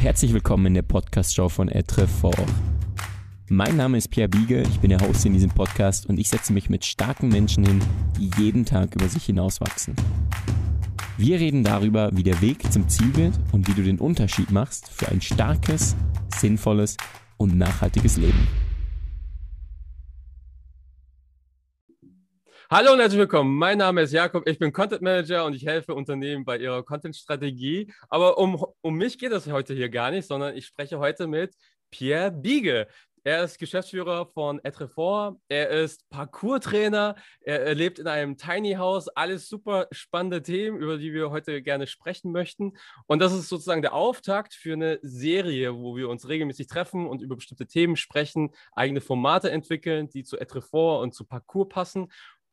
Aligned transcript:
herzlich 0.00 0.32
willkommen 0.32 0.66
in 0.66 0.74
der 0.74 0.82
Podcast-Show 0.82 1.48
von 1.48 1.68
Etrefort. 1.68 2.38
Mein 3.48 3.76
Name 3.76 3.98
ist 3.98 4.08
Pierre 4.08 4.28
Biege, 4.28 4.62
ich 4.62 4.78
bin 4.78 4.90
der 4.90 5.00
Host 5.00 5.26
in 5.26 5.32
diesem 5.32 5.50
Podcast 5.50 6.06
und 6.06 6.20
ich 6.20 6.28
setze 6.28 6.52
mich 6.52 6.70
mit 6.70 6.84
starken 6.84 7.28
Menschen 7.28 7.64
hin, 7.66 7.80
die 8.16 8.30
jeden 8.40 8.64
Tag 8.64 8.94
über 8.94 9.08
sich 9.08 9.24
hinauswachsen. 9.24 9.96
Wir 11.16 11.40
reden 11.40 11.64
darüber, 11.64 12.10
wie 12.12 12.22
der 12.22 12.40
Weg 12.40 12.72
zum 12.72 12.88
Ziel 12.88 13.16
wird 13.16 13.34
und 13.50 13.66
wie 13.66 13.74
du 13.74 13.82
den 13.82 13.98
Unterschied 13.98 14.52
machst 14.52 14.88
für 14.88 15.08
ein 15.08 15.20
starkes, 15.20 15.96
sinnvolles 16.32 16.96
und 17.36 17.58
nachhaltiges 17.58 18.18
Leben. 18.18 18.46
Hallo 22.70 22.92
und 22.92 22.98
herzlich 22.98 23.18
willkommen. 23.18 23.56
Mein 23.56 23.78
Name 23.78 24.02
ist 24.02 24.12
Jakob, 24.12 24.46
ich 24.46 24.58
bin 24.58 24.74
Content 24.74 25.00
Manager 25.00 25.46
und 25.46 25.54
ich 25.54 25.64
helfe 25.64 25.94
Unternehmen 25.94 26.44
bei 26.44 26.58
ihrer 26.58 26.82
Content-Strategie. 26.82 27.90
Aber 28.10 28.36
um, 28.36 28.62
um 28.82 28.94
mich 28.94 29.18
geht 29.18 29.32
es 29.32 29.46
heute 29.46 29.72
hier 29.72 29.88
gar 29.88 30.10
nicht, 30.10 30.28
sondern 30.28 30.54
ich 30.54 30.66
spreche 30.66 30.98
heute 30.98 31.26
mit 31.26 31.54
Pierre 31.90 32.30
Biege. 32.30 32.86
Er 33.24 33.44
ist 33.44 33.58
Geschäftsführer 33.58 34.26
von 34.26 34.60
Etrefort, 34.64 35.38
er 35.48 35.70
ist 35.70 36.08
Parcours-Trainer, 36.10 37.16
er, 37.40 37.62
er 37.62 37.74
lebt 37.74 37.98
in 37.98 38.06
einem 38.06 38.36
Tiny 38.36 38.74
House, 38.74 39.08
alles 39.08 39.48
super 39.48 39.86
spannende 39.90 40.42
Themen, 40.42 40.78
über 40.78 40.98
die 40.98 41.12
wir 41.12 41.30
heute 41.30 41.62
gerne 41.62 41.86
sprechen 41.86 42.32
möchten. 42.32 42.76
Und 43.06 43.20
das 43.20 43.32
ist 43.32 43.48
sozusagen 43.48 43.82
der 43.82 43.94
Auftakt 43.94 44.54
für 44.54 44.74
eine 44.74 44.98
Serie, 45.02 45.74
wo 45.74 45.96
wir 45.96 46.08
uns 46.08 46.28
regelmäßig 46.28 46.66
treffen 46.66 47.06
und 47.06 47.22
über 47.22 47.36
bestimmte 47.36 47.66
Themen 47.66 47.96
sprechen, 47.96 48.50
eigene 48.72 49.00
Formate 49.00 49.50
entwickeln, 49.50 50.08
die 50.10 50.22
zu 50.22 50.38
Etrefort 50.38 51.02
und 51.02 51.14
zu 51.14 51.24
Parcours 51.24 51.68
passen. 51.68 52.08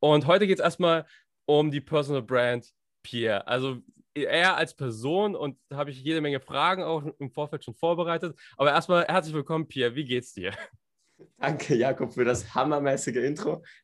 Und 0.05 0.27
heute 0.27 0.45
geht 0.45 0.59
es 0.59 0.63
erstmal 0.63 1.07
um 1.45 1.71
die 1.71 1.81
Personal 1.81 2.21
Brand 2.21 2.71
Pierre. 3.01 3.47
Also 3.47 3.81
er 4.13 4.55
als 4.55 4.75
Person 4.75 5.35
und 5.35 5.57
da 5.67 5.77
habe 5.77 5.89
ich 5.89 5.99
jede 5.99 6.21
Menge 6.21 6.39
Fragen 6.39 6.83
auch 6.83 7.03
im 7.17 7.31
Vorfeld 7.31 7.63
schon 7.63 7.73
vorbereitet. 7.73 8.37
Aber 8.55 8.69
erstmal 8.69 9.05
herzlich 9.07 9.33
willkommen, 9.33 9.67
Pierre. 9.67 9.95
Wie 9.95 10.05
geht's 10.05 10.33
dir? 10.33 10.51
Danke, 11.39 11.73
Jakob, 11.73 12.13
für 12.13 12.23
das 12.23 12.53
hammermäßige 12.53 13.15
Intro. 13.15 13.63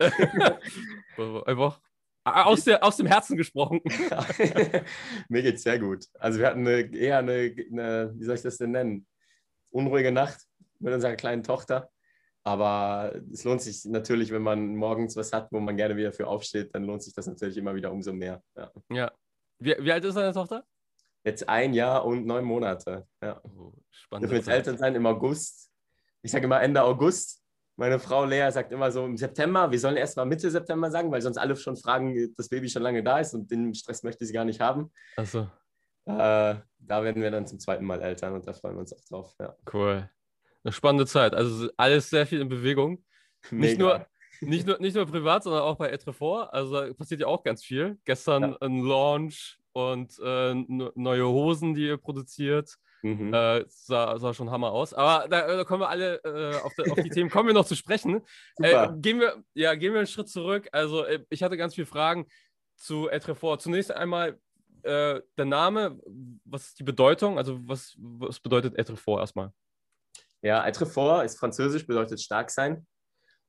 Einfach 1.48 1.82
aus, 2.24 2.66
der, 2.66 2.84
aus 2.84 2.98
dem 2.98 3.08
Herzen 3.08 3.36
gesprochen. 3.36 3.82
Mir 5.28 5.42
geht's 5.42 5.64
sehr 5.64 5.80
gut. 5.80 6.06
Also 6.20 6.38
wir 6.38 6.46
hatten 6.46 6.68
eine, 6.68 6.96
eher 6.96 7.18
eine, 7.18 7.56
eine, 7.72 8.14
wie 8.16 8.26
soll 8.26 8.36
ich 8.36 8.44
das 8.44 8.58
denn 8.58 8.70
nennen? 8.70 9.08
Unruhige 9.72 10.12
Nacht 10.12 10.42
mit 10.78 10.94
unserer 10.94 11.16
kleinen 11.16 11.42
Tochter. 11.42 11.90
Aber 12.44 13.14
es 13.32 13.44
lohnt 13.44 13.62
sich 13.62 13.86
natürlich, 13.86 14.32
wenn 14.32 14.42
man 14.42 14.76
morgens 14.76 15.16
was 15.16 15.32
hat, 15.32 15.52
wo 15.52 15.60
man 15.60 15.78
gerne 15.78 15.96
wieder 15.96 16.12
für 16.12 16.28
aufsteht, 16.28 16.74
dann 16.74 16.86
lohnt 16.86 17.04
sich 17.04 17.14
das 17.14 17.28
natürlich 17.28 17.58
immer 17.58 17.76
wieder 17.76 17.92
umso 17.92 18.14
mehr. 18.14 18.42
Ja. 18.56 18.72
ja. 18.90 19.12
Wie, 19.60 19.76
wie 19.80 19.92
alt 19.92 20.04
ist 20.04 20.16
deine 20.16 20.34
Tochter? 20.34 20.64
Jetzt 21.24 21.48
ein 21.48 21.74
Jahr 21.74 22.04
und 22.04 22.26
neun 22.26 22.44
Monate. 22.44 23.06
Ja. 23.22 23.40
Oh, 23.44 23.74
spannend. 23.92 24.24
Dürfen 24.24 24.38
jetzt 24.38 24.48
Eltern 24.48 24.78
sein 24.78 24.96
im 24.96 25.06
August. 25.06 25.72
Ich 26.24 26.32
sage 26.32 26.46
immer 26.46 26.62
Ende 26.62 26.82
August. 26.82 27.44
Meine 27.76 28.00
Frau 28.00 28.26
Lea 28.26 28.50
sagt 28.52 28.72
immer 28.72 28.92
so 28.92 29.06
im 29.06 29.18
September. 29.18 29.70
Wir 29.70 29.80
sollen 29.80 29.98
erst 29.98 30.18
mal 30.18 30.26
Mitte 30.26 30.50
September 30.50 30.90
sagen, 30.90 31.12
weil 31.12 31.22
sonst 31.22 31.38
alle 31.38 31.56
schon 31.56 31.78
fragen, 31.78 32.34
das 32.36 32.50
Baby 32.50 32.70
schon 32.70 32.82
lange 32.82 33.04
da 33.04 33.20
ist 33.20 33.36
und 33.36 33.50
den 33.52 33.74
Stress 33.76 34.02
möchte 34.02 34.26
sie 34.26 34.34
gar 34.34 34.46
nicht 34.46 34.60
haben. 34.60 34.92
Achso. 35.16 35.48
Äh, 36.06 36.56
da 36.80 37.04
werden 37.04 37.22
wir 37.22 37.30
dann 37.30 37.46
zum 37.46 37.60
zweiten 37.60 37.86
Mal 37.86 38.02
Eltern 38.02 38.34
und 38.34 38.48
da 38.48 38.54
freuen 38.54 38.76
wir 38.76 38.82
uns 38.82 38.94
auch 38.94 39.06
drauf. 39.08 39.36
Ja. 39.40 39.56
Cool 39.72 40.10
eine 40.64 40.72
spannende 40.72 41.06
Zeit. 41.06 41.34
Also 41.34 41.70
alles 41.78 42.10
sehr 42.10 42.26
viel 42.26 42.42
in 42.42 42.50
Bewegung. 42.50 43.04
Nicht 43.50 43.80
nur, 43.80 44.06
nicht, 44.42 44.68
nur, 44.68 44.80
nicht 44.80 44.96
nur 44.96 45.06
privat, 45.06 45.44
sondern 45.44 45.64
auch 45.64 45.78
bei 45.78 45.90
Etrefort. 45.90 46.54
Also 46.54 46.74
da 46.74 46.94
passiert 46.94 47.22
ja 47.22 47.28
auch 47.28 47.44
ganz 47.44 47.64
viel. 47.64 47.98
Gestern 48.06 48.52
ja. 48.52 48.58
ein 48.62 48.84
Launch 48.84 49.58
und 49.74 50.20
äh, 50.24 50.54
neue 50.54 51.28
Hosen, 51.28 51.74
die 51.74 51.88
ihr 51.88 51.98
produziert. 51.98 52.76
Mhm. 53.04 53.34
Äh, 53.34 53.66
sah, 53.68 54.20
sah, 54.20 54.34
schon 54.34 54.52
Hammer 54.52 54.72
aus. 54.72 54.94
Aber 54.94 55.28
da, 55.28 55.48
da 55.48 55.64
kommen 55.64 55.82
wir 55.82 55.90
alle 55.90 56.22
äh, 56.24 56.56
auf, 56.62 56.74
die, 56.76 56.92
auf, 56.92 57.02
die 57.02 57.10
Themen 57.10 57.30
kommen 57.30 57.48
wir 57.48 57.54
noch 57.54 57.66
zu 57.66 57.76
sprechen. 57.76 58.22
Äh, 58.58 58.90
gehen, 58.98 59.20
wir, 59.20 59.44
ja, 59.54 59.74
gehen 59.76 59.94
wir 59.94 60.00
einen 60.00 60.08
Schritt 60.08 60.30
zurück. 60.30 60.70
Also 60.72 61.06
äh, 61.06 61.26
ich 61.30 61.42
hatte 61.42 61.58
ganz 61.58 61.74
viele 61.74 61.88
Fragen 61.88 62.28
zu 62.76 63.10
Etrefort. 63.10 63.62
Zunächst 63.62 63.92
einmal 63.92 64.40
äh, 64.84 65.20
der 65.38 65.46
Name, 65.46 66.00
was 66.46 66.68
ist 66.68 66.80
die 66.80 66.84
Bedeutung? 66.84 67.38
Also 67.38 67.60
was, 67.68 67.96
was 67.98 68.40
bedeutet 68.40 68.78
Etrefort 68.78 69.22
erstmal? 69.22 69.52
Ja, 70.42 70.66
Etrefort 70.68 71.26
ist 71.26 71.40
französisch, 71.40 71.86
bedeutet 71.86 72.22
stark 72.22 72.50
sein. 72.50 72.86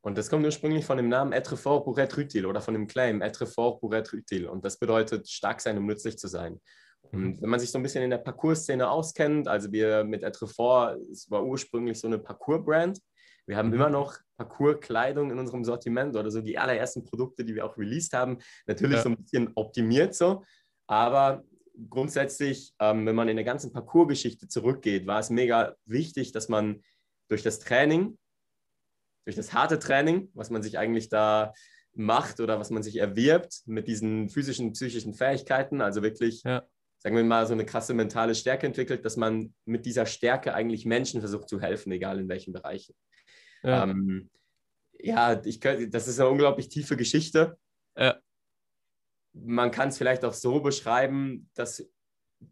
Und 0.05 0.19
das 0.19 0.29
kommt 0.29 0.45
ursprünglich 0.45 0.85
von 0.85 0.97
dem 0.97 1.09
Namen 1.09 1.33
Etrefort 1.33 1.85
pour 1.85 1.97
être 1.99 2.19
utile 2.19 2.49
oder 2.49 2.61
von 2.61 2.75
dem 2.75 2.87
Claim 2.89 3.23
Etrefort 3.23 3.81
pour 3.81 3.95
être 3.95 4.13
utile. 4.15 4.51
Und 4.51 4.65
das 4.65 4.79
bedeutet 4.79 5.29
stark 5.29 5.61
sein, 5.61 5.79
um 5.79 5.87
nützlich 5.87 6.19
zu 6.19 6.27
sein. 6.29 6.61
Und 7.13 7.43
wenn 7.43 7.51
man 7.51 7.61
sich 7.61 7.71
so 7.71 7.79
ein 7.79 7.83
bisschen 7.83 8.03
in 8.03 8.11
der 8.11 8.19
Parcours-Szene 8.19 8.89
auskennt, 8.89 9.47
also 9.47 9.71
wir 9.71 10.03
mit 10.03 10.23
Etrefort, 10.23 10.99
es 11.11 11.31
war 11.31 11.45
ursprünglich 11.45 12.01
so 12.01 12.07
eine 12.07 12.19
Parcours-Brand. 12.19 12.99
Wir 13.47 13.57
haben 13.57 13.69
mhm. 13.69 13.75
immer 13.75 13.91
noch 13.91 14.17
Parcours-Kleidung 14.39 15.31
in 15.31 15.39
unserem 15.39 15.65
Sortiment 15.65 16.17
oder 16.17 16.31
so 16.31 16.41
die 16.41 16.59
allerersten 16.59 17.05
Produkte, 17.05 17.45
die 17.45 17.55
wir 17.55 17.67
auch 17.67 17.77
released 17.77 18.13
haben. 18.15 18.39
Natürlich 18.67 18.97
ja. 18.97 19.03
so 19.03 19.11
ein 19.11 19.17
bisschen 19.17 19.51
optimiert 19.57 20.15
so, 20.15 20.43
aber 20.87 21.43
grundsätzlich, 21.88 22.75
ähm, 22.78 23.06
wenn 23.06 23.15
man 23.15 23.28
in 23.28 23.37
der 23.37 23.44
ganzen 23.44 23.72
Parcours-Geschichte 23.72 24.49
zurückgeht, 24.49 25.06
war 25.06 25.21
es 25.21 25.31
mega 25.31 25.75
wichtig, 25.84 26.33
dass 26.33 26.49
man 26.49 26.83
durch 27.28 27.43
das 27.43 27.59
Training, 27.59 28.19
durch 29.25 29.37
das 29.37 29.53
harte 29.53 29.78
Training, 29.78 30.31
was 30.34 30.50
man 30.50 30.62
sich 30.62 30.78
eigentlich 30.78 31.09
da 31.09 31.53
macht 31.94 32.41
oder 32.41 32.59
was 32.59 32.71
man 32.71 32.82
sich 32.82 32.97
erwirbt 32.97 33.62
mit 33.66 33.87
diesen 33.87 34.28
physischen, 34.28 34.72
psychischen 34.72 35.15
Fähigkeiten, 35.15 35.81
also 35.81 36.03
wirklich, 36.03 36.43
ja. 36.43 36.62
sagen 36.99 37.16
wir 37.16 37.25
mal, 37.25 37.47
so 37.47 37.53
eine 37.53 37.66
krasse 37.66 37.94
mentale 37.94 38.34
Stärke 38.34 38.66
entwickelt, 38.66 39.05
dass 39.05 39.16
man 39.16 39.55
mit 39.65 39.87
dieser 39.87 40.06
Stärke 40.06 40.55
eigentlich 40.55 40.87
Menschen 40.87 41.21
versucht 41.21 41.49
zu 41.49 41.61
helfen, 41.61 41.93
egal 41.93 42.19
in 42.19 42.28
welchen 42.28 42.53
Bereichen. 42.53 42.94
Ja, 43.62 43.84
ähm, 43.84 44.31
ja 44.99 45.41
ich, 45.44 45.61
das 45.61 46.09
ist 46.09 46.19
eine 46.19 46.31
unglaublich 46.31 46.69
tiefe 46.69 46.97
Geschichte. 46.97 47.59
Ja 47.97 48.19
man 49.32 49.70
kann 49.70 49.88
es 49.88 49.98
vielleicht 49.98 50.25
auch 50.25 50.34
so 50.34 50.60
beschreiben, 50.60 51.48
dass 51.54 51.84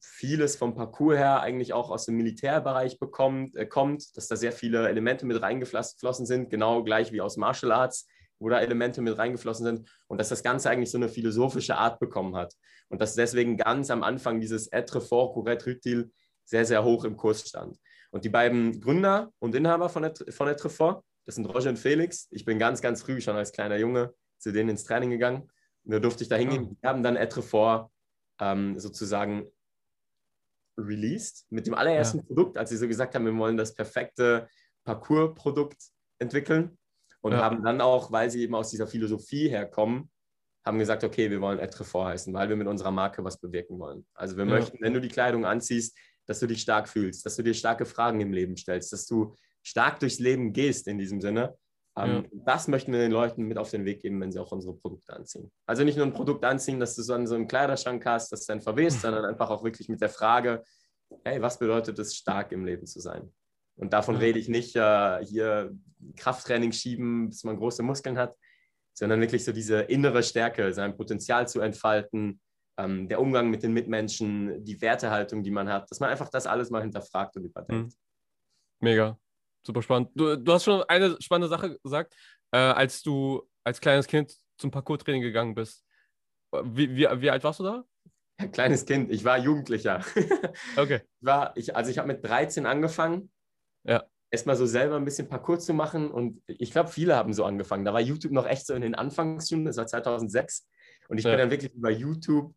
vieles 0.01 0.57
vom 0.57 0.75
Parcours 0.75 1.17
her 1.17 1.41
eigentlich 1.41 1.73
auch 1.73 1.91
aus 1.91 2.07
dem 2.07 2.17
Militärbereich 2.17 2.99
bekommt, 2.99 3.57
äh, 3.57 3.67
kommt, 3.67 4.17
dass 4.17 4.29
da 4.29 4.37
sehr 4.37 4.53
viele 4.53 4.89
Elemente 4.89 5.27
mit 5.27 5.43
reingeflossen 5.43 6.27
sind, 6.27 6.51
genau 6.51 6.85
gleich 6.85 7.13
wie 7.13 7.21
aus 7.21 7.37
Martial 7.37 7.73
Arts, 7.73 8.07
wo 8.39 8.49
da 8.49 8.61
Elemente 8.61 9.03
mit 9.03 9.19
reingeflossen 9.19 9.65
sind 9.67 9.91
und 10.07 10.19
dass 10.19 10.29
das 10.29 10.43
Ganze 10.43 10.71
eigentlich 10.71 10.91
so 10.91 10.99
eine 10.99 11.09
philosophische 11.09 11.77
Art 11.77 11.99
bekommen 11.99 12.37
hat 12.37 12.55
und 12.89 13.01
dass 13.01 13.15
deswegen 13.15 13.57
ganz 13.57 13.91
am 13.91 14.03
Anfang 14.03 14.41
dieses 14.41 14.69
Être 14.73 15.01
fort, 15.01 15.35
couret 15.35 15.67
utile 15.67 16.11
sehr, 16.45 16.65
sehr 16.65 16.85
hoch 16.85 17.05
im 17.05 17.17
Kurs 17.17 17.47
stand. 17.47 17.77
Und 18.11 18.25
die 18.25 18.29
beiden 18.29 18.81
Gründer 18.81 19.31
und 19.39 19.55
Inhaber 19.55 19.89
von, 19.89 20.05
Et 20.05 20.25
von 20.33 20.49
Être 20.49 20.71
fort, 20.71 21.05
das 21.27 21.35
sind 21.35 21.47
Roger 21.47 21.71
und 21.71 21.79
Felix. 21.79 22.27
Ich 22.31 22.45
bin 22.45 22.59
ganz, 22.59 22.81
ganz 22.81 23.03
früh 23.03 23.21
schon 23.21 23.37
als 23.37 23.53
kleiner 23.53 23.77
Junge 23.77 24.15
zu 24.39 24.53
denen 24.53 24.71
ins 24.71 24.85
Training 24.85 25.11
gegangen 25.11 25.51
da 25.85 25.99
durfte 25.99 26.23
ich 26.23 26.29
da 26.29 26.37
hingehen. 26.37 26.65
Ja. 26.65 26.77
Wir 26.81 26.89
haben 26.91 27.03
dann 27.03 27.17
Etrefort 27.17 27.91
ähm, 28.41 28.79
sozusagen 28.79 29.47
released 30.79 31.47
mit 31.51 31.67
dem 31.67 31.75
allerersten 31.75 32.19
ja. 32.19 32.25
Produkt, 32.25 32.57
als 32.57 32.71
sie 32.71 32.77
so 32.77 32.89
gesagt 32.89 33.15
haben, 33.15 33.25
wir 33.25 33.37
wollen 33.37 33.57
das 33.57 33.75
perfekte 33.75 34.49
Parcours-Produkt 34.85 35.77
entwickeln 36.19 36.79
und 37.21 37.33
ja. 37.33 37.43
haben 37.43 37.63
dann 37.63 37.81
auch, 37.81 38.13
weil 38.13 38.31
sie 38.31 38.43
eben 38.43 38.55
aus 38.55 38.71
dieser 38.71 38.87
Philosophie 38.87 39.49
herkommen, 39.49 40.11
haben 40.65 40.79
gesagt, 40.79 41.05
okay, 41.05 41.31
wir 41.31 41.41
wollen 41.41 41.59
Etrefort 41.59 42.07
heißen, 42.07 42.33
weil 42.35 42.49
wir 42.49 42.57
mit 42.57 42.67
unserer 42.67 42.91
Marke 42.91 43.25
was 43.25 43.39
bewirken 43.39 43.79
wollen. 43.79 44.07
Also 44.15 44.37
wir 44.37 44.45
ja. 44.45 44.51
möchten, 44.51 44.79
wenn 44.81 44.95
du 44.95 45.01
die 45.01 45.09
Kleidung 45.09 45.45
anziehst, 45.45 45.97
dass 46.27 46.39
du 46.39 46.47
dich 46.47 46.61
stark 46.61 46.89
fühlst, 46.89 47.25
dass 47.27 47.37
du 47.37 47.43
dir 47.43 47.55
starke 47.55 47.87
Fragen 47.87 48.21
im 48.21 48.33
Leben 48.33 48.57
stellst, 48.57 48.93
dass 48.93 49.07
du 49.07 49.35
stark 49.63 50.01
durchs 50.01 50.19
Leben 50.19 50.53
gehst 50.53 50.87
in 50.87 50.99
diesem 50.99 51.21
Sinne 51.21 51.57
ja. 51.97 52.25
Das 52.33 52.69
möchten 52.69 52.93
wir 52.93 53.01
den 53.01 53.13
Leuten 53.13 53.45
mit 53.45 53.59
auf 53.59 53.71
den 53.71 53.85
Weg 53.85 54.01
geben, 54.01 54.21
wenn 54.21 54.31
sie 54.31 54.39
auch 54.39 54.53
unsere 54.53 54.75
Produkte 54.75 55.13
anziehen. 55.13 55.51
Also 55.67 55.85
nicht 55.85 55.97
nur 55.97 56.07
ein 56.07 56.13
Produkt 56.13 56.45
anziehen, 56.45 56.81
dass 56.81 56.95
du 56.95 57.03
so, 57.03 57.25
so 57.27 57.35
einen 57.35 57.49
Kleiderschrank 57.49 58.05
hast, 58.07 58.33
das 58.33 58.47
dann 58.47 58.61
verwest, 58.61 59.01
sondern 59.03 59.25
einfach 59.25 59.51
auch 59.51 59.65
wirklich 59.65 59.89
mit 59.89 60.01
der 60.01 60.09
Frage, 60.09 60.63
hey, 61.25 61.43
was 61.43 61.59
bedeutet 61.59 61.99
es, 61.99 62.17
stark 62.17 62.53
im 62.53 62.65
Leben 62.65 62.87
zu 62.87 63.01
sein? 63.01 63.33
Und 63.77 63.93
davon 63.93 64.17
ja. 64.17 64.21
rede 64.21 64.39
ich 64.39 64.49
nicht 64.49 64.77
äh, 64.77 65.25
hier 65.25 65.77
Krafttraining 66.17 66.73
schieben, 66.73 67.29
bis 67.31 67.45
man 67.45 67.57
große 67.57 67.83
Muskeln 67.83 68.19
hat, 68.19 68.37
sondern 68.95 69.21
wirklich 69.21 69.45
so 69.45 69.53
diese 69.53 69.81
innere 69.81 70.23
Stärke, 70.23 70.73
sein 70.73 70.97
Potenzial 70.97 71.49
zu 71.49 71.61
entfalten, 71.61 72.41
ähm, 72.79 73.09
der 73.09 73.21
Umgang 73.21 73.51
mit 73.51 73.63
den 73.63 73.73
Mitmenschen, 73.73 74.65
die 74.65 74.81
Wertehaltung, 74.81 75.43
die 75.43 75.51
man 75.51 75.69
hat, 75.69 75.91
dass 75.91 75.99
man 75.99 76.11
einfach 76.11 76.29
das 76.29 76.47
alles 76.47 76.71
mal 76.71 76.83
hinterfragt 76.83 77.37
und 77.37 77.45
überdenkt. 77.45 77.93
Mhm. 77.93 77.97
Mega 78.81 79.19
super 79.63 79.83
spannend. 79.83 80.11
Du, 80.15 80.37
du 80.37 80.53
hast 80.53 80.65
schon 80.65 80.83
eine 80.85 81.17
spannende 81.21 81.49
Sache 81.49 81.79
gesagt, 81.83 82.15
äh, 82.53 82.59
als 82.59 83.03
du 83.03 83.43
als 83.65 83.81
kleines 83.81 84.07
Kind 84.07 84.35
zum 84.59 84.71
Parcours-Training 84.71 85.23
gegangen 85.23 85.55
bist. 85.55 85.85
Wie, 86.65 86.95
wie, 86.97 87.07
wie 87.21 87.31
alt 87.31 87.45
warst 87.45 87.61
du 87.61 87.65
da? 87.65 87.85
Kleines 88.53 88.87
Kind, 88.87 89.11
ich 89.11 89.25
war 89.25 89.39
Jugendlicher. 89.39 90.05
Okay. 90.77 91.03
Ich 91.21 91.27
war, 91.27 91.57
ich, 91.57 91.77
also 91.77 91.91
ich 91.91 91.99
habe 91.99 92.09
mit 92.09 92.25
13 92.25 92.67
angefangen. 92.67 93.31
Ja. 93.85 94.05
Erstmal 94.31 94.57
so 94.57 94.67
selber 94.67 94.97
ein 94.97 95.05
bisschen 95.05 95.29
Parcours 95.29 95.67
zu 95.67 95.75
machen 95.75 96.11
und 96.11 96.43
ich 96.47 96.71
glaube, 96.71 96.89
viele 96.89 97.17
haben 97.17 97.33
so 97.33 97.45
angefangen. 97.45 97.85
Da 97.85 97.93
war 97.93 98.01
YouTube 98.01 98.33
noch 98.33 98.47
echt 98.47 98.67
so 98.67 98.75
in 98.75 98.83
den 98.83 98.95
Anfangsschulen, 98.95 99.65
das 99.65 99.77
war 99.77 99.87
2006. 99.87 100.69
Und 101.09 101.19
ich 101.19 101.25
ja. 101.25 101.31
bin 101.31 101.39
dann 101.39 101.51
wirklich 101.51 101.73
über 101.73 101.91
YouTube 101.91 102.55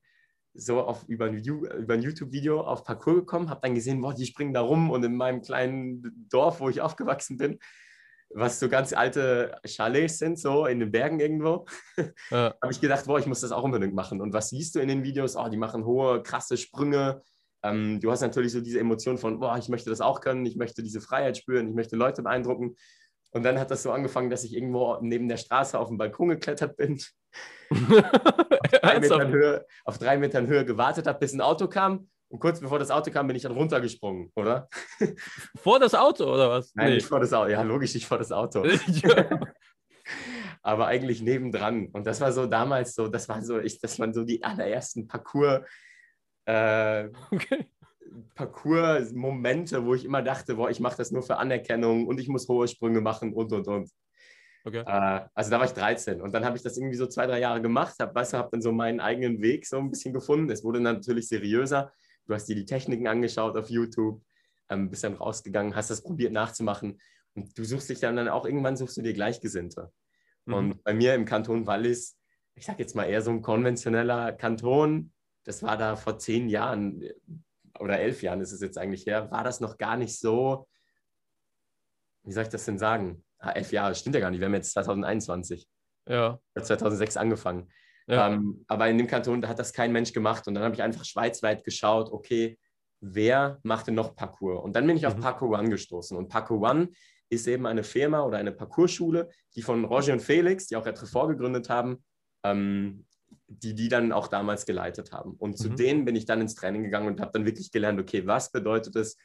so 0.54 0.82
auf, 0.82 1.04
über 1.08 1.26
ein, 1.26 1.38
über 1.38 1.94
ein 1.94 2.02
YouTube-Video 2.02 2.62
auf 2.62 2.84
Parcours 2.84 3.18
gekommen, 3.18 3.50
habe 3.50 3.62
dann 3.62 3.76
gesehen, 3.76 4.02
boah, 4.02 4.14
die 4.14 4.26
springen 4.26 4.54
da 4.54 4.62
rum 4.62 4.92
und 4.92 5.04
in 5.04 5.16
meinem 5.16 5.42
kleinen 5.42 6.28
Dorf, 6.30 6.60
wo 6.60 6.70
ich 6.70 6.82
aufgewachsen 6.82 7.38
bin, 7.38 7.60
was 8.30 8.60
so 8.60 8.70
ganz 8.70 8.94
alte 8.94 9.60
Chalets 9.66 10.20
sind, 10.20 10.40
so 10.40 10.66
in 10.66 10.80
den 10.80 10.92
Bergen 10.92 11.20
irgendwo, 11.20 11.66
ja. 12.32 12.54
habe 12.62 12.72
ich 12.72 12.82
gedacht, 12.82 13.06
boah, 13.06 13.20
ich 13.20 13.28
muss 13.28 13.42
das 13.42 13.52
auch 13.52 13.64
unbedingt 13.64 13.94
machen. 13.94 14.22
Und 14.22 14.34
was 14.34 14.50
siehst 14.50 14.76
du 14.76 14.80
in 14.80 14.88
den 14.88 15.04
Videos? 15.04 15.36
Oh, 15.36 15.48
die 15.50 15.58
machen 15.58 15.86
hohe, 15.86 16.22
krasse 16.24 16.58
Sprünge. 16.58 17.22
Ähm, 17.64 18.00
du 18.00 18.12
hast 18.12 18.22
natürlich 18.22 18.52
so 18.52 18.62
diese 18.62 18.80
Emotion 18.80 19.18
von, 19.18 19.40
boah, 19.40 19.58
ich 19.58 19.70
möchte 19.70 19.90
das 19.90 20.02
auch 20.02 20.22
können, 20.22 20.46
ich 20.46 20.58
möchte 20.58 20.84
diese 20.84 21.02
Freiheit 21.02 21.38
spüren, 21.38 21.70
ich 21.70 21.76
möchte 21.76 21.96
Leute 21.96 22.22
beeindrucken. 22.22 22.76
Und 23.34 23.44
dann 23.44 23.60
hat 23.60 23.72
das 23.72 23.82
so 23.82 23.92
angefangen, 23.92 24.30
dass 24.30 24.44
ich 24.44 24.54
irgendwo 24.54 24.98
neben 25.02 25.28
der 25.28 25.38
Straße 25.38 25.78
auf 25.78 25.88
den 25.88 25.98
Balkon 25.98 26.30
geklettert 26.30 26.78
bin, 26.78 27.02
auf, 27.72 27.80
drei 28.82 29.00
Metern 29.00 29.32
Höhe, 29.32 29.66
auf 29.86 29.98
drei 29.98 30.18
Metern 30.18 30.48
Höhe 30.48 30.66
gewartet 30.66 31.08
habe, 31.08 31.20
bis 31.20 31.34
ein 31.34 31.42
Auto 31.42 31.68
kam. 31.68 32.10
Und 32.30 32.40
kurz 32.40 32.60
bevor 32.60 32.80
das 32.80 32.92
Auto 32.92 33.12
kam, 33.12 33.28
bin 33.28 33.36
ich 33.36 33.44
dann 33.44 33.52
runtergesprungen, 33.52 34.32
oder? 34.36 34.68
Vor 35.58 35.80
das 35.80 35.94
Auto, 35.94 36.26
oder 36.26 36.50
was? 36.50 36.74
Nein, 36.74 36.90
nee. 36.90 36.96
nicht 36.96 37.06
vor 37.06 37.20
das 37.20 37.32
Auto. 37.32 37.52
Ja, 37.52 37.62
logisch 37.62 37.94
nicht 37.94 38.08
vor 38.08 38.18
das 38.18 38.32
Auto. 38.32 38.66
Aber 40.64 40.88
eigentlich 40.88 41.22
nebendran. 41.22 41.90
Und 41.90 42.08
das 42.08 42.22
war 42.22 42.32
so 42.32 42.48
damals 42.48 42.96
so, 42.96 43.08
das 43.08 43.30
war 43.30 43.44
so, 43.44 43.60
ich, 43.60 43.80
das 43.80 44.00
waren 44.00 44.16
so 44.16 44.24
die 44.24 44.44
allerersten 44.44 45.06
Parcours. 45.08 45.62
Äh, 46.46 47.10
okay. 47.30 47.68
Parcours-Momente, 48.36 49.86
wo 49.86 49.94
ich 49.94 50.06
immer 50.06 50.22
dachte, 50.22 50.56
boah, 50.56 50.70
ich 50.70 50.80
mache 50.80 50.98
das 50.98 51.12
nur 51.12 51.24
für 51.24 51.38
Anerkennung 51.38 52.08
und 52.08 52.20
ich 52.20 52.28
muss 52.28 52.48
hohe 52.48 52.68
Sprünge 52.68 53.02
machen 53.02 53.34
und 53.34 53.52
und 53.52 53.68
und. 53.68 53.90
Okay. 54.66 54.84
Äh, 54.86 55.28
also 55.34 55.52
da 55.52 55.60
war 55.60 55.66
ich 55.66 55.74
13 55.74 56.22
und 56.22 56.34
dann 56.34 56.46
habe 56.46 56.56
ich 56.56 56.64
das 56.64 56.78
irgendwie 56.78 56.96
so 56.96 57.08
zwei, 57.08 57.28
drei 57.28 57.40
Jahre 57.40 57.62
gemacht, 57.62 57.96
habe 58.00 58.16
weißt 58.16 58.34
du, 58.34 58.38
hab 58.38 58.52
dann 58.52 58.62
so 58.62 58.72
meinen 58.72 59.00
eigenen 59.00 59.42
Weg 59.42 59.66
so 59.66 59.78
ein 59.78 59.90
bisschen 59.90 60.14
gefunden. 60.14 60.50
Es 60.50 60.64
wurde 60.64 60.80
natürlich 60.80 61.28
seriöser. 61.28 61.92
Du 62.26 62.34
hast 62.34 62.46
dir 62.46 62.56
die 62.56 62.66
Techniken 62.66 63.08
angeschaut 63.08 63.58
auf 63.58 63.70
YouTube, 63.70 64.22
ähm, 64.70 64.90
bist 64.90 65.04
dann 65.04 65.16
rausgegangen, 65.16 65.76
hast 65.76 65.90
das 65.90 66.02
probiert 66.02 66.32
nachzumachen 66.32 67.00
und 67.36 67.58
du 67.58 67.64
suchst 67.66 67.90
dich 67.90 68.00
dann, 68.00 68.16
dann 68.16 68.30
auch 68.30 68.46
irgendwann 68.46 68.78
suchst 68.78 68.98
du 68.98 69.02
dir 69.02 69.14
Gleichgesinnte. 69.14 69.92
Mhm. 70.46 70.54
Und 70.54 70.84
bei 70.84 70.94
mir 70.94 71.16
im 71.16 71.26
Kanton 71.26 71.68
Wallis, 71.68 72.18
ich 72.56 72.66
sage 72.66 72.80
jetzt 72.80 72.96
mal 72.96 73.06
eher 73.06 73.22
so 73.22 73.32
ein 73.32 73.42
konventioneller 73.42 74.32
Kanton, 74.32 75.12
das 75.44 75.64
war 75.64 75.78
da 75.78 75.96
vor 75.96 76.20
zehn 76.20 76.48
Jahren 76.48 77.04
oder 77.80 78.00
elf 78.00 78.22
Jahren 78.22 78.42
ist 78.42 78.52
es 78.52 78.62
jetzt 78.62 78.78
eigentlich 78.78 79.06
her, 79.06 79.32
war 79.32 79.44
das 79.44 79.60
noch 79.60 79.78
gar 79.78 79.98
nicht 79.98 80.20
so, 80.20 80.68
wie 82.24 82.32
soll 82.32 82.44
ich 82.44 82.50
das 82.50 82.66
denn 82.66 82.78
sagen? 82.78 83.24
Ah, 83.40 83.52
elf 83.52 83.72
Jahre, 83.72 83.96
stimmt 83.96 84.16
ja 84.16 84.22
gar 84.22 84.32
nicht, 84.32 84.40
wir 84.40 84.46
haben 84.46 84.54
jetzt 84.54 84.72
2021. 84.74 85.68
Ja. 86.08 86.40
2006 86.56 87.18
angefangen. 87.18 87.72
Ja. 88.08 88.30
Ähm, 88.30 88.66
aber 88.68 88.90
in 88.90 88.98
dem 88.98 89.08
Kanton 89.08 89.42
da 89.42 89.48
hat 89.48 89.60
das 89.60 89.74
kein 89.74 89.92
Mensch 89.92 90.14
gemacht 90.14 90.48
und 90.48 90.54
dann 90.54 90.64
habe 90.64 90.76
ich 90.76 90.84
einfach 90.84 91.06
schweizweit 91.06 91.64
geschaut, 91.64 92.12
okay, 92.12 92.58
wer 93.00 93.60
macht 93.64 93.88
denn 93.88 93.96
noch 93.96 94.16
Parcours? 94.16 94.64
Und 94.64 94.76
dann 94.76 94.88
bin 94.88 94.98
ich 94.98 95.08
auf 95.08 95.16
mhm. 95.16 95.22
Parkour 95.22 95.58
One 95.58 95.70
gestoßen 95.70 96.18
und 96.18 96.30
Parkour 96.30 96.62
One 96.62 96.90
ist 97.30 97.48
eben 97.48 97.66
eine 97.66 97.84
Firma 97.84 98.22
oder 98.22 98.38
eine 98.38 98.52
Parcourschule, 98.52 99.30
die 99.56 99.62
von 99.62 99.86
Roger 99.86 100.14
und 100.14 100.22
Felix, 100.22 100.68
die 100.68 100.76
auch 100.76 100.86
Retrefort 100.86 101.30
gegründet 101.30 101.70
haben, 101.70 102.04
ähm, 102.44 103.06
die 103.60 103.76
die 103.76 103.90
dann 103.90 104.12
auch 104.12 104.28
damals 104.28 104.66
geleitet 104.66 105.12
haben. 105.12 105.34
Und 105.34 105.58
zu 105.58 105.70
mhm. 105.70 105.76
denen 105.76 106.06
bin 106.06 106.16
ich 106.16 106.26
dann 106.26 106.42
ins 106.42 106.56
Training 106.56 106.84
gegangen 106.84 107.08
und 107.08 107.22
habe 107.22 107.32
dann 107.34 107.46
wirklich 107.46 107.72
gelernt, 107.72 108.00
okay, 108.00 108.26
was 108.26 108.52
bedeutet 108.52 108.96
es, 108.96 109.18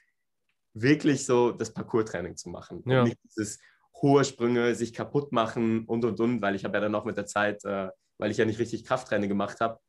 wirklich 0.74 1.24
so 1.24 1.52
das 1.52 1.72
Parcours-Training 1.72 2.36
zu 2.36 2.50
machen. 2.50 2.82
Ja. 2.86 3.00
Und 3.00 3.08
nicht 3.08 3.18
dieses 3.24 3.58
hohe 4.00 4.24
Sprünge, 4.24 4.74
sich 4.74 4.92
kaputt 4.92 5.32
machen 5.32 5.84
und 5.84 6.04
und 6.04 6.20
und, 6.20 6.42
weil 6.42 6.54
ich 6.54 6.64
habe 6.64 6.76
ja 6.76 6.80
dann 6.80 6.94
auch 6.94 7.04
mit 7.04 7.16
der 7.16 7.26
Zeit, 7.26 7.64
äh, 7.64 7.88
weil 8.18 8.30
ich 8.30 8.36
ja 8.36 8.44
nicht 8.44 8.58
richtig 8.58 8.84
Krafttraining 8.84 9.28
gemacht 9.28 9.60
habe, 9.60 9.80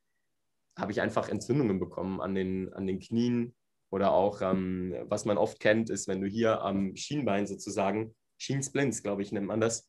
habe 0.78 0.92
ich 0.92 1.02
einfach 1.02 1.30
Entzündungen 1.30 1.80
bekommen 1.80 2.22
an 2.22 2.34
den, 2.34 2.74
an 2.74 2.88
den 2.88 3.00
Knien 3.00 3.56
oder 3.92 4.12
auch, 4.12 4.42
ähm, 4.42 4.96
was 5.04 5.26
man 5.26 5.38
oft 5.38 5.60
kennt, 5.60 5.90
ist, 5.90 6.08
wenn 6.08 6.22
du 6.22 6.28
hier 6.28 6.62
am 6.62 6.96
Schienbein 6.96 7.48
sozusagen, 7.48 8.16
Schiensplints, 8.38 9.04
glaube 9.04 9.22
ich, 9.22 9.32
nennt 9.32 9.48
man 9.48 9.60
das, 9.60 9.88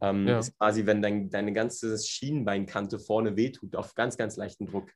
ähm, 0.00 0.28
ja. 0.28 0.38
Ist 0.38 0.56
quasi, 0.58 0.86
wenn 0.86 1.02
dein, 1.02 1.30
deine 1.30 1.52
ganze 1.52 1.98
Schienbeinkante 1.98 2.98
vorne 2.98 3.36
wehtut, 3.36 3.74
auf 3.76 3.94
ganz, 3.94 4.16
ganz 4.16 4.36
leichten 4.36 4.66
Druck. 4.66 4.90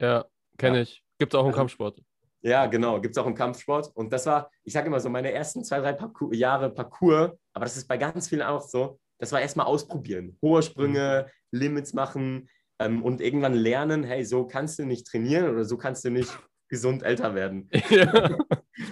Ja, 0.00 0.26
kenne 0.58 0.78
ja. 0.78 0.82
ich. 0.82 1.02
Gibt 1.18 1.34
es 1.34 1.38
auch 1.38 1.44
im 1.44 1.48
also, 1.48 1.58
Kampfsport. 1.58 2.02
Ja, 2.42 2.66
genau, 2.66 3.00
gibt 3.00 3.16
es 3.16 3.22
auch 3.22 3.26
im 3.26 3.34
Kampfsport. 3.34 3.90
Und 3.94 4.12
das 4.12 4.26
war, 4.26 4.50
ich 4.64 4.72
sage 4.72 4.86
immer 4.86 5.00
so, 5.00 5.10
meine 5.10 5.32
ersten 5.32 5.62
zwei, 5.62 5.80
drei 5.80 5.92
Parcours, 5.92 6.36
Jahre 6.36 6.70
Parcours, 6.70 7.32
aber 7.52 7.64
das 7.64 7.76
ist 7.76 7.86
bei 7.86 7.98
ganz 7.98 8.28
vielen 8.28 8.42
auch 8.42 8.62
so, 8.62 8.98
das 9.18 9.32
war 9.32 9.40
erstmal 9.40 9.66
ausprobieren. 9.66 10.38
Hohe 10.40 10.62
Sprünge, 10.62 11.26
mhm. 11.26 11.58
Limits 11.58 11.92
machen 11.92 12.48
ähm, 12.78 13.02
und 13.02 13.20
irgendwann 13.20 13.54
lernen, 13.54 14.02
hey, 14.02 14.24
so 14.24 14.46
kannst 14.46 14.78
du 14.78 14.86
nicht 14.86 15.06
trainieren 15.06 15.50
oder 15.50 15.64
so 15.64 15.76
kannst 15.76 16.04
du 16.04 16.10
nicht 16.10 16.30
gesund 16.68 17.02
älter 17.02 17.34
werden. 17.34 17.68
Ja, 17.90 18.38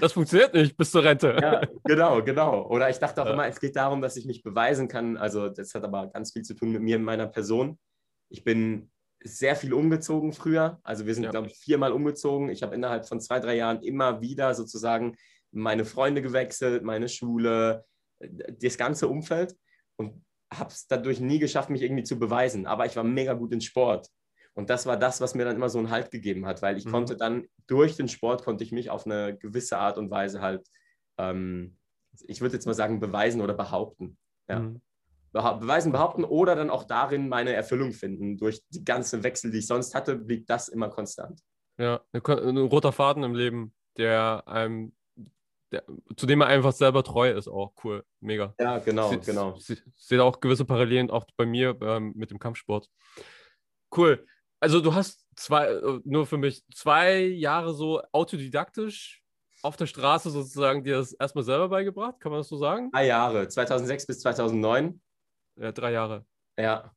das 0.00 0.12
funktioniert 0.12 0.55
nicht 0.55 0.76
bis 0.76 0.90
zur 0.90 1.05
Rente. 1.05 1.37
Ja, 1.40 1.61
genau, 1.85 2.23
genau. 2.23 2.67
Oder 2.69 2.90
ich 2.90 2.99
dachte 2.99 3.23
auch 3.23 3.26
ja. 3.26 3.32
immer, 3.32 3.46
es 3.46 3.61
geht 3.61 3.76
darum, 3.76 4.00
dass 4.00 4.17
ich 4.17 4.26
mich 4.26 4.43
beweisen 4.43 4.88
kann. 4.88 5.17
Also 5.17 5.49
das 5.49 5.75
hat 5.75 5.85
aber 5.85 6.08
ganz 6.08 6.32
viel 6.32 6.43
zu 6.43 6.55
tun 6.55 6.73
mit 6.73 6.82
mir 6.82 6.96
und 6.96 7.05
meiner 7.05 7.26
Person. 7.26 7.79
Ich 8.29 8.44
bin 8.44 8.90
sehr 9.23 9.56
viel 9.56 9.73
umgezogen 9.73 10.32
früher. 10.32 10.79
Also 10.82 11.06
wir 11.06 11.14
sind, 11.14 11.25
ja. 11.25 11.31
glaube 11.31 11.49
ich, 11.49 11.58
viermal 11.58 11.93
umgezogen. 11.93 12.50
Ich 12.50 12.62
habe 12.62 12.75
innerhalb 12.75 13.06
von 13.06 13.20
zwei, 13.20 13.40
drei 13.40 13.56
Jahren 13.56 13.82
immer 13.82 14.20
wieder 14.20 14.55
sozusagen 14.55 15.17
meine 15.50 15.85
Freunde 15.85 16.23
gewechselt, 16.23 16.82
meine 16.85 17.08
Schule, 17.08 17.85
das 18.20 18.76
ganze 18.76 19.08
Umfeld 19.08 19.56
und 19.96 20.25
habe 20.52 20.70
es 20.70 20.87
dadurch 20.87 21.20
nie 21.20 21.38
geschafft, 21.38 21.70
mich 21.70 21.82
irgendwie 21.82 22.05
zu 22.05 22.19
beweisen. 22.19 22.67
Aber 22.67 22.87
ich 22.87 22.96
war 22.96 23.05
mega 23.05 23.35
gut 23.35 23.52
in 23.52 23.61
Sport. 23.61 24.08
Und 24.59 24.71
das 24.71 24.87
war 24.87 24.97
das, 24.97 25.21
was 25.21 25.37
mir 25.37 25.45
dann 25.45 25.55
immer 25.55 25.69
so 25.69 25.79
einen 25.79 25.89
Halt 25.89 26.11
gegeben 26.11 26.45
hat, 26.45 26.63
weil 26.63 26.77
ich 26.77 26.85
mhm. 26.85 26.91
konnte 26.91 27.17
dann 27.17 27.47
durch 27.69 27.95
den 27.95 28.09
Sport, 28.09 28.43
konnte 28.43 28.65
ich 28.65 28.73
mich 28.73 28.91
auf 28.91 29.07
eine 29.07 29.39
gewisse 29.39 29.79
Art 29.79 29.99
und 29.99 30.11
Weise 30.11 30.41
halt, 30.41 30.67
ähm, 31.17 31.79
ich 32.27 32.41
würde 32.41 32.57
jetzt 32.57 32.67
mal 32.67 32.75
sagen, 32.75 32.99
beweisen 32.99 33.41
oder 33.41 33.55
behaupten. 33.55 34.19
Ja. 34.49 34.59
Mhm. 34.59 34.81
Beweisen, 35.33 35.93
behaupten 35.93 36.25
oder 36.25 36.57
dann 36.57 36.71
auch 36.71 36.83
darin 36.83 37.29
meine 37.29 37.53
Erfüllung 37.53 37.93
finden. 37.93 38.37
Durch 38.37 38.61
die 38.71 38.85
ganzen 38.85 39.23
Wechsel, 39.23 39.53
die 39.53 39.59
ich 39.59 39.69
sonst 39.69 39.95
hatte, 39.95 40.17
blieb 40.17 40.49
das 40.49 40.67
immer 40.67 40.89
konstant. 40.89 41.41
Ja, 41.79 42.01
ein 42.13 42.57
roter 42.57 42.91
Faden 42.91 43.23
im 43.23 43.37
Leben, 43.37 43.73
der 43.97 44.43
einem, 44.49 44.93
der, 45.71 45.85
zu 46.17 46.27
dem 46.27 46.41
man 46.41 46.49
einfach 46.49 46.73
selber 46.73 47.05
treu 47.05 47.31
ist, 47.31 47.47
auch 47.47 47.75
cool, 47.85 48.03
mega. 48.19 48.57
Ja, 48.59 48.79
genau, 48.79 49.11
Sie, 49.11 49.21
genau. 49.21 49.57
Sehe 49.95 50.25
auch 50.25 50.41
gewisse 50.41 50.65
Parallelen 50.65 51.13
auch 51.13 51.27
bei 51.37 51.47
mir 51.47 51.79
ähm, 51.81 52.13
mit 52.17 52.33
dem 52.33 52.41
Kampfsport. 52.41 52.91
Cool 53.97 54.27
also 54.61 54.81
du 54.81 54.95
hast 54.95 55.25
zwei, 55.37 55.67
äh, 55.67 56.01
nur 56.05 56.27
für 56.27 56.37
mich, 56.37 56.65
zwei 56.75 57.21
Jahre 57.21 57.75
so 57.75 58.03
autodidaktisch 58.13 59.23
auf 59.63 59.77
der 59.77 59.87
Straße 59.87 60.31
sozusagen 60.31 60.85
dir 60.85 60.97
das 60.97 61.13
erstmal 61.13 61.45
selber 61.45 61.69
beigebracht, 61.69 62.21
kann 62.21 62.31
man 62.33 62.41
das 62.41 62.49
so 62.49 62.57
sagen? 62.57 62.91
Drei 62.93 63.07
Jahre, 63.07 63.49
2006 63.49 64.07
bis 64.07 64.21
2009. 64.21 65.00
Ja, 65.61 65.73
drei 65.73 65.93
Jahre. 65.93 66.25
Ja. 66.57 66.93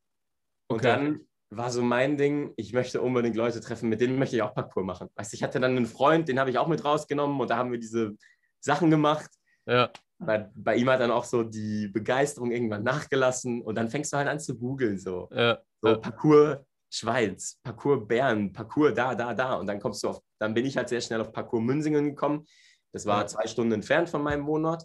Und 0.67 0.77
okay. 0.77 0.87
dann 0.87 1.27
war 1.49 1.71
so 1.71 1.81
mein 1.81 2.17
Ding, 2.17 2.53
ich 2.55 2.71
möchte 2.71 3.01
unbedingt 3.01 3.35
Leute 3.35 3.59
treffen, 3.59 3.89
mit 3.89 3.99
denen 3.99 4.17
möchte 4.17 4.35
ich 4.35 4.41
auch 4.41 4.53
Parcours 4.53 4.85
machen. 4.85 5.09
Weißt 5.15 5.33
ich 5.33 5.43
hatte 5.43 5.59
dann 5.59 5.75
einen 5.75 5.85
Freund, 5.85 6.27
den 6.27 6.39
habe 6.39 6.49
ich 6.49 6.57
auch 6.57 6.67
mit 6.67 6.85
rausgenommen 6.85 7.39
und 7.39 7.49
da 7.49 7.57
haben 7.57 7.71
wir 7.71 7.79
diese 7.79 8.15
Sachen 8.59 8.89
gemacht. 8.89 9.29
Ja. 9.65 9.91
Bei, 10.19 10.49
bei 10.55 10.75
ihm 10.75 10.89
hat 10.89 10.99
dann 10.99 11.11
auch 11.11 11.25
so 11.25 11.43
die 11.43 11.87
Begeisterung 11.87 12.51
irgendwann 12.51 12.83
nachgelassen 12.83 13.61
und 13.63 13.75
dann 13.75 13.89
fängst 13.89 14.13
du 14.13 14.17
halt 14.17 14.27
an 14.27 14.39
zu 14.39 14.57
googeln, 14.57 14.99
so. 14.99 15.29
Ja. 15.31 15.59
So 15.81 15.89
ja. 15.89 15.95
Parcours 15.97 16.57
Schweiz, 16.91 17.59
Parcours 17.63 18.07
Bern, 18.07 18.51
Parcours 18.51 18.93
da, 18.93 19.15
da, 19.15 19.33
da. 19.33 19.55
Und 19.55 19.67
dann 19.67 19.79
kommst 19.79 20.03
du 20.03 20.09
auf, 20.09 20.21
dann 20.39 20.53
bin 20.53 20.65
ich 20.65 20.77
halt 20.77 20.89
sehr 20.89 21.01
schnell 21.01 21.21
auf 21.21 21.31
Parcours 21.31 21.63
Münsingen 21.63 22.09
gekommen. 22.09 22.45
Das 22.91 23.05
war 23.05 23.25
zwei 23.27 23.47
Stunden 23.47 23.71
entfernt 23.71 24.09
von 24.09 24.21
meinem 24.21 24.45
Wohnort. 24.45 24.83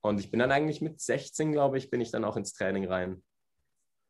Und 0.00 0.20
ich 0.20 0.30
bin 0.30 0.38
dann 0.38 0.52
eigentlich 0.52 0.80
mit 0.80 1.00
16, 1.00 1.52
glaube 1.52 1.78
ich, 1.78 1.90
bin 1.90 2.00
ich 2.00 2.10
dann 2.10 2.24
auch 2.24 2.36
ins 2.36 2.52
Training 2.52 2.86
rein. 2.86 3.22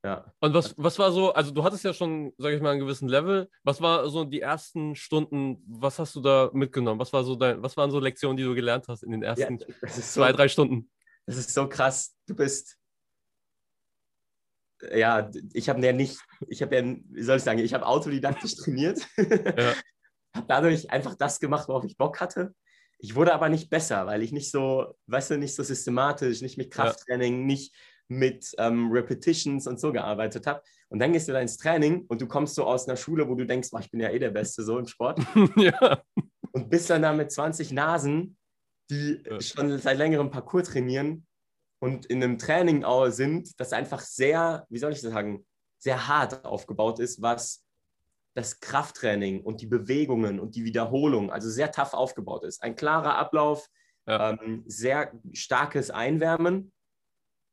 Ja. 0.04 0.31
Und 0.40 0.52
was, 0.52 0.75
was 0.76 0.99
war 0.99 1.12
so, 1.12 1.33
also 1.33 1.50
du 1.50 1.64
hattest 1.64 1.83
ja 1.83 1.95
schon, 1.95 2.35
sage 2.37 2.57
ich 2.57 2.61
mal, 2.61 2.73
einen 2.73 2.81
gewissen 2.81 3.09
Level. 3.09 3.49
Was 3.62 3.81
war 3.81 4.07
so 4.11 4.25
die 4.25 4.43
ersten 4.43 4.95
Stunden, 4.95 5.64
was 5.66 5.99
hast 5.99 6.14
du 6.14 6.21
da 6.21 6.50
mitgenommen? 6.52 7.00
Was, 7.00 7.12
war 7.14 7.25
so 7.25 7.37
dein, 7.37 7.62
was 7.62 7.76
waren 7.78 7.90
so 7.90 8.00
Lektionen, 8.00 8.37
die 8.37 8.43
du 8.43 8.54
gelernt 8.54 8.87
hast 8.88 9.02
in 9.02 9.12
den 9.12 9.23
ersten 9.23 9.59
ja, 9.59 9.88
zwei, 9.88 10.31
so, 10.31 10.37
drei 10.37 10.49
Stunden? 10.49 10.90
Das 11.25 11.38
ist 11.38 11.54
so 11.54 11.66
krass. 11.69 12.14
Du 12.26 12.35
bist, 12.35 12.76
ja, 14.95 15.31
ich 15.52 15.69
habe 15.69 15.85
ja 15.85 15.93
nicht, 15.93 16.19
ich 16.49 16.62
habe 16.62 16.76
ja, 16.76 16.83
wie 16.83 17.23
soll 17.23 17.37
ich 17.37 17.43
sagen, 17.43 17.59
ich 17.59 17.75
habe 17.75 17.87
autodidaktisch 17.87 18.57
trainiert. 18.57 19.07
ja. 19.16 19.75
habe 20.35 20.47
dadurch 20.49 20.90
einfach 20.90 21.14
das 21.14 21.40
gemacht, 21.40 21.69
worauf 21.69 21.85
ich 21.85 21.97
Bock 21.97 22.21
hatte. 22.21 22.54
Ich 22.99 23.14
wurde 23.14 23.35
aber 23.35 23.49
nicht 23.49 23.71
besser, 23.71 24.07
weil 24.07 24.23
ich 24.23 24.33
nicht 24.33 24.50
so, 24.50 24.95
weißt 25.07 25.31
du, 25.31 25.38
nicht 25.38 25.54
so 25.54 25.62
systematisch, 25.62 26.43
nicht 26.43 26.59
mit 26.59 26.71
Krafttraining, 26.71 27.40
ja. 27.40 27.47
nicht 27.47 27.75
mit 28.09 28.52
ähm, 28.59 28.90
Repetitions 28.90 29.66
und 29.66 29.81
so 29.81 29.93
gearbeitet 29.93 30.47
habe. 30.47 30.62
Und 30.88 30.99
dann 30.99 31.12
gehst 31.12 31.28
du 31.28 31.33
da 31.33 31.40
ins 31.40 31.57
Training 31.57 32.04
und 32.09 32.21
du 32.21 32.26
kommst 32.26 32.54
so 32.54 32.64
aus 32.64 32.87
einer 32.87 32.97
Schule, 32.97 33.28
wo 33.28 33.35
du 33.35 33.47
denkst, 33.47 33.69
oh, 33.73 33.78
ich 33.78 33.90
bin 33.90 34.00
ja 34.00 34.11
eh 34.11 34.19
der 34.19 34.31
Beste 34.31 34.62
so 34.62 34.78
im 34.78 34.87
Sport. 34.87 35.21
ja. 35.57 36.02
Und 36.52 36.71
bist 36.71 36.90
dann 36.90 37.02
da 37.02 37.12
mit 37.12 37.33
20 37.33 37.73
Nasen, 37.73 38.37
die 38.90 39.23
ja. 39.25 39.40
schon 39.40 39.78
seit 39.78 39.99
längerem 39.99 40.31
Parcours 40.31 40.69
trainieren 40.69 41.26
und 41.85 42.07
in 42.07 42.23
einem 42.23 42.38
Training 42.38 42.83
sind, 43.11 43.61
das 43.61 43.75
einfach 43.75 44.00
sehr, 44.00 44.67
wie 44.71 44.79
soll 44.79 44.93
ich 44.93 45.03
das 45.03 45.12
sagen, 45.12 45.45
sehr 45.76 46.09
hart 46.09 46.47
aufgebaut 46.47 46.99
ist, 46.99 47.21
was 47.21 47.62
das 48.33 48.59
Krafttraining 48.61 49.43
und 49.43 49.61
die 49.61 49.67
Bewegungen 49.67 50.41
und 50.41 50.55
die 50.55 50.64
Wiederholung, 50.64 51.31
also 51.31 51.50
sehr 51.50 51.71
tough 51.73 51.93
aufgebaut 51.93 52.45
ist. 52.45 52.62
Ein 52.62 52.75
klarer 52.75 53.19
Ablauf, 53.19 53.69
ja. 54.07 54.31
ähm, 54.31 54.64
sehr 54.67 55.12
starkes 55.35 55.91
Einwärmen, 55.91 56.73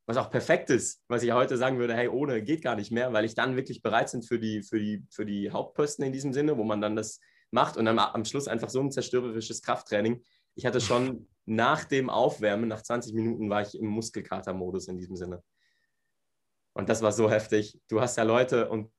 was 0.06 0.16
auch 0.16 0.32
perfekt 0.32 0.70
ist, 0.70 1.04
was 1.10 1.24
ich 1.24 1.34
heute 1.34 1.58
sagen 1.58 1.78
würde, 1.78 1.94
hey, 1.94 2.08
ohne 2.08 2.42
geht 2.42 2.62
gar 2.62 2.78
nicht 2.78 2.90
mehr, 2.90 3.12
weil 3.12 3.26
ich 3.26 3.36
dann 3.36 3.58
wirklich 3.58 3.82
bereit 3.82 4.14
bin 4.14 4.24
für 4.24 4.40
die, 4.40 4.64
für 4.64 4.80
die, 4.80 5.04
für 5.10 5.26
die 5.26 5.52
Hauptposten 5.52 6.06
in 6.06 6.14
diesem 6.14 6.32
Sinne, 6.32 6.58
wo 6.58 6.64
man 6.64 6.80
dann 6.80 6.96
das 6.96 7.20
macht 7.52 7.76
und 7.76 7.84
dann 7.84 8.00
am 8.00 8.24
Schluss 8.24 8.48
einfach 8.48 8.70
so 8.70 8.80
ein 8.80 8.92
zerstörerisches 8.92 9.62
Krafttraining. 9.62 10.24
Ich 10.56 10.66
hatte 10.66 10.80
schon 10.80 11.28
nach 11.46 11.84
dem 11.86 12.10
Aufwärmen, 12.10 12.68
nach 12.68 12.82
20 12.82 13.14
Minuten, 13.14 13.50
war 13.50 13.62
ich 13.62 13.78
im 13.78 13.88
Muskelkater-Modus 13.88 14.88
in 14.88 14.98
diesem 14.98 15.16
Sinne. 15.16 15.44
Und 16.74 16.88
das 16.90 17.02
war 17.02 17.12
so 17.12 17.30
heftig. 17.30 17.80
Du 17.90 18.00
hast 18.00 18.18
ja 18.18 18.24
Leute 18.24 18.70
und 18.70 18.92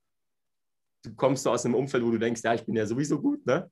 du 1.03 1.15
kommst 1.15 1.43
so 1.43 1.51
aus 1.51 1.65
einem 1.65 1.75
Umfeld, 1.75 2.03
wo 2.03 2.11
du 2.11 2.19
denkst, 2.19 2.41
ja, 2.43 2.53
ich 2.53 2.65
bin 2.65 2.75
ja 2.75 2.85
sowieso 2.85 3.21
gut, 3.21 3.45
ne? 3.45 3.71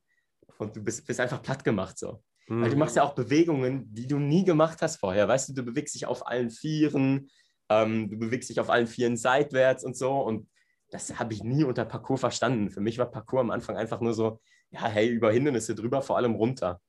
Und 0.57 0.75
du 0.75 0.83
bist, 0.83 1.05
bist 1.05 1.19
einfach 1.19 1.41
platt 1.41 1.63
gemacht 1.63 1.97
so. 1.97 2.23
Mhm. 2.47 2.61
Weil 2.61 2.69
du 2.71 2.75
machst 2.77 2.95
ja 2.95 3.03
auch 3.03 3.15
Bewegungen, 3.15 3.93
die 3.93 4.07
du 4.07 4.19
nie 4.19 4.43
gemacht 4.43 4.81
hast 4.81 4.97
vorher. 4.97 5.27
Weißt 5.27 5.49
du, 5.49 5.53
du 5.53 5.63
bewegst 5.63 5.95
dich 5.95 6.05
auf 6.05 6.25
allen 6.27 6.49
Vieren, 6.49 7.29
ähm, 7.69 8.09
du 8.09 8.17
bewegst 8.17 8.49
dich 8.49 8.59
auf 8.59 8.69
allen 8.69 8.87
Vieren 8.87 9.17
seitwärts 9.17 9.83
und 9.83 9.95
so. 9.95 10.17
Und 10.19 10.49
das 10.89 11.17
habe 11.19 11.33
ich 11.33 11.43
nie 11.43 11.63
unter 11.63 11.85
Parcours 11.85 12.19
verstanden. 12.19 12.69
Für 12.69 12.81
mich 12.81 12.97
war 12.97 13.09
Parcours 13.09 13.41
am 13.41 13.51
Anfang 13.51 13.77
einfach 13.77 14.01
nur 14.01 14.13
so, 14.13 14.39
ja, 14.71 14.87
hey, 14.87 15.09
über 15.09 15.31
Hindernisse 15.31 15.75
drüber, 15.75 16.01
vor 16.01 16.17
allem 16.17 16.35
runter. 16.35 16.81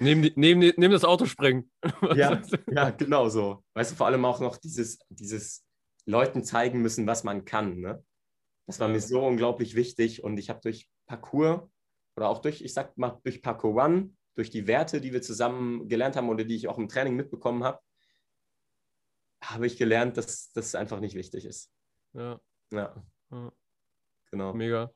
Neben, 0.00 0.32
neben, 0.34 0.58
neben 0.58 0.90
das 0.90 1.04
Auto 1.04 1.24
springen. 1.24 1.70
ja, 2.16 2.42
ja, 2.70 2.90
genau 2.90 3.28
so. 3.28 3.62
Weißt 3.74 3.92
du, 3.92 3.96
vor 3.96 4.06
allem 4.06 4.24
auch 4.24 4.40
noch 4.40 4.56
dieses, 4.56 4.98
dieses 5.08 5.64
Leuten 6.04 6.42
zeigen 6.42 6.82
müssen, 6.82 7.06
was 7.06 7.22
man 7.22 7.44
kann. 7.44 7.78
Ne? 7.78 8.04
Das 8.66 8.80
war 8.80 8.88
mir 8.88 9.00
so 9.00 9.24
unglaublich 9.24 9.76
wichtig 9.76 10.24
und 10.24 10.36
ich 10.38 10.50
habe 10.50 10.60
durch 10.60 10.90
Parcours 11.06 11.62
oder 12.16 12.28
auch 12.28 12.40
durch, 12.40 12.60
ich 12.60 12.74
sag 12.74 12.98
mal, 12.98 13.20
durch 13.22 13.40
Parcours 13.40 13.84
One, 13.84 14.10
durch 14.34 14.50
die 14.50 14.66
Werte, 14.66 15.00
die 15.00 15.12
wir 15.12 15.22
zusammen 15.22 15.88
gelernt 15.88 16.16
haben 16.16 16.28
oder 16.28 16.44
die 16.44 16.56
ich 16.56 16.66
auch 16.66 16.78
im 16.78 16.88
Training 16.88 17.14
mitbekommen 17.14 17.62
habe, 17.62 17.80
habe 19.42 19.66
ich 19.66 19.76
gelernt, 19.76 20.16
dass 20.16 20.50
das 20.52 20.74
einfach 20.74 20.98
nicht 20.98 21.14
wichtig 21.14 21.44
ist. 21.44 21.70
Ja. 22.14 22.40
Ja. 22.72 23.04
ja. 23.30 23.52
Genau. 24.30 24.52
Mega. 24.54 24.92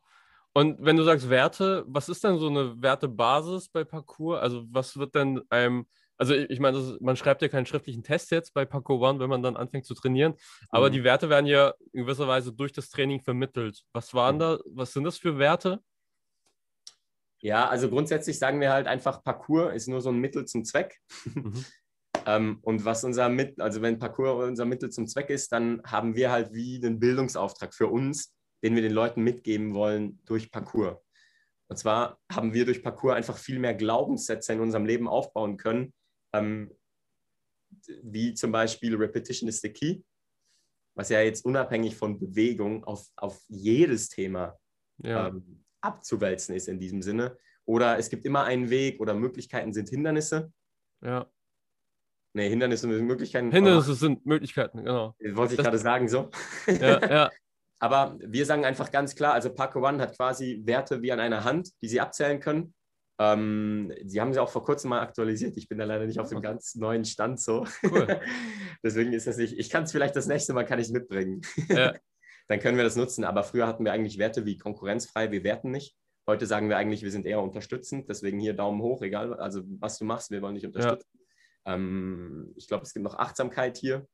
Und 0.54 0.76
wenn 0.80 0.96
du 0.96 1.02
sagst 1.02 1.30
Werte, 1.30 1.84
was 1.86 2.08
ist 2.08 2.24
denn 2.24 2.38
so 2.38 2.48
eine 2.48 2.80
Wertebasis 2.80 3.68
bei 3.68 3.84
Parcours? 3.84 4.40
Also 4.40 4.64
was 4.70 4.98
wird 4.98 5.14
denn 5.14 5.40
einem, 5.48 5.86
also 6.18 6.34
ich, 6.34 6.60
meine, 6.60 6.98
man 7.00 7.16
schreibt 7.16 7.40
ja 7.40 7.48
keinen 7.48 7.64
schriftlichen 7.64 8.02
Test 8.02 8.30
jetzt 8.30 8.52
bei 8.52 8.66
Parcours 8.66 9.00
One, 9.00 9.18
wenn 9.18 9.30
man 9.30 9.42
dann 9.42 9.56
anfängt 9.56 9.86
zu 9.86 9.94
trainieren, 9.94 10.34
aber 10.68 10.88
mhm. 10.88 10.92
die 10.92 11.04
Werte 11.04 11.30
werden 11.30 11.46
ja 11.46 11.72
in 11.92 12.02
gewisser 12.02 12.28
Weise 12.28 12.52
durch 12.52 12.72
das 12.72 12.90
Training 12.90 13.22
vermittelt. 13.22 13.82
Was 13.92 14.12
waren 14.12 14.36
mhm. 14.36 14.40
da, 14.40 14.58
was 14.66 14.92
sind 14.92 15.04
das 15.04 15.18
für 15.18 15.38
Werte? 15.38 15.80
Ja, 17.40 17.68
also 17.68 17.88
grundsätzlich 17.88 18.38
sagen 18.38 18.60
wir 18.60 18.72
halt 18.72 18.86
einfach, 18.86 19.24
Parcours 19.24 19.74
ist 19.74 19.88
nur 19.88 20.00
so 20.00 20.10
ein 20.10 20.18
Mittel 20.18 20.44
zum 20.44 20.64
Zweck. 20.64 21.00
Mhm. 21.24 21.64
ähm, 22.26 22.58
und 22.60 22.84
was 22.84 23.04
unser 23.04 23.30
Mittel, 23.30 23.62
also 23.62 23.80
wenn 23.80 23.98
Parcours 23.98 24.46
unser 24.46 24.66
Mittel 24.66 24.90
zum 24.90 25.08
Zweck 25.08 25.30
ist, 25.30 25.50
dann 25.50 25.82
haben 25.84 26.14
wir 26.14 26.30
halt 26.30 26.52
wie 26.52 26.76
einen 26.76 27.00
Bildungsauftrag 27.00 27.74
für 27.74 27.88
uns, 27.88 28.32
den 28.62 28.74
wir 28.74 28.82
den 28.82 28.92
Leuten 28.92 29.22
mitgeben 29.22 29.74
wollen 29.74 30.20
durch 30.24 30.50
Parcours. 30.50 30.98
Und 31.68 31.76
zwar 31.76 32.20
haben 32.30 32.52
wir 32.52 32.64
durch 32.64 32.82
Parcours 32.82 33.16
einfach 33.16 33.38
viel 33.38 33.58
mehr 33.58 33.74
Glaubenssätze 33.74 34.52
in 34.52 34.60
unserem 34.60 34.84
Leben 34.84 35.08
aufbauen 35.08 35.56
können, 35.56 35.94
ähm, 36.34 36.70
wie 38.02 38.34
zum 38.34 38.52
Beispiel 38.52 38.94
Repetition 38.96 39.48
is 39.48 39.60
the 39.60 39.72
Key, 39.72 40.02
was 40.94 41.08
ja 41.08 41.20
jetzt 41.22 41.44
unabhängig 41.44 41.96
von 41.96 42.18
Bewegung 42.20 42.84
auf, 42.84 43.06
auf 43.16 43.42
jedes 43.48 44.10
Thema 44.10 44.58
ja. 44.98 45.28
ähm, 45.28 45.64
abzuwälzen 45.80 46.54
ist 46.54 46.68
in 46.68 46.78
diesem 46.78 47.02
Sinne. 47.02 47.38
Oder 47.64 47.98
es 47.98 48.10
gibt 48.10 48.26
immer 48.26 48.44
einen 48.44 48.70
Weg 48.70 49.00
oder 49.00 49.14
Möglichkeiten 49.14 49.72
sind 49.72 49.88
Hindernisse. 49.88 50.52
Ja. 51.02 51.30
Nee, 52.34 52.48
Hindernisse 52.48 52.88
sind 52.88 53.06
Möglichkeiten. 53.06 53.50
Hindernisse 53.50 53.94
sind 53.94 54.24
Möglichkeiten, 54.24 54.78
genau. 54.78 55.14
Wollte 55.32 55.54
ich 55.54 55.60
gerade 55.60 55.78
sagen, 55.78 56.08
so. 56.08 56.30
Ja, 56.66 57.08
ja. 57.08 57.30
Aber 57.82 58.16
wir 58.20 58.46
sagen 58.46 58.64
einfach 58.64 58.92
ganz 58.92 59.16
klar, 59.16 59.34
also 59.34 59.52
Parkour 59.52 59.82
One 59.82 60.00
hat 60.00 60.16
quasi 60.16 60.62
Werte 60.64 61.02
wie 61.02 61.10
an 61.10 61.18
einer 61.18 61.42
Hand, 61.42 61.70
die 61.82 61.88
sie 61.88 62.00
abzählen 62.00 62.38
können. 62.38 62.74
Ähm, 63.18 63.92
sie 64.04 64.20
haben 64.20 64.32
sie 64.32 64.38
auch 64.38 64.50
vor 64.50 64.64
kurzem 64.64 64.90
mal 64.90 65.00
aktualisiert. 65.00 65.56
Ich 65.56 65.68
bin 65.68 65.78
da 65.78 65.84
leider 65.84 66.06
nicht 66.06 66.20
auf 66.20 66.28
dem 66.28 66.40
ganz 66.40 66.76
neuen 66.76 67.04
Stand 67.04 67.40
so. 67.40 67.66
Cool. 67.82 68.20
Deswegen 68.84 69.12
ist 69.12 69.26
das 69.26 69.36
nicht, 69.36 69.58
ich 69.58 69.68
kann 69.68 69.82
es 69.82 69.90
vielleicht 69.90 70.14
das 70.14 70.28
nächste 70.28 70.52
Mal 70.52 70.64
kann 70.64 70.78
ich 70.78 70.90
mitbringen. 70.90 71.40
Ja. 71.68 71.94
Dann 72.48 72.60
können 72.60 72.76
wir 72.76 72.84
das 72.84 72.94
nutzen. 72.94 73.24
Aber 73.24 73.42
früher 73.42 73.66
hatten 73.66 73.84
wir 73.84 73.92
eigentlich 73.92 74.16
Werte 74.16 74.46
wie 74.46 74.58
konkurrenzfrei, 74.58 75.32
wir 75.32 75.42
werten 75.42 75.72
nicht. 75.72 75.96
Heute 76.28 76.46
sagen 76.46 76.68
wir 76.68 76.76
eigentlich, 76.76 77.02
wir 77.02 77.10
sind 77.10 77.26
eher 77.26 77.42
unterstützend. 77.42 78.08
Deswegen 78.08 78.38
hier 78.38 78.54
Daumen 78.54 78.80
hoch, 78.80 79.02
egal, 79.02 79.34
also 79.34 79.62
was 79.80 79.98
du 79.98 80.04
machst, 80.04 80.30
wir 80.30 80.40
wollen 80.40 80.54
dich 80.54 80.66
unterstützen. 80.66 81.08
Ja. 81.66 81.74
Ähm, 81.74 82.52
ich 82.54 82.68
glaube, 82.68 82.84
es 82.84 82.94
gibt 82.94 83.02
noch 83.02 83.18
Achtsamkeit 83.18 83.76
hier 83.76 84.06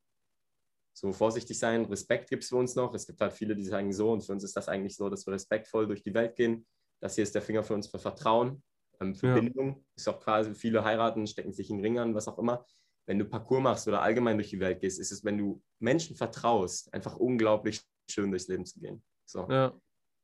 so 0.99 1.13
vorsichtig 1.13 1.59
sein. 1.59 1.85
Respekt 1.85 2.29
gibt 2.29 2.43
es 2.43 2.49
für 2.49 2.57
uns 2.57 2.75
noch. 2.75 2.93
Es 2.95 3.07
gibt 3.07 3.21
halt 3.21 3.33
viele, 3.33 3.55
die 3.55 3.65
sagen 3.65 3.93
so, 3.93 4.13
und 4.13 4.23
für 4.23 4.33
uns 4.33 4.43
ist 4.43 4.57
das 4.57 4.69
eigentlich 4.69 4.97
so, 4.97 5.09
dass 5.09 5.27
wir 5.27 5.33
respektvoll 5.33 5.87
durch 5.87 6.03
die 6.03 6.13
Welt 6.15 6.35
gehen. 6.35 6.67
Das 7.01 7.15
hier 7.15 7.23
ist 7.23 7.35
der 7.35 7.43
Finger 7.43 7.63
für 7.63 7.75
uns 7.75 7.87
für 7.87 7.99
Vertrauen, 7.99 8.63
ähm, 9.01 9.15
für 9.15 9.29
ja. 9.29 9.35
Bindung. 9.35 9.85
Ist 9.97 10.09
auch 10.09 10.21
quasi, 10.21 10.55
viele 10.55 10.83
heiraten, 10.85 11.27
stecken 11.27 11.53
sich 11.53 11.71
in 11.71 11.81
Ring 11.81 11.99
an, 11.99 12.15
was 12.15 12.27
auch 12.27 12.39
immer. 12.39 12.67
Wenn 13.07 13.19
du 13.19 13.25
Parcours 13.25 13.63
machst 13.63 13.89
oder 13.89 14.03
allgemein 14.03 14.37
durch 14.37 14.51
die 14.51 14.61
Welt 14.61 14.81
gehst, 14.81 14.99
ist 14.99 15.13
es, 15.13 15.25
wenn 15.25 15.39
du 15.39 15.63
Menschen 15.79 16.17
vertraust, 16.17 16.93
einfach 16.93 17.17
unglaublich 17.17 17.81
schön 18.11 18.31
durchs 18.31 18.49
Leben 18.49 18.67
zu 18.67 18.81
gehen. 18.81 19.03
So. 19.25 19.49
Ja. 19.49 19.73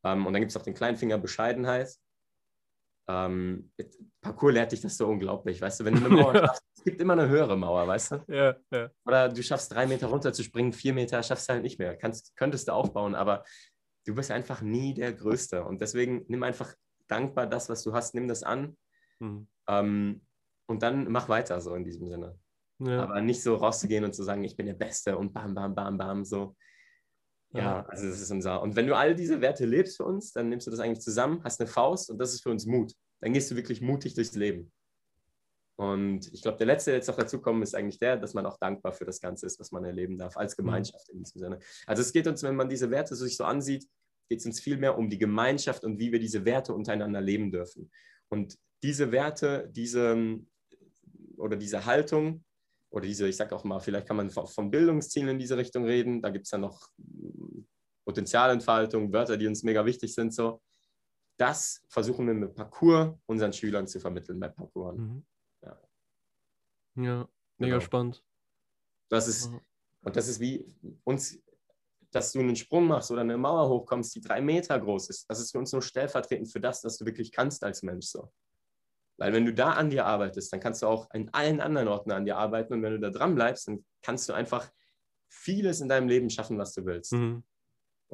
Ähm, 0.05 0.27
und 0.27 0.33
dann 0.33 0.43
gibt 0.43 0.51
es 0.51 0.57
auch 0.57 0.63
den 0.63 0.75
kleinen 0.75 0.97
Finger 0.97 1.19
Bescheidenheit. 1.19 1.97
Ähm, 3.07 3.71
Parcours 4.21 4.55
lehrt 4.55 4.73
dich 4.73 4.81
das 4.81 4.97
so 4.97 5.07
unglaublich, 5.07 5.61
weißt 5.61 5.81
du, 5.81 5.85
wenn 5.85 5.95
du 5.95 6.07
eine 6.07 6.09
Mauer 6.23 6.35
schaffst, 6.35 6.63
es 6.77 6.85
gibt 6.85 7.01
immer 7.01 7.13
eine 7.13 7.29
höhere 7.29 7.57
Mauer, 7.57 7.87
weißt 7.87 8.13
du? 8.13 8.25
Ja, 8.29 8.57
ja. 8.71 8.91
Oder 9.05 9.29
du 9.29 9.43
schaffst 9.43 9.73
drei 9.73 9.87
Meter 9.87 10.07
runter 10.07 10.33
zu 10.33 10.43
springen, 10.43 10.73
vier 10.73 10.95
Meter 10.95 11.23
schaffst 11.23 11.49
du 11.49 11.53
halt 11.53 11.63
nicht 11.63 11.79
mehr. 11.79 11.97
Kannst, 11.97 12.35
könntest 12.37 12.69
du 12.69 12.73
aufbauen, 12.73 13.15
aber 13.15 13.45
du 14.07 14.15
bist 14.15 14.31
einfach 14.31 14.63
nie 14.63 14.95
der 14.95 15.13
Größte. 15.13 15.65
Und 15.65 15.81
deswegen 15.81 16.25
nimm 16.29 16.43
einfach 16.43 16.75
dankbar 17.09 17.47
das, 17.47 17.69
was 17.69 17.83
du 17.83 17.93
hast, 17.93 18.15
nimm 18.15 18.29
das 18.29 18.43
an 18.43 18.77
mhm. 19.19 19.47
ähm, 19.69 20.23
und 20.67 20.83
dann 20.83 21.11
mach 21.11 21.29
weiter 21.29 21.61
so 21.61 21.75
in 21.75 21.85
diesem 21.85 22.09
Sinne. 22.09 22.39
Ja. 22.79 23.03
Aber 23.03 23.21
nicht 23.21 23.43
so 23.43 23.55
rauszugehen 23.57 24.05
und 24.05 24.15
zu 24.15 24.23
sagen, 24.23 24.45
ich 24.45 24.57
bin 24.57 24.67
der 24.67 24.75
Beste 24.75 25.17
und 25.17 25.33
bam, 25.33 25.55
bam, 25.55 25.75
bam, 25.75 25.97
bam, 25.97 26.25
so. 26.25 26.57
Ja, 27.55 27.87
also 27.87 28.09
das 28.09 28.21
ist 28.21 28.31
unser. 28.31 28.61
Und 28.63 28.75
wenn 28.75 28.87
du 28.87 28.97
all 28.97 29.15
diese 29.15 29.41
Werte 29.41 29.65
lebst 29.65 29.97
für 29.97 30.05
uns, 30.05 30.33
dann 30.33 30.49
nimmst 30.49 30.67
du 30.67 30.71
das 30.73 30.81
eigentlich 30.81 31.01
zusammen, 31.01 31.43
hast 31.45 31.61
eine 31.61 31.69
Faust 31.69 32.11
und 32.11 32.19
das 32.19 32.35
ist 32.35 32.43
für 32.43 32.51
uns 32.51 32.67
Mut. 32.67 32.93
Dann 33.21 33.33
gehst 33.33 33.51
du 33.51 33.57
wirklich 33.57 33.81
mutig 33.81 34.15
durchs 34.15 34.35
Leben. 34.35 34.73
Und 35.77 36.33
ich 36.33 36.43
glaube, 36.43 36.59
der 36.59 36.67
letzte, 36.67 36.91
der 36.91 36.99
jetzt 36.99 37.07
noch 37.07 37.17
dazu 37.17 37.41
kommt, 37.41 37.63
ist 37.63 37.75
eigentlich 37.75 37.99
der, 37.99 38.17
dass 38.17 38.35
man 38.35 38.47
auch 38.47 38.59
dankbar 38.59 38.93
für 38.93 39.05
das 39.05 39.21
Ganze 39.21 39.47
ist, 39.47 39.59
was 39.61 39.71
man 39.71 39.85
erleben 39.85 40.19
darf, 40.19 40.37
als 40.37 40.57
mhm. 40.57 40.65
Gemeinschaft 40.65 41.09
in 41.11 41.19
diesem 41.21 41.41
Sinne. 41.41 41.59
Also 41.87 42.03
es 42.03 42.13
geht 42.13 42.27
uns, 42.27 42.43
wenn 42.43 42.57
man 42.57 42.69
diese 42.69 42.91
Werte 42.91 43.15
sich 43.15 43.37
so 43.37 43.45
ansieht, 43.45 43.87
geht 44.29 44.41
es 44.41 44.47
uns 44.47 44.61
viel 44.61 44.77
mehr 44.77 44.99
um 44.99 45.09
die 45.09 45.19
Gemeinschaft 45.19 45.85
und 45.85 45.99
wie 45.99 46.11
wir 46.11 46.19
diese 46.19 46.45
Werte 46.45 46.75
untereinander 46.75 47.21
leben 47.21 47.53
dürfen. 47.53 47.91
Und 48.29 48.57
diese 48.83 49.13
Werte, 49.13 49.69
diese 49.71 50.39
oder 51.37 51.57
diese 51.57 51.85
Haltung, 51.85 52.45
oder 52.95 53.07
diese, 53.07 53.27
ich 53.27 53.37
sage 53.37 53.55
auch 53.57 53.65
mal, 53.65 53.81
vielleicht 53.81 54.07
kann 54.07 54.17
man 54.17 54.31
von 54.31 54.71
Bildungszielen 54.71 55.31
in 55.31 55.39
diese 55.41 55.57
Richtung 55.57 55.85
reden. 55.85 56.23
Da 56.23 56.31
gibt 56.31 56.45
es 56.45 56.53
ja 56.53 56.59
noch 56.59 56.87
Potenzialentfaltung, 58.15 59.13
Wörter, 59.13 59.37
die 59.37 59.49
uns 59.49 59.65
mega 59.65 59.85
wichtig 59.85 60.15
sind. 60.15 60.33
So. 60.33 60.63
Das 61.37 61.83
versuchen 61.89 62.29
wir 62.29 62.35
mit 62.35 62.55
Parcours 62.55 63.17
unseren 63.27 63.53
Schülern 63.53 63.89
zu 63.89 63.99
vermitteln 63.99 64.39
bei 64.39 64.49
Parcours. 64.49 64.97
Mhm. 64.97 65.25
Ja. 65.63 65.81
ja, 66.95 67.29
mega 67.59 67.75
genau. 67.75 67.81
spannend. 67.81 68.25
Das 69.09 69.27
ist, 69.27 69.51
und 70.03 70.15
das 70.17 70.29
ist 70.29 70.39
wie 70.39 70.65
uns, 71.03 71.41
dass 72.13 72.31
du 72.31 72.39
einen 72.39 72.55
Sprung 72.55 72.87
machst 72.87 73.11
oder 73.11 73.23
eine 73.23 73.37
Mauer 73.37 73.69
hochkommst, 73.69 74.15
die 74.15 74.21
drei 74.21 74.41
Meter 74.41 74.79
groß 74.79 75.11
ist. 75.11 75.29
Das 75.29 75.41
ist 75.41 75.51
für 75.51 75.59
uns 75.59 75.73
nur 75.73 75.83
stellvertretend 75.83 76.53
für 76.53 76.61
das, 76.61 76.85
was 76.85 76.97
du 76.97 77.05
wirklich 77.05 77.33
kannst 77.33 77.65
als 77.65 77.83
Mensch. 77.83 78.07
So. 78.07 78.33
Weil 79.17 79.33
wenn 79.33 79.45
du 79.45 79.53
da 79.53 79.73
an 79.73 79.91
dir 79.91 80.07
arbeitest, 80.07 80.53
dann 80.53 80.61
kannst 80.61 80.83
du 80.83 80.87
auch 80.87 81.11
in 81.13 81.35
allen 81.35 81.61
anderen 81.61 81.89
Orten 81.89 82.13
an 82.13 82.25
dir 82.25 82.37
arbeiten. 82.37 82.75
Und 82.75 82.83
wenn 82.83 82.93
du 82.93 83.01
da 83.01 83.11
dran 83.11 83.35
bleibst, 83.35 83.67
dann 83.67 83.85
kannst 84.03 84.29
du 84.29 84.33
einfach 84.33 84.71
vieles 85.29 85.81
in 85.81 85.89
deinem 85.89 86.07
Leben 86.07 86.31
schaffen, 86.31 86.59
was 86.59 86.75
du 86.75 86.87
willst. 86.87 87.13
Mhm. 87.13 87.43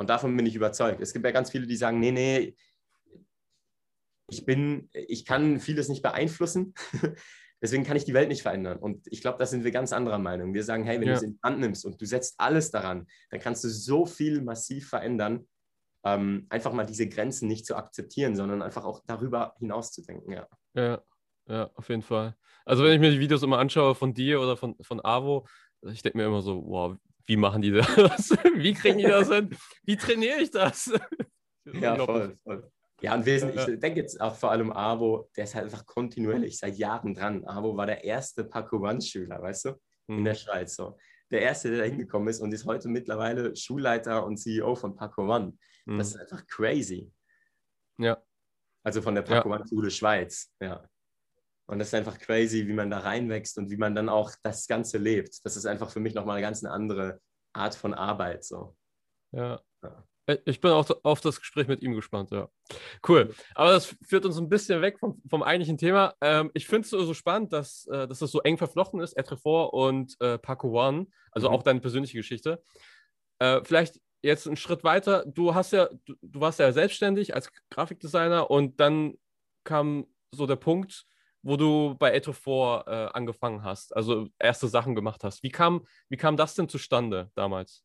Und 0.01 0.09
davon 0.09 0.35
bin 0.35 0.47
ich 0.47 0.55
überzeugt. 0.55 1.03
Es 1.03 1.13
gibt 1.13 1.27
ja 1.27 1.31
ganz 1.31 1.51
viele, 1.51 1.67
die 1.67 1.77
sagen, 1.77 2.01
nee, 2.01 2.11
nee, 2.11 2.57
ich 4.31 4.47
bin, 4.47 4.89
ich 4.95 5.27
kann 5.27 5.61
vieles 5.61 5.91
nicht 5.91 6.01
beeinflussen. 6.01 6.73
Deswegen 7.61 7.85
kann 7.85 7.99
ich 7.99 8.07
die 8.07 8.15
Welt 8.15 8.31
nicht 8.31 8.41
verändern. 8.41 8.79
Und 8.79 9.07
ich 9.11 9.21
glaube, 9.21 9.37
da 9.37 9.45
sind 9.45 9.63
wir 9.63 9.71
ganz 9.73 9.93
anderer 9.93 10.17
Meinung. 10.17 10.55
Wir 10.55 10.65
sagen, 10.65 10.85
hey, 10.85 10.99
wenn 10.99 11.09
ja. 11.09 11.13
du 11.13 11.19
es 11.19 11.23
in 11.23 11.33
die 11.35 11.41
Hand 11.43 11.61
nimmst 11.61 11.85
und 11.85 12.01
du 12.01 12.07
setzt 12.07 12.37
alles 12.41 12.71
daran, 12.71 13.07
dann 13.29 13.41
kannst 13.41 13.63
du 13.63 13.69
so 13.69 14.07
viel 14.07 14.41
massiv 14.41 14.89
verändern. 14.89 15.47
Ähm, 16.03 16.47
einfach 16.49 16.73
mal 16.73 16.87
diese 16.87 17.07
Grenzen 17.07 17.47
nicht 17.47 17.67
zu 17.67 17.77
akzeptieren, 17.77 18.35
sondern 18.37 18.63
einfach 18.63 18.87
auch 18.87 19.03
darüber 19.07 19.55
hinaus 19.59 19.93
zu 19.93 20.03
denken. 20.03 20.33
Ja. 20.33 20.49
Ja, 20.73 21.03
ja, 21.47 21.71
auf 21.75 21.91
jeden 21.91 22.01
Fall. 22.01 22.35
Also 22.65 22.85
wenn 22.85 22.95
ich 22.95 23.01
mir 23.01 23.11
die 23.11 23.21
Videos 23.21 23.43
immer 23.43 23.59
anschaue 23.59 23.95
von 23.95 24.15
dir 24.15 24.41
oder 24.41 24.57
von, 24.57 24.77
von 24.81 25.05
Avo, 25.05 25.47
ich 25.83 26.01
denke 26.01 26.17
mir 26.17 26.25
immer 26.25 26.41
so, 26.41 26.65
wow, 26.65 26.97
wie 27.31 27.37
machen 27.37 27.63
die 27.63 27.71
das? 27.71 27.87
wie 28.57 28.75
kriegen 28.75 28.99
die 28.99 29.05
das 29.05 29.29
hin? 29.29 29.57
Wie 29.85 29.97
trainiere 29.97 30.41
ich 30.41 30.51
das? 30.51 30.93
ja, 31.73 31.95
voll, 32.05 32.37
voll. 32.43 32.69
Ja, 33.03 33.15
und 33.15 33.23
sind, 33.23 33.55
ich 33.55 33.79
denke 33.79 34.01
jetzt 34.01 34.21
auch 34.21 34.35
vor 34.35 34.51
allem 34.51 34.73
Abo, 34.73 35.31
der 35.37 35.45
ist 35.45 35.55
halt 35.55 35.67
einfach 35.67 35.87
kontinuierlich 35.87 36.59
seit 36.59 36.77
Jahren 36.77 37.15
dran. 37.15 37.45
Abo 37.45 37.77
war 37.77 37.87
der 37.87 38.03
erste 38.03 38.43
Paco-Schüler, 38.43 39.41
weißt 39.41 39.67
du, 39.67 39.69
in 40.09 40.17
Mhm. 40.17 40.25
der 40.25 40.35
Schweiz. 40.35 40.75
So. 40.75 40.99
Der 41.31 41.43
erste, 41.43 41.71
der 41.71 41.79
da 41.79 41.85
hingekommen 41.85 42.27
ist 42.27 42.41
und 42.41 42.53
ist 42.53 42.67
heute 42.67 42.89
mittlerweile 42.89 43.55
Schulleiter 43.55 44.25
und 44.27 44.37
CEO 44.37 44.75
von 44.75 44.97
Paco 44.97 45.23
One. 45.33 45.57
Mhm. 45.87 45.99
Das 45.99 46.09
ist 46.09 46.17
einfach 46.17 46.45
crazy. 46.49 47.13
Ja, 47.97 48.21
Also 48.83 49.03
von 49.03 49.15
der. 49.15 49.23
Paco 49.23 49.55
One 49.55 49.65
Schule 49.69 49.93
Schweiz, 49.93 50.53
ja. 50.61 50.85
Und 51.71 51.79
das 51.79 51.89
ist 51.89 51.95
einfach 51.95 52.19
crazy, 52.19 52.67
wie 52.67 52.73
man 52.73 52.91
da 52.91 52.99
reinwächst 52.99 53.57
und 53.59 53.71
wie 53.71 53.77
man 53.77 53.95
dann 53.95 54.09
auch 54.09 54.33
das 54.43 54.67
Ganze 54.67 54.99
lebt. 54.99 55.45
Das 55.45 55.57
ist 55.57 55.67
einfach 55.67 55.91
für 55.91 56.01
mich 56.01 56.15
nochmal 56.15 56.37
eine 56.37 56.47
ganz 56.47 56.65
andere 56.65 57.21
Art 57.53 57.75
von 57.75 57.95
Arbeit. 57.95 58.45
So. 58.45 58.77
ja. 59.33 59.61
Ja. 59.83 60.05
Ich- 60.27 60.41
Ich 60.45 60.61
bin 60.61 60.71
auch 60.73 60.89
auf 61.05 61.21
das 61.21 61.41
Gespräch 61.41 61.67
mit 61.69 61.83
ihm 61.83 61.95
gespannt, 61.95 62.31
ja. 62.31 62.49
Cool. 63.09 63.35
Aber 63.55 63.71
das 63.73 63.97
führt 64.07 64.25
uns 64.27 64.37
ein 64.39 64.49
bisschen 64.49 64.81
weg 64.83 64.99
vom, 64.99 65.21
vom 65.29 65.43
eigentlichen 65.43 65.79
Thema. 65.79 66.15
Ähm, 66.21 66.51
ich 66.55 66.67
finde 66.67 66.85
es 66.85 66.91
so, 66.91 67.03
so 67.05 67.15
spannend, 67.15 67.53
dass, 67.53 67.87
äh, 67.87 68.07
dass 68.07 68.19
das 68.21 68.31
so 68.31 68.41
eng 68.43 68.59
verflochten 68.59 69.01
ist, 69.01 69.17
Etrefort 69.17 69.73
und 69.73 70.17
äh, 70.21 70.39
Paco 70.39 70.69
One, 70.71 71.07
also 71.33 71.49
Mhm. 71.49 71.55
auch 71.55 71.63
deine 71.63 71.81
persönliche 71.81 72.17
Geschichte. 72.19 72.63
Äh, 73.41 73.63
vielleicht 73.65 73.99
jetzt 74.23 74.47
einen 74.47 74.57
Schritt 74.57 74.85
weiter. 74.85 75.25
Du 75.27 75.55
hast 75.55 75.73
ja, 75.73 75.89
du, 76.05 76.15
du 76.21 76.41
warst 76.41 76.59
ja 76.59 76.71
selbstständig 76.73 77.35
als 77.35 77.51
Grafikdesigner 77.71 78.51
und 78.51 78.79
dann 78.79 79.15
kam 79.65 80.07
so 80.33 80.47
der 80.47 80.57
Punkt, 80.57 81.07
wo 81.43 81.57
du 81.57 81.95
bei 81.99 82.13
Etrefort 82.13 82.87
äh, 82.87 83.09
angefangen 83.13 83.63
hast, 83.63 83.95
also 83.97 84.29
erste 84.39 84.69
Sachen 84.69 84.95
gemacht 84.95 85.25
hast. 85.25 85.43
Wie 85.43 85.51
kam, 85.51 85.87
wie 86.09 86.17
kam 86.17 86.37
das 86.37 86.55
denn 86.55 86.69
zustande 86.69 87.31
damals? 87.35 87.85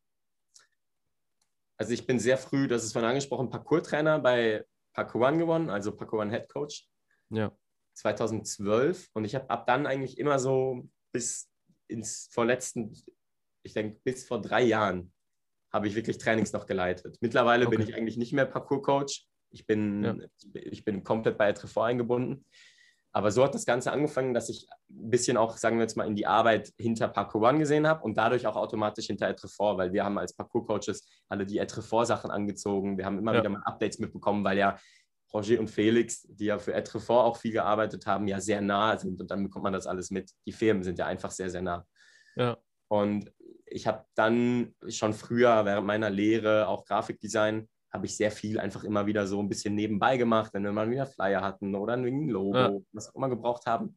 Also 1.78 1.94
ich 1.94 2.06
bin 2.08 2.20
sehr 2.20 2.38
früh, 2.38 2.68
das 2.68 2.84
ist 2.84 2.94
von 2.94 3.04
angesprochen, 3.04 3.50
Parkour-Trainer 3.50 4.20
bei 4.20 4.66
Paco 4.94 5.26
One 5.26 5.38
gewonnen, 5.38 5.70
also 5.70 5.96
Paco 5.96 6.22
One 6.22 6.32
Head 6.32 6.50
Coach. 6.50 6.88
Ja. 7.30 7.52
2012 7.96 9.10
und 9.14 9.26
ich 9.26 9.36
habe 9.36 9.50
ab 9.50 9.66
dann 9.68 9.86
eigentlich 9.86 10.18
immer 10.18 10.38
so 10.40 10.88
bis 11.14 11.50
ins 11.88 12.28
vorletzten, 12.32 12.94
ich 13.64 13.74
denke 13.74 14.00
bis 14.04 14.28
vor 14.28 14.42
drei 14.42 14.64
Jahren, 14.64 15.14
habe 15.72 15.88
ich 15.88 15.96
wirklich 15.96 16.18
Trainings 16.18 16.54
noch 16.54 16.66
geleitet. 16.66 17.18
Mittlerweile 17.22 17.68
bin 17.68 17.82
Okay. 17.82 17.90
ich 17.92 17.96
eigentlich 17.96 18.18
nicht 18.18 18.34
mehr 18.34 18.46
Parkour-Coach. 18.46 19.28
Ich 19.52 19.66
bin, 19.66 20.04
Ja. 20.04 20.16
ich 20.54 20.84
bin 20.84 21.04
komplett 21.04 21.38
bei 21.38 21.50
Etrefort 21.50 21.88
eingebunden. 21.88 22.46
Aber 23.16 23.32
so 23.32 23.46
hat 23.46 23.56
das 23.56 23.66
Ganze 23.66 23.94
angefangen, 23.94 24.34
dass 24.34 24.50
ich 24.50 24.68
ein 24.90 25.10
bisschen 25.10 25.38
auch, 25.38 25.56
sagen 25.56 25.78
wir 25.78 25.84
jetzt 25.84 25.96
mal, 25.96 26.06
in 26.06 26.16
die 26.16 26.28
Arbeit 26.28 26.74
hinter 26.78 27.08
Parkour 27.08 27.44
One 27.48 27.60
gesehen 27.60 27.88
habe 27.88 28.04
und 28.04 28.18
dadurch 28.18 28.46
auch 28.46 28.58
automatisch 28.58 29.08
hinter 29.08 29.30
Etrefort, 29.30 29.78
weil 29.78 29.94
wir 29.94 30.04
haben 30.04 30.18
als 30.18 30.36
Parkour-Coaches 30.36 31.08
alle 31.30 31.46
die 31.46 31.60
Etrefort-Sachen 31.60 32.30
angezogen. 32.30 32.98
Wir 32.98 33.06
haben 33.06 33.18
immer 33.18 33.34
Ja. 33.34 33.40
wieder 33.40 33.50
mal 33.50 33.62
Updates 33.64 34.00
mitbekommen, 34.00 34.44
weil 34.44 34.58
ja 34.58 34.78
Roger 35.34 35.62
und 35.62 35.70
Felix, 35.70 36.24
die 36.30 36.46
ja 36.48 36.60
für 36.60 36.74
Etrefort 36.74 37.24
auch 37.24 37.38
viel 37.38 37.54
gearbeitet 37.54 38.06
haben, 38.06 38.28
ja 38.28 38.42
sehr 38.42 38.60
nah 38.60 38.98
sind 38.98 39.22
und 39.22 39.32
dann 39.32 39.44
bekommt 39.44 39.64
man 39.64 39.72
das 39.74 39.88
alles 39.88 40.12
mit. 40.12 40.32
Die 40.46 40.52
Firmen 40.52 40.84
sind 40.84 41.00
ja 41.00 41.06
einfach 41.06 41.32
sehr, 41.32 41.50
sehr 41.50 41.62
nah. 41.62 41.86
Ja. 42.36 42.58
Und 42.90 43.32
ich 43.66 43.88
habe 43.88 44.04
dann 44.16 44.76
schon 44.90 45.14
früher 45.14 45.64
während 45.64 45.88
meiner 45.88 46.10
Lehre 46.10 46.68
auch 46.68 46.84
Grafikdesign, 46.84 47.70
habe 47.96 48.06
ich 48.06 48.16
sehr 48.16 48.32
viel 48.32 48.60
einfach 48.60 48.84
immer 48.84 49.06
wieder 49.06 49.25
so 49.25 49.40
ein 49.40 49.50
bisschen 49.50 49.74
nebenbei 49.74 50.18
gemacht, 50.18 50.54
wenn 50.54 50.64
wir 50.64 50.72
mal 50.72 50.90
wieder 50.92 51.06
Flyer 51.06 51.42
hatten 51.42 51.74
oder 51.75 51.94
ein 51.94 52.28
Logo, 52.30 52.58
Ja. 52.58 52.78
was 52.92 53.10
auch 53.10 53.16
immer 53.16 53.30
gebraucht 53.30 53.66
haben. 53.66 53.96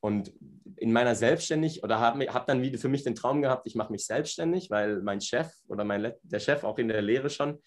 Und 0.00 0.32
in 0.76 0.92
meiner 0.92 1.14
Selbstständig 1.14 1.82
oder 1.82 1.98
habe 1.98 2.24
hab 2.32 2.46
dann 2.46 2.62
wieder 2.62 2.78
für 2.78 2.88
mich 2.88 3.02
den 3.02 3.14
Traum 3.14 3.42
gehabt, 3.42 3.66
ich 3.66 3.74
mache 3.74 3.90
mich 3.92 4.06
selbstständig, 4.06 4.70
weil 4.70 5.02
mein 5.02 5.20
Chef 5.20 5.50
oder 5.68 5.84
mein, 5.84 6.12
der 6.22 6.38
Chef 6.40 6.62
auch 6.64 6.78
in 6.78 6.88
der 6.88 7.02
Lehre 7.02 7.28
schon, 7.28 7.60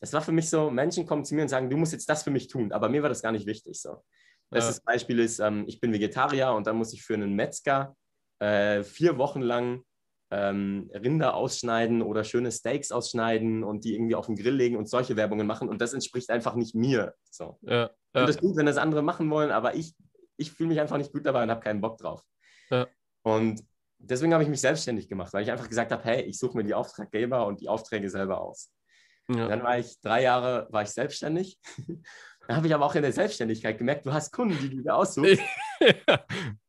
das 0.00 0.12
war 0.12 0.20
für 0.20 0.32
mich 0.32 0.48
so, 0.50 0.70
Menschen 0.70 1.06
kommen 1.06 1.24
zu 1.24 1.34
mir 1.34 1.42
und 1.42 1.48
sagen, 1.48 1.70
du 1.70 1.76
musst 1.76 1.92
jetzt 1.92 2.08
das 2.08 2.22
für 2.22 2.30
mich 2.30 2.48
tun, 2.48 2.70
aber 2.72 2.88
mir 2.88 3.02
war 3.02 3.08
das 3.08 3.22
gar 3.22 3.32
nicht 3.32 3.46
wichtig 3.46 3.80
so. 3.80 4.02
Das 4.50 4.76
Ja. 4.76 4.82
Beispiel 4.84 5.18
ist, 5.20 5.38
ähm, 5.40 5.64
ich 5.66 5.80
bin 5.80 5.92
Vegetarier 5.92 6.52
und 6.52 6.66
dann 6.66 6.76
muss 6.76 6.92
ich 6.92 7.02
für 7.02 7.14
einen 7.14 7.34
Metzger 7.34 7.96
äh, 8.40 8.82
vier 8.82 9.18
Wochen 9.18 9.40
lang 9.40 9.82
ähm, 10.30 10.90
Rinder 10.92 11.34
ausschneiden 11.34 12.02
oder 12.02 12.24
schöne 12.24 12.52
Steaks 12.52 12.92
ausschneiden 12.92 13.64
und 13.64 13.84
die 13.84 13.94
irgendwie 13.94 14.14
auf 14.14 14.26
den 14.26 14.36
Grill 14.36 14.54
legen 14.54 14.76
und 14.76 14.88
solche 14.88 15.16
Werbungen 15.16 15.46
machen. 15.46 15.68
Und 15.68 15.80
das 15.80 15.94
entspricht 15.94 16.30
einfach 16.30 16.54
nicht 16.54 16.74
mir. 16.74 17.14
So. 17.30 17.58
Ja. 17.62 17.74
Ja. 17.74 17.90
finde 18.12 18.32
das 18.32 18.38
gut, 18.38 18.56
wenn 18.56 18.66
das 18.66 18.76
andere 18.76 19.02
machen 19.02 19.30
wollen, 19.30 19.50
aber 19.50 19.74
ich, 19.74 19.94
ich 20.36 20.52
fühle 20.52 20.70
mich 20.70 20.80
einfach 20.80 20.98
nicht 20.98 21.12
gut 21.12 21.24
dabei 21.24 21.42
und 21.42 21.50
habe 21.50 21.60
keinen 21.60 21.80
Bock 21.80 21.98
drauf. 21.98 22.22
Ja. 22.70 22.86
Und 23.22 23.62
deswegen 23.98 24.32
habe 24.32 24.42
ich 24.42 24.48
mich 24.48 24.60
selbstständig 24.60 25.08
gemacht, 25.08 25.32
weil 25.32 25.42
ich 25.42 25.50
einfach 25.50 25.68
gesagt 25.68 25.92
habe, 25.92 26.04
hey, 26.04 26.22
ich 26.22 26.38
suche 26.38 26.56
mir 26.56 26.64
die 26.64 26.74
Auftraggeber 26.74 27.46
und 27.46 27.60
die 27.60 27.68
Aufträge 27.68 28.10
selber 28.10 28.40
aus. 28.40 28.70
Ja. 29.30 29.48
Dann 29.48 29.62
war 29.62 29.78
ich 29.78 30.00
drei 30.00 30.22
Jahre 30.22 30.66
war 30.70 30.82
ich 30.82 30.90
selbstständig. 30.90 31.58
Dann 32.46 32.56
habe 32.56 32.66
ich 32.66 32.74
aber 32.74 32.86
auch 32.86 32.94
in 32.94 33.02
der 33.02 33.12
Selbstständigkeit 33.12 33.76
gemerkt, 33.76 34.06
du 34.06 34.12
hast 34.12 34.32
Kunden, 34.32 34.58
die 34.58 34.70
du 34.70 34.82
dir 34.82 34.94
aussuchst. 34.94 35.40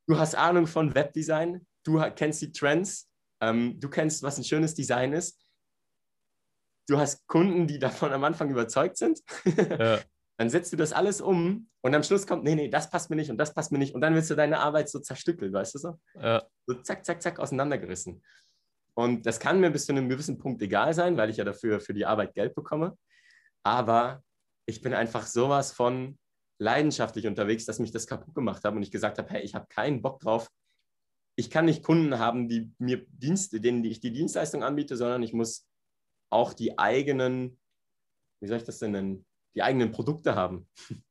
Du 0.08 0.18
hast 0.18 0.34
Ahnung 0.34 0.66
von 0.66 0.96
Webdesign, 0.96 1.68
du 1.84 2.02
kennst 2.16 2.42
die 2.42 2.52
Trends, 2.52 3.09
ähm, 3.42 3.80
du 3.80 3.90
kennst, 3.90 4.24
was 4.24 4.38
ein 4.38 4.44
schönes 4.44 4.76
Design 4.76 5.14
ist. 5.14 5.40
Du 6.88 6.98
hast 6.98 7.28
Kunden, 7.28 7.68
die 7.68 7.80
davon 7.80 8.12
am 8.12 8.24
Anfang 8.24 8.50
überzeugt 8.50 8.98
sind. 8.98 9.20
ja. 9.46 10.00
Dann 10.40 10.50
setzt 10.50 10.72
du 10.72 10.78
das 10.78 10.94
alles 10.94 11.20
um 11.20 11.70
und 11.82 11.94
am 11.94 12.02
Schluss 12.02 12.26
kommt, 12.26 12.46
nee, 12.46 12.56
nee, 12.56 12.70
das 12.70 12.90
passt 12.90 13.10
mir 13.10 13.18
nicht 13.18 13.30
und 13.30 13.38
das 13.38 13.54
passt 13.54 13.74
mir 13.74 13.78
nicht. 13.78 13.94
Und 13.94 14.00
dann 14.00 14.16
willst 14.16 14.30
du 14.30 14.36
deine 14.36 14.60
Arbeit 14.60 14.88
so 14.90 15.00
zerstückelt, 15.00 15.52
weißt 15.52 15.76
du 15.76 15.80
so? 15.80 16.00
ja. 16.16 16.42
So 16.66 16.76
zack, 16.76 17.04
zack, 17.04 17.22
zack 17.22 17.40
auseinandergerissen. 17.40 18.24
Und 18.94 19.26
das 19.26 19.42
kann 19.42 19.60
mir 19.60 19.70
bis 19.70 19.86
zu 19.86 19.92
einem 19.92 20.08
gewissen 20.08 20.38
Punkt 20.38 20.62
egal 20.62 20.94
sein, 20.94 21.18
weil 21.18 21.30
ich 21.30 21.36
ja 21.36 21.44
dafür 21.44 21.82
für 21.82 21.94
die 21.94 22.06
Arbeit 22.06 22.36
Geld 22.36 22.56
bekomme. 22.56 22.98
Aber 23.64 24.24
ich 24.66 24.82
bin 24.82 24.94
einfach 24.94 25.26
sowas 25.26 25.74
von 25.74 26.18
leidenschaftlich 26.58 27.28
unterwegs, 27.28 27.66
dass 27.66 27.80
mich 27.80 27.92
das 27.92 28.08
kaputt 28.08 28.34
gemacht 28.34 28.64
hat 28.64 28.74
und 28.74 28.84
ich 28.84 28.92
gesagt 28.92 29.18
habe, 29.18 29.30
hey, 29.30 29.42
ich 29.42 29.56
habe 29.56 29.68
keinen 29.68 30.02
Bock 30.02 30.20
drauf. 30.22 30.50
Ich 31.40 31.50
kann 31.50 31.64
nicht 31.64 31.84
Kunden 31.84 32.20
haben, 32.20 32.50
die 32.50 32.70
mir 32.80 33.06
Dienste, 33.08 33.62
denen 33.62 33.82
ich 33.86 34.02
die 34.02 34.12
Dienstleistung 34.12 34.62
anbiete, 34.62 34.98
sondern 34.98 35.24
ich 35.24 35.32
muss 35.32 35.66
auch 36.30 36.52
die 36.54 36.78
eigenen, 36.78 37.58
wie 38.42 38.48
soll 38.48 38.58
ich 38.58 38.66
das 38.66 38.80
denn 38.80 38.92
nennen, 38.92 39.26
die 39.56 39.64
eigenen 39.64 39.92
Produkte 39.92 40.36
haben. 40.36 40.68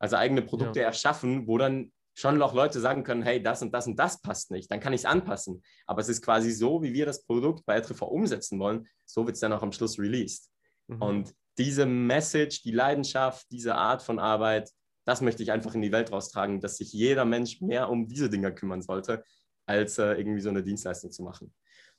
Also 0.00 0.14
eigene 0.14 0.42
Produkte 0.42 0.80
erschaffen, 0.80 1.48
wo 1.48 1.58
dann 1.58 1.90
schon 2.14 2.38
noch 2.38 2.54
Leute 2.54 2.78
sagen 2.78 3.02
können, 3.02 3.24
hey, 3.24 3.42
das 3.42 3.62
und 3.62 3.72
das 3.72 3.88
und 3.88 3.96
das 3.98 4.20
passt 4.20 4.52
nicht, 4.52 4.70
dann 4.70 4.78
kann 4.78 4.92
ich 4.92 5.00
es 5.00 5.04
anpassen. 5.04 5.60
Aber 5.86 6.00
es 6.00 6.08
ist 6.08 6.22
quasi 6.22 6.52
so, 6.52 6.82
wie 6.84 6.92
wir 6.92 7.04
das 7.04 7.24
Produkt 7.24 7.66
bei 7.66 7.76
Etrefort 7.76 8.12
umsetzen 8.12 8.60
wollen, 8.60 8.86
so 9.04 9.26
wird 9.26 9.34
es 9.34 9.40
dann 9.40 9.52
auch 9.52 9.62
am 9.64 9.72
Schluss 9.72 9.98
released. 9.98 10.52
Mhm. 10.86 11.02
Und 11.02 11.34
diese 11.58 11.84
Message, 11.84 12.62
die 12.62 12.70
Leidenschaft, 12.70 13.50
diese 13.50 13.74
Art 13.74 14.00
von 14.00 14.20
Arbeit, 14.20 14.70
das 15.08 15.22
möchte 15.22 15.42
ich 15.42 15.50
einfach 15.50 15.74
in 15.74 15.80
die 15.80 15.90
Welt 15.90 16.12
raustragen, 16.12 16.60
dass 16.60 16.76
sich 16.76 16.92
jeder 16.92 17.24
Mensch 17.24 17.62
mehr 17.62 17.88
um 17.88 18.06
diese 18.06 18.28
Dinge 18.28 18.54
kümmern 18.54 18.82
sollte, 18.82 19.24
als 19.64 19.96
äh, 19.96 20.12
irgendwie 20.12 20.42
so 20.42 20.50
eine 20.50 20.62
Dienstleistung 20.62 21.10
zu 21.10 21.22
machen. 21.22 21.54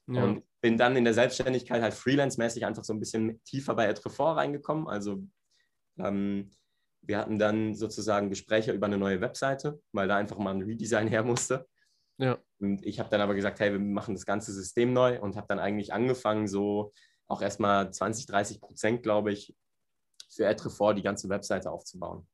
ja. 0.05 0.23
Und 0.23 0.43
bin 0.61 0.77
dann 0.77 0.95
in 0.95 1.05
der 1.05 1.15
Selbstständigkeit 1.15 1.81
halt 1.81 1.95
freelance-mäßig 1.95 2.67
einfach 2.67 2.83
so 2.83 2.93
ein 2.93 2.99
bisschen 2.99 3.41
tiefer 3.45 3.73
bei 3.73 3.87
Etrefort 3.87 4.37
reingekommen. 4.37 4.87
Also 4.87 5.23
ähm, 5.97 6.51
wir 7.01 7.17
hatten 7.17 7.39
dann 7.39 7.73
sozusagen 7.73 8.29
Gespräche 8.29 8.73
über 8.73 8.85
eine 8.85 8.99
neue 8.99 9.21
Webseite, 9.21 9.81
weil 9.91 10.07
da 10.07 10.17
einfach 10.17 10.37
mal 10.37 10.53
ein 10.53 10.61
Redesign 10.61 11.07
her 11.07 11.23
musste. 11.23 11.67
Ja. 12.19 12.37
Und 12.59 12.85
ich 12.85 12.99
habe 12.99 13.09
dann 13.09 13.21
aber 13.21 13.33
gesagt, 13.33 13.59
hey, 13.59 13.71
wir 13.71 13.79
machen 13.79 14.13
das 14.13 14.27
ganze 14.27 14.53
System 14.53 14.93
neu 14.93 15.19
und 15.19 15.35
habe 15.35 15.47
dann 15.49 15.57
eigentlich 15.57 15.93
angefangen, 15.93 16.47
so 16.47 16.93
auch 17.27 17.41
erstmal 17.41 17.91
20, 17.91 18.27
30 18.27 18.61
Prozent, 18.61 19.01
glaube 19.01 19.31
ich, 19.31 19.55
für 20.29 20.45
Etrefort 20.45 20.93
die 20.95 21.01
ganze 21.01 21.27
Webseite 21.29 21.71
aufzubauen. 21.71 22.27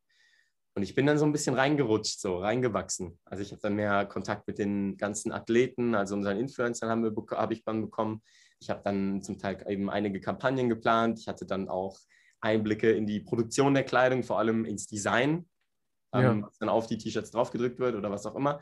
Und 0.78 0.84
ich 0.84 0.94
bin 0.94 1.06
dann 1.06 1.18
so 1.18 1.26
ein 1.26 1.32
bisschen 1.32 1.56
reingerutscht, 1.56 2.20
so 2.20 2.38
reingewachsen. 2.38 3.18
Also 3.24 3.42
ich 3.42 3.52
habe 3.52 3.62
dann 3.62 3.76
mehr 3.76 4.06
Kontakt 4.06 4.46
mit 4.46 4.58
den 4.58 4.98
ganzen 4.98 5.32
Athleten, 5.32 5.96
also 5.96 6.16
unseren 6.16 6.38
Influencern 6.38 6.90
habe 6.90 7.54
ich 7.54 7.64
dann 7.64 7.82
bekommen. 7.82 8.22
Ich 8.60 8.70
habe 8.70 8.82
dann 8.84 9.22
zum 9.22 9.40
Teil 9.40 9.64
eben 9.70 9.90
einige 9.90 10.20
Kampagnen 10.20 10.68
geplant. 10.68 11.20
Ich 11.20 11.30
hatte 11.30 11.46
dann 11.46 11.70
auch 11.70 11.98
Einblicke 12.42 12.92
in 12.92 13.08
die 13.08 13.22
Produktion 13.22 13.74
der 13.74 13.84
Kleidung, 13.84 14.24
vor 14.24 14.38
allem 14.38 14.66
ins 14.66 14.86
Design, 14.86 15.48
ähm, 16.14 16.22
Ja. 16.22 16.42
was 16.42 16.58
dann 16.58 16.68
auf 16.68 16.88
die 16.88 16.98
T-Shirts 16.98 17.32
draufgedrückt 17.32 17.80
wird 17.80 17.96
oder 17.96 18.12
was 18.12 18.26
auch 18.26 18.36
immer. 18.36 18.62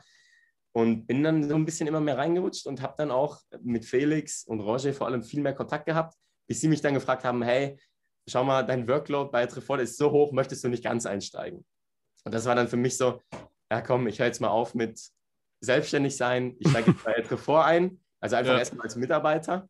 Und 0.72 1.06
bin 1.06 1.24
dann 1.24 1.48
so 1.48 1.56
ein 1.56 1.64
bisschen 1.64 1.88
immer 1.88 2.00
mehr 2.00 2.16
reingerutscht 2.16 2.66
und 2.66 2.80
habe 2.80 2.94
dann 2.96 3.10
auch 3.10 3.40
mit 3.60 3.84
Felix 3.84 4.44
und 4.44 4.60
Roger 4.60 4.92
vor 4.94 5.08
allem 5.08 5.22
viel 5.24 5.40
mehr 5.40 5.54
Kontakt 5.54 5.86
gehabt, 5.86 6.14
bis 6.46 6.60
sie 6.60 6.68
mich 6.68 6.80
dann 6.80 6.94
gefragt 6.94 7.24
haben, 7.24 7.42
hey, 7.42 7.76
schau 8.28 8.44
mal, 8.44 8.64
dein 8.64 8.86
Workload 8.86 9.30
bei 9.32 9.46
Trefort 9.46 9.80
ist 9.80 9.96
so 9.96 10.12
hoch, 10.12 10.32
möchtest 10.32 10.62
du 10.62 10.68
nicht 10.68 10.84
ganz 10.84 11.06
einsteigen? 11.06 11.64
Und 12.24 12.34
das 12.34 12.46
war 12.46 12.54
dann 12.54 12.68
für 12.68 12.76
mich 12.76 12.96
so, 12.96 13.20
ja 13.70 13.80
komm, 13.80 14.06
ich 14.06 14.18
höre 14.18 14.26
jetzt 14.26 14.40
mal 14.40 14.48
auf 14.48 14.74
mit 14.74 15.00
selbstständig 15.60 16.16
sein, 16.16 16.56
ich 16.58 16.68
steige 16.70 16.90
jetzt 16.90 17.04
bei 17.04 17.12
Trefort 17.22 17.64
ein, 17.66 18.00
also 18.20 18.36
einfach 18.36 18.52
Ja. 18.52 18.58
erstmal 18.58 18.84
als 18.84 18.96
Mitarbeiter 18.96 19.68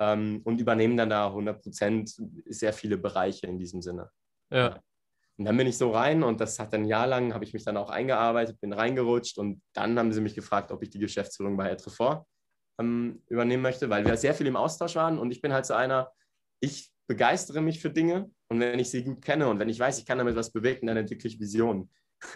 ähm, 0.00 0.40
und 0.44 0.60
übernehme 0.60 0.96
dann 0.96 1.10
da 1.10 1.26
100 1.28 1.62
Prozent 1.62 2.14
sehr 2.46 2.72
viele 2.72 2.96
Bereiche 2.98 3.46
in 3.46 3.58
diesem 3.58 3.82
Sinne. 3.82 4.10
ja. 4.50 4.80
Und 5.38 5.46
dann 5.46 5.56
bin 5.56 5.66
ich 5.66 5.78
so 5.78 5.90
rein 5.90 6.22
und 6.22 6.38
das 6.38 6.58
hat 6.58 6.74
ein 6.74 6.84
Jahr 6.84 7.06
lang, 7.06 7.32
habe 7.32 7.44
ich 7.44 7.54
mich 7.54 7.64
dann 7.64 7.78
auch 7.78 7.88
eingearbeitet, 7.88 8.60
bin 8.60 8.74
reingerutscht 8.74 9.38
und 9.38 9.62
dann 9.72 9.98
haben 9.98 10.12
sie 10.12 10.20
mich 10.20 10.34
gefragt, 10.34 10.70
ob 10.70 10.82
ich 10.82 10.90
die 10.90 10.98
Geschäftsführung 10.98 11.56
bei 11.56 11.70
Etrefort 11.70 12.26
ähm, 12.78 13.22
übernehmen 13.26 13.62
möchte, 13.62 13.88
weil 13.88 14.04
wir 14.04 14.18
sehr 14.18 14.34
viel 14.34 14.46
im 14.48 14.56
Austausch 14.56 14.96
waren 14.96 15.18
und 15.18 15.30
ich 15.30 15.40
bin 15.40 15.54
halt 15.54 15.64
so 15.64 15.72
einer, 15.72 16.12
ich 16.60 16.92
begeistere 17.10 17.60
mich 17.60 17.80
für 17.80 17.90
Dinge 17.90 18.30
und 18.48 18.60
wenn 18.60 18.78
ich 18.78 18.88
sie 18.88 19.02
gut 19.02 19.20
kenne 19.20 19.48
und 19.48 19.58
wenn 19.58 19.68
ich 19.68 19.80
weiß, 19.80 19.98
ich 19.98 20.06
kann 20.06 20.18
damit 20.18 20.36
was 20.36 20.52
bewegen, 20.52 20.86
dann 20.86 20.96
entwickle 20.96 21.28
ich 21.28 21.40
Visionen. 21.40 21.90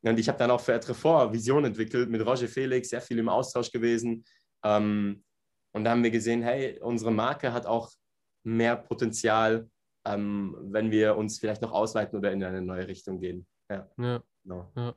Mhm. 0.00 0.10
und 0.10 0.18
ich 0.20 0.28
habe 0.28 0.38
dann 0.38 0.52
auch 0.52 0.60
für 0.60 0.74
Etrefort 0.74 1.32
Vision 1.32 1.64
entwickelt, 1.64 2.08
mit 2.08 2.24
Roger 2.24 2.46
Felix, 2.46 2.90
sehr 2.90 3.00
viel 3.00 3.18
im 3.18 3.28
Austausch 3.28 3.72
gewesen. 3.72 4.24
Ähm, 4.62 5.24
und 5.72 5.82
da 5.82 5.90
haben 5.90 6.04
wir 6.04 6.12
gesehen, 6.12 6.42
hey, 6.42 6.78
unsere 6.80 7.10
Marke 7.10 7.52
hat 7.52 7.66
auch 7.66 7.90
mehr 8.44 8.76
Potenzial, 8.76 9.68
ähm, 10.04 10.56
wenn 10.60 10.92
wir 10.92 11.16
uns 11.16 11.40
vielleicht 11.40 11.62
noch 11.62 11.72
ausweiten 11.72 12.16
oder 12.16 12.30
in 12.30 12.44
eine 12.44 12.62
neue 12.62 12.86
Richtung 12.86 13.18
gehen. 13.18 13.44
Ja. 13.68 13.90
ja. 13.98 14.22
Genau. 14.44 14.70
ja. 14.76 14.94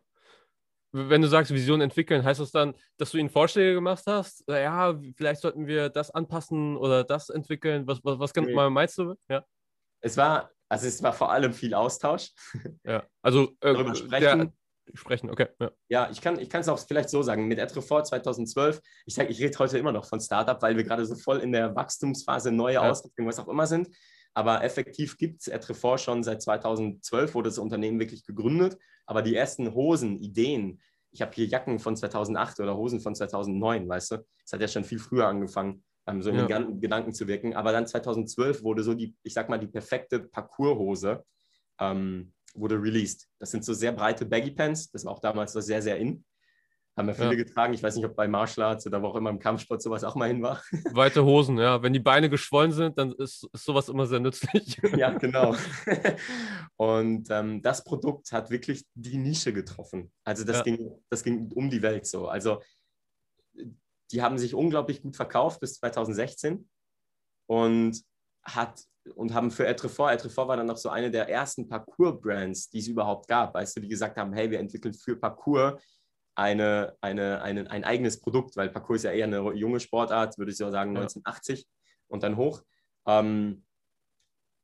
Wenn 0.94 1.22
du 1.22 1.28
sagst, 1.28 1.54
Vision 1.54 1.80
entwickeln, 1.80 2.24
heißt 2.24 2.40
das 2.40 2.52
dann, 2.52 2.76
dass 2.98 3.12
du 3.12 3.18
ihnen 3.18 3.30
Vorschläge 3.30 3.74
gemacht 3.74 4.04
hast? 4.08 4.44
Ja, 4.48 5.00
vielleicht 5.16 5.42
sollten 5.42 5.66
wir 5.66 5.90
das 5.90 6.12
anpassen 6.12 6.76
oder 6.76 7.04
das 7.04 7.30
entwickeln. 7.30 7.88
Was, 7.88 8.00
was, 8.04 8.20
was 8.20 8.32
okay. 8.38 8.70
meinst 8.70 8.98
du? 8.98 9.16
Ja. 9.30 9.46
Es 10.02 10.18
war, 10.18 10.52
also 10.68 10.88
es 10.88 11.02
war 11.02 11.14
vor 11.14 11.32
allem 11.32 11.54
viel 11.54 11.74
Austausch. 11.74 12.32
Ja, 12.84 13.04
also 13.22 13.52
äh, 13.62 13.74
darüber 13.74 13.96
sprechen. 13.96 14.40
Der, 14.40 14.98
sprechen, 14.98 15.30
okay. 15.30 15.48
Ja, 15.60 15.72
ja 15.88 16.10
ich 16.12 16.22
kann 16.22 16.38
es 16.38 16.68
auch 16.68 16.80
vielleicht 16.80 17.10
so 17.10 17.22
sagen. 17.24 17.48
Mit 17.48 17.60
Etrefort 17.60 18.08
2012, 18.08 18.82
ich 19.06 19.14
sage, 19.14 19.30
ich 19.30 19.40
rede 19.40 19.58
heute 19.60 19.78
immer 19.78 19.92
noch 19.92 20.06
von 20.06 20.20
Startup, 20.20 20.62
weil 20.62 20.76
wir 20.76 20.84
gerade 20.84 21.06
so 21.06 21.16
voll 21.16 21.40
in 21.40 21.52
der 21.52 21.76
Wachstumsphase, 21.76 22.52
neue 22.52 22.76
ja. 22.76 22.90
Ausrichtungen, 22.90 23.28
was 23.28 23.40
auch 23.40 23.48
immer 23.48 23.68
sind. 23.68 23.90
Aber 24.34 24.64
effektiv 24.64 25.18
gibt 25.18 25.42
es 25.42 25.48
Etrefort 25.48 26.00
schon 26.00 26.24
seit 26.24 26.42
2012, 26.42 27.34
wurde 27.34 27.50
das 27.50 27.58
Unternehmen 27.58 28.00
wirklich 28.00 28.26
gegründet. 28.26 28.78
Aber 29.06 29.22
die 29.22 29.36
ersten 29.36 29.74
Hosen, 29.74 30.20
Ideen, 30.22 30.82
ich 31.12 31.22
habe 31.22 31.32
hier 31.34 31.46
Jacken 31.46 31.80
von 31.80 31.96
2008 31.96 32.60
oder 32.60 32.78
Hosen 32.78 33.02
von 33.02 33.16
2009, 33.16 33.88
weißt 33.88 34.12
du? 34.12 34.18
Das 34.44 34.54
hat 34.54 34.62
ja 34.62 34.68
schon 34.68 34.84
viel 34.84 35.00
früher 35.00 35.28
angefangen, 35.28 35.84
ähm, 36.08 36.22
so 36.22 36.30
in 36.30 36.38
ja. 36.38 36.46
den 36.48 36.80
Gedanken 36.80 37.14
zu 37.14 37.28
wirken. 37.28 37.54
Aber 37.54 37.72
dann 37.72 37.88
2012 37.88 38.64
wurde 38.64 38.84
so 38.84 38.94
die, 38.94 39.16
ich 39.24 39.34
sag 39.34 39.50
mal, 39.50 39.58
die 39.58 39.68
perfekte 39.68 40.20
Parcourshose 40.20 41.24
ähm, 41.80 42.34
wurde 42.54 42.82
released. 42.82 43.28
Das 43.40 43.52
sind 43.52 43.66
so 43.66 43.74
sehr 43.74 43.92
breite 43.92 44.26
Baggy 44.26 44.52
Pants. 44.52 44.90
Das 44.92 45.06
war 45.06 45.14
auch 45.14 45.20
damals 45.20 45.54
so 45.54 45.62
sehr, 45.62 45.82
sehr 45.82 45.98
in. 45.98 46.24
Haben 46.98 47.08
ja 47.08 47.14
viele 47.14 47.30
ja. 47.30 47.36
getragen. 47.36 47.74
Ich 47.74 47.82
weiß 47.82 47.96
nicht, 47.96 48.06
ob 48.06 48.16
bei 48.16 48.28
Martial 48.28 48.68
Arts 48.68 48.86
oder 48.86 49.02
wo 49.02 49.08
auch 49.08 49.16
immer 49.16 49.30
im 49.30 49.40
Kampfsport 49.40 49.82
sowas 49.82 50.04
auch 50.04 50.16
mal 50.16 50.28
hin 50.28 50.42
war. 50.42 50.62
Weite 50.92 51.24
Hosen, 51.24 51.58
ja. 51.58 51.82
Wenn 51.82 51.94
die 51.94 52.00
Beine 52.00 52.30
geschwollen 52.30 52.74
sind, 52.74 52.98
dann 52.98 53.14
ist, 53.14 53.48
ist 53.54 53.64
sowas 53.64 53.88
immer 53.88 54.06
sehr 54.06 54.20
nützlich. 54.20 54.78
ja, 54.98 55.12
genau. 55.12 55.56
Und 56.76 57.30
ähm, 57.30 57.62
das 57.62 57.84
Produkt 57.86 58.34
hat 58.34 58.50
wirklich 58.50 58.86
die 58.94 59.18
Nische 59.18 59.54
getroffen. 59.54 60.12
Also 60.26 60.44
das, 60.44 60.58
ja. 60.58 60.64
ging, 60.64 60.92
das 61.10 61.24
ging 61.24 61.50
um 61.54 61.70
die 61.70 61.82
Welt 61.82 62.06
so. 62.06 62.28
Also 62.28 62.62
die 64.12 64.22
haben 64.22 64.38
sich 64.38 64.54
unglaublich 64.54 65.02
gut 65.02 65.16
verkauft 65.16 65.62
bis 65.62 65.76
2016 65.76 66.70
und 67.48 68.02
hat 68.44 68.82
und 69.16 69.34
haben 69.34 69.50
für 69.50 69.66
Etrefort, 69.66 70.12
Etrefort 70.12 70.48
war 70.48 70.58
dann 70.58 70.68
noch 70.68 70.78
so 70.78 70.90
eine 70.90 71.10
der 71.10 71.28
ersten 71.28 71.68
Parcours-Brands, 71.68 72.70
die 72.70 72.80
es 72.80 72.88
überhaupt 72.88 73.28
gab, 73.28 73.54
weißt 73.56 73.76
du, 73.76 73.82
die 73.82 73.88
gesagt 73.88 74.18
haben, 74.18 74.32
hey, 74.34 74.52
wir 74.52 74.60
entwickeln 74.60 74.94
für 74.94 75.16
Parcours 75.16 75.82
eine, 76.36 76.96
eine, 77.02 77.42
eine, 77.42 77.70
ein 77.70 77.84
eigenes 77.84 78.20
Produkt, 78.20 78.56
weil 78.56 78.70
Parcours 78.70 79.00
ist 79.00 79.04
ja 79.04 79.12
eher 79.12 79.26
eine 79.26 79.54
junge 79.54 79.80
Sportart, 79.80 80.38
würde 80.38 80.52
ich 80.52 80.58
so 80.58 80.70
sagen, 80.72 80.92
1980 80.96 81.68
und 82.08 82.24
dann 82.24 82.38
hoch. 82.38 82.64
Ähm, 83.06 83.64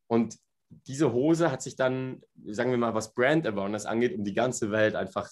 und 0.07 0.37
diese 0.69 1.13
Hose 1.13 1.51
hat 1.51 1.61
sich 1.61 1.75
dann, 1.75 2.21
sagen 2.45 2.71
wir 2.71 2.77
mal, 2.77 2.93
was 2.93 3.13
Brand 3.13 3.45
Awareness 3.45 3.85
angeht, 3.85 4.17
um 4.17 4.23
die 4.23 4.33
ganze 4.33 4.71
Welt 4.71 4.95
einfach 4.95 5.29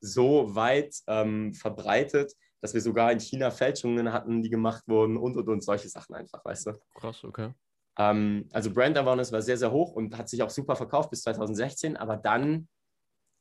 so 0.00 0.54
weit 0.54 0.94
ähm, 1.06 1.54
verbreitet, 1.54 2.32
dass 2.60 2.74
wir 2.74 2.80
sogar 2.80 3.12
in 3.12 3.20
China 3.20 3.50
Fälschungen 3.50 4.12
hatten, 4.12 4.42
die 4.42 4.50
gemacht 4.50 4.84
wurden 4.86 5.16
und 5.16 5.36
und 5.36 5.48
und 5.48 5.62
solche 5.62 5.88
Sachen 5.88 6.14
einfach, 6.14 6.44
weißt 6.44 6.66
du? 6.66 6.72
Krass, 6.94 7.24
okay. 7.24 7.52
Ähm, 7.98 8.48
also 8.52 8.72
Brand 8.72 8.96
Awareness 8.98 9.32
war 9.32 9.42
sehr, 9.42 9.56
sehr 9.56 9.72
hoch 9.72 9.92
und 9.92 10.16
hat 10.16 10.28
sich 10.28 10.42
auch 10.42 10.50
super 10.50 10.76
verkauft 10.76 11.10
bis 11.10 11.22
2016, 11.22 11.96
aber 11.96 12.16
dann, 12.16 12.68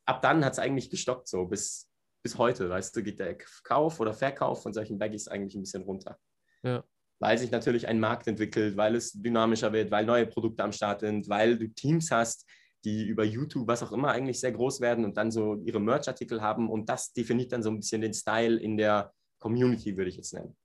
ab 0.05 0.21
dann 0.21 0.43
hat 0.45 0.53
es 0.53 0.59
eigentlich 0.59 0.89
gestockt 0.89 1.27
so 1.27 1.45
bis 1.45 1.89
bis 2.25 2.39
heute, 2.39 2.67
weißt 2.67 2.95
du, 2.95 3.03
geht 3.03 3.19
der 3.19 3.37
Kauf 3.63 3.99
oder 3.99 4.11
Verkauf 4.11 4.63
von 4.63 4.73
solchen 4.73 4.97
Baggies 4.97 5.27
eigentlich 5.27 5.53
ein 5.53 5.61
bisschen 5.61 5.83
runter. 5.83 6.17
Ja. 6.63 6.83
Weil 7.19 7.37
sich 7.37 7.51
natürlich 7.51 7.87
ein 7.87 7.99
Markt 7.99 8.25
entwickelt, 8.25 8.75
weil 8.77 8.95
es 8.95 9.11
dynamischer 9.11 9.71
wird, 9.71 9.91
weil 9.91 10.07
neue 10.07 10.25
Produkte 10.25 10.63
am 10.63 10.71
Start 10.71 11.01
sind, 11.01 11.29
weil 11.29 11.55
du 11.55 11.67
Teams 11.67 12.09
hast, 12.09 12.49
die 12.83 13.05
über 13.05 13.23
YouTube, 13.23 13.67
was 13.67 13.83
auch 13.83 13.91
immer, 13.91 14.09
eigentlich 14.09 14.39
sehr 14.39 14.53
groß 14.53 14.81
werden 14.81 15.05
und 15.05 15.17
dann 15.17 15.29
so 15.29 15.61
ihre 15.65 15.79
Merch-Artikel 15.79 16.41
haben 16.41 16.67
und 16.67 16.89
das 16.89 17.13
definiert 17.13 17.51
dann 17.51 17.61
so 17.61 17.69
ein 17.69 17.79
bisschen 17.79 18.01
den 18.01 18.15
Style 18.15 18.59
in 18.59 18.75
der 18.75 19.13
Community, 19.37 19.95
würde 19.95 20.09
ich 20.09 20.17
jetzt 20.17 20.33
nennen. 20.33 20.57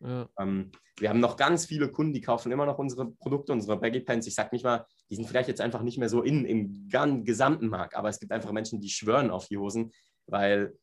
Ja. 0.00 0.28
Ähm, 0.38 0.70
wir 0.98 1.08
haben 1.08 1.20
noch 1.20 1.38
ganz 1.38 1.64
viele 1.64 1.90
Kunden, 1.90 2.12
die 2.12 2.20
kaufen 2.20 2.52
immer 2.52 2.66
noch 2.66 2.78
unsere 2.78 3.10
Produkte, 3.10 3.54
unsere 3.54 3.80
Baggy 3.80 4.00
Pants. 4.00 4.26
Ich 4.26 4.34
sage 4.34 4.50
nicht 4.52 4.64
mal, 4.64 4.84
die 5.08 5.16
sind 5.16 5.26
vielleicht 5.26 5.48
jetzt 5.48 5.62
einfach 5.62 5.80
nicht 5.80 5.96
mehr 5.96 6.10
so 6.10 6.20
in 6.20 6.44
im 6.44 7.24
gesamten 7.24 7.68
Markt, 7.68 7.96
aber 7.96 8.10
es 8.10 8.20
gibt 8.20 8.32
einfach 8.32 8.52
Menschen, 8.52 8.82
die 8.82 8.90
schwören 8.90 9.30
auf 9.30 9.48
die 9.48 9.56
Hosen, 9.56 9.92
weil 10.26 10.74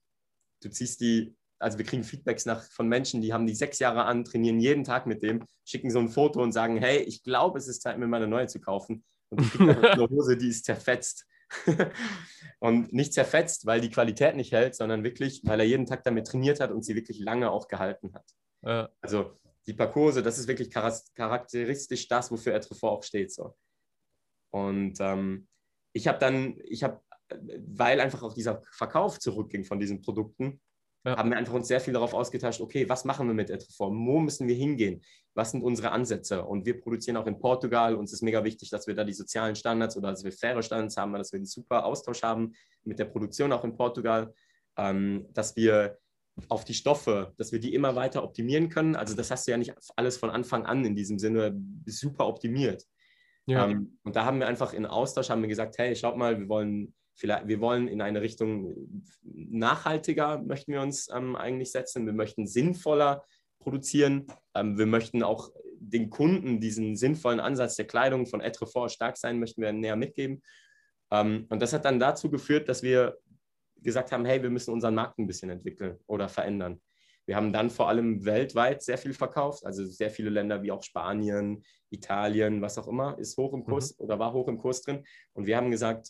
du 0.63 0.69
ziehst 0.69 1.01
die, 1.01 1.35
also 1.59 1.77
wir 1.77 1.85
kriegen 1.85 2.03
Feedbacks 2.03 2.45
nach, 2.45 2.63
von 2.71 2.87
Menschen, 2.87 3.21
die 3.21 3.33
haben 3.33 3.47
die 3.47 3.55
sechs 3.55 3.79
Jahre 3.79 4.05
an, 4.05 4.23
trainieren 4.23 4.59
jeden 4.59 4.83
Tag 4.83 5.05
mit 5.05 5.23
dem, 5.23 5.45
schicken 5.65 5.91
so 5.91 5.99
ein 5.99 6.09
Foto 6.09 6.41
und 6.41 6.51
sagen, 6.51 6.77
hey, 6.77 6.99
ich 6.99 7.23
glaube, 7.23 7.57
es 7.57 7.67
ist 7.67 7.81
Zeit, 7.81 7.97
mir 7.97 8.07
mal 8.07 8.17
eine 8.17 8.27
neue 8.27 8.47
zu 8.47 8.59
kaufen. 8.59 9.03
Und 9.29 9.41
ich 9.41 9.51
kriege 9.51 9.91
eine 9.91 10.09
Hose, 10.09 10.37
die 10.37 10.49
ist 10.49 10.65
zerfetzt. 10.65 11.25
und 12.59 12.93
nicht 12.93 13.13
zerfetzt, 13.13 13.65
weil 13.65 13.79
die 13.79 13.91
Qualität 13.91 14.35
nicht 14.35 14.51
hält, 14.51 14.75
sondern 14.75 15.03
wirklich, 15.03 15.41
weil 15.43 15.59
er 15.59 15.65
jeden 15.65 15.85
Tag 15.85 16.03
damit 16.03 16.27
trainiert 16.27 16.59
hat 16.59 16.71
und 16.71 16.83
sie 16.83 16.95
wirklich 16.95 17.19
lange 17.19 17.51
auch 17.51 17.67
gehalten 17.67 18.13
hat. 18.13 18.25
Ja. 18.63 18.89
Also 19.01 19.37
die 19.67 19.73
Parcours, 19.73 20.15
das 20.15 20.39
ist 20.39 20.47
wirklich 20.47 20.71
charakteristisch 20.71 22.07
das, 22.07 22.31
wofür 22.31 22.53
Etrefort 22.53 22.97
auch 22.97 23.03
steht. 23.03 23.31
So. 23.31 23.55
Und 24.51 24.99
ähm, 24.99 25.47
ich 25.93 26.07
habe 26.07 26.19
dann, 26.19 26.59
ich 26.65 26.83
habe 26.83 27.01
weil 27.67 27.99
einfach 27.99 28.23
auch 28.23 28.33
dieser 28.33 28.61
Verkauf 28.71 29.19
zurückging 29.19 29.63
von 29.63 29.79
diesen 29.79 30.01
Produkten, 30.01 30.61
ja. 31.05 31.17
haben 31.17 31.29
wir 31.29 31.37
einfach 31.37 31.53
uns 31.53 31.67
sehr 31.67 31.81
viel 31.81 31.93
darauf 31.93 32.13
ausgetauscht, 32.13 32.61
okay, 32.61 32.87
was 32.87 33.05
machen 33.05 33.27
wir 33.27 33.33
mit 33.33 33.49
Etreform? 33.49 34.07
Wo 34.07 34.19
müssen 34.19 34.47
wir 34.47 34.55
hingehen? 34.55 35.03
Was 35.33 35.51
sind 35.51 35.63
unsere 35.63 35.91
Ansätze? 35.91 36.43
Und 36.43 36.65
wir 36.65 36.79
produzieren 36.79 37.17
auch 37.17 37.27
in 37.27 37.39
Portugal. 37.39 37.95
Uns 37.95 38.13
ist 38.13 38.21
mega 38.21 38.43
wichtig, 38.43 38.69
dass 38.69 38.87
wir 38.87 38.95
da 38.95 39.03
die 39.03 39.13
sozialen 39.13 39.55
Standards 39.55 39.97
oder 39.97 40.11
dass 40.11 40.23
wir 40.23 40.31
faire 40.31 40.61
Standards 40.61 40.97
haben, 40.97 41.13
dass 41.13 41.31
wir 41.31 41.37
einen 41.37 41.45
super 41.45 41.85
Austausch 41.85 42.23
haben 42.23 42.53
mit 42.83 42.99
der 42.99 43.05
Produktion 43.05 43.51
auch 43.51 43.63
in 43.63 43.75
Portugal, 43.75 44.33
ähm, 44.77 45.27
dass 45.33 45.55
wir 45.55 45.97
auf 46.49 46.65
die 46.65 46.73
Stoffe, 46.73 47.33
dass 47.37 47.51
wir 47.51 47.59
die 47.59 47.75
immer 47.75 47.95
weiter 47.95 48.23
optimieren 48.23 48.69
können. 48.69 48.95
Also 48.95 49.15
das 49.15 49.29
hast 49.29 49.47
du 49.47 49.51
ja 49.51 49.57
nicht 49.57 49.73
alles 49.95 50.17
von 50.17 50.29
Anfang 50.29 50.65
an 50.65 50.83
in 50.83 50.95
diesem 50.95 51.19
Sinne 51.19 51.55
super 51.85 52.27
optimiert. 52.27 52.83
Ja. 53.45 53.67
Ähm, 53.67 53.99
und 54.03 54.15
da 54.15 54.25
haben 54.25 54.39
wir 54.39 54.47
einfach 54.47 54.73
in 54.73 54.85
Austausch 54.85 55.29
haben 55.29 55.41
wir 55.41 55.49
gesagt, 55.49 55.77
hey, 55.77 55.95
schaut 55.95 56.17
mal, 56.17 56.39
wir 56.39 56.49
wollen 56.49 56.93
vielleicht, 57.15 57.47
wir 57.47 57.59
wollen 57.59 57.87
in 57.87 58.01
eine 58.01 58.21
Richtung 58.21 59.01
nachhaltiger, 59.23 60.41
möchten 60.41 60.73
wir 60.73 60.81
uns 60.81 61.09
ähm, 61.13 61.35
eigentlich 61.35 61.71
setzen. 61.71 62.05
Wir 62.05 62.13
möchten 62.13 62.47
sinnvoller 62.47 63.23
produzieren. 63.59 64.27
Ähm, 64.55 64.77
wir 64.77 64.85
möchten 64.85 65.23
auch 65.23 65.51
den 65.79 66.09
Kunden 66.09 66.59
diesen 66.59 66.95
sinnvollen 66.95 67.39
Ansatz 67.39 67.75
der 67.75 67.87
Kleidung 67.87 68.25
von 68.25 68.41
Etrefort 68.41 68.91
stark 68.91 69.17
sein, 69.17 69.39
möchten 69.39 69.61
wir 69.61 69.71
näher 69.73 69.95
mitgeben. 69.95 70.41
Ähm, 71.11 71.45
und 71.49 71.61
das 71.61 71.73
hat 71.73 71.85
dann 71.85 71.99
dazu 71.99 72.29
geführt, 72.29 72.69
dass 72.69 72.83
wir 72.83 73.17
gesagt 73.77 74.11
haben, 74.11 74.25
hey, 74.25 74.41
wir 74.41 74.49
müssen 74.49 74.73
unseren 74.73 74.95
Markt 74.95 75.19
ein 75.19 75.27
bisschen 75.27 75.49
entwickeln 75.49 75.99
oder 76.07 76.29
verändern. 76.29 76.81
Wir 77.25 77.35
haben 77.35 77.53
dann 77.53 77.69
vor 77.69 77.87
allem 77.87 78.25
weltweit 78.25 78.81
sehr 78.81 78.97
viel 78.97 79.13
verkauft, 79.13 79.65
also 79.65 79.85
sehr 79.85 80.09
viele 80.09 80.29
Länder 80.29 80.61
wie 80.61 80.71
auch 80.71 80.83
Spanien, 80.83 81.63
Italien, 81.89 82.61
was 82.61 82.77
auch 82.77 82.87
immer, 82.87 83.17
ist 83.17 83.37
hoch 83.37 83.53
im 83.53 83.63
Kurs 83.63 83.97
mhm. 83.97 84.05
oder 84.05 84.19
war 84.19 84.33
hoch 84.33 84.47
im 84.47 84.57
Kurs 84.57 84.81
drin. 84.81 85.05
Und 85.33 85.45
wir 85.45 85.55
haben 85.55 85.71
gesagt, 85.71 86.09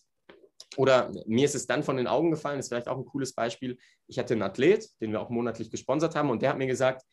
oder 0.78 1.12
mir 1.26 1.46
ist 1.46 1.56
es 1.56 1.68
dann 1.68 1.84
von 1.84 1.98
den 1.98 2.08
Augen 2.08 2.32
gefallen, 2.32 2.58
das 2.58 2.66
ist 2.66 2.70
vielleicht 2.70 2.88
auch 2.88 2.98
ein 2.98 3.06
cooles 3.06 3.34
Beispiel. 3.34 3.78
Ich 4.08 4.20
hatte 4.20 4.34
einen 4.34 4.44
Athlet, 4.44 4.90
den 5.02 5.12
wir 5.12 5.22
auch 5.22 5.30
monatlich 5.30 5.72
gesponsert 5.72 6.16
haben, 6.16 6.30
und 6.30 6.42
der 6.42 6.50
hat 6.50 6.58
mir 6.58 6.68
gesagt: 6.68 7.04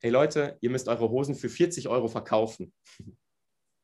Hey 0.00 0.10
Leute, 0.10 0.58
ihr 0.60 0.70
müsst 0.70 0.88
eure 0.88 1.08
Hosen 1.10 1.34
für 1.34 1.48
40 1.48 1.88
Euro 1.88 2.08
verkaufen. 2.08 2.72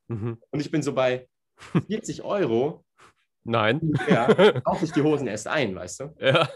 Mhm. 0.08 0.38
Und 0.50 0.60
ich 0.60 0.70
bin 0.70 0.82
so 0.82 0.92
bei 0.94 1.28
40 1.58 2.22
Euro. 2.22 2.84
Nein. 3.44 3.92
Ja, 4.08 4.26
kaufe 4.64 4.84
ich 4.84 4.92
die 4.92 5.02
Hosen 5.02 5.26
erst 5.26 5.46
ein, 5.46 5.74
weißt 5.74 6.00
du? 6.00 6.14
Ja. 6.18 6.48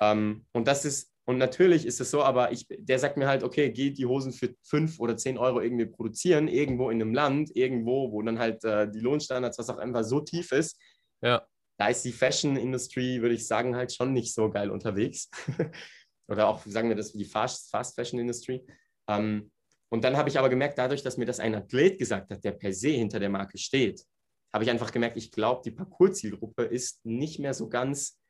Ähm, 0.00 0.44
und 0.52 0.68
das 0.68 0.84
ist, 0.84 1.12
und 1.24 1.38
natürlich 1.38 1.86
ist 1.86 2.00
es 2.00 2.10
so, 2.10 2.22
aber 2.22 2.52
ich, 2.52 2.66
der 2.68 2.98
sagt 2.98 3.16
mir 3.16 3.28
halt, 3.28 3.42
okay, 3.42 3.70
geh 3.70 3.90
die 3.90 4.06
Hosen 4.06 4.32
für 4.32 4.54
5 4.62 5.00
oder 5.00 5.16
10 5.16 5.38
Euro 5.38 5.60
irgendwie 5.60 5.86
produzieren, 5.86 6.48
irgendwo 6.48 6.90
in 6.90 7.00
einem 7.00 7.14
Land, 7.14 7.54
irgendwo, 7.54 8.12
wo 8.12 8.22
dann 8.22 8.38
halt 8.38 8.64
äh, 8.64 8.90
die 8.90 9.00
Lohnstandards, 9.00 9.58
was 9.58 9.70
auch 9.70 9.78
immer, 9.78 10.04
so 10.04 10.20
tief 10.20 10.52
ist. 10.52 10.78
Ja 11.22 11.46
da 11.82 11.88
ist 11.88 12.04
die 12.04 12.12
Fashion 12.12 12.54
Industry, 12.54 13.20
würde 13.22 13.34
ich 13.34 13.44
sagen, 13.44 13.74
halt 13.74 13.92
schon 13.92 14.12
nicht 14.12 14.32
so 14.32 14.48
geil 14.48 14.70
unterwegs. 14.70 15.28
Oder 16.28 16.46
auch, 16.46 16.64
sagen 16.64 16.88
wir 16.88 16.94
das, 16.94 17.10
die 17.10 17.24
Fast, 17.24 17.72
Fast 17.72 17.96
Fashion 17.96 18.20
Industry. 18.20 18.64
Ähm, 19.08 19.50
und 19.88 20.04
dann 20.04 20.16
habe 20.16 20.28
ich 20.28 20.38
aber 20.38 20.48
gemerkt, 20.48 20.78
dadurch, 20.78 21.02
dass 21.02 21.16
mir 21.16 21.24
das 21.24 21.40
ein 21.40 21.56
Athlet 21.56 21.98
gesagt 21.98 22.30
hat, 22.30 22.44
der 22.44 22.52
per 22.52 22.72
se 22.72 22.90
hinter 22.90 23.18
der 23.18 23.30
Marke 23.30 23.58
steht, 23.58 24.00
habe 24.52 24.62
ich 24.62 24.70
einfach 24.70 24.92
gemerkt, 24.92 25.16
ich 25.16 25.32
glaube, 25.32 25.62
die 25.64 25.72
Parcours-Zielgruppe 25.72 26.62
ist 26.62 27.04
nicht 27.04 27.40
mehr 27.40 27.52
so 27.52 27.68
ganz 27.68 28.20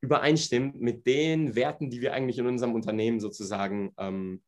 übereinstimmt 0.00 0.80
mit 0.80 1.06
den 1.06 1.54
Werten, 1.54 1.90
die 1.90 2.00
wir 2.00 2.14
eigentlich 2.14 2.38
in 2.38 2.46
unserem 2.46 2.74
Unternehmen 2.74 3.20
sozusagen 3.20 3.92
ähm, 3.98 4.42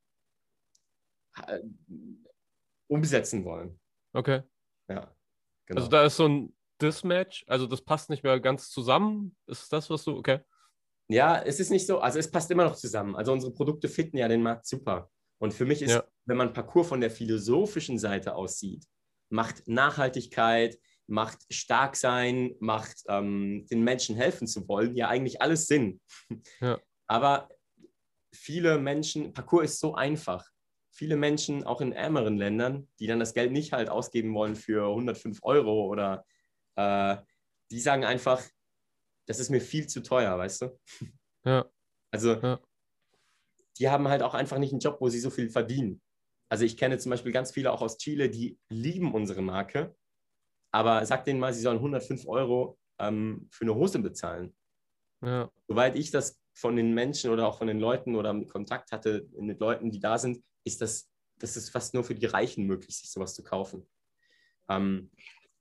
umsetzen 2.89 3.45
wollen. 3.45 3.79
Okay. 4.15 4.41
Ja, 4.89 5.15
genau. 5.67 5.81
Also 5.81 5.91
da 5.91 6.07
ist 6.07 6.17
so 6.17 6.27
ein 6.27 6.54
Dismatch, 6.81 7.45
also 7.47 7.67
das 7.67 7.83
passt 7.83 8.11
nicht 8.11 8.23
mehr 8.25 8.41
ganz 8.41 8.71
zusammen. 8.71 9.37
Ist 9.47 9.73
das, 9.73 9.91
was 9.91 10.05
du, 10.05 10.17
okay. 10.17 10.41
Ja, 11.09 11.41
es 11.41 11.61
ist 11.61 11.71
nicht 11.71 11.87
so, 11.87 12.01
also 12.01 12.19
es 12.19 12.31
passt 12.31 12.51
immer 12.51 12.65
noch 12.65 12.77
zusammen. 12.77 13.15
Also 13.17 13.33
unsere 13.33 13.53
Produkte 13.53 13.89
fitten 13.89 14.17
ja 14.17 14.29
den 14.29 14.43
Markt 14.43 14.67
super. 14.67 15.11
Und 15.39 15.53
für 15.53 15.65
mich 15.67 15.83
ist, 15.83 15.93
Ja. 15.93 16.05
wenn 16.25 16.37
man 16.37 16.53
Parcours 16.53 16.89
von 16.89 17.01
der 17.01 17.11
philosophischen 17.11 17.99
Seite 17.99 18.35
aussieht, 18.35 18.85
macht 19.31 19.67
Nachhaltigkeit, 19.69 20.79
macht 21.07 21.39
stark 21.51 21.97
sein, 21.97 22.55
macht 22.61 23.03
ähm, 23.09 23.67
den 23.71 23.83
Menschen 23.85 24.17
helfen 24.17 24.47
zu 24.47 24.67
wollen, 24.69 24.97
ja 24.97 25.09
eigentlich 25.09 25.43
alles 25.43 25.67
Sinn. 25.67 26.01
Ja. 26.61 26.81
Aber 27.07 27.51
viele 28.33 28.79
Menschen, 28.79 29.33
Parcours 29.35 29.73
ist 29.73 29.81
so 29.81 29.95
einfach. 29.95 30.47
Viele 30.91 31.17
Menschen, 31.17 31.65
auch 31.65 31.81
in 31.81 31.93
ärmeren 31.93 32.39
Ländern, 32.39 32.89
die 32.99 33.07
dann 33.07 33.19
das 33.21 33.35
Geld 33.35 33.53
nicht 33.53 33.73
halt 33.73 33.91
ausgeben 33.91 34.33
wollen 34.35 34.57
für 34.57 34.87
105 34.89 35.41
Euro 35.43 35.87
oder 35.87 36.25
äh, 36.77 37.17
die 37.71 37.81
sagen 37.81 38.05
einfach, 38.05 38.43
das 39.27 39.39
ist 39.39 39.51
mir 39.51 39.61
viel 39.61 39.87
zu 39.87 40.03
teuer, 40.03 40.37
weißt 40.37 40.63
du? 40.63 40.81
Ja. 41.45 41.71
Also 42.11 42.35
Ja. 42.35 42.61
die 43.79 43.89
haben 43.89 44.09
halt 44.09 44.23
auch 44.23 44.35
einfach 44.35 44.59
nicht 44.59 44.73
einen 44.73 44.81
Job, 44.81 44.99
wo 45.01 45.09
sie 45.09 45.21
so 45.21 45.31
viel 45.31 45.51
verdienen. 45.51 46.01
Also 46.49 46.65
ich 46.65 46.77
kenne 46.77 46.99
zum 46.99 47.11
Beispiel 47.11 47.33
ganz 47.33 47.53
viele 47.53 47.73
auch 47.73 47.83
aus 47.83 47.99
Chile, 47.99 48.31
die 48.31 48.59
lieben 48.69 49.13
unsere 49.15 49.43
Marke, 49.43 49.97
aber 50.71 51.05
sag 51.07 51.25
denen 51.25 51.41
mal, 51.41 51.53
sie 51.53 51.63
sollen 51.63 51.79
105 51.79 52.27
Euro 52.29 52.79
ähm, 52.99 53.49
für 53.51 53.65
eine 53.65 53.75
Hose 53.75 53.99
bezahlen. 53.99 54.55
Ja. 55.23 55.51
Soweit 55.67 55.97
ich 55.97 56.11
das 56.11 56.41
von 56.55 56.77
den 56.77 56.95
Menschen 56.95 57.31
oder 57.31 57.49
auch 57.49 57.59
von 57.59 57.67
den 57.67 57.81
Leuten 57.81 58.15
oder 58.15 58.39
Kontakt 58.45 58.93
hatte 58.93 59.27
mit 59.39 59.59
Leuten, 59.59 59.91
die 59.91 59.99
da 59.99 60.19
sind, 60.19 60.45
ist 60.65 60.81
das, 60.81 61.11
das 61.39 61.57
ist 61.57 61.71
fast 61.71 61.95
nur 61.95 62.05
für 62.05 62.15
die 62.15 62.27
Reichen 62.27 62.67
möglich, 62.67 62.97
sich 62.97 63.11
sowas 63.11 63.35
zu 63.35 63.43
kaufen. 63.43 63.89
Ähm, 64.69 65.11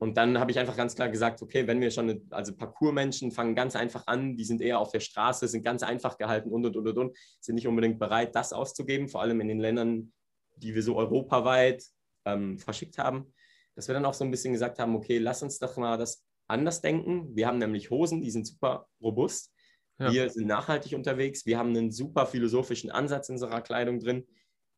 und 0.04 0.18
dann 0.18 0.38
habe 0.38 0.52
ich 0.52 0.60
einfach 0.60 0.76
ganz 0.76 0.96
klar 0.96 1.08
gesagt, 1.08 1.42
okay, 1.42 1.66
wenn 1.66 1.80
wir 1.80 1.90
schon, 1.90 2.10
eine, 2.10 2.22
also 2.30 2.54
Parcours-Menschen 2.54 3.32
fangen 3.32 3.56
ganz 3.56 3.74
einfach 3.74 4.06
an, 4.06 4.36
die 4.36 4.44
sind 4.44 4.60
eher 4.60 4.80
auf 4.80 4.92
der 4.92 5.00
Straße, 5.00 5.48
sind 5.48 5.64
ganz 5.64 5.82
einfach 5.82 6.18
gehalten 6.18 6.52
und, 6.52 6.66
und, 6.66 6.76
und, 6.76 6.86
und, 6.90 6.98
und, 6.98 7.18
sind 7.40 7.56
nicht 7.56 7.70
unbedingt 7.70 8.00
bereit, 8.00 8.36
das 8.36 8.52
auszugeben, 8.52 9.08
vor 9.08 9.22
allem 9.22 9.40
in 9.40 9.48
den 9.48 9.62
Ländern, 9.62 10.12
die 10.58 10.76
wir 10.76 10.84
so 10.84 10.98
europaweit 10.98 11.86
ähm, 12.26 12.60
verschickt 12.60 12.98
haben, 12.98 13.34
dass 13.76 13.88
wir 13.88 13.94
dann 13.94 14.04
auch 14.04 14.14
so 14.14 14.26
ein 14.26 14.32
bisschen 14.32 14.52
gesagt 14.52 14.78
haben, 14.78 14.94
okay, 14.94 15.20
lass 15.20 15.42
uns 15.42 15.58
doch 15.58 15.78
mal 15.78 15.98
das 15.98 16.26
anders 16.50 16.82
denken. 16.82 17.34
Wir 17.34 17.48
haben 17.48 17.60
nämlich 17.60 17.90
Hosen, 17.90 18.22
die 18.22 18.32
sind 18.32 18.46
super 18.46 18.90
robust. 19.02 19.54
Ja. 20.00 20.12
Wir 20.12 20.30
sind 20.30 20.48
nachhaltig 20.48 20.96
unterwegs. 20.96 21.46
Wir 21.46 21.58
haben 21.58 21.70
einen 21.70 21.94
super 21.94 22.26
philosophischen 22.26 22.92
Ansatz 22.92 23.30
in 23.30 23.36
unserer 23.36 23.62
Kleidung 23.62 24.02
drin. 24.02 24.28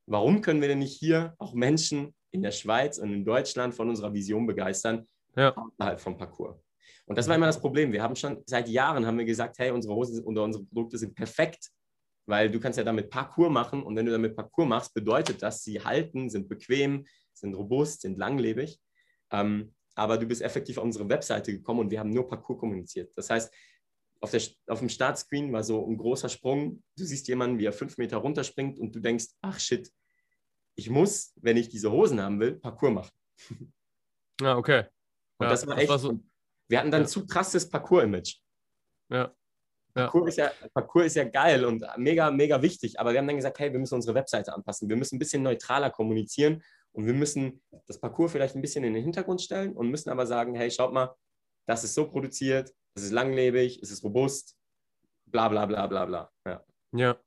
Warum 0.06 0.42
können 0.42 0.62
wir 0.62 0.68
denn 0.68 0.78
nicht 0.78 0.96
hier 0.96 1.34
auch 1.40 1.56
Menschen 1.56 2.14
in 2.30 2.44
der 2.44 2.52
Schweiz 2.52 3.00
und 3.00 3.12
in 3.12 3.26
Deutschland 3.26 3.74
von 3.74 3.90
unserer 3.90 4.14
Vision 4.14 4.46
begeistern, 4.46 5.08
Ja. 5.36 5.56
außerhalb 5.56 6.00
vom 6.00 6.18
Parcours? 6.18 6.58
Und 7.08 7.18
das 7.18 7.28
war 7.28 7.36
immer 7.36 7.46
das 7.46 7.60
Problem. 7.60 7.92
Wir 7.92 8.02
haben 8.02 8.16
schon 8.16 8.42
seit 8.46 8.68
Jahren 8.68 9.06
haben 9.06 9.18
wir 9.18 9.26
gesagt, 9.26 9.60
hey, 9.60 9.72
unsere 9.72 9.94
Hosen 9.94 10.24
oder 10.24 10.44
unsere 10.44 10.64
Produkte 10.66 10.98
sind 10.98 11.14
perfekt, 11.14 11.70
weil 12.26 12.50
du 12.50 12.60
kannst 12.60 12.78
ja 12.78 12.84
damit 12.84 13.10
Parcours 13.10 13.52
machen 13.52 13.84
und 13.84 13.96
wenn 13.96 14.06
du 14.06 14.12
damit 14.12 14.36
Parcours 14.36 14.68
machst, 14.68 14.94
bedeutet 14.94 15.42
das, 15.42 15.64
sie 15.64 15.80
halten, 15.80 16.30
sind 16.30 16.50
bequem, 16.50 17.06
sind 17.34 17.54
robust, 17.54 18.02
sind 18.02 18.18
langlebig. 18.18 18.80
Ähm, 19.32 19.74
aber 19.96 20.18
du 20.18 20.26
bist 20.26 20.42
effektiv 20.42 20.78
auf 20.78 20.84
unsere 20.84 21.08
Webseite 21.08 21.52
gekommen 21.52 21.82
und 21.82 21.92
wir 21.92 22.00
haben 22.00 22.10
nur 22.10 22.28
Parcours 22.28 22.60
kommuniziert. 22.60 23.12
Das 23.16 23.30
heißt, 23.30 23.54
auf, 24.20 24.32
der, 24.32 24.42
auf 24.68 24.80
dem 24.80 24.90
Startscreen 24.90 25.54
war 25.54 25.64
so 25.64 25.86
ein 25.88 25.98
großer 25.98 26.30
Sprung. 26.30 26.84
Du 26.98 27.06
siehst 27.06 27.28
jemanden, 27.28 27.60
wie 27.60 27.66
er 27.66 27.74
fünf 27.74 27.98
Meter 27.98 28.18
runterspringt 28.18 28.80
und 28.80 28.94
du 28.96 29.00
denkst, 29.00 29.28
ach 29.42 29.60
shit, 29.60 29.90
ich 30.76 30.90
muss, 30.90 31.34
wenn 31.38 31.58
ich 31.58 31.70
diese 31.70 31.92
Hosen 31.92 32.22
haben 32.22 32.40
will, 32.40 32.56
Parcours 32.60 32.94
machen. 32.94 33.12
Ja, 34.42 34.58
okay. 34.58 34.84
Und 35.38 35.46
Ja, 35.46 35.50
das 35.52 35.68
war 35.68 35.78
echt. 35.78 36.00
so, 36.00 36.10
und 36.10 36.30
wir 36.70 36.80
hatten 36.80 36.92
dann 36.92 37.02
Ja. 37.02 37.08
zu 37.08 37.26
krasses 37.26 37.70
Parcours-Image. 37.70 38.38
ja. 39.12 39.34
Ja. 39.98 40.08
Parcours, 40.10 40.28
ist 40.32 40.38
ja, 40.40 40.52
Parcours 40.74 41.06
ist 41.06 41.16
ja 41.16 41.24
geil 41.24 41.64
und 41.64 41.82
mega, 41.96 42.30
mega 42.30 42.62
wichtig. 42.62 43.00
Aber 43.00 43.14
wir 43.14 43.20
haben 43.20 43.28
dann 43.28 43.38
gesagt, 43.38 43.58
hey, 43.60 43.72
wir 43.72 43.80
müssen 43.80 43.96
unsere 43.96 44.14
Webseite 44.14 44.54
anpassen. 44.54 44.90
Wir 44.90 44.98
müssen 44.98 45.16
ein 45.16 45.20
bisschen 45.20 45.42
neutraler 45.42 45.90
kommunizieren 45.90 46.62
und 46.92 47.06
wir 47.06 47.14
müssen 47.14 47.64
das 47.88 47.98
Parcours 48.02 48.34
vielleicht 48.34 48.56
ein 48.56 48.62
bisschen 48.62 48.84
in 48.84 48.92
den 48.94 49.04
Hintergrund 49.04 49.42
stellen 49.42 49.72
und 49.72 49.88
müssen 49.90 50.10
aber 50.10 50.28
sagen, 50.28 50.54
hey, 50.54 50.70
schaut 50.70 50.92
mal, 50.92 51.16
das 51.66 51.86
ist 51.86 51.94
so 51.94 52.10
produziert, 52.10 52.74
es 52.96 53.04
ist 53.04 53.12
langlebig, 53.14 53.80
es 53.82 53.90
ist 53.90 54.04
robust, 54.04 54.58
bla 55.28 55.48
bla 55.48 55.66
bla 55.66 55.88
bla 55.88 56.06
bla. 56.06 56.30
Ja. 56.46 56.66
Ja. 56.94 57.18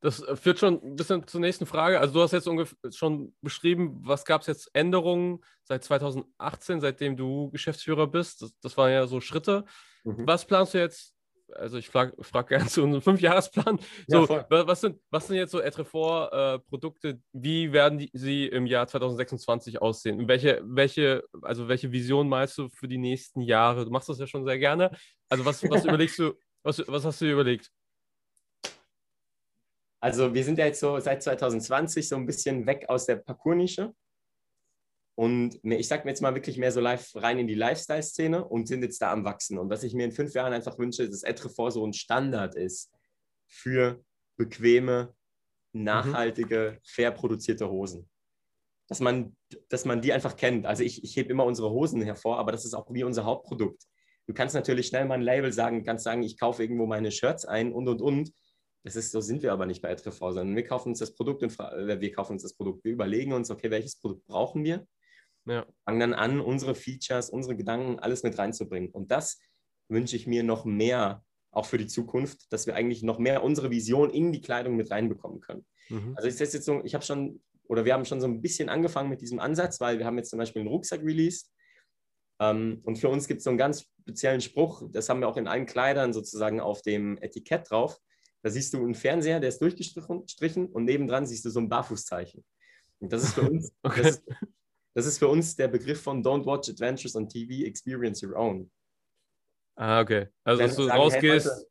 Das 0.00 0.20
äh, 0.22 0.36
führt 0.36 0.58
schon 0.58 0.82
ein 0.82 0.96
bisschen 0.96 1.26
zur 1.26 1.40
nächsten 1.40 1.66
Frage. 1.66 2.00
Also 2.00 2.14
du 2.14 2.20
hast 2.22 2.32
jetzt 2.32 2.48
schon 2.96 3.34
beschrieben, 3.40 3.98
was 4.02 4.24
gab 4.24 4.40
es 4.42 4.46
jetzt 4.46 4.70
Änderungen 4.74 5.40
seit 5.64 5.84
2018, 5.84 6.80
seitdem 6.80 7.16
du 7.16 7.50
Geschäftsführer 7.50 8.06
bist. 8.06 8.42
Das, 8.42 8.58
das 8.60 8.76
waren 8.76 8.92
ja 8.92 9.06
so 9.06 9.20
Schritte. 9.20 9.64
Mhm. 10.04 10.26
Was 10.26 10.44
planst 10.46 10.74
du 10.74 10.78
jetzt? 10.78 11.12
Also 11.56 11.76
ich 11.76 11.88
frage 11.88 12.14
frag 12.22 12.48
gerne 12.48 12.66
zu 12.66 12.82
unserem 12.82 13.02
Fünfjahresplan. 13.18 13.78
Ja, 14.08 14.22
So, 14.26 14.28
wa- 14.28 14.66
was, 14.66 14.80
sind, 14.80 14.98
was 15.10 15.26
sind 15.26 15.36
jetzt 15.36 15.52
so 15.52 15.60
Etrefort-Produkte? 15.60 17.20
Wie 17.32 17.72
werden 17.72 17.98
die, 17.98 18.10
sie 18.12 18.46
im 18.46 18.66
Jahr 18.66 18.86
2026 18.86 19.80
aussehen? 19.80 20.18
Und 20.20 20.28
Welche, 20.28 20.60
welche, 20.64 21.24
also 21.42 21.68
welche 21.68 21.92
Vision 21.92 22.28
malst 22.28 22.58
du 22.58 22.68
für 22.70 22.88
die 22.88 22.98
nächsten 22.98 23.40
Jahre? 23.40 23.84
Du 23.84 23.90
machst 23.90 24.08
das 24.08 24.18
ja 24.18 24.26
schon 24.26 24.44
sehr 24.44 24.58
gerne. 24.58 24.90
Also 25.28 25.44
was, 25.44 25.62
was 25.68 25.84
überlegst 25.84 26.18
du, 26.18 26.32
was, 26.62 26.82
was 26.86 27.04
hast 27.04 27.20
du 27.20 27.26
dir 27.26 27.32
überlegt? 27.34 27.70
Also 30.04 30.34
wir 30.34 30.44
sind 30.44 30.58
ja 30.58 30.66
jetzt 30.66 30.80
so 30.80 31.00
seit 31.00 31.22
2020 31.22 32.06
so 32.06 32.16
ein 32.16 32.26
bisschen 32.26 32.66
weg 32.66 32.84
aus 32.90 33.06
der 33.06 33.16
Parcours-Nische. 33.16 33.94
Und 35.14 35.58
ich 35.62 35.88
sage 35.88 36.04
mir 36.04 36.10
jetzt 36.10 36.20
mal 36.20 36.34
wirklich 36.34 36.58
mehr 36.58 36.72
so 36.72 36.82
live 36.82 37.10
rein 37.14 37.38
in 37.38 37.46
die 37.46 37.54
Lifestyle-Szene 37.54 38.44
und 38.44 38.68
sind 38.68 38.82
jetzt 38.82 39.00
da 39.00 39.10
am 39.12 39.24
Wachsen. 39.24 39.56
Und 39.56 39.70
was 39.70 39.82
ich 39.82 39.94
mir 39.94 40.04
in 40.04 40.12
fünf 40.12 40.34
Jahren 40.34 40.52
einfach 40.52 40.78
wünsche, 40.78 41.04
ist, 41.04 41.12
dass 41.14 41.22
Etrefort 41.22 41.72
so 41.72 41.86
ein 41.86 41.94
Standard 41.94 42.54
ist 42.54 42.92
für 43.46 44.04
bequeme, 44.36 45.14
nachhaltige, 45.72 46.80
fair 46.84 47.10
produzierte 47.10 47.70
Hosen. 47.70 48.06
Dass 48.88 49.00
man, 49.00 49.34
dass 49.70 49.86
man 49.86 50.02
die 50.02 50.12
einfach 50.12 50.36
kennt. 50.36 50.66
Also 50.66 50.82
ich, 50.82 51.02
ich 51.02 51.16
hebe 51.16 51.30
immer 51.30 51.46
unsere 51.46 51.70
Hosen 51.70 52.02
hervor, 52.02 52.38
aber 52.38 52.52
das 52.52 52.66
ist 52.66 52.74
auch 52.74 52.92
wie 52.92 53.04
unser 53.04 53.24
Hauptprodukt. 53.24 53.82
Du 54.26 54.34
kannst 54.34 54.54
natürlich 54.54 54.88
schnell 54.88 55.06
mal 55.06 55.14
ein 55.14 55.22
Label 55.22 55.50
sagen, 55.50 55.82
kannst 55.82 56.04
sagen, 56.04 56.22
ich 56.22 56.38
kaufe 56.38 56.62
irgendwo 56.62 56.84
meine 56.84 57.10
Shirts 57.10 57.46
ein 57.46 57.72
und 57.72 57.88
und 57.88 58.02
und. 58.02 58.34
Das 58.84 58.96
ist, 58.96 59.12
so 59.12 59.20
sind 59.20 59.42
wir 59.42 59.52
aber 59.52 59.64
nicht 59.64 59.80
bei 59.80 59.90
Etrefort, 59.90 60.34
sondern 60.34 60.54
wir 60.54 60.64
kaufen 60.64 60.90
uns 60.90 60.98
das 60.98 61.14
Produkt 61.14 61.42
und 61.42 61.50
fra- 61.50 61.74
äh, 61.74 62.00
wir 62.00 62.12
kaufen 62.12 62.34
uns 62.34 62.42
das 62.42 62.54
Produkt. 62.54 62.84
Wir 62.84 62.92
überlegen 62.92 63.32
uns, 63.32 63.50
okay, 63.50 63.70
welches 63.70 63.96
Produkt 63.98 64.26
brauchen 64.26 64.62
wir? 64.62 64.86
Ja. 65.46 65.66
Fangen 65.84 66.00
dann 66.00 66.14
an, 66.14 66.40
unsere 66.40 66.74
Features, 66.74 67.30
unsere 67.30 67.56
Gedanken, 67.56 67.98
alles 67.98 68.22
mit 68.22 68.38
reinzubringen. 68.38 68.90
Und 68.90 69.10
das 69.10 69.40
wünsche 69.88 70.16
ich 70.16 70.26
mir 70.26 70.42
noch 70.42 70.64
mehr, 70.64 71.24
auch 71.50 71.66
für 71.66 71.78
die 71.78 71.86
Zukunft, 71.86 72.52
dass 72.52 72.66
wir 72.66 72.74
eigentlich 72.74 73.02
noch 73.02 73.18
mehr 73.18 73.42
unsere 73.42 73.70
Vision 73.70 74.10
in 74.10 74.32
die 74.32 74.40
Kleidung 74.40 74.76
mit 74.76 74.90
reinbekommen 74.90 75.40
können. 75.40 75.64
Mhm. 75.88 76.14
Also 76.16 76.28
ist 76.28 76.40
das 76.40 76.52
jetzt 76.52 76.66
so, 76.66 76.82
ich 76.84 76.94
habe 76.94 77.04
schon, 77.04 77.42
oder 77.68 77.84
wir 77.86 77.94
haben 77.94 78.04
schon 78.04 78.20
so 78.20 78.26
ein 78.26 78.42
bisschen 78.42 78.68
angefangen 78.68 79.08
mit 79.08 79.22
diesem 79.22 79.38
Ansatz, 79.38 79.80
weil 79.80 79.98
wir 79.98 80.04
haben 80.04 80.18
jetzt 80.18 80.30
zum 80.30 80.38
Beispiel 80.38 80.60
einen 80.60 80.68
Rucksack 80.68 81.02
released. 81.02 81.50
Ähm, 82.40 82.80
und 82.84 82.98
für 82.98 83.08
uns 83.08 83.28
gibt 83.28 83.38
es 83.38 83.44
so 83.44 83.50
einen 83.50 83.58
ganz 83.58 83.86
speziellen 84.02 84.40
Spruch, 84.40 84.82
das 84.90 85.08
haben 85.08 85.20
wir 85.20 85.28
auch 85.28 85.36
in 85.36 85.46
allen 85.46 85.66
Kleidern 85.66 86.12
sozusagen 86.12 86.60
auf 86.60 86.82
dem 86.82 87.16
Etikett 87.22 87.70
drauf. 87.70 87.98
Da 88.44 88.50
siehst 88.50 88.74
du 88.74 88.84
einen 88.84 88.94
Fernseher, 88.94 89.40
der 89.40 89.48
ist 89.48 89.58
durchgestrichen 89.62 90.28
strichen, 90.28 90.66
und 90.66 90.84
nebendran 90.84 91.24
siehst 91.24 91.46
du 91.46 91.50
so 91.50 91.60
ein 91.60 91.68
Barfußzeichen. 91.70 92.44
Und 92.98 93.10
das 93.10 93.22
ist 93.24 93.32
für 93.32 93.42
uns, 93.42 93.72
Okay. 93.82 94.02
das, 94.02 94.16
ist, 94.16 94.24
das 94.92 95.06
ist 95.06 95.18
für 95.18 95.28
uns 95.28 95.56
der 95.56 95.68
Begriff 95.68 96.02
von 96.02 96.22
Don't 96.22 96.44
watch 96.44 96.68
adventures 96.68 97.16
on 97.16 97.26
TV, 97.26 97.64
experience 97.64 98.22
your 98.22 98.36
own. 98.36 98.70
Ah, 99.76 100.02
okay. 100.02 100.28
Also, 100.44 100.60
Wenn 100.60 100.66
dass 100.68 100.76
du 100.76 100.82
sagen, 100.84 100.92
hey, 100.92 101.00
rausgehst. 101.00 101.46
Leute, 101.46 101.66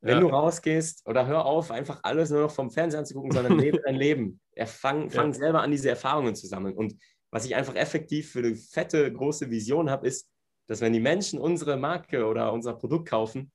Wenn 0.00 0.14
ja. 0.14 0.20
du 0.20 0.26
rausgehst 0.28 1.06
oder 1.08 1.26
hör 1.26 1.44
auf, 1.44 1.72
einfach 1.72 1.98
alles 2.04 2.30
nur 2.30 2.42
noch 2.42 2.52
vom 2.52 2.70
Fernseher 2.70 3.00
anzugucken, 3.00 3.32
sondern 3.32 3.58
lebe 3.58 3.80
dein 3.84 3.96
Leben. 3.96 4.40
Fang, 4.64 5.10
fang 5.10 5.32
selber 5.32 5.62
an, 5.62 5.72
diese 5.72 5.90
Erfahrungen 5.90 6.36
zu 6.36 6.46
sammeln. 6.46 6.76
Und 6.76 6.94
was 7.32 7.44
ich 7.46 7.56
einfach 7.56 7.74
effektiv 7.74 8.30
für 8.30 8.38
eine 8.38 8.54
fette, 8.54 9.12
große 9.12 9.50
Vision 9.50 9.90
habe, 9.90 10.06
ist, 10.06 10.30
dass 10.68 10.80
wenn 10.80 10.92
die 10.92 11.00
Menschen 11.00 11.40
unsere 11.40 11.76
Marke 11.76 12.26
oder 12.26 12.52
unser 12.52 12.74
Produkt 12.74 13.08
kaufen, 13.08 13.50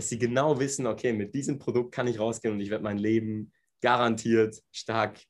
dass 0.00 0.08
sie 0.08 0.18
genau 0.18 0.58
wissen, 0.58 0.86
okay, 0.86 1.12
mit 1.12 1.34
diesem 1.34 1.58
Produkt 1.58 1.92
kann 1.92 2.06
ich 2.06 2.18
rausgehen 2.18 2.54
und 2.54 2.60
ich 2.60 2.70
werde 2.70 2.82
mein 2.82 2.96
Leben 2.96 3.52
garantiert 3.82 4.58
stark 4.72 5.20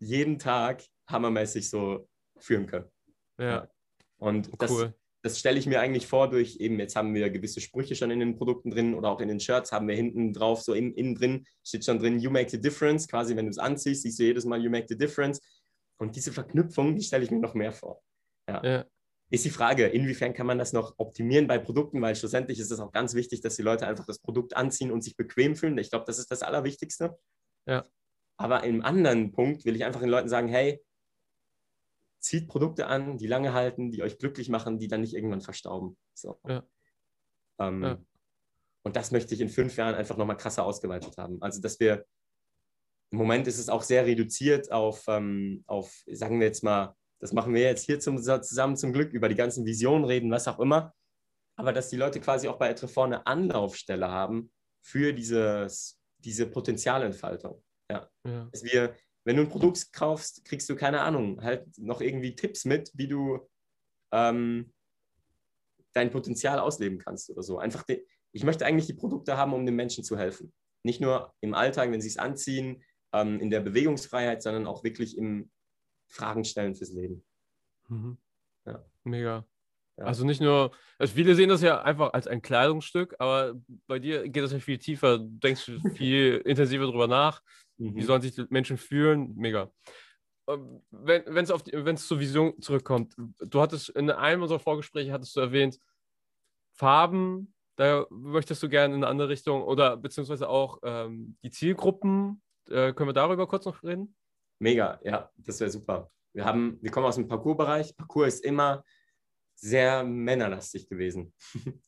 jeden 0.00 0.38
Tag 0.38 0.82
hammermäßig 1.10 1.68
so 1.68 2.08
führen 2.38 2.66
können. 2.66 2.90
ja, 3.38 3.68
Und 4.16 4.50
das, 4.62 4.70
cool. 4.70 4.94
das 5.20 5.38
stelle 5.38 5.58
ich 5.58 5.66
mir 5.66 5.78
eigentlich 5.80 6.06
vor 6.06 6.30
durch 6.30 6.56
eben, 6.56 6.78
jetzt 6.78 6.96
haben 6.96 7.14
wir 7.14 7.28
gewisse 7.28 7.60
Sprüche 7.60 7.94
schon 7.96 8.10
in 8.10 8.20
den 8.20 8.34
Produkten 8.34 8.70
drin 8.70 8.94
oder 8.94 9.10
auch 9.10 9.20
in 9.20 9.28
den 9.28 9.40
Shirts 9.40 9.72
haben 9.72 9.88
wir 9.88 9.94
hinten 9.94 10.32
drauf, 10.32 10.62
so 10.62 10.72
in, 10.72 10.94
innen 10.94 11.14
drin 11.14 11.46
steht 11.62 11.84
schon 11.84 11.98
drin, 11.98 12.18
you 12.18 12.30
make 12.30 12.48
the 12.48 12.58
difference. 12.58 13.06
Quasi, 13.06 13.36
wenn 13.36 13.44
du 13.44 13.50
es 13.50 13.58
anziehst, 13.58 14.04
siehst 14.04 14.18
du 14.18 14.22
jedes 14.22 14.46
Mal, 14.46 14.62
you 14.62 14.70
make 14.70 14.86
the 14.88 14.96
difference. 14.96 15.38
Und 15.98 16.16
diese 16.16 16.32
Verknüpfung, 16.32 16.96
die 16.96 17.02
stelle 17.02 17.24
ich 17.24 17.30
mir 17.30 17.40
noch 17.40 17.52
mehr 17.52 17.72
vor. 17.72 18.02
Ja. 18.48 18.86
Ist 19.30 19.44
die 19.44 19.50
Frage, 19.50 19.86
inwiefern 19.86 20.34
kann 20.34 20.46
man 20.46 20.58
das 20.58 20.72
noch 20.72 20.94
optimieren 20.98 21.46
bei 21.46 21.58
Produkten, 21.58 22.00
weil 22.02 22.14
schlussendlich 22.14 22.58
ist 22.60 22.70
es 22.70 22.78
auch 22.78 22.92
ganz 22.92 23.14
wichtig, 23.14 23.40
dass 23.40 23.56
die 23.56 23.62
Leute 23.62 23.86
einfach 23.86 24.06
das 24.06 24.18
Produkt 24.18 24.56
anziehen 24.56 24.92
und 24.92 25.02
sich 25.02 25.16
bequem 25.16 25.56
fühlen. 25.56 25.78
Ich 25.78 25.90
glaube, 25.90 26.04
das 26.06 26.18
ist 26.18 26.30
das 26.30 26.42
Allerwichtigste. 26.42 27.18
Ja. 27.66 27.84
Aber 28.36 28.64
im 28.64 28.82
anderen 28.82 29.32
Punkt 29.32 29.64
will 29.64 29.76
ich 29.76 29.84
einfach 29.84 30.00
den 30.00 30.10
Leuten 30.10 30.28
sagen, 30.28 30.48
hey, 30.48 30.84
zieht 32.20 32.48
Produkte 32.48 32.86
an, 32.86 33.18
die 33.18 33.26
lange 33.26 33.52
halten, 33.52 33.90
die 33.90 34.02
euch 34.02 34.18
glücklich 34.18 34.48
machen, 34.48 34.78
die 34.78 34.88
dann 34.88 35.00
nicht 35.00 35.14
irgendwann 35.14 35.40
verstauben. 35.40 35.96
So. 36.14 36.38
Ja. 36.46 36.64
Ähm, 37.58 37.82
Ja. 37.82 37.98
Und 38.84 38.96
das 38.96 39.10
möchte 39.10 39.34
ich 39.34 39.40
in 39.40 39.48
fünf 39.48 39.76
Jahren 39.76 39.94
einfach 39.94 40.16
nochmal 40.16 40.36
krasser 40.36 40.64
ausgeweitet 40.64 41.16
haben. 41.16 41.40
Also, 41.40 41.60
dass 41.60 41.80
wir 41.80 42.04
im 43.10 43.18
Moment 43.18 43.46
ist 43.46 43.58
es 43.58 43.68
auch 43.68 43.82
sehr 43.82 44.04
reduziert 44.04 44.70
auf, 44.70 45.04
ähm, 45.08 45.64
auf, 45.66 46.02
sagen 46.06 46.38
wir 46.38 46.46
jetzt 46.46 46.62
mal, 46.62 46.94
das 47.24 47.32
machen 47.32 47.54
wir 47.54 47.62
jetzt 47.62 47.86
hier 47.86 47.98
zum, 48.00 48.18
zusammen 48.18 48.76
zum 48.76 48.92
Glück, 48.92 49.14
über 49.14 49.30
die 49.30 49.34
ganzen 49.34 49.64
Visionen 49.64 50.04
reden, 50.04 50.30
was 50.30 50.46
auch 50.46 50.60
immer. 50.60 50.92
Aber 51.56 51.72
dass 51.72 51.88
die 51.88 51.96
Leute 51.96 52.20
quasi 52.20 52.48
auch 52.48 52.58
bei 52.58 52.68
Etrefort 52.68 53.06
eine 53.06 53.26
Anlaufstelle 53.26 54.10
haben 54.10 54.52
für 54.82 55.14
dieses, 55.14 55.98
diese 56.18 56.44
Potenzialentfaltung. 56.44 57.64
Ja. 57.90 58.10
Dass 58.52 58.62
wir, 58.62 58.94
wenn 59.24 59.36
du 59.36 59.42
ein 59.44 59.48
Produkt 59.48 59.90
kaufst, 59.94 60.44
kriegst 60.44 60.68
du 60.68 60.76
keine 60.76 61.00
Ahnung, 61.00 61.40
halt 61.40 61.66
noch 61.78 62.02
irgendwie 62.02 62.34
Tipps 62.34 62.66
mit, 62.66 62.90
wie 62.92 63.08
du 63.08 63.48
ähm, 64.12 64.74
dein 65.94 66.10
Potenzial 66.10 66.58
ausleben 66.58 66.98
kannst 66.98 67.30
oder 67.30 67.42
so. 67.42 67.58
Einfach, 67.58 67.84
de, 67.84 68.04
ich 68.32 68.44
möchte 68.44 68.66
eigentlich 68.66 68.86
die 68.86 68.92
Produkte 68.92 69.38
haben, 69.38 69.54
um 69.54 69.64
den 69.64 69.76
Menschen 69.76 70.04
zu 70.04 70.18
helfen. 70.18 70.52
Nicht 70.82 71.00
nur 71.00 71.32
im 71.40 71.54
Alltag, 71.54 71.90
wenn 71.90 72.02
sie 72.02 72.08
es 72.08 72.18
anziehen, 72.18 72.84
ähm, 73.14 73.40
in 73.40 73.48
der 73.48 73.60
Bewegungsfreiheit, 73.60 74.42
sondern 74.42 74.66
auch 74.66 74.84
wirklich 74.84 75.16
im 75.16 75.50
Fragen 76.08 76.44
stellen 76.44 76.74
fürs 76.74 76.92
Leben. 76.92 77.24
Mhm. 77.88 78.18
Ja. 78.66 78.84
Mega. 79.04 79.46
Ja. 79.96 80.04
Also 80.04 80.24
nicht 80.24 80.40
nur, 80.40 80.72
also 80.98 81.14
viele 81.14 81.34
sehen 81.34 81.48
das 81.48 81.62
ja 81.62 81.82
einfach 81.82 82.12
als 82.12 82.26
ein 82.26 82.42
Kleidungsstück, 82.42 83.14
aber 83.18 83.54
bei 83.86 83.98
dir 83.98 84.28
geht 84.28 84.42
das 84.42 84.52
ja 84.52 84.58
viel 84.58 84.78
tiefer. 84.78 85.18
Du 85.18 85.38
denkst 85.38 85.70
viel 85.94 86.36
intensiver 86.44 86.86
drüber 86.86 87.06
nach. 87.06 87.42
Mhm. 87.76 87.96
Wie 87.96 88.02
sollen 88.02 88.22
sich 88.22 88.34
die 88.34 88.46
Menschen 88.50 88.76
fühlen? 88.76 89.34
Mega. 89.36 89.70
Ähm, 90.48 90.82
Wenn 90.90 91.44
es 91.44 91.50
wenn 91.50 91.94
es 91.94 92.06
zur 92.06 92.18
Vision 92.18 92.60
zurückkommt, 92.60 93.14
du 93.16 93.60
hattest 93.60 93.90
in 93.90 94.10
einem 94.10 94.42
unserer 94.42 94.58
Vorgespräche 94.58 95.12
hattest 95.12 95.36
du 95.36 95.40
erwähnt, 95.40 95.78
Farben, 96.76 97.54
da 97.76 98.06
möchtest 98.10 98.62
du 98.62 98.68
gerne 98.68 98.94
in 98.94 99.02
eine 99.02 99.10
andere 99.10 99.28
Richtung 99.28 99.62
oder 99.62 99.96
beziehungsweise 99.96 100.48
auch 100.48 100.78
ähm, 100.82 101.36
die 101.42 101.50
Zielgruppen. 101.50 102.42
Äh, 102.68 102.92
können 102.92 103.08
wir 103.08 103.14
darüber 103.14 103.46
kurz 103.46 103.64
noch 103.64 103.82
reden? 103.82 104.16
Mega, 104.64 104.98
ja, 105.04 105.30
das 105.36 105.60
wäre 105.60 105.68
super. 105.68 106.10
Wir, 106.32 106.46
haben, 106.46 106.78
wir 106.80 106.90
kommen 106.90 107.04
aus 107.04 107.16
dem 107.16 107.28
Parcours-Bereich. 107.28 107.94
Parcours 107.98 108.36
ist 108.36 108.44
immer 108.46 108.82
sehr 109.54 110.02
männerlastig 110.04 110.88
gewesen. 110.88 111.34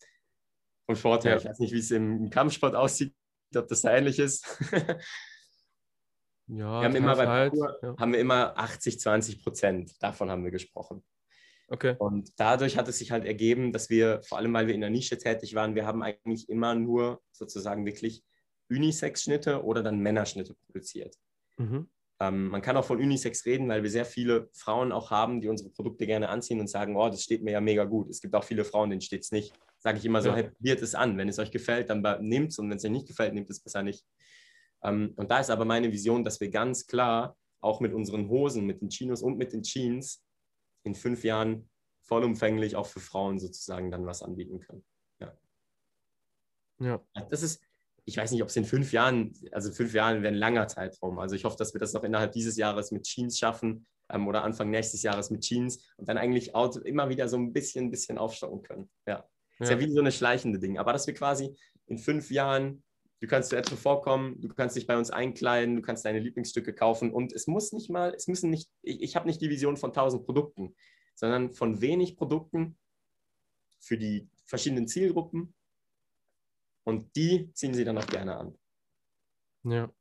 Von 0.84 0.96
Vorteil. 0.96 1.32
Ja. 1.32 1.38
Ich 1.38 1.44
weiß 1.46 1.58
nicht, 1.60 1.72
wie 1.72 1.78
es 1.78 1.90
im 1.90 2.28
Kampfsport 2.28 2.74
aussieht, 2.74 3.14
ob 3.56 3.66
das 3.66 3.80
da 3.80 3.96
ähnlich 3.96 4.18
ist. 4.18 4.46
Ja, 6.48 6.80
wir 6.80 6.84
haben 6.84 6.94
immer 6.94 7.16
bei 7.16 7.24
teils, 7.24 7.58
Parcours 7.58 7.78
ja. 7.82 7.96
haben 7.98 8.12
wir 8.12 8.20
immer 8.20 8.56
80, 8.56 9.00
20 9.00 9.42
Prozent. 9.42 10.00
Davon 10.00 10.30
haben 10.30 10.44
wir 10.44 10.52
gesprochen. 10.52 11.04
Okay. 11.66 11.96
Und 11.98 12.38
dadurch 12.38 12.78
hat 12.78 12.86
es 12.86 12.98
sich 12.98 13.10
halt 13.10 13.24
ergeben, 13.24 13.72
dass 13.72 13.90
wir, 13.90 14.22
vor 14.22 14.38
allem 14.38 14.54
weil 14.54 14.68
wir 14.68 14.74
in 14.76 14.80
der 14.80 14.90
Nische 14.90 15.18
tätig 15.18 15.56
waren, 15.56 15.74
wir 15.74 15.86
haben 15.86 16.04
eigentlich 16.04 16.48
immer 16.48 16.76
nur 16.76 17.20
sozusagen 17.32 17.84
wirklich 17.84 18.22
Unisex-Schnitte 18.70 19.64
oder 19.64 19.82
dann 19.82 19.98
Männerschnitte 19.98 20.54
produziert. 20.54 21.16
Mhm. 21.56 21.90
Ähm, 22.18 22.48
man 22.48 22.62
kann 22.62 22.76
auch 22.76 22.84
von 22.84 22.98
Unisex 22.98 23.44
reden, 23.44 23.68
weil 23.68 23.82
wir 23.82 23.90
sehr 23.90 24.06
viele 24.06 24.48
Frauen 24.52 24.90
auch 24.90 25.10
haben, 25.10 25.40
die 25.40 25.48
unsere 25.48 25.70
Produkte 25.70 26.06
gerne 26.06 26.28
anziehen 26.28 26.60
und 26.60 26.68
sagen, 26.68 26.96
oh, 26.96 27.08
das 27.08 27.22
steht 27.22 27.42
mir 27.42 27.52
ja 27.52 27.60
mega 27.60 27.84
gut. 27.84 28.08
Es 28.08 28.20
gibt 28.20 28.34
auch 28.34 28.44
viele 28.44 28.64
Frauen, 28.64 28.90
denen 28.90 29.02
steht 29.02 29.22
es 29.22 29.32
nicht. 29.32 29.52
Sage 29.78 29.98
ich 29.98 30.04
immer 30.04 30.22
so, 30.22 30.30
Ja. 30.30 30.36
hey, 30.36 30.50
probiert 30.50 30.80
es 30.80 30.94
an. 30.94 31.18
Wenn 31.18 31.28
es 31.28 31.38
euch 31.38 31.50
gefällt, 31.50 31.90
dann 31.90 32.02
nehmt 32.20 32.52
es 32.52 32.58
und 32.58 32.70
wenn 32.70 32.78
es 32.78 32.84
euch 32.84 32.90
nicht 32.90 33.06
gefällt, 33.06 33.34
nehmt 33.34 33.50
es 33.50 33.60
besser 33.60 33.82
nicht. 33.82 34.04
Ähm, 34.82 35.12
und 35.16 35.30
da 35.30 35.40
ist 35.40 35.50
aber 35.50 35.64
meine 35.66 35.92
Vision, 35.92 36.24
dass 36.24 36.40
wir 36.40 36.48
ganz 36.50 36.86
klar 36.86 37.36
auch 37.60 37.80
mit 37.80 37.92
unseren 37.92 38.28
Hosen, 38.28 38.64
mit 38.64 38.80
den 38.80 38.88
Chinos 38.88 39.22
und 39.22 39.36
mit 39.36 39.52
den 39.52 39.62
Jeans 39.62 40.24
in 40.84 40.94
fünf 40.94 41.24
Jahren 41.24 41.68
vollumfänglich 42.02 42.76
auch 42.76 42.86
für 42.86 43.00
Frauen 43.00 43.38
sozusagen 43.38 43.90
dann 43.90 44.06
was 44.06 44.22
anbieten 44.22 44.60
können. 44.60 44.84
Ja. 46.78 47.02
Das 47.30 47.42
ist, 47.42 47.62
ich 48.08 48.16
weiß 48.16 48.30
nicht, 48.30 48.42
ob 48.42 48.48
es 48.48 48.56
in 48.56 48.64
fünf 48.64 48.92
Jahren, 48.92 49.34
also 49.50 49.72
fünf 49.72 49.92
Jahren 49.92 50.22
wäre 50.22 50.32
ein 50.32 50.38
langer 50.38 50.68
Zeitraum. 50.68 51.18
Also 51.18 51.34
ich 51.34 51.44
hoffe, 51.44 51.56
dass 51.58 51.74
wir 51.74 51.80
das 51.80 51.92
noch 51.92 52.04
innerhalb 52.04 52.30
dieses 52.32 52.56
Jahres 52.56 52.92
mit 52.92 53.02
Jeans 53.02 53.36
schaffen 53.36 53.84
ähm, 54.08 54.28
oder 54.28 54.44
Anfang 54.44 54.70
nächstes 54.70 55.02
Jahres 55.02 55.30
mit 55.30 55.42
Jeans 55.42 55.84
und 55.96 56.08
dann 56.08 56.16
eigentlich 56.16 56.54
auch 56.54 56.74
immer 56.76 57.08
wieder 57.08 57.28
so 57.28 57.36
ein 57.36 57.52
bisschen, 57.52 57.90
bisschen 57.90 58.16
aufstocken 58.16 58.62
können. 58.62 58.88
Ja. 59.08 59.28
Ist 59.58 59.70
ja 59.70 59.76
Ja. 59.76 59.80
wie 59.84 59.92
so 59.92 59.98
eine 60.00 60.12
schleichende 60.12 60.60
Ding. 60.60 60.78
Aber 60.78 60.92
dass 60.92 61.08
wir 61.08 61.14
quasi 61.14 61.56
in 61.88 61.98
fünf 61.98 62.30
Jahren, 62.30 62.84
du 63.20 63.26
kannst 63.26 63.50
zu 63.50 63.56
etwas 63.56 63.80
vorkommen, 63.80 64.40
du 64.40 64.48
kannst 64.54 64.76
dich 64.76 64.86
bei 64.86 64.96
uns 64.96 65.10
einkleiden, 65.10 65.74
du 65.74 65.82
kannst 65.82 66.04
deine 66.04 66.20
Lieblingsstücke 66.20 66.74
kaufen 66.74 67.12
und 67.12 67.32
es 67.32 67.48
muss 67.48 67.72
nicht 67.72 67.90
mal, 67.90 68.14
es 68.14 68.28
müssen 68.28 68.50
nicht, 68.50 68.70
ich, 68.82 69.02
ich 69.02 69.16
habe 69.16 69.26
nicht 69.26 69.40
die 69.40 69.50
Vision 69.50 69.76
von 69.76 69.92
tausend 69.92 70.24
Produkten, 70.24 70.76
sondern 71.16 71.50
von 71.50 71.80
wenig 71.80 72.16
Produkten 72.16 72.78
für 73.80 73.98
die 73.98 74.28
verschiedenen 74.44 74.86
Zielgruppen 74.86 75.55
und 76.86 77.14
die 77.16 77.52
ziehen 77.52 77.74
sie 77.74 77.84
dann 77.84 77.98
auch 77.98 78.06
gerne 78.06 78.36
an. 78.36 78.58
Ja. 79.64 79.92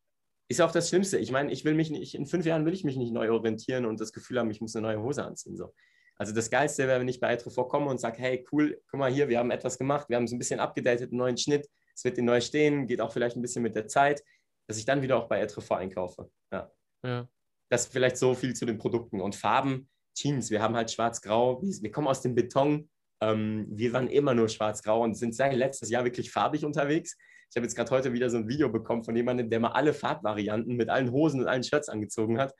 Ist 0.48 0.62
auch 0.62 0.72
das 0.72 0.90
Schlimmste. 0.90 1.18
Ich 1.18 1.32
meine, 1.32 1.52
ich 1.52 1.66
will 1.66 1.74
mich 1.74 1.90
nicht, 1.90 2.14
in 2.14 2.28
fünf 2.28 2.46
Jahren 2.46 2.66
will 2.66 2.74
ich 2.74 2.84
mich 2.84 2.96
nicht 2.96 3.12
neu 3.12 3.32
orientieren 3.32 3.86
und 3.86 4.00
das 4.00 4.14
Gefühl 4.14 4.40
haben, 4.40 4.52
ich 4.52 4.62
muss 4.62 4.76
eine 4.76 4.88
neue 4.88 5.02
Hose 5.02 5.26
anziehen. 5.26 5.58
So. 5.58 5.74
Also 6.18 6.34
das 6.34 6.52
Geilste 6.52 6.88
wäre, 6.88 7.00
wenn 7.00 7.08
ich 7.08 7.20
bei 7.20 7.34
Etro 7.34 7.50
vorkomme 7.50 7.90
und 7.90 8.00
sage, 8.00 8.20
hey, 8.20 8.46
cool, 8.52 8.80
guck 8.88 9.00
mal 9.00 9.12
hier, 9.12 9.28
wir 9.28 9.40
haben 9.40 9.50
etwas 9.50 9.80
gemacht, 9.80 10.08
wir 10.10 10.18
haben 10.18 10.26
es 10.26 10.32
ein 10.32 10.38
bisschen 10.38 10.60
abgedatet, 10.60 11.12
einen 11.12 11.18
neuen 11.18 11.38
Schnitt, 11.38 11.68
es 11.96 12.04
wird 12.04 12.18
dir 12.18 12.24
neu 12.24 12.40
stehen, 12.40 12.86
geht 12.86 13.02
auch 13.02 13.12
vielleicht 13.12 13.36
ein 13.36 13.42
bisschen 13.42 13.64
mit 13.64 13.76
der 13.76 13.88
Zeit, 13.88 14.24
dass 14.68 14.78
ich 14.78 14.86
dann 14.86 15.02
wieder 15.02 15.18
auch 15.18 15.28
bei 15.28 15.40
Etro 15.40 15.62
einkaufe. 15.74 16.30
Ja. 16.52 16.72
Ja. 17.04 17.28
Das 17.70 17.88
vielleicht 17.88 18.18
so 18.18 18.36
viel 18.36 18.54
zu 18.54 18.68
den 18.68 18.78
Produkten. 18.78 19.22
Und 19.22 19.36
Farben, 19.36 19.90
Jeans, 20.14 20.52
wir 20.52 20.62
haben 20.62 20.76
halt 20.76 20.92
schwarz-grau, 20.92 21.62
wir 21.64 21.92
kommen 21.92 22.08
aus 22.08 22.22
dem 22.22 22.36
Beton, 22.36 22.90
ähm, 23.22 23.68
wir 23.70 23.94
waren 23.94 24.08
immer 24.08 24.34
nur 24.34 24.50
schwarz-grau 24.50 25.04
und 25.04 25.16
sind 25.16 25.36
seit 25.36 25.54
letztes 25.54 25.90
Jahr 25.90 26.04
wirklich 26.04 26.32
farbig 26.32 26.66
unterwegs. 26.66 27.18
Ich 27.50 27.56
habe 27.56 27.66
jetzt 27.66 27.76
gerade 27.76 27.92
heute 27.92 28.14
wieder 28.14 28.30
so 28.30 28.38
ein 28.38 28.48
Video 28.48 28.70
bekommen 28.70 29.04
von 29.04 29.16
jemandem, 29.16 29.50
der 29.50 29.60
mal 29.60 29.72
alle 29.72 29.94
Farbvarianten 29.94 30.76
mit 30.76 30.90
allen 30.90 31.12
Hosen 31.12 31.42
und 31.42 31.48
allen 31.48 31.64
Shirts 31.64 31.90
angezogen 31.90 32.40
hat. 32.40 32.54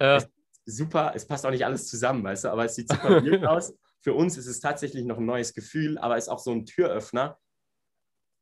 Ja. 0.00 0.22
Super, 0.64 1.12
es 1.14 1.26
passt 1.26 1.44
auch 1.46 1.50
nicht 1.50 1.64
alles 1.64 1.86
zusammen, 1.86 2.22
weißt 2.24 2.44
du, 2.44 2.48
aber 2.48 2.64
es 2.64 2.74
sieht 2.74 2.90
super 2.90 3.22
weird 3.24 3.44
aus. 3.46 3.74
Für 4.00 4.14
uns 4.14 4.36
ist 4.38 4.46
es 4.46 4.60
tatsächlich 4.60 5.04
noch 5.04 5.18
ein 5.18 5.26
neues 5.26 5.54
Gefühl, 5.54 5.98
aber 5.98 6.16
ist 6.16 6.28
auch 6.28 6.38
so 6.38 6.52
ein 6.52 6.66
Türöffner, 6.66 7.38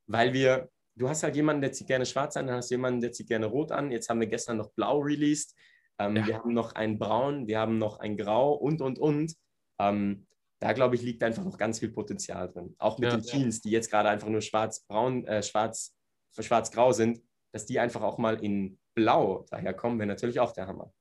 weil 0.07 0.33
wir, 0.33 0.69
du 0.97 1.09
hast 1.09 1.23
halt 1.23 1.35
jemanden, 1.37 1.63
der 1.63 1.73
zieht 1.73 1.87
gerne 1.87 2.07
schwarz 2.07 2.37
an, 2.37 2.47
dann 2.47 2.57
hast 2.57 2.71
du 2.71 2.75
jemanden, 2.75 3.01
der 3.01 3.13
zieht 3.13 3.29
gerne 3.29 3.47
rot 3.47 3.73
an. 3.73 3.91
Jetzt 3.91 4.09
haben 4.09 4.21
wir 4.21 4.27
gestern 4.29 4.59
noch 4.59 4.71
blau 4.73 4.99
released. 4.99 5.55
Ähm, 5.99 6.17
Ja. 6.17 6.27
Wir 6.27 6.39
haben 6.39 6.53
noch 6.53 6.75
ein 6.75 6.99
braun, 6.99 7.47
wir 7.47 7.59
haben 7.59 7.79
noch 7.79 8.01
ein 8.01 8.17
grau 8.17 8.53
und, 8.53 8.81
und, 8.81 8.99
und. 8.99 9.35
Ähm, 9.81 10.27
da 10.67 10.73
glaube 10.73 10.97
ich, 10.97 11.03
liegt 11.03 11.23
einfach 11.23 11.45
noch 11.45 11.59
ganz 11.59 11.79
viel 11.79 11.91
Potenzial 11.91 12.51
drin. 12.51 12.75
Auch 12.79 12.99
mit 12.99 13.09
Ja. 13.09 13.17
den 13.17 13.25
Jeans, 13.25 13.61
die 13.61 13.71
jetzt 13.71 13.89
gerade 13.89 14.09
einfach 14.09 14.29
nur 14.29 14.41
schwarz-braun, 14.41 15.25
äh, 15.25 15.41
schwarz, 15.41 15.95
schwarz-grau 16.37 16.91
sind, 16.91 17.23
dass 17.53 17.67
die 17.67 17.79
einfach 17.79 18.03
auch 18.03 18.19
mal 18.19 18.43
in 18.43 18.77
blau 18.97 19.47
daherkommen, 19.49 19.99
wäre 20.01 20.09
natürlich 20.09 20.41
auch 20.41 20.51
der 20.53 20.67
Hammer. 20.67 20.93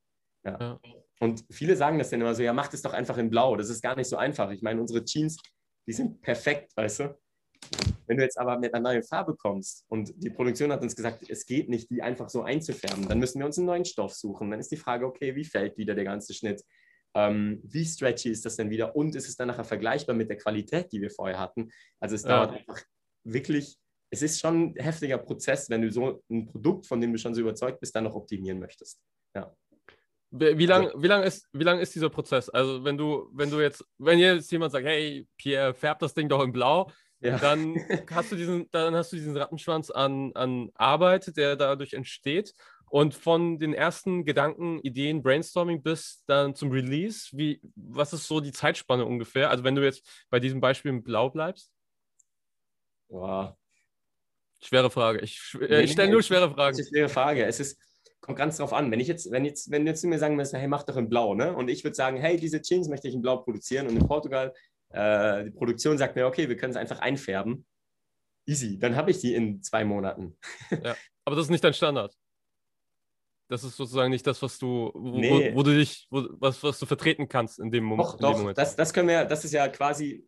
Ja. 0.45 0.59
Ja. 0.59 0.79
Und 1.19 1.45
viele 1.49 1.75
sagen 1.75 1.97
das 1.97 2.11
dann 2.11 2.21
immer 2.21 2.35
so, 2.35 2.43
ja, 2.43 2.53
macht 2.53 2.75
es 2.75 2.83
doch 2.83 2.93
einfach 2.93 3.17
in 3.17 3.31
blau. 3.31 3.55
Das 3.55 3.69
ist 3.69 3.81
gar 3.81 3.95
nicht 3.95 4.07
so 4.07 4.17
einfach. 4.17 4.51
Ich 4.51 4.61
meine, 4.61 4.79
unsere 4.79 5.03
Jeans, 5.03 5.37
die 5.87 5.93
sind 5.93 6.21
perfekt, 6.21 6.71
weißt 6.77 6.99
du? 6.99 7.17
Wenn 8.05 8.17
du 8.17 8.23
jetzt 8.23 8.37
aber 8.37 8.59
mit 8.59 8.71
einer 8.71 8.83
neuen 8.91 9.01
Farbe 9.01 9.35
kommst 9.35 9.83
und 9.87 10.13
die 10.17 10.29
Produktion 10.29 10.71
hat 10.71 10.83
uns 10.83 10.95
gesagt, 10.95 11.27
es 11.27 11.43
geht 11.47 11.69
nicht, 11.69 11.89
die 11.89 12.03
einfach 12.03 12.29
so 12.29 12.43
einzufärben, 12.43 13.07
dann 13.07 13.17
müssen 13.17 13.39
wir 13.39 13.47
uns 13.47 13.57
einen 13.57 13.65
neuen 13.65 13.85
Stoff 13.85 14.13
suchen. 14.13 14.51
Dann 14.51 14.59
ist 14.59 14.71
die 14.71 14.77
Frage, 14.77 15.07
okay, 15.07 15.35
wie 15.35 15.43
fällt 15.45 15.75
wieder 15.75 15.95
der 15.95 16.03
ganze 16.03 16.35
Schnitt? 16.35 16.61
Ähm, 17.15 17.61
wie 17.63 17.85
stretchy 17.85 18.29
ist 18.29 18.45
das 18.45 18.57
denn 18.57 18.69
wieder? 18.69 18.95
Und 18.95 19.15
ist 19.15 19.27
es 19.27 19.37
dann 19.37 19.47
nachher 19.47 19.63
vergleichbar 19.63 20.15
mit 20.15 20.29
der 20.29 20.37
Qualität, 20.37 20.91
die 20.91 21.01
wir 21.01 21.09
vorher 21.09 21.39
hatten? 21.39 21.71
Also 21.99 22.15
es 22.15 22.23
Ja. 22.23 22.29
dauert 22.29 22.51
einfach 22.51 22.81
wirklich, 23.23 23.77
es 24.09 24.21
ist 24.21 24.39
schon 24.39 24.73
ein 24.75 24.75
heftiger 24.75 25.17
Prozess, 25.17 25.69
wenn 25.69 25.81
du 25.81 25.91
so 25.91 26.21
ein 26.29 26.45
Produkt, 26.45 26.85
von 26.87 26.99
dem 27.01 27.11
du 27.13 27.17
schon 27.17 27.33
so 27.33 27.41
überzeugt 27.41 27.79
bist, 27.79 27.95
dann 27.95 28.03
noch 28.03 28.15
optimieren 28.15 28.59
möchtest. 28.59 29.01
Wie 30.31 30.57
wie 30.57 30.65
lang, 30.65 30.91
wie 30.97 31.07
lang, 31.07 31.23
ist, 31.23 31.47
wie 31.53 31.63
lang 31.63 31.79
ist 31.79 31.95
dieser 31.95 32.09
Prozess? 32.09 32.49
Also, 32.49 32.83
wenn 32.83 32.97
du, 32.97 33.29
wenn 33.33 33.49
du 33.49 33.61
jetzt, 33.61 33.85
wenn 33.97 34.19
jetzt 34.19 34.51
jemand 34.51 34.73
sagt, 34.73 34.85
hey, 34.85 35.25
Pierre, 35.37 35.73
färb 35.73 35.99
das 35.99 36.13
Ding 36.13 36.27
doch 36.27 36.43
in 36.43 36.51
Blau, 36.51 36.91
Ja. 37.21 37.37
dann 37.37 37.75
hast 38.11 38.31
du 38.31 38.35
diesen, 38.35 38.69
dann 38.71 38.93
hast 38.95 39.13
du 39.13 39.15
diesen 39.15 39.37
Rattenschwanz 39.37 39.89
an, 39.91 40.31
an 40.35 40.71
Arbeit, 40.73 41.37
der 41.37 41.55
dadurch 41.55 41.93
entsteht. 41.93 42.53
Und 42.89 43.13
von 43.13 43.59
den 43.59 43.73
ersten 43.73 44.25
Gedanken, 44.25 44.79
Ideen, 44.81 45.21
Brainstorming 45.23 45.81
bis 45.81 46.23
dann 46.27 46.55
zum 46.55 46.71
Release, 46.71 47.29
wie, 47.33 47.59
was 47.75 48.13
ist 48.13 48.27
so 48.27 48.39
die 48.39 48.51
Zeitspanne 48.51 49.05
ungefähr? 49.05 49.49
Also, 49.49 49.63
wenn 49.63 49.75
du 49.75 49.83
jetzt 49.83 50.25
bei 50.29 50.39
diesem 50.39 50.61
Beispiel 50.61 50.91
mit 50.91 51.03
Blau 51.03 51.29
bleibst? 51.29 51.71
Boah. 53.07 53.57
Schwere 54.61 54.89
Frage. 54.89 55.19
Ich, 55.21 55.55
äh, 55.59 55.83
ich 55.83 55.91
stelle 55.91 56.11
nur 56.11 56.23
schwere 56.23 56.47
Das 56.47 56.55
Fragen. 56.55 56.79
ist 56.79 56.87
eine 56.87 56.89
schwere 56.89 57.09
Frage. 57.09 57.45
Es 57.45 57.59
ist, 57.59 57.79
kommt 58.21 58.37
ganz 58.37 58.57
drauf 58.57 58.73
an. 58.73 58.89
Wenn 58.91 58.99
ich 58.99 59.07
jetzt, 59.07 59.29
wenn 59.31 59.45
jetzt, 59.45 59.69
wenn 59.71 59.85
jetzt 59.85 60.01
zu 60.01 60.07
mir 60.07 60.17
sagen 60.17 60.37
würdest, 60.37 60.53
hey, 60.53 60.67
mach 60.67 60.83
doch 60.83 60.97
in 60.97 61.09
Blau, 61.09 61.35
ne? 61.35 61.55
Und 61.55 61.69
ich 61.69 61.83
würde 61.83 61.95
sagen, 61.95 62.17
hey, 62.17 62.37
diese 62.37 62.61
Jeans 62.61 62.87
möchte 62.87 63.07
ich 63.07 63.13
in 63.13 63.21
Blau 63.21 63.37
produzieren. 63.37 63.87
Und 63.87 63.97
in 63.97 64.07
Portugal, 64.07 64.53
äh, 64.89 65.43
die 65.45 65.51
Produktion 65.51 65.97
sagt 65.97 66.15
mir, 66.15 66.25
okay, 66.25 66.49
wir 66.49 66.57
können 66.57 66.71
es 66.71 66.77
einfach 66.77 66.99
einfärben. 66.99 67.65
Easy. 68.47 68.79
Dann 68.79 68.95
habe 68.95 69.11
ich 69.11 69.19
die 69.19 69.33
in 69.33 69.61
zwei 69.61 69.83
Monaten. 69.83 70.37
Aber 71.25 71.35
das 71.35 71.45
ist 71.45 71.51
nicht 71.51 71.63
dein 71.63 71.73
Standard. 71.73 72.15
Das 73.47 73.63
ist 73.63 73.75
sozusagen 73.77 74.09
nicht 74.11 74.25
das, 74.25 74.41
was 74.41 74.57
du, 74.57 74.91
wo, 74.93 75.19
Nee. 75.19 75.51
wo, 75.53 75.57
wo 75.57 75.63
du 75.63 75.75
dich, 75.77 76.07
wo, 76.09 76.27
was, 76.39 76.61
was 76.63 76.79
du 76.79 76.85
vertreten 76.85 77.27
kannst 77.27 77.59
in 77.59 77.71
dem, 77.71 77.83
Mom 77.83 77.99
Doch, 77.99 78.17
doch, 78.17 78.37
Moment. 78.37 78.57
das, 78.57 78.75
das 78.75 78.93
können 78.93 79.07
wir, 79.07 79.25
das 79.25 79.45
ist 79.45 79.53
ja 79.53 79.67
quasi, 79.67 80.27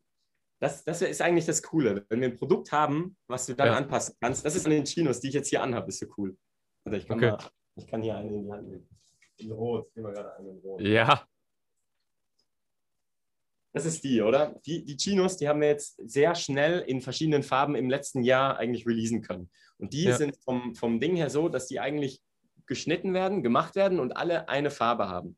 das, 0.60 0.84
das 0.84 1.02
ist 1.02 1.22
eigentlich 1.22 1.46
das 1.46 1.62
Coole. 1.62 2.06
Wenn 2.10 2.22
wir 2.22 2.30
ein 2.30 2.36
Produkt 2.36 2.72
haben, 2.72 3.18
was 3.28 3.46
du 3.46 3.56
dann 3.56 3.68
Ja. 3.68 3.74
anpassen 3.78 4.16
kannst, 4.20 4.46
das 4.46 4.56
ist 4.56 4.66
an 4.66 4.72
den 4.72 4.86
Chinos, 4.86 5.20
die 5.20 5.30
ich 5.30 5.34
jetzt 5.34 5.50
hier 5.50 5.62
anhabe, 5.62 5.90
ist 5.90 6.00
so 6.00 6.08
cool. 6.18 6.38
Warte, 6.84 6.98
ich 6.98 7.08
kann, 7.08 7.18
Okay. 7.18 7.32
mal, 7.32 7.52
ich 7.76 7.88
kann 7.88 8.02
hier 8.02 8.16
eine 8.18 8.30
in 8.34 8.44
die 8.44 8.52
Hand 8.52 8.68
nehmen. 8.68 8.90
In 9.38 9.52
Rot, 9.52 9.88
ich 9.90 9.96
nehme 9.96 10.08
mal 10.10 10.14
gerade 10.16 10.36
eine 10.38 10.50
in 10.50 10.58
Rot. 10.60 10.82
Ja, 10.82 11.28
Das 13.74 13.86
ist 13.86 14.04
die, 14.04 14.22
oder? 14.24 14.60
Die, 14.66 14.84
die 14.84 14.98
Chinos, 14.98 15.38
die 15.38 15.48
haben 15.48 15.62
wir 15.62 15.68
jetzt 15.68 15.98
sehr 16.10 16.34
schnell 16.34 16.80
in 16.88 17.00
verschiedenen 17.02 17.44
Farben 17.44 17.76
im 17.76 17.90
letzten 17.92 18.24
Jahr 18.24 18.58
eigentlich 18.58 18.88
releasen 18.88 19.22
können. 19.22 19.52
Und 19.78 19.94
die 19.94 20.06
Ja. 20.06 20.16
sind 20.18 20.36
vom, 20.44 20.74
vom 20.74 21.00
Ding 21.00 21.16
her 21.16 21.30
so, 21.30 21.48
dass 21.48 21.68
die 21.68 21.80
eigentlich 21.80 22.24
geschnitten 22.68 23.14
werden, 23.14 23.44
gemacht 23.44 23.76
werden 23.76 24.00
und 24.00 24.16
alle 24.16 24.50
eine 24.50 24.70
Farbe 24.70 25.08
haben. 25.08 25.38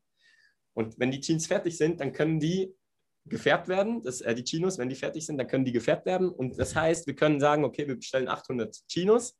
Und 0.74 0.98
wenn 0.98 1.10
die 1.10 1.20
Jeans 1.20 1.46
fertig 1.46 1.76
sind, 1.76 2.00
dann 2.00 2.12
können 2.12 2.40
die 2.40 2.74
gefärbt 3.26 3.68
werden. 3.68 4.02
Das, 4.02 4.20
äh, 4.20 4.34
die 4.34 4.44
Chinos, 4.44 4.78
wenn 4.78 4.88
die 4.88 4.94
fertig 4.94 5.24
sind, 5.24 5.38
dann 5.38 5.46
können 5.46 5.64
die 5.64 5.72
gefärbt 5.72 6.06
werden. 6.06 6.28
Und 6.30 6.58
das 6.58 6.74
heißt, 6.74 7.06
wir 7.06 7.14
können 7.14 7.40
sagen, 7.40 7.64
okay, 7.64 7.86
wir 7.86 7.96
bestellen 7.96 8.28
800 8.28 8.76
Chinos. 8.88 9.38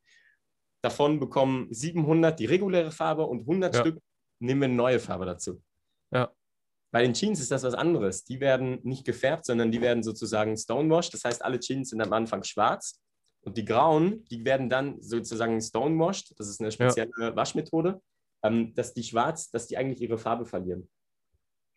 Davon 0.83 1.21
bekommen 1.21 1.69
700 1.71 2.39
die 2.39 2.47
reguläre 2.47 2.91
Farbe 2.91 3.27
und 3.27 3.41
100 3.41 3.75
Ja. 3.75 3.81
Stück 3.81 3.99
nehmen 4.41 4.63
wir 4.63 4.67
eine 4.67 4.75
neue 4.75 5.01
Farbe 5.01 5.27
dazu. 5.27 5.63
Ja. 6.13 6.33
Bei 6.93 7.03
den 7.03 7.15
Jeans 7.15 7.41
ist 7.41 7.51
das 7.51 7.63
was 7.63 7.75
anderes. 7.75 8.25
Die 8.25 8.41
werden 8.41 8.81
nicht 8.83 9.05
gefärbt, 9.05 9.45
sondern 9.45 9.71
die 9.71 9.81
werden 9.81 10.03
sozusagen 10.03 10.57
stonewashed. 10.57 11.15
Das 11.15 11.25
heißt, 11.25 11.45
alle 11.45 11.61
Jeans 11.61 11.91
sind 11.91 12.01
am 12.01 12.13
Anfang 12.13 12.43
schwarz. 12.43 13.01
Und 13.43 13.57
die 13.57 13.65
grauen, 13.65 14.25
die 14.31 14.45
werden 14.45 14.69
dann 14.69 15.01
sozusagen 15.03 15.61
stonewashed. 15.61 16.35
Das 16.39 16.49
ist 16.49 16.61
eine 16.61 16.71
spezielle 16.71 17.35
Waschmethode, 17.35 18.01
ähm, 18.43 18.75
dass 18.75 18.93
die 18.93 19.03
schwarz, 19.03 19.51
dass 19.51 19.67
die 19.67 19.77
eigentlich 19.77 20.03
ihre 20.03 20.19
Farbe 20.19 20.45
verlieren. 20.45 20.89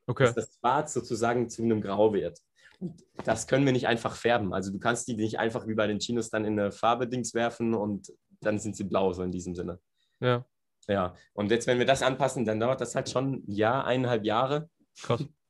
okay. 0.07 0.25
Dass 0.25 0.35
das 0.35 0.55
Schwarz 0.59 0.93
sozusagen 0.93 1.49
zu 1.49 1.63
einem 1.63 1.81
Grau 1.81 2.13
wird. 2.13 2.39
Und 2.79 3.01
das 3.23 3.47
können 3.47 3.65
wir 3.65 3.71
nicht 3.71 3.87
einfach 3.87 4.15
färben. 4.15 4.53
Also 4.53 4.71
du 4.71 4.79
kannst 4.79 5.07
die 5.07 5.15
nicht 5.15 5.39
einfach 5.39 5.67
wie 5.67 5.75
bei 5.75 5.87
den 5.87 5.99
Chinos 5.99 6.29
dann 6.29 6.43
in 6.43 6.59
eine 6.59 6.71
Farbe-Dings 6.71 7.33
werfen 7.33 7.73
und 7.73 8.11
dann 8.41 8.59
sind 8.59 8.75
sie 8.75 8.83
blau, 8.83 9.13
so 9.13 9.23
in 9.23 9.31
diesem 9.31 9.55
Sinne. 9.55 9.79
Ja, 10.19 10.45
Ja, 10.87 11.15
und 11.33 11.49
jetzt, 11.49 11.65
wenn 11.67 11.79
wir 11.79 11.85
das 11.85 12.01
anpassen, 12.01 12.43
dann 12.43 12.59
dauert 12.59 12.81
das 12.81 12.93
halt 12.93 13.09
schon 13.09 13.35
ein 13.35 13.51
Jahr, 13.51 13.85
eineinhalb 13.85 14.25
Jahre. 14.25 14.69
krass. 15.01 15.23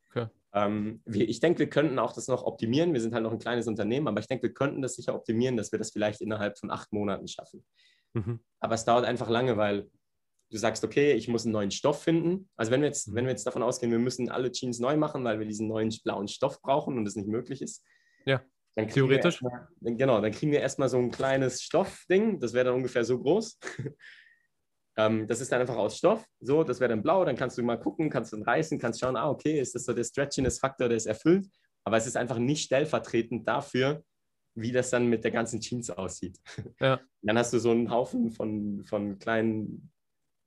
Ähm, 0.53 1.01
wir, 1.05 1.27
ich 1.27 1.39
denke, 1.39 1.59
wir 1.59 1.69
könnten 1.69 1.97
auch 1.99 2.13
das 2.13 2.27
noch 2.27 2.43
optimieren. 2.43 2.93
Wir 2.93 3.01
sind 3.01 3.13
halt 3.13 3.23
noch 3.23 3.31
ein 3.31 3.39
kleines 3.39 3.67
Unternehmen, 3.67 4.07
aber 4.07 4.19
ich 4.19 4.27
denke, 4.27 4.43
wir 4.43 4.53
könnten 4.53 4.81
das 4.81 4.95
sicher 4.95 5.15
optimieren, 5.15 5.57
dass 5.57 5.71
wir 5.71 5.79
das 5.79 5.91
vielleicht 5.91 6.21
innerhalb 6.21 6.57
von 6.59 6.69
acht 6.69 6.93
Monaten 6.93 7.27
schaffen. 7.27 7.65
Mhm. 8.13 8.39
Aber 8.59 8.75
es 8.75 8.85
dauert 8.85 9.05
einfach 9.05 9.29
lange, 9.29 9.57
weil 9.57 9.89
du 10.51 10.57
sagst, 10.57 10.83
okay, 10.83 11.13
ich 11.13 11.27
muss 11.27 11.45
einen 11.45 11.53
neuen 11.53 11.71
Stoff 11.71 12.03
finden. 12.03 12.47
Also 12.55 12.71
wenn 12.71 12.81
wir 12.81 12.87
jetzt, 12.87 13.07
Mhm. 13.07 13.15
wenn 13.15 13.25
wir 13.25 13.31
jetzt 13.31 13.47
davon 13.47 13.63
ausgehen, 13.63 13.91
wir 13.91 13.97
müssen 13.97 14.29
alle 14.29 14.51
Jeans 14.51 14.79
neu 14.79 14.95
machen, 14.97 15.23
weil 15.23 15.39
wir 15.39 15.47
diesen 15.47 15.67
neuen 15.67 15.89
blauen 16.03 16.27
Stoff 16.27 16.61
brauchen 16.61 16.97
und 16.97 17.07
es 17.07 17.15
nicht 17.15 17.27
möglich 17.27 17.61
ist. 17.63 17.83
Ja, 18.25 18.43
dann 18.75 18.87
theoretisch. 18.87 19.39
Dann- 19.81 19.97
genau, 19.97 20.21
dann 20.21 20.31
kriegen 20.31 20.51
wir 20.51 20.59
erstmal 20.61 20.89
so 20.89 20.97
ein 20.99 21.09
kleines 21.09 21.63
Stoffding, 21.63 22.39
das 22.39 22.53
wäre 22.53 22.65
dann 22.65 22.75
ungefähr 22.75 23.03
so 23.03 23.19
groß. 23.19 23.57
Ähm, 24.97 25.27
das 25.27 25.41
ist 25.41 25.51
dann 25.51 25.61
einfach 25.61 25.75
aus 25.75 25.97
Stoff. 25.97 26.25
So, 26.39 26.63
das 26.63 26.79
wäre 26.79 26.89
dann 26.89 27.01
blau, 27.01 27.25
dann 27.25 27.35
kannst 27.35 27.57
du 27.57 27.63
mal 27.63 27.79
gucken, 27.79 28.09
kannst 28.09 28.33
dann 28.33 28.43
reißen, 28.43 28.79
kannst 28.79 28.99
schauen, 28.99 29.15
ah, 29.15 29.29
okay, 29.29 29.59
ist 29.59 29.75
das 29.75 29.85
so 29.85 29.93
der 29.93 30.03
Stretchiness-Faktor, 30.03 30.87
der 30.87 30.97
ist 30.97 31.05
erfüllt. 31.05 31.47
Aber 31.83 31.97
es 31.97 32.07
ist 32.07 32.15
einfach 32.15 32.37
nicht 32.37 32.63
stellvertretend 32.65 33.47
dafür, 33.47 34.03
wie 34.55 34.71
das 34.71 34.89
dann 34.89 35.07
mit 35.07 35.23
der 35.23 35.31
ganzen 35.31 35.59
Jeans 35.59 35.89
aussieht. 35.89 36.39
Ja. 36.79 37.01
Dann 37.21 37.37
hast 37.37 37.53
du 37.53 37.59
so 37.59 37.71
einen 37.71 37.89
Haufen 37.89 38.31
von, 38.31 38.83
von 38.85 39.17
kleinen, 39.17 39.91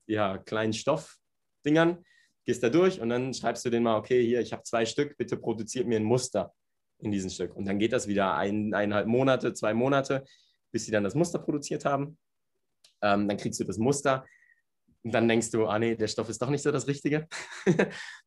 ja, 0.07 0.39
kleinen 0.39 0.73
Stoffdingern, 0.73 2.05
gehst 2.45 2.63
da 2.63 2.69
durch 2.69 3.01
und 3.01 3.09
dann 3.09 3.35
schreibst 3.35 3.65
du 3.65 3.71
denen 3.71 3.85
mal, 3.85 3.97
okay, 3.97 4.25
hier, 4.25 4.41
ich 4.41 4.53
habe 4.53 4.63
zwei 4.63 4.87
Stück, 4.87 5.17
bitte 5.17 5.37
produziert 5.37 5.89
mir 5.89 5.97
ein 5.97 6.05
Muster 6.05 6.55
in 6.99 7.11
diesem 7.11 7.31
Stück. 7.31 7.57
Und 7.57 7.67
dann 7.67 7.79
geht 7.79 7.93
das 7.93 8.07
wieder 8.07 8.35
ein, 8.35 8.73
eineinhalb 8.73 9.09
Monate, 9.09 9.53
zwei 9.53 9.75
Monate, 9.75 10.25
bis 10.71 10.85
sie 10.85 10.93
dann 10.93 11.03
das 11.03 11.15
Muster 11.15 11.39
produziert 11.39 11.85
haben. 11.85 12.19
Ähm, 13.03 13.29
dann 13.29 13.37
kriegst 13.37 13.61
du 13.61 13.65
das 13.65 13.79
Muster 13.79 14.25
und 15.05 15.13
dann 15.13 15.29
denkst 15.29 15.51
du, 15.53 15.67
ah 15.67 15.79
nee, 15.79 15.95
der 15.95 16.09
Stoff 16.09 16.29
ist 16.29 16.43
doch 16.43 16.51
nicht 16.51 16.63
so 16.63 16.73
das 16.73 16.87
Richtige. 16.89 17.29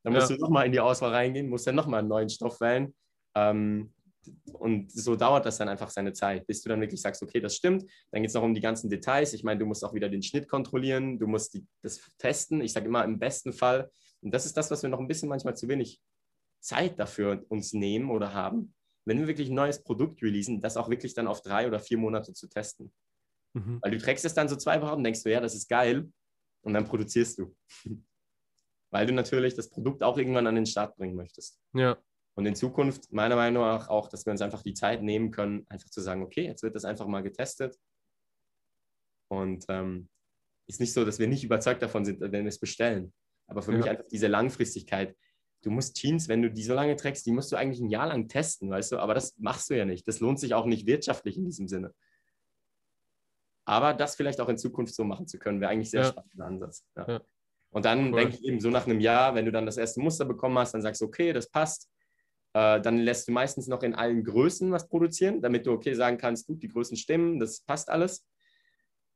dann 0.03 0.13
musst 0.13 0.29
Ja. 0.29 0.35
du 0.37 0.41
nochmal 0.41 0.65
in 0.65 0.71
die 0.71 0.79
Auswahl 0.79 1.11
reingehen, 1.11 1.49
musst 1.49 1.67
dann 1.67 1.75
nochmal 1.75 1.99
einen 1.99 2.07
neuen 2.07 2.29
Stoff 2.29 2.61
wählen. 2.61 2.95
Ähm, 3.35 3.93
und 4.53 4.91
so 4.91 5.15
dauert 5.15 5.45
das 5.45 5.57
dann 5.57 5.69
einfach 5.69 5.89
seine 5.89 6.13
Zeit, 6.13 6.45
bis 6.45 6.61
du 6.61 6.69
dann 6.69 6.81
wirklich 6.81 7.01
sagst, 7.01 7.21
okay, 7.23 7.39
das 7.39 7.55
stimmt. 7.55 7.83
Dann 8.11 8.21
geht 8.21 8.29
es 8.29 8.35
noch 8.35 8.43
um 8.43 8.53
die 8.53 8.61
ganzen 8.61 8.89
Details. 8.89 9.33
Ich 9.33 9.43
meine, 9.43 9.59
du 9.59 9.65
musst 9.65 9.83
auch 9.83 9.93
wieder 9.93 10.07
den 10.09 10.21
Schnitt 10.21 10.47
kontrollieren, 10.47 11.19
du 11.19 11.27
musst 11.27 11.53
die, 11.53 11.65
das 11.81 11.99
testen. 12.17 12.61
Ich 12.61 12.73
sage 12.73 12.85
immer 12.85 13.03
im 13.03 13.17
besten 13.19 13.53
Fall. 13.53 13.89
Und 14.21 14.33
das 14.33 14.45
ist 14.45 14.55
das, 14.55 14.69
was 14.71 14.81
wir 14.83 14.89
noch 14.89 14.99
ein 14.99 15.07
bisschen 15.07 15.29
manchmal 15.29 15.55
zu 15.55 15.67
wenig 15.67 16.01
Zeit 16.61 16.99
dafür 16.99 17.43
uns 17.49 17.73
nehmen 17.73 18.09
oder 18.11 18.33
haben. 18.33 18.73
Wenn 19.05 19.19
wir 19.19 19.27
wirklich 19.27 19.49
ein 19.49 19.55
neues 19.55 19.83
Produkt 19.83 20.21
releasen, 20.21 20.61
das 20.61 20.77
auch 20.77 20.89
wirklich 20.89 21.13
dann 21.13 21.27
auf 21.27 21.41
drei 21.41 21.67
oder 21.67 21.79
vier 21.79 21.97
Monate 21.97 22.33
zu 22.33 22.47
testen. 22.47 22.93
Mhm. 23.53 23.79
Weil 23.81 23.91
du 23.91 23.97
trägst 23.97 24.25
es 24.25 24.33
dann 24.33 24.47
so 24.49 24.55
zwei 24.55 24.81
Wochen 24.81 24.95
und 24.97 25.03
denkst 25.03 25.23
du, 25.23 25.31
ja, 25.31 25.39
das 25.41 25.55
ist 25.55 25.67
geil. 25.69 26.11
Und 26.61 26.73
dann 26.73 26.85
produzierst 26.85 27.39
du. 27.39 27.55
Weil 28.91 29.05
du 29.05 29.13
natürlich 29.13 29.53
das 29.55 29.69
Produkt 29.69 30.03
auch 30.03 30.17
irgendwann 30.17 30.47
an 30.47 30.55
den 30.55 30.65
Start 30.65 30.95
bringen 30.97 31.15
möchtest. 31.15 31.59
Ja, 31.73 31.97
Und 32.35 32.45
in 32.45 32.55
Zukunft, 32.55 33.11
meiner 33.13 33.35
Meinung 33.35 33.63
nach, 33.63 33.87
auch, 33.87 34.07
dass 34.09 34.25
wir 34.25 34.31
uns 34.31 34.41
einfach 34.41 34.63
die 34.63 34.73
Zeit 34.73 35.03
nehmen 35.03 35.29
können, 35.31 35.65
einfach 35.69 35.89
zu 35.89 36.01
sagen, 36.01 36.23
okay, 36.23 36.45
jetzt 36.45 36.63
wird 36.63 36.75
das 36.75 36.85
einfach 36.85 37.05
mal 37.07 37.21
getestet. 37.21 37.77
Und 39.27 39.65
ähm, 39.69 40.09
ist 40.67 40.79
nicht 40.79 40.93
so, 40.93 41.05
dass 41.05 41.19
wir 41.19 41.27
nicht 41.27 41.43
überzeugt 41.43 41.81
davon 41.81 42.05
sind, 42.05 42.19
wenn 42.19 42.31
wir 42.31 42.45
es 42.49 42.59
bestellen. 42.59 43.13
Aber 43.47 43.61
für 43.61 43.71
Ja. 43.71 43.77
mich 43.77 43.89
einfach 43.89 44.05
diese 44.11 44.27
Langfristigkeit. 44.27 45.15
Du 45.61 45.71
musst 45.71 45.97
Jeans, 45.97 46.27
wenn 46.27 46.41
du 46.41 46.49
die 46.49 46.63
so 46.63 46.73
lange 46.73 46.95
trägst, 46.95 47.25
die 47.25 47.31
musst 47.31 47.51
du 47.51 47.57
eigentlich 47.57 47.79
ein 47.81 47.89
Jahr 47.89 48.07
lang 48.07 48.27
testen, 48.27 48.69
weißt 48.69 48.93
du? 48.93 48.97
Aber 48.99 49.13
das 49.13 49.37
machst 49.37 49.69
du 49.69 49.77
ja 49.77 49.85
nicht. 49.85 50.07
Das 50.07 50.19
lohnt 50.19 50.39
sich 50.39 50.53
auch 50.53 50.65
nicht 50.65 50.85
wirtschaftlich 50.87 51.37
in 51.37 51.45
diesem 51.45 51.67
Sinne. 51.67 51.93
Aber 53.69 53.93
das 53.93 54.15
vielleicht 54.15 54.41
auch 54.41 54.49
in 54.49 54.57
Zukunft 54.57 54.95
so 54.95 55.03
machen 55.03 55.27
zu 55.27 55.37
können, 55.37 55.61
wäre 55.61 55.71
eigentlich 55.71 55.91
sehr 55.91 56.01
Ja. 56.01 56.07
spannender 56.07 56.45
Ansatz. 56.45 56.85
Ja. 56.97 57.07
Ja. 57.07 57.21
Und 57.71 57.85
dann 57.85 58.07
Cool. 58.11 58.19
denke 58.21 58.35
ich 58.35 58.43
eben 58.43 58.59
so 58.59 58.69
nach 58.71 58.87
einem 58.87 58.99
Jahr, 58.99 59.35
wenn 59.35 59.45
du 59.45 59.51
dann 59.51 59.67
das 59.67 59.77
erste 59.77 59.99
Muster 60.01 60.25
bekommen 60.25 60.57
hast, 60.57 60.73
dann 60.73 60.81
sagst 60.81 61.01
du, 61.01 61.05
okay, 61.05 61.33
das 61.33 61.49
passt. 61.49 61.87
Äh, 62.53 62.81
dann 62.81 62.97
lässt 62.97 63.27
du 63.27 63.31
meistens 63.31 63.67
noch 63.67 63.83
in 63.83 63.93
allen 63.93 64.23
Größen 64.23 64.71
was 64.71 64.87
produzieren, 64.89 65.39
damit 65.39 65.67
du 65.67 65.71
okay 65.73 65.93
sagen 65.93 66.17
kannst, 66.17 66.47
gut, 66.47 66.63
die 66.63 66.67
Größen 66.67 66.97
stimmen, 66.97 67.39
das 67.39 67.61
passt 67.61 67.89
alles. 67.91 68.25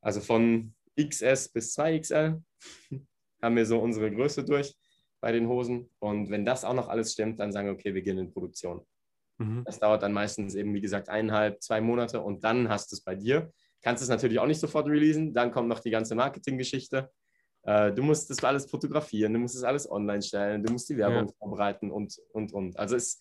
Also 0.01 0.21
von 0.21 0.75
XS 1.01 1.49
bis 1.49 1.75
2XL 1.75 2.39
haben 3.41 3.55
wir 3.55 3.65
so 3.65 3.79
unsere 3.79 4.11
Größe 4.11 4.43
durch 4.45 4.75
bei 5.19 5.31
den 5.31 5.47
Hosen. 5.47 5.89
Und 5.97 6.29
wenn 6.29 6.45
das 6.45 6.63
auch 6.63 6.75
noch 6.75 6.89
alles 6.89 7.13
stimmt, 7.13 7.39
dann 7.39 7.51
sagen 7.51 7.67
wir, 7.69 7.73
okay, 7.73 7.95
wir 7.95 8.03
gehen 8.03 8.19
in 8.19 8.31
Produktion. 8.31 8.85
mhm. 9.39 9.63
Das 9.65 9.79
dauert 9.79 10.03
dann 10.03 10.13
meistens 10.13 10.53
eben, 10.53 10.75
wie 10.75 10.81
gesagt, 10.81 11.09
eineinhalb, 11.09 11.59
zwei 11.63 11.81
Monate 11.81 12.21
und 12.21 12.43
dann 12.43 12.69
hast 12.69 12.91
du 12.91 12.95
es 12.97 13.01
bei 13.01 13.15
dir. 13.15 13.51
Kannst 13.83 14.01
es 14.01 14.09
natürlich 14.09 14.39
auch 14.39 14.47
nicht 14.47 14.59
sofort 14.59 14.87
releasen. 14.87 15.33
Dann 15.33 15.51
kommt 15.51 15.67
noch 15.67 15.79
die 15.79 15.91
ganze 15.91 16.15
Marketinggeschichte. 16.15 17.11
Äh, 17.63 17.91
du 17.93 18.01
musst 18.01 18.29
das 18.29 18.43
alles 18.43 18.65
fotografieren, 18.65 19.33
du 19.33 19.39
musst 19.39 19.55
das 19.55 19.63
alles 19.63 19.89
online 19.89 20.21
stellen, 20.21 20.63
du 20.63 20.71
musst 20.71 20.89
die 20.89 20.97
Werbung 20.97 21.27
Ja. 21.27 21.33
vorbereiten 21.39 21.91
und, 21.91 22.17
und, 22.33 22.51
und. 22.53 22.77
Also 22.77 22.95
es, 22.95 23.19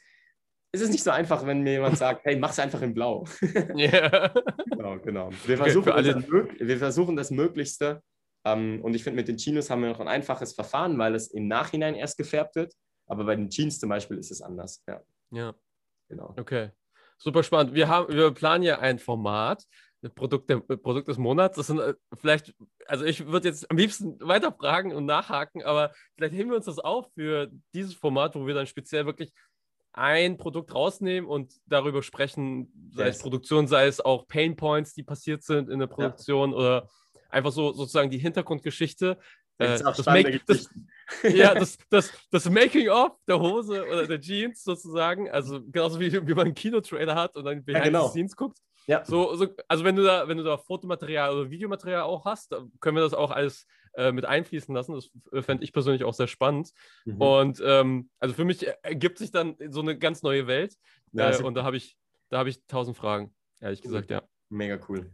es 0.72 0.80
ist 0.80 0.90
nicht 0.90 1.04
so 1.04 1.10
einfach, 1.10 1.44
wenn 1.46 1.62
mir 1.62 1.72
jemand 1.72 1.98
sagt, 1.98 2.24
hey, 2.24 2.36
mach's 2.36 2.58
einfach 2.58 2.80
in 2.82 2.94
blau. 2.94 3.24
Ja. 3.76 4.28
genau, 4.70 4.98
genau. 4.98 5.30
Wir 5.46 5.54
Okay, 5.54 5.64
versuchen, 5.64 5.92
alle- 5.92 6.14
das, 6.14 6.24
wir 6.28 6.78
versuchen 6.78 7.14
das 7.16 7.30
Möglichste. 7.30 8.02
Ähm, 8.44 8.80
und 8.82 8.94
ich 8.94 9.04
finde, 9.04 9.16
mit 9.18 9.28
den 9.28 9.36
Chinos 9.36 9.70
haben 9.70 9.82
wir 9.82 9.90
noch 9.90 10.00
ein 10.00 10.08
einfaches 10.08 10.52
Verfahren, 10.54 10.98
weil 10.98 11.14
es 11.14 11.28
im 11.28 11.46
Nachhinein 11.46 11.94
erst 11.94 12.16
gefärbt 12.18 12.56
wird. 12.56 12.74
Aber 13.06 13.24
bei 13.24 13.36
den 13.36 13.48
Jeans 13.50 13.78
zum 13.78 13.88
Beispiel 13.90 14.18
ist 14.18 14.32
es 14.32 14.42
anders. 14.42 14.82
Ja, 14.88 15.00
ja. 15.30 15.54
genau. 16.08 16.34
Okay, 16.36 16.70
super 17.18 17.44
spannend. 17.44 17.74
Wir, 17.74 17.86
haben, 17.88 18.12
wir 18.12 18.32
planen 18.32 18.64
ja 18.64 18.80
ein 18.80 18.98
Format, 18.98 19.62
Produkt, 20.08 20.50
der, 20.50 20.58
Produkt 20.58 21.08
des 21.08 21.18
Monats. 21.18 21.56
Das 21.56 21.68
sind 21.68 21.78
äh, 21.78 21.94
vielleicht, 22.14 22.54
also 22.86 23.04
ich 23.04 23.26
würde 23.26 23.48
jetzt 23.48 23.70
am 23.70 23.76
liebsten 23.76 24.18
weiterfragen 24.20 24.92
und 24.92 25.04
nachhaken, 25.04 25.62
aber 25.62 25.92
vielleicht 26.16 26.34
heben 26.34 26.50
wir 26.50 26.56
uns 26.56 26.66
das 26.66 26.78
auf 26.78 27.06
für 27.14 27.50
dieses 27.74 27.94
Format, 27.94 28.34
wo 28.34 28.46
wir 28.46 28.54
dann 28.54 28.66
speziell 28.66 29.06
wirklich 29.06 29.32
ein 29.92 30.38
Produkt 30.38 30.74
rausnehmen 30.74 31.28
und 31.28 31.52
darüber 31.66 32.02
sprechen, 32.02 32.90
sei 32.94 33.08
es 33.08 33.16
Yes. 33.16 33.22
Produktion, 33.22 33.66
sei 33.66 33.86
es 33.86 34.00
auch 34.00 34.26
Pain 34.26 34.56
Points, 34.56 34.94
die 34.94 35.02
passiert 35.02 35.42
sind 35.42 35.68
in 35.68 35.78
der 35.78 35.86
Produktion 35.86 36.54
oder 36.54 36.88
einfach 37.28 37.52
so 37.52 37.72
sozusagen 37.72 38.10
die 38.10 38.18
Hintergrundgeschichte. 38.18 39.18
Äh, 39.58 39.78
das, 39.78 40.06
Make, 40.06 40.40
das, 40.46 40.68
ja, 41.22 41.54
das, 41.58 41.78
das, 41.90 42.10
das 42.30 42.48
Making-of 42.48 43.12
der 43.28 43.38
Hose 43.38 43.86
oder 43.86 44.06
der 44.06 44.20
Jeans 44.20 44.64
sozusagen, 44.64 45.30
also 45.30 45.60
genauso 45.62 46.00
wie, 46.00 46.12
wie 46.12 46.34
man 46.34 46.46
einen 46.46 46.54
Kinotrailer 46.54 47.14
hat 47.14 47.36
und 47.36 47.44
dann 47.44 47.64
behind 47.64 47.84
genau. 47.84 48.06
the 48.06 48.12
scenes 48.12 48.34
guckt. 48.34 48.58
Ja. 48.86 49.04
So, 49.04 49.34
so, 49.36 49.48
also 49.68 49.84
wenn 49.84 49.96
du 49.96 50.02
da, 50.02 50.28
wenn 50.28 50.38
du 50.38 50.44
da 50.44 50.56
Fotomaterial 50.56 51.34
oder 51.34 51.50
Videomaterial 51.50 52.02
auch 52.02 52.24
hast, 52.24 52.54
können 52.80 52.96
wir 52.96 53.02
das 53.02 53.14
auch 53.14 53.30
alles 53.30 53.66
äh, 53.94 54.12
mit 54.12 54.24
einfließen 54.24 54.74
lassen. 54.74 54.94
Das 54.94 55.10
äh, 55.32 55.42
fände 55.42 55.64
ich 55.64 55.72
persönlich 55.72 56.04
auch 56.04 56.14
sehr 56.14 56.26
spannend. 56.26 56.72
Mhm. 57.04 57.20
Und 57.20 57.62
ähm, 57.64 58.10
also 58.18 58.34
für 58.34 58.44
mich 58.44 58.66
ergibt 58.82 59.18
sich 59.18 59.30
dann 59.30 59.56
so 59.68 59.80
eine 59.80 59.98
ganz 59.98 60.22
neue 60.22 60.46
Welt. 60.46 60.76
Ja, 61.12 61.30
äh, 61.30 61.42
und 61.42 61.54
da 61.54 61.62
habe 61.62 61.76
ich, 61.76 61.96
da 62.28 62.38
habe 62.38 62.48
ich 62.48 62.64
tausend 62.66 62.96
Fragen, 62.96 63.34
ehrlich 63.60 63.82
gesagt, 63.82 64.10
ja. 64.10 64.22
Mega 64.48 64.78
cool. 64.88 65.10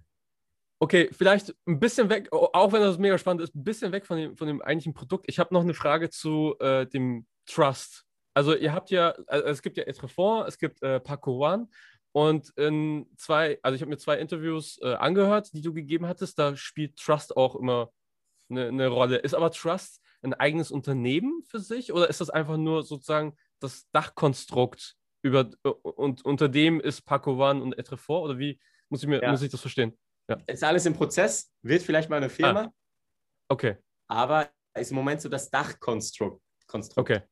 Okay, 0.80 1.10
vielleicht 1.12 1.56
ein 1.66 1.80
bisschen 1.80 2.08
weg, 2.08 2.28
auch 2.32 2.72
wenn 2.72 2.80
das 2.80 2.98
mega 2.98 3.18
spannend 3.18 3.42
ist, 3.42 3.54
ein 3.54 3.64
bisschen 3.64 3.90
weg 3.90 4.06
von 4.06 4.16
dem, 4.16 4.36
von 4.36 4.46
dem 4.46 4.62
eigentlichen 4.62 4.94
Produkt. 4.94 5.26
Ich 5.28 5.40
habe 5.40 5.52
noch 5.52 5.62
eine 5.62 5.74
Frage 5.74 6.08
zu 6.08 6.56
äh, 6.60 6.86
dem 6.86 7.26
Trust. 7.46 8.04
Also 8.32 8.54
ihr 8.54 8.72
habt 8.72 8.90
ja, 8.90 9.10
also 9.26 9.48
es 9.48 9.62
gibt 9.62 9.76
ja 9.76 9.84
Etrefort, 9.84 10.46
es 10.46 10.56
gibt 10.56 10.80
äh, 10.84 11.00
Paco 11.00 11.44
One 11.44 11.68
und 12.18 12.48
in 12.56 13.06
zwei, 13.16 13.60
also 13.62 13.76
ich 13.76 13.80
habe 13.80 13.90
mir 13.90 13.96
zwei 13.96 14.18
Interviews 14.18 14.80
äh, 14.82 14.94
angehört, 14.94 15.52
die 15.52 15.62
du 15.62 15.72
gegeben 15.72 16.08
hattest, 16.08 16.36
da 16.36 16.56
spielt 16.56 16.96
Trust 16.96 17.36
auch 17.36 17.54
immer 17.54 17.92
eine, 18.50 18.66
eine 18.66 18.88
Rolle. 18.88 19.18
Ist 19.18 19.34
aber 19.34 19.52
Trust 19.52 20.02
ein 20.22 20.34
eigenes 20.34 20.72
Unternehmen 20.72 21.44
für 21.44 21.60
sich 21.60 21.92
oder 21.92 22.10
ist 22.10 22.20
das 22.20 22.28
einfach 22.28 22.56
nur 22.56 22.82
sozusagen 22.82 23.36
das 23.60 23.88
Dachkonstrukt 23.92 24.96
über, 25.22 25.48
und 25.62 26.24
unter 26.24 26.48
dem 26.48 26.80
ist 26.80 27.02
Paco 27.02 27.34
One 27.34 27.62
und 27.62 27.78
Etrefort 27.78 28.24
oder 28.24 28.38
wie 28.40 28.58
muss 28.88 29.04
ich, 29.04 29.08
mir, 29.08 29.22
ja. 29.22 29.30
muss 29.30 29.42
ich 29.42 29.50
das 29.52 29.60
verstehen? 29.60 29.96
Ja. 30.28 30.38
Ist 30.48 30.64
alles 30.64 30.86
im 30.86 30.94
Prozess, 30.94 31.52
wird 31.62 31.82
vielleicht 31.82 32.10
mal 32.10 32.16
eine 32.16 32.30
Firma. 32.30 32.62
Ah. 32.62 32.72
Okay. 33.48 33.76
Aber 34.08 34.50
ist 34.74 34.90
im 34.90 34.96
Moment 34.96 35.20
so 35.20 35.28
das 35.28 35.50
Dachkonstrukt. 35.50 36.42
Konstrukt. 36.66 36.98
Okay. 36.98 37.22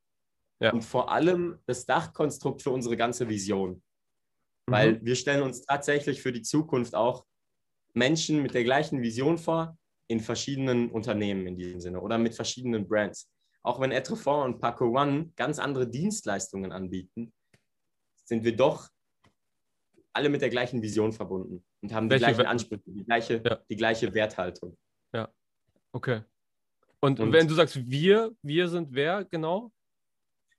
Ja. 0.61 0.73
Und 0.73 0.83
vor 0.83 1.11
allem 1.11 1.59
das 1.67 1.87
Dachkonstrukt 1.87 2.63
für 2.63 2.71
unsere 2.71 2.97
ganze 2.97 3.29
Vision. 3.29 3.83
Mhm. 4.67 4.73
Weil 4.73 5.05
wir 5.05 5.17
stellen 5.17 5.43
uns 5.43 5.63
tatsächlich 5.63 6.23
für 6.23 6.33
die 6.33 6.43
Zukunft 6.43 6.95
auch 6.95 7.25
Menschen 7.95 8.43
mit 8.43 8.55
der 8.55 8.65
gleichen 8.65 9.03
Vision 9.03 9.39
vor, 9.39 9.77
in 10.09 10.21
verschiedenen 10.21 10.91
Unternehmen 10.91 11.47
in 11.47 11.57
diesem 11.57 11.81
Sinne 11.81 12.01
oder 12.01 12.19
mit 12.19 12.35
verschiedenen 12.35 12.87
Brands. 12.87 13.29
Auch 13.63 13.81
wenn 13.81 13.91
Etrefort 13.91 14.45
und 14.45 14.61
Paco 14.61 14.87
One 14.97 15.33
ganz 15.35 15.59
andere 15.59 15.89
Dienstleistungen 15.89 16.71
anbieten, 16.71 17.33
sind 18.25 18.45
wir 18.45 18.55
doch 18.55 18.89
alle 20.13 20.29
mit 20.29 20.41
der 20.41 20.51
gleichen 20.51 20.81
Vision 20.83 21.13
verbunden 21.13 21.65
und 21.83 21.93
haben 21.93 22.09
die 22.09 22.13
Welche 22.15 22.27
gleichen 22.27 22.47
Ansprüche, 22.47 22.83
die 22.87 23.05
gleiche, 23.05 23.43
ja. 23.45 23.59
die 23.69 23.77
gleiche 23.77 24.15
Werthaltung. 24.15 24.77
Ja, 25.13 25.29
okay. 25.93 26.23
Und, 27.01 27.21
und, 27.21 27.33
wenn 27.33 27.47
du 27.47 27.55
sagst 27.55 27.79
wir, 27.91 28.35
wir 28.43 28.69
sind 28.69 28.89
wer 28.93 29.25
genau? 29.25 29.73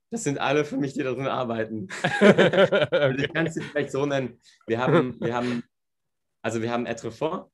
Das 0.10 0.24
sind 0.24 0.39
alle 0.39 0.64
für 0.64 0.78
mich, 0.78 0.93
die 0.93 1.03
darin 1.03 1.28
arbeiten. 1.28 1.88
Also 2.91 3.24
ich 3.24 3.34
kann 3.34 3.47
es 3.47 3.62
vielleicht 3.62 3.91
so 3.91 4.05
nennen. 4.05 4.39
Wir 4.66 4.80
haben, 4.80 5.20
wir 5.22 5.36
haben, 5.36 5.64
also 6.41 6.62
wir 6.62 6.72
haben 6.72 6.86
Etrefort, 6.86 7.51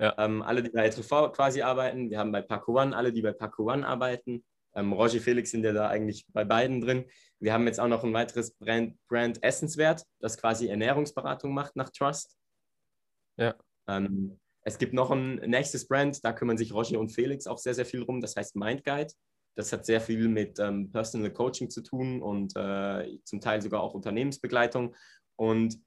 ja. 0.00 0.14
ähm, 0.18 0.42
alle, 0.42 0.62
die 0.62 0.70
bei 0.70 0.86
Etrefort 0.86 1.34
quasi 1.34 1.62
arbeiten. 1.62 2.10
Wir 2.10 2.18
haben 2.18 2.32
bei 2.32 2.42
Paco 2.42 2.80
One 2.80 2.96
alle, 2.96 3.12
die 3.12 3.22
bei 3.22 3.32
Paco 3.32 3.70
One 3.70 3.86
arbeiten. 3.86 4.44
Ähm, 4.74 4.92
Roger 4.92 5.20
Felix 5.20 5.50
sind 5.50 5.64
ja 5.64 5.72
da 5.72 5.88
eigentlich 5.88 6.26
bei 6.32 6.44
beiden 6.44 6.80
drin. 6.80 7.04
Wir 7.38 7.52
haben 7.52 7.66
jetzt 7.66 7.78
auch 7.78 7.88
noch 7.88 8.04
ein 8.04 8.12
weiteres 8.12 8.54
Brand, 8.54 8.96
Brand 9.06 9.42
Essenswert, 9.42 10.04
das 10.20 10.38
quasi 10.38 10.68
Ernährungsberatung 10.68 11.52
macht 11.52 11.76
nach 11.76 11.90
Trust. 11.90 12.36
Ja. 13.36 13.54
Ähm, 13.88 14.40
es 14.64 14.78
gibt 14.78 14.92
noch 14.94 15.10
ein 15.10 15.36
nächstes 15.36 15.88
Brand, 15.88 16.24
da 16.24 16.32
kümmern 16.32 16.56
sich 16.56 16.72
Roger 16.72 16.98
und 17.00 17.10
Felix 17.10 17.46
auch 17.46 17.58
sehr, 17.58 17.74
sehr 17.74 17.86
viel 17.86 18.02
rum. 18.02 18.20
Das 18.20 18.36
heißt 18.36 18.56
Mindguide. 18.56 19.12
Das 19.54 19.72
hat 19.72 19.84
sehr 19.84 20.00
viel 20.00 20.28
mit 20.28 20.58
ähm, 20.58 20.90
Personal 20.90 21.32
Coaching 21.32 21.68
zu 21.68 21.82
tun 21.82 22.22
und 22.22 22.56
äh, 22.56 23.18
zum 23.24 23.40
Teil 23.40 23.60
sogar 23.60 23.82
auch 23.82 23.94
Unternehmensbegleitung. 23.94 24.94
Und 25.36 25.78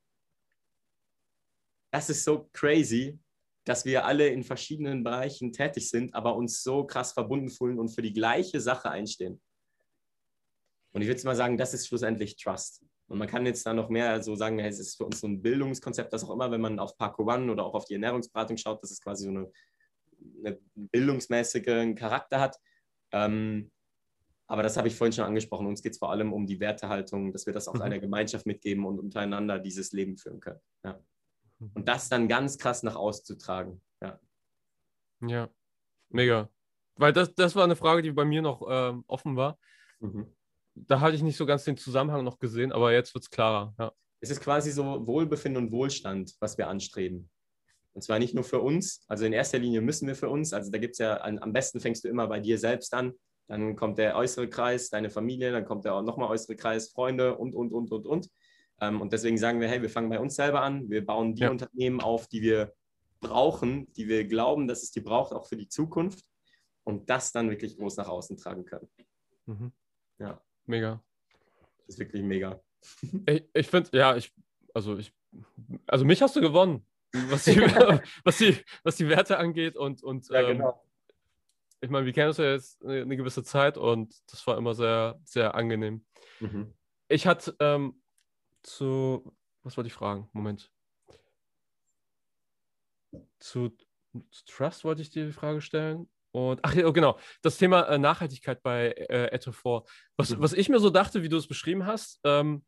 das 1.92 2.10
ist 2.10 2.24
so 2.24 2.50
crazy, 2.54 3.20
dass 3.64 3.86
wir 3.86 4.06
alle 4.06 4.28
in 4.28 4.44
verschiedenen 4.44 5.04
Bereichen 5.04 5.52
tätig 5.52 5.90
sind, 5.90 6.14
aber 6.14 6.36
uns 6.36 6.62
so 6.62 6.86
krass 6.86 7.14
verbunden 7.14 7.50
fühlen 7.50 7.80
und 7.80 7.90
für 7.90 8.04
die 8.04 8.14
gleiche 8.14 8.62
Sache 8.62 8.92
einstehen. 8.92 9.42
Und 10.92 11.02
ich 11.02 11.08
würde 11.08 11.24
mal 11.26 11.36
sagen, 11.36 11.58
das 11.58 11.74
ist 11.74 11.88
schlussendlich 11.88 12.38
Trust. 12.38 12.86
Und 13.08 13.18
man 13.18 13.28
kann 13.28 13.46
jetzt 13.46 13.66
da 13.66 13.74
noch 13.74 13.90
mehr 13.90 14.22
so 14.24 14.36
sagen, 14.36 14.60
es 14.60 14.80
ist 14.80 14.96
für 14.96 15.06
uns 15.06 15.20
so 15.20 15.28
ein 15.28 15.42
Bildungskonzept, 15.42 16.14
das 16.14 16.24
auch 16.24 16.34
immer, 16.34 16.52
wenn 16.52 16.62
man 16.62 16.80
auf 16.80 16.98
Parco 16.98 17.24
One 17.24 17.52
oder 17.52 17.66
auch 17.66 17.74
auf 17.74 17.86
die 17.86 17.96
Ernährungsberatung 17.96 18.58
schaut, 18.58 18.82
dass 18.82 18.92
es 18.92 19.02
quasi 19.02 19.26
so 19.26 19.30
eine, 19.30 19.52
eine 20.40 20.60
bildungsmäßigen 20.76 21.96
Charakter 21.96 22.40
hat. 22.40 22.58
Ähm, 23.16 23.72
aber 24.48 24.62
das 24.62 24.78
habe 24.78 24.88
ich 24.88 24.96
vorhin 24.96 25.14
schon 25.14 25.26
angesprochen. 25.26 25.66
Uns 25.66 25.82
geht 25.82 25.94
es 25.94 25.98
vor 25.98 26.12
allem 26.12 26.34
um 26.34 26.46
die 26.46 26.60
Wertehaltung, 26.60 27.32
dass 27.32 27.46
wir 27.46 27.54
das 27.54 27.68
auch 27.68 27.74
mhm. 27.74 27.82
einer 27.82 28.00
Gemeinschaft 28.00 28.46
mitgeben 28.46 28.86
und 28.86 29.00
untereinander 29.00 29.58
dieses 29.58 29.92
Leben 29.94 30.18
führen 30.18 30.40
können. 30.40 30.60
Ja. 30.84 31.00
Und 31.74 31.88
das 31.88 32.10
dann 32.10 32.28
ganz 32.28 32.58
krass 32.58 32.84
nach 32.84 32.96
auszutragen. 32.96 33.82
Ja. 34.02 34.20
Ja, 35.22 35.50
mega. 36.10 36.50
Weil 36.98 37.14
das, 37.14 37.34
das 37.34 37.56
war 37.56 37.64
eine 37.64 37.78
Frage, 37.78 38.02
die 38.02 38.12
bei 38.12 38.26
mir 38.26 38.42
noch 38.42 38.62
ähm, 38.70 39.04
offen 39.08 39.36
war. 39.36 39.58
Mhm. 40.00 40.36
Da 40.76 41.00
hatte 41.00 41.16
ich 41.16 41.24
nicht 41.24 41.38
so 41.38 41.46
ganz 41.46 41.64
den 41.64 41.78
Zusammenhang 41.78 42.24
noch 42.26 42.38
gesehen, 42.38 42.74
aber 42.74 42.92
jetzt 42.92 43.14
wird 43.16 43.24
es 43.24 43.30
klarer. 43.30 43.74
Ja. 43.80 43.94
Es 44.20 44.30
ist 44.30 44.42
quasi 44.42 44.72
so 44.72 45.08
Wohlbefinden 45.08 45.64
und 45.64 45.72
Wohlstand, 45.72 46.36
was 46.40 46.58
wir 46.58 46.68
anstreben. 46.68 47.30
Und 47.96 48.02
zwar 48.02 48.20
nicht 48.20 48.36
nur 48.36 48.44
für 48.44 48.60
uns, 48.60 49.06
also 49.08 49.26
in 49.26 49.32
erster 49.32 49.58
Linie 49.58 49.80
müssen 49.80 50.06
wir 50.06 50.16
für 50.16 50.30
uns, 50.30 50.52
also 50.52 50.70
da 50.70 50.78
gibt 50.78 50.94
es 50.94 51.00
ja, 51.00 51.24
am 51.24 51.54
besten 51.54 51.80
fängst 51.80 52.04
du 52.04 52.10
immer 52.10 52.28
bei 52.28 52.42
dir 52.42 52.60
selbst 52.60 52.94
an, 52.94 53.14
dann 53.48 53.78
kommt 53.78 53.98
der 53.98 54.18
äußere 54.18 54.50
Kreis, 54.50 54.90
deine 54.90 55.10
Familie, 55.10 55.54
dann 55.54 55.66
kommt 55.66 55.86
der 55.86 56.02
nochmal 56.02 56.30
äußere 56.30 56.58
Kreis, 56.58 56.90
Freunde 56.90 57.38
und, 57.38 57.56
und, 57.56 57.72
und, 57.72 57.92
und, 57.92 58.06
und. 58.06 58.30
Ähm, 58.82 59.00
und 59.00 59.14
deswegen 59.14 59.38
sagen 59.38 59.62
wir, 59.62 59.70
hey, 59.70 59.82
wir 59.82 59.90
fangen 59.90 60.10
bei 60.10 60.20
uns 60.20 60.36
selber 60.36 60.62
an, 60.62 60.90
wir 60.90 61.06
bauen 61.06 61.36
die 61.36 61.44
ja. 61.44 61.52
Unternehmen 61.52 62.02
auf, 62.02 62.28
die 62.28 62.42
wir 62.42 62.74
brauchen, 63.22 63.92
die 63.94 64.10
wir 64.10 64.26
glauben, 64.26 64.68
dass 64.68 64.84
es 64.84 64.92
die 64.92 65.00
braucht, 65.00 65.32
auch 65.32 65.48
für 65.48 65.56
die 65.56 65.70
Zukunft 65.70 66.26
und 66.84 67.10
das 67.10 67.32
dann 67.32 67.50
wirklich 67.50 67.78
groß 67.78 67.96
nach 67.96 68.10
außen 68.10 68.36
tragen 68.36 68.66
können. 68.66 68.90
Mhm. 69.46 69.72
Ja. 70.20 70.42
Mega. 70.66 71.02
Das 71.78 71.96
ist 71.96 72.00
wirklich 72.00 72.24
mega. 72.24 72.60
Ich, 73.28 73.44
ich 73.54 73.68
finde, 73.68 73.90
ja, 73.98 74.16
ich, 74.16 74.32
also 74.74 74.98
ich, 74.98 75.12
also 75.88 76.06
mich 76.06 76.22
hast 76.22 76.36
du 76.36 76.42
gewonnen, 76.42 76.86
was 77.30 77.46
die, 77.46 77.60
was 78.24 78.38
die, 78.38 78.58
was 78.84 78.96
die 78.96 79.10
Werte 79.10 79.38
angeht 79.38 79.76
und, 79.76 80.04
und 80.04 80.30
ja, 80.30 80.42
ähm, 80.42 80.58
genau. 80.58 80.84
ich 81.82 81.90
meine, 81.90 82.06
wir 82.06 82.14
kennen 82.14 82.30
uns 82.30 82.38
ja 82.38 82.52
jetzt 82.52 82.84
eine, 82.84 83.16
gewisse 83.16 83.44
Zeit 83.44 83.78
und 83.78 84.14
das 84.32 84.46
war 84.48 84.58
immer 84.58 84.74
sehr, 84.74 85.20
sehr 85.24 85.56
angenehm. 85.56 86.06
Mhm. 86.40 86.74
Ich 87.08 87.28
hatte 87.28 87.56
ähm, 87.60 88.02
zu, 88.64 89.36
was 89.64 89.78
wollte 89.78 89.88
ich 89.88 89.94
fragen? 89.94 90.30
Moment. 90.34 90.72
Zu, 93.40 93.70
zu 94.32 94.46
Trust 94.46 94.84
wollte 94.84 95.02
ich 95.02 95.10
dir 95.10 95.26
die 95.26 95.34
Frage 95.34 95.62
stellen. 95.62 96.10
Und, 96.32 96.60
ach 96.64 96.74
ja, 96.74 96.90
genau, 96.90 97.18
das 97.42 97.58
Thema 97.58 97.84
äh, 97.84 97.98
Nachhaltigkeit 97.98 98.62
bei 98.62 98.92
äh, 98.92 99.34
Etrefort. 99.34 99.90
Was, 100.18 100.32
mhm. 100.32 100.42
was 100.42 100.52
ich 100.52 100.68
mir 100.68 100.80
so 100.80 100.90
dachte, 100.90 101.24
wie 101.24 101.30
du 101.30 101.38
es 101.38 101.48
beschrieben 101.48 101.86
hast, 101.86 102.20
ähm, 102.26 102.66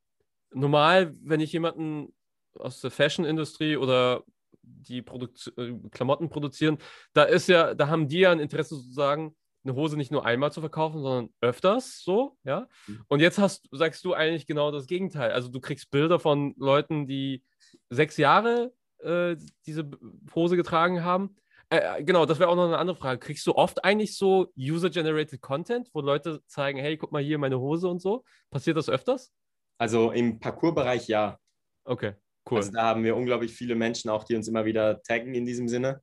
normal, 0.51 1.13
wenn 1.21 1.41
ich 1.41 1.51
jemanden 1.51 2.13
aus 2.53 2.79
der 2.81 2.91
Fashion-Industrie 2.91 3.75
oder 3.75 4.23
die 4.67 5.01
Produkt 5.01 5.51
äh, 5.57 5.73
Klamotten 5.91 6.29
produzieren, 6.29 6.77
da 7.13 7.23
ist 7.23 7.47
ja, 7.47 7.73
da 7.73 7.87
haben 7.87 8.07
die 8.07 8.19
ja 8.19 8.31
ein 8.31 8.39
Interesse 8.39 8.75
sozusagen, 8.75 9.35
eine 9.63 9.75
Hose 9.75 9.97
nicht 9.97 10.11
nur 10.11 10.25
einmal 10.25 10.51
zu 10.51 10.61
verkaufen, 10.61 11.01
sondern 11.01 11.29
öfters 11.41 12.01
so, 12.01 12.37
ja. 12.43 12.67
Mhm. 12.87 13.03
Und 13.07 13.19
jetzt 13.19 13.37
hast, 13.37 13.67
sagst 13.71 14.03
du 14.05 14.13
eigentlich 14.13 14.47
genau 14.47 14.71
das 14.71 14.87
Gegenteil. 14.87 15.31
Also 15.31 15.49
du 15.49 15.59
kriegst 15.59 15.91
Bilder 15.91 16.19
von 16.19 16.53
Leuten, 16.57 17.07
die 17.07 17.43
sechs 17.89 18.17
Jahre 18.17 18.73
äh, 18.99 19.35
diese 19.65 19.89
Hose 20.33 20.55
getragen 20.55 21.03
haben. 21.03 21.35
Äh, 21.69 21.99
äh 21.99 22.03
genau, 22.03 22.25
das 22.25 22.39
wäre 22.39 22.49
auch 22.49 22.55
noch 22.55 22.65
eine 22.65 22.77
andere 22.77 22.97
Frage. 22.97 23.19
Kriegst 23.19 23.45
du 23.45 23.55
oft 23.55 23.83
eigentlich 23.83 24.17
so 24.17 24.51
User-Generated 24.57 25.41
Content, 25.41 25.89
wo 25.93 26.01
Leute 26.01 26.41
zeigen, 26.47 26.79
hey, 26.79 26.97
guck 26.97 27.11
mal 27.11 27.21
hier 27.21 27.37
meine 27.37 27.59
Hose 27.59 27.87
und 27.87 28.01
so? 28.01 28.23
Passiert 28.49 28.77
das 28.77 28.89
öfters? 28.89 29.33
Also 29.77 30.11
im 30.11 30.39
Parcours-Bereich 30.39 31.07
ja. 31.07 31.39
Okay, 31.83 32.15
cool. 32.51 32.57
Also 32.57 32.71
da 32.71 32.83
haben 32.83 33.03
wir 33.03 33.15
unglaublich 33.15 33.53
viele 33.53 33.75
Menschen 33.75 34.09
auch, 34.09 34.23
die 34.23 34.35
uns 34.35 34.47
immer 34.47 34.65
wieder 34.65 35.01
taggen 35.03 35.33
in 35.33 35.45
diesem 35.45 35.67
Sinne. 35.67 36.01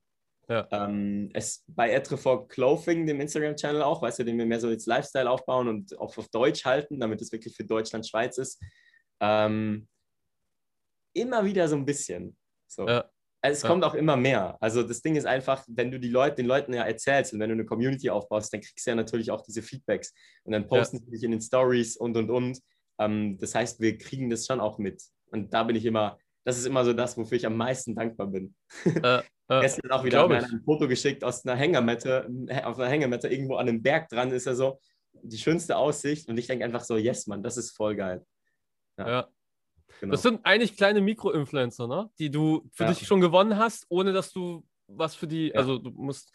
Ja. 0.48 0.68
Ähm, 0.72 1.30
es, 1.32 1.64
bei 1.66 1.90
Etrefort 1.90 2.48
Clothing, 2.48 3.06
dem 3.06 3.20
Instagram-Channel 3.20 3.82
auch, 3.82 4.02
weißt 4.02 4.18
du, 4.18 4.24
den 4.24 4.38
wir 4.38 4.46
mehr 4.46 4.60
so 4.60 4.70
jetzt 4.70 4.86
Lifestyle 4.86 5.30
aufbauen 5.30 5.68
und 5.68 5.98
auch 5.98 6.16
auf 6.16 6.28
Deutsch 6.28 6.64
halten, 6.64 7.00
damit 7.00 7.22
es 7.22 7.32
wirklich 7.32 7.56
für 7.56 7.64
Deutschland, 7.64 8.06
Schweiz 8.06 8.36
ist. 8.38 8.60
Ähm, 9.20 9.88
immer 11.14 11.44
wieder 11.44 11.66
so 11.68 11.76
ein 11.76 11.84
bisschen. 11.84 12.36
So. 12.66 12.86
Ja. 12.86 13.10
Also 13.40 13.56
es 13.56 13.62
ja. 13.62 13.68
kommt 13.68 13.84
auch 13.84 13.94
immer 13.94 14.16
mehr. 14.16 14.56
Also 14.60 14.82
das 14.82 15.02
Ding 15.02 15.16
ist 15.16 15.26
einfach, 15.26 15.64
wenn 15.68 15.90
du 15.90 16.00
die 16.00 16.08
Leute, 16.08 16.36
den 16.36 16.46
Leuten 16.46 16.72
ja 16.72 16.82
erzählst 16.82 17.32
und 17.32 17.40
wenn 17.40 17.50
du 17.50 17.54
eine 17.54 17.66
Community 17.66 18.08
aufbaust, 18.10 18.52
dann 18.52 18.60
kriegst 18.60 18.86
du 18.86 18.90
ja 18.90 18.94
natürlich 18.94 19.30
auch 19.30 19.42
diese 19.42 19.62
Feedbacks 19.62 20.14
und 20.44 20.52
dann 20.52 20.66
posten 20.66 20.98
sie 20.98 21.10
dich 21.10 21.22
in 21.22 21.30
den 21.30 21.40
Stories 21.40 21.96
und 21.96 22.16
und 22.16 22.30
und. 22.30 22.58
Ähm, 22.98 23.36
das 23.38 23.54
heißt, 23.54 23.80
wir 23.80 23.98
kriegen 23.98 24.30
das 24.30 24.46
schon 24.46 24.60
auch 24.60 24.78
mit. 24.78 25.02
Und 25.26 25.52
da 25.52 25.62
bin 25.64 25.76
ich 25.76 25.84
immer, 25.84 26.18
das 26.44 26.58
ist 26.58 26.66
immer 26.66 26.84
so 26.84 26.92
das, 26.92 27.16
wofür 27.16 27.36
ich 27.36 27.46
am 27.46 27.56
meisten 27.56 27.94
dankbar 27.94 28.28
bin. 28.28 28.54
Äh, 28.84 29.18
äh, 29.48 29.60
Gestern 29.60 29.90
auch 29.90 30.04
wieder 30.04 30.28
ein 30.28 30.62
Foto 30.64 30.86
geschickt 30.86 31.24
aus 31.24 31.44
einer 31.44 31.56
Hängematte, 31.56 32.28
auf 32.64 32.78
einer 32.78 32.88
Hängematte 32.88 33.28
irgendwo 33.28 33.56
an 33.56 33.68
einem 33.68 33.82
Berg 33.82 34.08
dran 34.08 34.30
ist 34.30 34.46
er 34.46 34.54
so 34.54 34.78
die 35.22 35.38
schönste 35.38 35.76
Aussicht 35.76 36.28
und 36.28 36.36
ich 36.38 36.46
denke 36.46 36.64
einfach 36.64 36.82
so, 36.82 36.96
yes, 36.96 37.26
Mann, 37.26 37.42
das 37.42 37.56
ist 37.56 37.74
voll 37.76 37.96
geil. 37.96 38.24
Ja. 38.98 39.08
ja. 39.08 39.28
Genau. 40.00 40.12
Das 40.12 40.22
sind 40.22 40.44
eigentlich 40.44 40.76
kleine 40.76 41.00
Mikro-Influencer, 41.00 41.86
ne? 41.86 42.10
die 42.18 42.30
du 42.30 42.68
für 42.72 42.84
ja. 42.84 42.90
dich 42.92 43.06
schon 43.06 43.20
gewonnen 43.20 43.58
hast, 43.58 43.86
ohne 43.88 44.12
dass 44.12 44.32
du 44.32 44.66
was 44.86 45.14
für 45.14 45.26
die, 45.26 45.48
ja. 45.48 45.54
also 45.54 45.78
du 45.78 45.90
musst, 45.90 46.32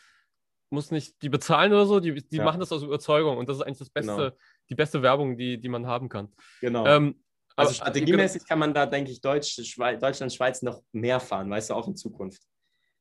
musst 0.70 0.92
nicht 0.92 1.22
die 1.22 1.30
bezahlen 1.30 1.72
oder 1.72 1.86
so, 1.86 2.00
die, 2.00 2.26
die 2.28 2.40
machen 2.40 2.60
das 2.60 2.72
aus 2.72 2.84
Überzeugung 2.84 3.38
und 3.38 3.50
das 3.50 3.58
ist 3.58 3.64
eigentlich 3.64 3.80
das 3.80 3.90
Beste, 3.90 4.16
genau. 4.16 4.32
die 4.70 4.76
beste 4.76 5.02
Werbung, 5.02 5.38
die, 5.38 5.60
die 5.60 5.70
man 5.70 5.88
haben 5.88 6.10
kann. 6.10 6.32
Genau. 6.62 6.86
Ähm, 6.86 7.22
also 7.60 7.74
strategiemäßig 7.74 8.48
kann 8.48 8.60
man 8.60 8.74
da, 8.74 8.86
denke 8.86 9.12
ich, 9.12 9.22
Deutsch, 9.22 9.62
Schweiz, 9.66 10.00
Deutschland, 10.00 10.34
Schweiz 10.34 10.62
noch 10.62 10.82
mehr 10.92 11.20
fahren, 11.20 11.50
weißt 11.50 11.70
du, 11.70 11.74
auch 11.74 11.88
in 11.88 11.96
Zukunft. 11.96 12.44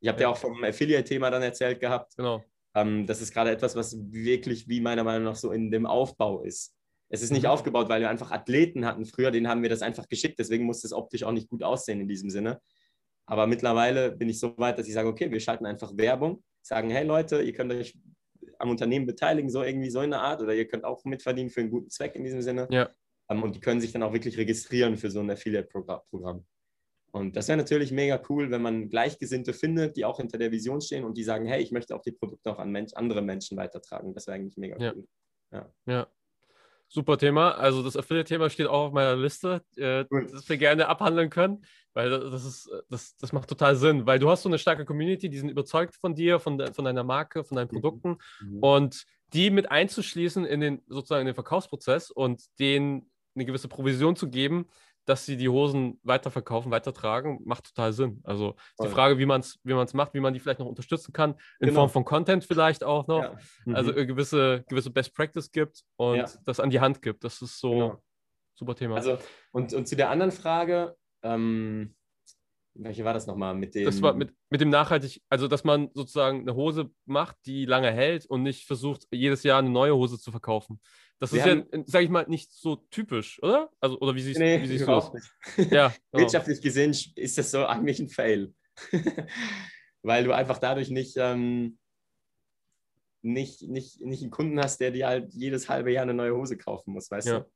Ich 0.01 0.09
habe 0.09 0.21
ja. 0.21 0.29
dir 0.29 0.33
auch 0.33 0.37
vom 0.37 0.63
Affiliate-Thema 0.63 1.31
dann 1.31 1.43
erzählt 1.43 1.81
gehabt. 1.81 2.17
Genau. 2.17 2.43
Ähm, 2.75 3.07
das 3.07 3.21
ist 3.21 3.33
gerade 3.33 3.51
etwas, 3.51 3.75
was 3.75 3.97
wirklich, 4.11 4.69
wie 4.69 4.81
meiner 4.81 5.05
Meinung 5.05 5.25
nach, 5.25 5.37
so 5.37 5.51
in 5.53 5.71
dem 5.71 5.87
Aufbau 5.87 6.43
ist. 6.43 6.75
Es 7.11 7.23
ist 7.23 7.33
nicht 7.33 7.45
mhm. 7.45 7.51
aufgebaut, 7.51 7.89
weil 7.89 8.01
wir 8.01 8.11
einfach 8.11 8.31
Athleten 8.31 8.85
hatten 8.85 9.07
früher, 9.07 9.31
denen 9.31 9.49
haben 9.49 9.63
wir 9.63 9.71
das 9.71 9.83
einfach 9.83 10.09
geschickt, 10.09 10.39
deswegen 10.39 10.65
muss 10.65 10.85
es 10.85 10.93
optisch 10.93 11.23
auch 11.23 11.33
nicht 11.33 11.49
gut 11.49 11.63
aussehen 11.63 12.01
in 12.01 12.09
diesem 12.09 12.31
Sinne. 12.31 12.61
Aber 13.27 13.47
mittlerweile 13.47 14.13
bin 14.13 14.29
ich 14.29 14.39
so 14.39 14.57
weit, 14.59 14.79
dass 14.79 14.87
ich 14.87 14.95
sage, 14.95 15.09
okay, 15.09 15.31
wir 15.31 15.41
schalten 15.41 15.67
einfach 15.67 15.93
Werbung, 15.97 16.43
sagen, 16.63 16.91
hey 16.91 17.05
Leute, 17.05 17.43
ihr 17.43 17.53
könnt 17.53 17.73
euch 17.73 17.97
am 18.59 18.71
Unternehmen 18.71 19.07
beteiligen, 19.07 19.51
so 19.51 19.63
irgendwie 19.63 19.91
so 19.91 20.01
in 20.01 20.11
der 20.11 20.21
Art, 20.21 20.43
oder 20.43 20.55
ihr 20.55 20.67
könnt 20.67 20.85
auch 20.85 21.05
mitverdienen 21.05 21.51
für 21.51 21.61
einen 21.61 21.71
guten 21.71 21.91
Zweck 21.91 22.15
in 22.15 22.25
diesem 22.25 22.43
Sinne. 22.43 22.69
Ja. 22.71 22.89
Ähm, 23.29 23.43
und 23.43 23.55
die 23.55 23.61
können 23.61 23.81
sich 23.81 23.93
dann 23.93 24.03
auch 24.03 24.12
wirklich 24.12 24.37
registrieren 24.39 24.97
für 24.97 25.11
so 25.11 25.20
ein 25.20 25.31
Affiliate-Programm. 25.31 26.45
Und 27.11 27.37
das 27.37 27.49
wäre 27.49 27.57
natürlich 27.57 27.91
mega 27.91 28.20
cool, 28.29 28.51
wenn 28.51 28.62
man 28.62 28.91
Gleichgesinnte 28.91 29.53
findet, 29.55 29.97
die 29.97 30.05
auch 30.05 30.18
hinter 30.18 30.39
der 30.39 30.53
Vision 30.53 30.81
stehen 30.81 31.05
und 31.05 31.16
die 31.16 31.24
sagen, 31.24 31.47
hey, 31.47 31.62
ich 31.62 31.72
möchte 31.72 31.95
auch 31.97 32.03
die 32.03 32.12
Produkte 32.12 32.53
auch 32.53 32.59
an 32.59 32.70
Mensch, 32.70 32.93
andere 32.95 33.22
Menschen 33.22 33.57
weitertragen. 33.57 34.12
Das 34.14 34.26
wäre 34.26 34.37
eigentlich 34.37 34.57
mega 34.59 34.76
cool. 34.76 35.07
Ja. 35.51 35.72
ja. 35.87 36.07
Super 36.91 37.18
Thema. 37.18 37.53
Also 37.53 37.83
das 37.83 37.97
Affiliate-Thema 37.97 38.49
steht 38.49 38.66
auch 38.66 38.87
auf 38.87 38.93
meiner 38.93 39.16
Liste, 39.16 39.62
äh, 39.76 40.05
das 40.11 40.49
wir 40.49 40.57
gerne 40.57 40.89
abhandeln 40.89 41.29
können, 41.29 41.64
weil 41.93 42.09
das 42.09 42.45
ist, 42.45 42.70
das, 42.89 43.16
das 43.16 43.33
macht 43.33 43.49
total 43.49 43.76
Sinn, 43.76 44.07
weil 44.07 44.18
du 44.18 44.31
hast 44.31 44.43
so 44.43 44.49
eine 44.49 44.59
starke 44.59 44.87
Community, 44.87 45.29
die 45.29 45.39
sind 45.39 45.51
überzeugt 45.51 45.97
von 45.97 46.14
dir, 46.14 46.41
von, 46.41 46.57
de, 46.57 46.72
von 46.72 46.87
deiner 46.87 47.05
Marke, 47.05 47.45
von 47.45 47.57
deinen 47.57 47.68
mhm. 47.68 47.81
Produkten 47.81 48.18
mhm. 48.41 48.59
und 48.61 49.05
die 49.35 49.51
mit 49.51 49.70
einzuschließen 49.70 50.47
in 50.47 50.61
den 50.61 50.83
sozusagen 50.87 51.22
in 51.22 51.26
den 51.26 51.35
Verkaufsprozess 51.35 52.11
und 52.11 52.43
denen 52.59 53.08
eine 53.35 53.45
gewisse 53.45 53.68
Provision 53.68 54.16
zu 54.16 54.29
geben, 54.29 54.66
dass 55.09 55.24
sie 55.24 55.39
die 55.39 55.49
Hosen 55.49 55.99
weiterverkaufen, 56.03 56.70
weitertragen, 56.70 57.41
macht 57.45 57.64
total 57.64 57.93
Sinn. 57.93 58.20
Also 58.24 58.57
Voll. 58.76 58.89
die 58.89 58.93
Frage, 58.93 59.18
wie 59.18 59.24
man 59.24 59.41
es 59.41 59.59
wie 59.64 59.72
macht, 59.72 60.12
wie 60.12 60.20
man 60.20 60.35
die 60.35 60.41
vielleicht 60.41 60.61
noch 60.61 60.66
unterstützen 60.66 61.12
kann, 61.14 61.33
in 61.61 61.68
genau. 61.68 61.81
Form 61.81 61.91
von 61.91 62.05
Content 62.05 62.45
vielleicht 62.45 62.85
auch 62.85 63.07
noch. 63.07 63.22
Ja. 63.22 63.39
Mhm. 63.64 63.74
Also 63.74 63.97
äh, 63.97 64.05
gewisse, 64.05 64.64
gewisse 64.68 64.91
Best 64.91 65.14
Practice 65.14 65.51
gibt 65.51 65.83
und 65.97 66.16
ja. 66.16 66.26
das 66.45 66.61
an 66.61 66.68
die 66.68 66.81
Hand 66.81 67.01
gibt. 67.01 67.24
Das 67.24 67.41
ist 67.41 67.59
so 67.59 67.70
genau. 67.70 68.03
super 68.55 68.74
Thema. 68.74 68.97
Also, 68.97 69.18
und, 69.53 69.72
und 69.72 69.89
zu 69.89 69.97
der 69.97 70.11
anderen 70.11 70.33
Frage, 70.33 70.95
ähm, 71.22 71.95
welche 72.79 73.05
war 73.05 73.12
das 73.12 73.26
nochmal? 73.26 73.55
Mit 73.55 73.74
dem... 73.74 73.85
Das 73.85 74.01
war 74.01 74.14
mit, 74.14 74.33
mit 74.51 74.61
dem 74.61 74.70
nachhaltig, 74.70 75.20
also 75.29 75.49
dass 75.49 75.64
man 75.64 75.91
sozusagen 75.95 76.43
eine 76.43 76.55
Hose 76.55 76.91
macht, 77.07 77.37
die 77.45 77.64
lange 77.64 77.91
hält 77.91 78.24
und 78.26 78.45
nicht 78.45 78.66
versucht, 78.66 79.07
jedes 79.11 79.43
Jahr 79.43 79.59
eine 79.59 79.70
neue 79.70 79.95
Hose 79.95 80.18
zu 80.18 80.31
verkaufen. 80.31 80.81
Das 81.18 81.33
wir 81.33 81.41
ist 81.41 81.47
haben, 81.49 81.66
ja, 81.72 81.83
sage 81.87 82.05
ich 82.05 82.11
mal, 82.11 82.26
nicht 82.29 82.53
so 82.53 82.76
typisch, 82.76 83.43
oder? 83.43 83.70
Also, 83.81 83.99
oder 83.99 84.14
wie 84.14 84.22
siehst, 84.22 84.39
nee, 84.39 84.62
wie 84.62 84.66
siehst 84.66 84.87
du 84.87 84.93
das? 84.93 85.11
Ja, 85.70 85.89
genau. 85.89 85.95
Wirtschaftlich 86.24 86.61
gesehen 86.61 86.97
ist 87.16 87.37
das 87.39 87.51
so 87.51 87.66
eigentlich 87.66 87.99
ein 87.99 88.09
Fail. 88.09 88.55
Weil 90.03 90.22
du 90.22 90.33
einfach 90.33 90.59
dadurch 90.59 90.91
nicht, 90.91 91.16
ähm, 91.16 91.79
nicht, 93.22 93.62
nicht, 93.62 94.01
nicht 94.01 94.22
einen 94.22 94.31
Kunden 94.31 94.61
hast, 94.61 94.79
der 94.79 94.93
dir 94.93 95.09
halt 95.09 95.33
jedes 95.35 95.68
halbe 95.68 95.91
Jahr 95.91 96.05
eine 96.05 96.14
neue 96.14 96.37
Hose 96.37 96.57
kaufen 96.57 96.93
muss, 96.93 97.11
weißt 97.11 97.26
ja. 97.26 97.41
du? 97.41 97.51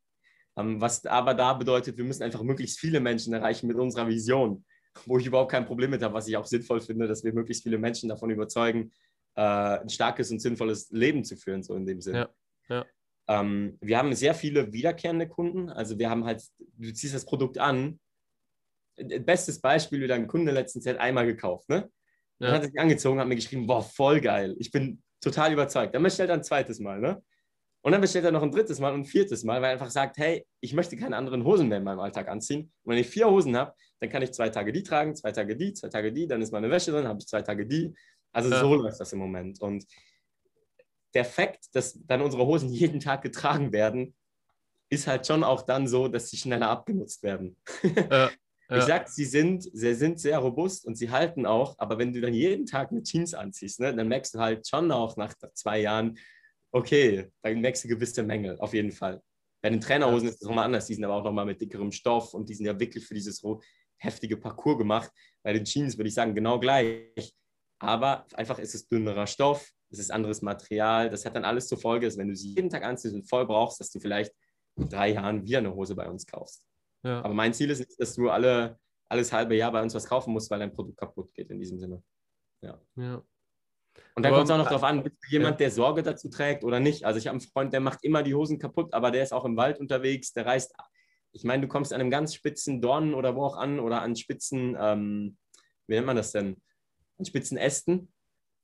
Ähm, 0.57 0.81
was 0.81 1.07
aber 1.07 1.35
da 1.35 1.55
bedeutet, 1.55 1.97
wir 1.97 2.05
müssen 2.05 2.25
einfach 2.25 2.43
möglichst 2.43 2.81
viele 2.81 2.99
Menschen 2.99 3.33
erreichen 3.33 3.69
mit 3.69 3.77
unserer 3.77 4.09
Vision, 4.09 4.65
wo 5.07 5.19
ich 5.19 5.27
überhaupt 5.27 5.51
kein 5.51 5.67
Problem 5.67 5.91
mit 5.91 6.03
habe, 6.03 6.15
was 6.15 6.29
ich 6.29 6.37
auch 6.37 6.47
sinnvoll 6.47 6.81
finde, 6.81 7.07
dass 7.07 7.25
wir 7.25 7.33
möglichst 7.33 7.63
viele 7.63 7.79
Menschen 7.79 8.09
davon 8.09 8.31
überzeugen, 8.31 8.93
äh, 9.35 9.41
ein 9.41 9.89
starkes 9.89 10.31
und 10.31 10.41
sinnvolles 10.41 10.91
Leben 10.91 11.25
zu 11.25 11.37
führen, 11.37 11.63
so 11.63 11.75
in 11.75 11.87
dem 11.87 12.01
Sinne. 12.01 12.31
Ja. 12.69 12.77
ja. 12.77 12.87
Ähm, 13.29 13.79
wir 13.81 13.99
haben 13.99 14.15
sehr 14.15 14.35
viele 14.35 14.73
wiederkehrende 14.73 15.29
Kunden. 15.29 15.71
Also 15.71 15.99
wir 15.99 16.11
haben 16.11 16.25
halt, 16.25 16.43
du 16.59 16.93
ziehst 16.93 17.15
das 17.15 17.25
Produkt 17.25 17.59
an. 17.59 17.99
Bestes 18.97 19.61
Beispiel, 19.61 20.03
wieder 20.03 20.15
ein 20.15 20.27
Kunde 20.27 20.53
letztens 20.53 20.87
hat 20.87 20.99
einmal 20.99 21.27
gekauft, 21.27 21.69
ne? 21.69 21.91
Ja. 22.39 22.49
Dann 22.49 22.55
hat 22.57 22.63
er 22.63 22.69
sich 22.69 22.81
angezogen, 22.81 23.21
hat 23.21 23.29
mir 23.29 23.37
geschrieben, 23.37 23.67
boah, 23.67 23.83
voll 23.83 24.21
geil. 24.21 24.55
Ich 24.59 24.71
bin 24.71 25.03
total 25.21 25.53
überzeugt. 25.53 25.95
Dann 25.95 26.03
bestellt 26.03 26.29
er 26.29 26.37
ein 26.37 26.45
zweites 26.45 26.79
Mal, 26.81 27.01
ne? 27.01 27.23
Und 27.83 27.93
dann 27.93 28.01
bestellt 28.01 28.25
er 28.25 28.31
noch 28.31 28.43
ein 28.43 28.53
drittes 28.53 28.79
Mal 28.79 28.95
und 28.95 29.01
ein 29.01 29.05
viertes 29.05 29.43
Mal, 29.43 29.61
weil 29.61 29.71
er 29.71 29.73
einfach 29.73 29.91
sagt, 29.91 30.17
hey, 30.17 30.47
ich 30.61 30.73
möchte 30.73 30.97
keine 30.97 31.17
anderen 31.17 31.45
Hosen 31.45 31.69
mehr 31.69 31.79
in 31.79 31.85
meinem 31.85 31.99
Alltag 31.99 32.29
anziehen. 32.29 32.73
Und 32.85 32.93
wenn 32.93 32.99
ich 32.99 33.09
vier 33.09 33.29
Hosen 33.29 33.57
habe, 33.57 33.75
dann 33.99 34.09
kann 34.09 34.23
ich 34.23 34.33
zwei 34.33 34.49
Tage 34.51 34.73
die 34.73 34.85
tragen, 34.85 35.17
zwei 35.17 35.33
Tage 35.33 35.57
die, 35.57 35.73
zwei 35.75 35.89
Tage 35.89 36.13
die, 36.13 36.29
dann 36.29 36.41
ist 36.41 36.53
meine 36.53 36.71
Wäsche 36.71 36.93
drin, 36.93 37.09
habe 37.09 37.19
ich 37.19 37.27
zwei 37.27 37.43
Tage 37.43 37.67
die. 37.67 37.93
Also 38.31 38.51
ja. 38.51 38.61
so 38.61 38.75
läuft 38.75 39.01
das 39.01 39.13
im 39.13 39.19
Moment. 39.19 39.61
Und 39.61 39.85
der 41.15 41.25
Fakt, 41.25 41.75
dass 41.75 41.99
dann 42.07 42.23
unsere 42.23 42.47
Hosen 42.47 42.69
jeden 42.73 43.01
Tag 43.01 43.23
getragen 43.23 43.73
werden, 43.73 44.15
ist 44.89 45.07
halt 45.09 45.27
schon 45.27 45.43
auch 45.43 45.63
dann 45.63 45.89
so, 45.89 46.07
dass 46.07 46.31
sie 46.31 46.37
schneller 46.37 46.69
abgenutzt 46.69 47.23
werden. 47.23 47.57
Ja, 47.83 48.31
ja. 48.71 48.77
Ich 48.77 48.85
sag, 48.85 49.09
sie 49.09 49.25
sind, 49.25 49.65
sie 49.73 49.95
sind 49.95 50.21
sehr 50.21 50.39
robust 50.39 50.87
und 50.87 50.97
sie 50.97 51.11
halten 51.11 51.47
auch, 51.47 51.77
aber 51.79 51.99
wenn 51.99 52.13
du 52.13 52.21
dann 52.21 52.35
jeden 52.35 52.67
Tag 52.67 52.91
eine 52.91 53.03
Jeans 53.03 53.35
anziehst, 53.35 53.81
ne, 53.81 53.95
dann 53.95 54.07
merkst 54.07 54.35
du 54.35 54.39
halt 54.39 54.69
schon 54.69 54.93
auch 54.93 55.17
nach 55.17 55.35
zwei 55.55 55.81
Jahren, 55.81 56.19
okay, 56.73 57.31
dann 57.43 57.61
merkst 57.61 57.85
du 57.85 57.89
gewisse 57.89 58.23
Mängel, 58.23 58.59
auf 58.59 58.75
jeden 58.75 58.93
Fall. 58.93 59.23
Bei 59.63 59.71
den 59.71 59.81
Trainerhosen 59.81 60.29
ist 60.29 60.41
das 60.41 60.49
nochmal 60.49 60.65
anders, 60.65 60.87
die 60.87 60.95
sind 60.95 61.05
aber 61.05 61.15
auch 61.15 61.25
nochmal 61.25 61.47
mit 61.47 61.61
dickerem 61.61 61.93
Stoff 61.93 62.35
und 62.35 62.49
die 62.49 62.55
sind 62.55 62.67
ja 62.67 62.79
wirklich 62.79 63.07
für 63.07 63.15
dieses 63.15 63.43
heftige 63.99 64.37
Parcours 64.37 64.79
gemacht. 64.79 65.11
Bei 65.43 65.53
den 65.53 65.65
Jeans 65.65 65.97
würde 65.97 66.09
ich 66.09 66.15
sagen, 66.15 66.35
genau 66.35 66.59
gleich. 66.59 67.33
Aber 67.79 68.27
einfach 68.35 68.59
ist 68.59 68.75
es 68.75 68.89
dünnerer 68.89 69.27
Stoff, 69.27 69.71
es 69.91 69.99
ist 69.99 70.11
anderes 70.11 70.43
Material. 70.43 71.11
Das 71.11 71.25
hat 71.25 71.37
dann 71.37 71.45
alles 71.45 71.69
zur 71.69 71.79
Folge, 71.79 72.07
dass 72.07 72.17
wenn 72.17 72.29
du 72.29 72.35
sie 72.35 72.55
jeden 72.55 72.71
Tag 72.71 72.85
anziehst 72.85 73.15
und 73.15 73.29
voll 73.29 73.47
brauchst, 73.47 73.79
dass 73.81 73.91
du 73.91 74.01
vielleicht 74.01 74.33
in 74.77 74.89
drei 74.89 75.11
Jahren 75.11 75.45
wieder 75.45 75.59
eine 75.59 75.75
Hose 75.75 75.95
bei 75.95 76.09
uns 76.09 76.27
kaufst. 76.27 76.65
Ja. 77.05 77.23
Aber 77.23 77.35
mein 77.35 77.53
Ziel 77.53 77.71
ist 77.71 77.81
nicht, 77.81 78.01
dass 78.01 78.15
du 78.15 78.31
alle, 78.31 78.79
alles 79.09 79.33
halbe 79.33 79.55
Jahr 79.57 79.73
bei 79.73 79.83
uns 79.83 79.95
was 79.95 80.07
kaufen 80.07 80.33
musst, 80.33 80.51
weil 80.51 80.61
dein 80.61 80.73
Produkt 80.73 80.99
kaputt 80.99 81.35
geht 81.35 81.51
in 81.51 81.59
diesem 81.59 81.79
Sinne. 81.79 82.03
Ja. 82.63 82.81
ja. 82.97 83.23
Und 84.15 84.25
dann 84.25 84.33
kommt 84.33 84.45
es 84.45 84.51
auch 84.51 84.59
noch 84.59 84.69
darauf 84.69 84.85
an, 84.85 85.03
bist 85.03 85.17
du 85.23 85.31
jemand, 85.31 85.59
der 85.59 85.71
Sorge 85.71 86.03
dazu 86.03 86.29
trägt 86.29 86.65
oder 86.65 86.81
nicht. 86.81 87.05
Also 87.05 87.19
ich 87.19 87.27
habe 87.27 87.39
einen 87.39 87.49
Freund, 87.49 87.73
der 87.73 87.81
macht 87.81 88.05
immer 88.05 88.23
die 88.23 88.35
Hosen 88.35 88.59
kaputt, 88.59 88.93
aber 88.93 89.11
der 89.11 89.23
ist 89.23 89.33
auch 89.33 89.45
im 89.45 89.57
Wald 89.57 89.81
unterwegs, 89.81 90.33
der 90.33 90.45
reist. 90.45 90.75
Ich 91.33 91.45
meine, 91.45 91.63
du 91.63 91.69
kommst 91.69 91.95
an 91.95 92.01
einem 92.01 92.11
ganz 92.11 92.35
spitzen 92.35 92.83
Dornen 92.83 93.15
oder 93.15 93.35
wo 93.35 93.45
auch 93.45 93.57
an 93.57 93.81
oder 93.81 94.03
an 94.03 94.15
spitzen, 94.15 94.77
ähm, 94.79 95.39
wie 95.87 95.95
nennt 95.95 96.07
man 96.07 96.17
das 96.17 96.33
denn? 96.33 96.61
An 97.19 97.25
spitzen 97.25 97.57
Ästen 97.57 98.13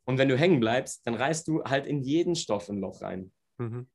und 0.05 0.19
wenn 0.19 0.29
du 0.29 0.37
hängen 0.37 0.61
bleibst, 0.61 1.07
dann 1.07 1.15
reißt 1.15 1.49
du 1.49 1.63
halt 1.65 1.87
in 1.87 2.03
jeden 2.03 2.35
Stoff 2.35 2.69
ein 2.69 2.81
Loch 2.81 3.01
rein. 3.01 3.33
Mhm. 3.59 3.89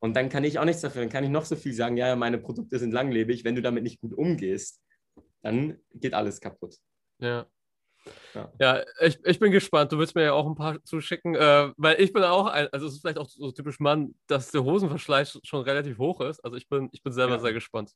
Und 0.00 0.16
dann 0.16 0.28
kann 0.28 0.44
ich 0.44 0.58
auch 0.58 0.66
nichts 0.66 0.82
dafür. 0.82 1.00
Dann 1.00 1.10
kann 1.10 1.24
ich 1.24 1.30
noch 1.30 1.46
so 1.46 1.56
viel 1.56 1.72
sagen, 1.72 1.96
ja, 1.96 2.14
meine 2.14 2.38
Produkte 2.38 2.78
sind 2.78 2.92
langlebig. 2.92 3.44
Wenn 3.44 3.54
du 3.54 3.62
damit 3.62 3.84
nicht 3.84 4.00
gut 4.00 4.12
umgehst, 4.12 4.82
dann 5.42 5.78
geht 5.94 6.12
alles 6.12 6.40
kaputt. 6.40 6.76
Ja. 7.20 7.46
Ja, 8.34 8.52
ja 8.58 8.84
ich, 9.00 9.18
ich 9.24 9.38
bin 9.38 9.52
gespannt. 9.52 9.92
Du 9.92 9.98
willst 9.98 10.14
mir 10.14 10.24
ja 10.24 10.32
auch 10.32 10.46
ein 10.46 10.54
paar 10.54 10.82
zuschicken, 10.84 11.34
äh, 11.34 11.72
weil 11.76 12.00
ich 12.00 12.12
bin 12.12 12.22
auch 12.22 12.46
ein, 12.46 12.68
also 12.72 12.86
es 12.86 12.94
ist 12.94 13.00
vielleicht 13.00 13.18
auch 13.18 13.28
so 13.28 13.52
typisch 13.52 13.80
Mann, 13.80 14.14
dass 14.26 14.50
der 14.50 14.64
Hosenverschleiß 14.64 15.40
schon 15.42 15.62
relativ 15.62 15.98
hoch 15.98 16.20
ist. 16.20 16.40
Also 16.44 16.56
ich 16.56 16.68
bin, 16.68 16.88
ich 16.92 17.02
bin 17.02 17.12
selber 17.12 17.34
ja. 17.34 17.40
sehr 17.40 17.52
gespannt. 17.52 17.92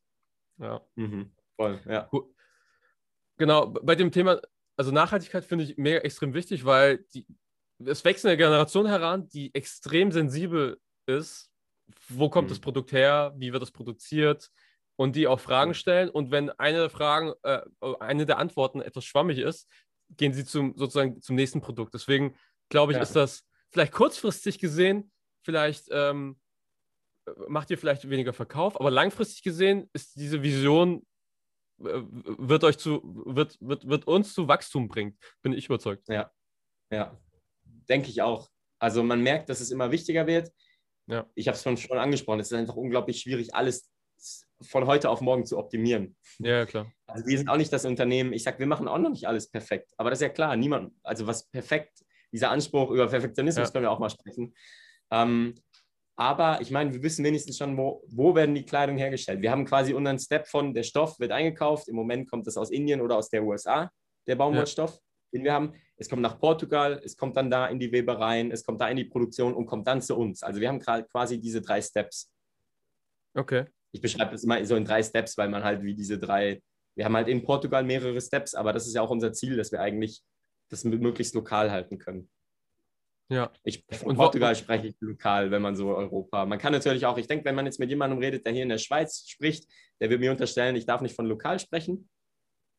Ja. 0.58 0.80
Mhm. 0.94 1.32
Voll, 1.56 1.80
ja. 1.86 2.08
Genau, 3.36 3.66
bei 3.66 3.94
dem 3.94 4.10
Thema 4.10 4.40
also 4.78 4.92
Nachhaltigkeit 4.92 5.44
finde 5.44 5.64
ich 5.64 5.76
mega 5.76 5.98
extrem 5.98 6.32
wichtig, 6.34 6.64
weil 6.64 6.98
die, 7.12 7.26
es 7.84 8.04
wächst 8.04 8.24
eine 8.24 8.36
Generation 8.36 8.86
heran, 8.86 9.28
die 9.28 9.52
extrem 9.54 10.12
sensibel 10.12 10.80
ist. 11.06 11.50
Wo 12.08 12.30
kommt 12.30 12.46
mhm. 12.48 12.50
das 12.50 12.60
Produkt 12.60 12.92
her? 12.92 13.34
Wie 13.36 13.52
wird 13.52 13.62
es 13.62 13.72
produziert? 13.72 14.50
Und 14.94 15.16
die 15.16 15.26
auch 15.26 15.40
Fragen 15.40 15.74
stellen. 15.74 16.08
Und 16.08 16.30
wenn 16.30 16.50
eine 16.50 16.78
der 16.78 16.90
Fragen, 16.90 17.32
äh, 17.42 17.60
eine 17.98 18.24
der 18.24 18.38
Antworten 18.38 18.80
etwas 18.80 19.04
schwammig 19.04 19.38
ist, 19.38 19.68
gehen 20.16 20.32
sie 20.32 20.44
zum, 20.44 20.76
sozusagen 20.76 21.20
zum 21.20 21.36
nächsten 21.36 21.60
Produkt. 21.60 21.94
Deswegen 21.94 22.36
glaube 22.68 22.92
ich, 22.92 22.96
ja. 22.96 23.02
ist 23.02 23.16
das 23.16 23.44
vielleicht 23.70 23.92
kurzfristig 23.92 24.58
gesehen, 24.58 25.12
vielleicht 25.42 25.86
ähm, 25.90 26.38
macht 27.48 27.70
ihr 27.70 27.78
vielleicht 27.78 28.08
weniger 28.08 28.32
Verkauf, 28.32 28.78
aber 28.80 28.90
langfristig 28.90 29.42
gesehen 29.42 29.88
ist 29.92 30.16
diese 30.16 30.42
Vision 30.42 31.04
wird 31.78 32.64
euch 32.64 32.78
zu, 32.78 33.00
wird, 33.26 33.56
wird, 33.60 33.88
wird 33.88 34.06
uns 34.06 34.34
zu 34.34 34.48
Wachstum 34.48 34.88
bringen, 34.88 35.16
bin 35.42 35.52
ich 35.52 35.66
überzeugt. 35.66 36.08
Ja, 36.08 36.30
ja, 36.90 37.16
denke 37.88 38.08
ich 38.08 38.20
auch. 38.20 38.50
Also 38.80 39.02
man 39.02 39.22
merkt, 39.22 39.48
dass 39.48 39.60
es 39.60 39.70
immer 39.70 39.90
wichtiger 39.90 40.26
wird. 40.26 40.52
Ja. 41.06 41.28
Ich 41.34 41.48
habe 41.48 41.56
es 41.56 41.62
schon, 41.62 41.76
schon 41.76 41.98
angesprochen, 41.98 42.40
es 42.40 42.50
ist 42.50 42.58
einfach 42.58 42.76
unglaublich 42.76 43.20
schwierig, 43.20 43.54
alles 43.54 43.88
von 44.62 44.86
heute 44.86 45.08
auf 45.10 45.20
morgen 45.20 45.44
zu 45.46 45.58
optimieren. 45.58 46.16
Ja, 46.38 46.66
klar. 46.66 46.92
Also 47.06 47.26
wir 47.26 47.38
sind 47.38 47.48
auch 47.48 47.56
nicht 47.56 47.72
das 47.72 47.84
Unternehmen, 47.84 48.32
ich 48.32 48.42
sage, 48.42 48.58
wir 48.58 48.66
machen 48.66 48.88
auch 48.88 48.98
noch 48.98 49.10
nicht 49.10 49.26
alles 49.26 49.48
perfekt, 49.50 49.92
aber 49.96 50.10
das 50.10 50.18
ist 50.18 50.22
ja 50.22 50.28
klar, 50.28 50.56
niemand, 50.56 50.92
also 51.02 51.26
was 51.26 51.48
perfekt, 51.48 52.04
dieser 52.32 52.50
Anspruch 52.50 52.90
über 52.90 53.06
Perfektionismus 53.06 53.68
ja. 53.68 53.72
können 53.72 53.84
wir 53.84 53.90
auch 53.90 53.98
mal 53.98 54.10
sprechen. 54.10 54.54
Ähm, 55.10 55.54
aber 56.16 56.60
ich 56.60 56.72
meine, 56.72 56.92
wir 56.92 57.02
wissen 57.02 57.24
wenigstens 57.24 57.58
schon, 57.58 57.76
wo, 57.76 58.02
wo 58.08 58.34
werden 58.34 58.54
die 58.54 58.64
Kleidung 58.64 58.98
hergestellt. 58.98 59.40
Wir 59.40 59.52
haben 59.52 59.64
quasi 59.64 59.94
unseren 59.94 60.18
Step 60.18 60.48
von, 60.48 60.74
der 60.74 60.82
Stoff 60.82 61.20
wird 61.20 61.30
eingekauft. 61.30 61.88
Im 61.88 61.94
Moment 61.94 62.28
kommt 62.28 62.46
das 62.48 62.56
aus 62.56 62.70
Indien 62.70 63.00
oder 63.00 63.16
aus 63.16 63.30
der 63.30 63.44
USA, 63.44 63.90
der 64.26 64.34
Baumwollstoff, 64.34 64.94
ja. 64.94 64.98
den 65.32 65.44
wir 65.44 65.52
haben. 65.52 65.74
Es 65.96 66.08
kommt 66.08 66.22
nach 66.22 66.40
Portugal, 66.40 67.00
es 67.04 67.16
kommt 67.16 67.36
dann 67.36 67.50
da 67.50 67.68
in 67.68 67.78
die 67.78 67.92
Webereien, 67.92 68.50
es 68.50 68.64
kommt 68.64 68.80
da 68.80 68.88
in 68.88 68.96
die 68.96 69.04
Produktion 69.04 69.54
und 69.54 69.66
kommt 69.66 69.86
dann 69.86 70.02
zu 70.02 70.16
uns. 70.16 70.42
Also 70.42 70.60
wir 70.60 70.68
haben 70.68 70.80
quasi 70.80 71.40
diese 71.40 71.62
drei 71.62 71.80
Steps. 71.80 72.32
Okay. 73.34 73.66
Ich 73.92 74.00
beschreibe 74.00 74.32
das 74.32 74.44
immer 74.44 74.64
so 74.64 74.76
in 74.76 74.84
drei 74.84 75.02
Steps, 75.02 75.36
weil 75.38 75.48
man 75.48 75.64
halt 75.64 75.82
wie 75.82 75.94
diese 75.94 76.18
drei, 76.18 76.62
wir 76.94 77.04
haben 77.04 77.16
halt 77.16 77.28
in 77.28 77.42
Portugal 77.42 77.84
mehrere 77.84 78.20
Steps, 78.20 78.54
aber 78.54 78.72
das 78.72 78.86
ist 78.86 78.94
ja 78.94 79.02
auch 79.02 79.10
unser 79.10 79.32
Ziel, 79.32 79.56
dass 79.56 79.72
wir 79.72 79.80
eigentlich 79.80 80.22
das 80.68 80.84
möglichst 80.84 81.34
lokal 81.34 81.70
halten 81.70 81.98
können. 81.98 82.30
Ja. 83.30 83.52
Ich, 83.62 83.84
von 83.90 84.16
Portugal 84.16 84.56
spreche 84.56 84.88
ich 84.88 84.96
lokal, 85.00 85.50
wenn 85.50 85.60
man 85.60 85.76
so 85.76 85.94
Europa. 85.94 86.46
Man 86.46 86.58
kann 86.58 86.72
natürlich 86.72 87.04
auch, 87.04 87.18
ich 87.18 87.26
denke, 87.26 87.44
wenn 87.44 87.54
man 87.54 87.66
jetzt 87.66 87.78
mit 87.78 87.90
jemandem 87.90 88.18
redet, 88.18 88.46
der 88.46 88.54
hier 88.54 88.62
in 88.62 88.70
der 88.70 88.78
Schweiz 88.78 89.28
spricht, 89.28 89.68
der 90.00 90.08
wird 90.08 90.20
mir 90.20 90.30
unterstellen, 90.30 90.76
ich 90.76 90.86
darf 90.86 91.02
nicht 91.02 91.14
von 91.14 91.26
lokal 91.26 91.58
sprechen, 91.58 92.08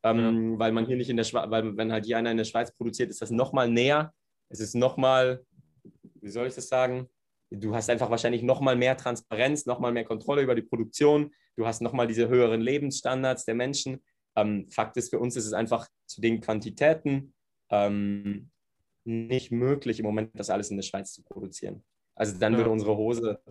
ähm, 0.04 0.54
ja. 0.54 0.60
weil 0.60 0.72
man 0.72 0.86
hier 0.86 0.96
nicht 0.96 1.10
in 1.10 1.18
der 1.18 1.24
Schweiz, 1.24 1.50
weil 1.50 1.78
wenn 1.78 1.92
halt 1.92 2.06
hier 2.06 2.18
einer 2.18 2.32
in 2.32 2.38
der 2.38 2.46
Schweiz 2.46 2.72
produziert, 2.72 3.10
ist 3.10 3.22
das 3.22 3.30
nochmal 3.30 3.70
näher. 3.70 4.14
Es 4.50 4.60
ist 4.60 4.74
nochmal, 4.74 5.46
wie 6.22 6.30
soll 6.30 6.48
ich 6.48 6.56
das 6.56 6.68
sagen? 6.68 7.08
Du 7.52 7.74
hast 7.76 7.90
einfach 7.90 8.10
wahrscheinlich 8.10 8.44
nochmal 8.44 8.76
mehr 8.76 8.96
Transparenz, 8.96 9.66
nochmal 9.66 9.92
mehr 9.92 10.06
Kontrolle 10.06 10.42
über 10.44 10.56
die 10.56 10.62
Produktion. 10.62 11.32
Du 11.56 11.66
hast 11.66 11.82
nochmal 11.82 12.08
diese 12.08 12.28
höheren 12.28 12.62
Lebensstandards 12.62 13.46
der 13.46 13.56
Menschen. 13.56 14.04
Ähm, 14.36 14.70
Fakt 14.70 14.98
ist, 14.98 15.10
für 15.10 15.20
uns 15.20 15.36
ist 15.36 15.46
es 15.46 15.54
einfach 15.54 15.88
zu 16.06 16.22
den 16.22 16.42
Quantitäten 16.42 17.34
ähm, 17.70 18.52
nicht 19.04 19.52
möglich, 19.52 20.00
im 20.00 20.06
Moment 20.06 20.32
das 20.40 20.50
alles 20.50 20.70
in 20.70 20.78
der 20.78 20.84
Schweiz 20.84 21.14
zu 21.14 21.24
produzieren. 21.24 21.84
Also 22.16 22.38
dann 22.38 22.54
ja. 22.54 22.60
würde 22.60 22.70
unsere 22.70 22.96
Hose 22.96 23.42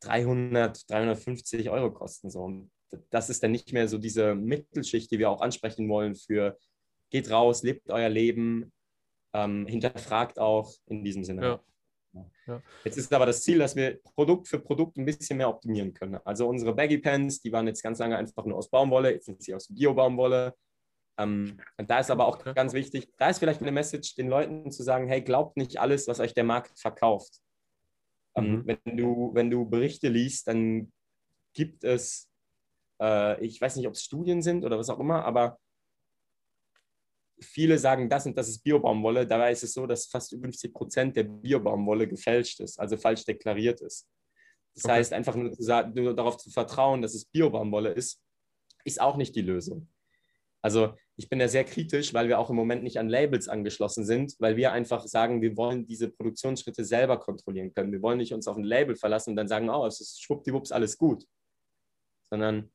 300, 0.00 0.88
350 0.88 1.70
Euro 1.70 1.92
kosten. 1.92 2.30
So. 2.30 2.42
Und 2.42 2.70
das 3.10 3.30
ist 3.30 3.42
dann 3.42 3.52
nicht 3.52 3.72
mehr 3.72 3.88
so 3.88 3.98
diese 3.98 4.34
Mittelschicht, 4.34 5.10
die 5.10 5.18
wir 5.18 5.30
auch 5.30 5.40
ansprechen 5.40 5.88
wollen 5.88 6.14
für 6.14 6.56
geht 7.10 7.30
raus, 7.30 7.62
lebt 7.62 7.90
euer 7.90 8.08
Leben, 8.08 8.72
ähm, 9.34 9.66
hinterfragt 9.66 10.38
auch 10.38 10.72
in 10.86 11.04
diesem 11.04 11.24
Sinne. 11.24 11.42
Ja. 11.42 11.60
Ja. 12.12 12.62
Jetzt 12.84 12.98
ist 12.98 13.12
aber 13.12 13.26
das 13.26 13.42
Ziel, 13.42 13.58
dass 13.58 13.76
wir 13.76 14.00
Produkt 14.02 14.48
für 14.48 14.58
Produkt 14.58 14.96
ein 14.96 15.04
bisschen 15.04 15.36
mehr 15.36 15.48
optimieren 15.48 15.94
können. 15.94 16.18
Also 16.24 16.48
unsere 16.48 16.74
Baggy 16.74 16.98
Pants, 16.98 17.40
die 17.40 17.52
waren 17.52 17.66
jetzt 17.66 17.82
ganz 17.82 17.98
lange 17.98 18.16
einfach 18.16 18.44
nur 18.44 18.58
aus 18.58 18.68
Baumwolle, 18.68 19.12
jetzt 19.12 19.26
sind 19.26 19.42
sie 19.42 19.54
aus 19.54 19.68
Bio-Baumwolle. 19.68 20.54
Ähm, 21.18 21.58
da 21.76 22.00
ist 22.00 22.10
aber 22.10 22.26
auch 22.26 22.42
ganz 22.54 22.72
wichtig, 22.72 23.08
da 23.18 23.28
ist 23.28 23.38
vielleicht 23.38 23.60
eine 23.60 23.72
Message, 23.72 24.14
den 24.14 24.28
Leuten 24.28 24.70
zu 24.72 24.82
sagen, 24.82 25.06
hey, 25.06 25.22
glaubt 25.22 25.56
nicht 25.56 25.78
alles, 25.78 26.08
was 26.08 26.20
euch 26.20 26.34
der 26.34 26.44
Markt 26.44 26.78
verkauft. 26.78 27.40
Ähm, 28.34 28.52
mhm. 28.52 28.66
wenn, 28.66 28.96
du, 28.96 29.30
wenn 29.34 29.50
du 29.50 29.68
Berichte 29.68 30.08
liest, 30.08 30.48
dann 30.48 30.92
gibt 31.52 31.84
es, 31.84 32.28
äh, 33.00 33.44
ich 33.44 33.60
weiß 33.60 33.76
nicht, 33.76 33.86
ob 33.86 33.94
es 33.94 34.04
Studien 34.04 34.42
sind 34.42 34.64
oder 34.64 34.78
was 34.78 34.88
auch 34.88 35.00
immer, 35.00 35.24
aber 35.24 35.58
viele 37.40 37.78
sagen, 37.78 38.08
das 38.08 38.26
und 38.26 38.36
das 38.36 38.48
ist 38.48 38.62
Biobaumwolle. 38.62 39.26
Dabei 39.26 39.52
ist 39.52 39.62
es 39.62 39.72
so, 39.72 39.86
dass 39.86 40.06
fast 40.06 40.30
50 40.30 40.72
Prozent 40.72 41.16
der 41.16 41.24
Biobaumwolle 41.24 42.08
gefälscht 42.08 42.60
ist, 42.60 42.78
also 42.78 42.96
falsch 42.96 43.24
deklariert 43.24 43.80
ist. 43.80 44.08
Das 44.74 44.84
okay. 44.84 44.94
heißt, 44.94 45.12
einfach 45.12 45.34
nur, 45.34 45.50
nur, 45.94 46.14
darauf 46.14 46.36
zu 46.36 46.50
vertrauen, 46.50 47.02
dass 47.02 47.14
es 47.14 47.24
Biobaumwolle 47.24 47.90
ist, 47.90 48.22
ist 48.84 49.00
auch 49.00 49.16
nicht 49.16 49.34
die 49.34 49.42
Lösung. 49.42 49.88
Also 50.62 50.94
ich 51.16 51.28
bin 51.28 51.38
da 51.38 51.48
sehr 51.48 51.64
kritisch, 51.64 52.14
weil 52.14 52.28
wir 52.28 52.38
auch 52.38 52.50
im 52.50 52.56
Moment 52.56 52.82
nicht 52.82 52.98
an 52.98 53.08
Labels 53.08 53.48
angeschlossen 53.48 54.04
sind, 54.04 54.36
weil 54.38 54.56
wir 54.56 54.72
einfach 54.72 55.06
sagen, 55.06 55.42
wir 55.42 55.56
wollen 55.56 55.86
diese 55.86 56.10
Produktionsschritte 56.10 56.84
selber 56.84 57.18
kontrollieren 57.18 57.72
können. 57.72 57.92
Wir 57.92 58.02
wollen 58.02 58.18
nicht 58.18 58.32
uns 58.32 58.46
auf 58.46 58.56
ein 58.56 58.64
Label 58.64 58.96
verlassen 58.96 59.30
und 59.30 59.36
dann 59.36 59.48
sagen, 59.48 59.70
oh, 59.70 59.86
es 59.86 60.00
ist 60.00 60.22
schwuppdiwupps 60.22 60.72
alles 60.72 60.96
gut. 60.96 61.24
Sondern 62.30 62.70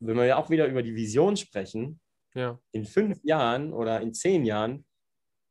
wenn 0.00 0.16
wir 0.16 0.26
ja 0.26 0.36
auch 0.36 0.50
wieder 0.50 0.66
über 0.66 0.82
die 0.82 0.94
Vision 0.94 1.36
sprechen, 1.36 2.00
ja. 2.34 2.58
in 2.72 2.84
fünf 2.84 3.22
Jahren 3.24 3.72
oder 3.72 4.00
in 4.00 4.14
zehn 4.14 4.44
Jahren 4.44 4.84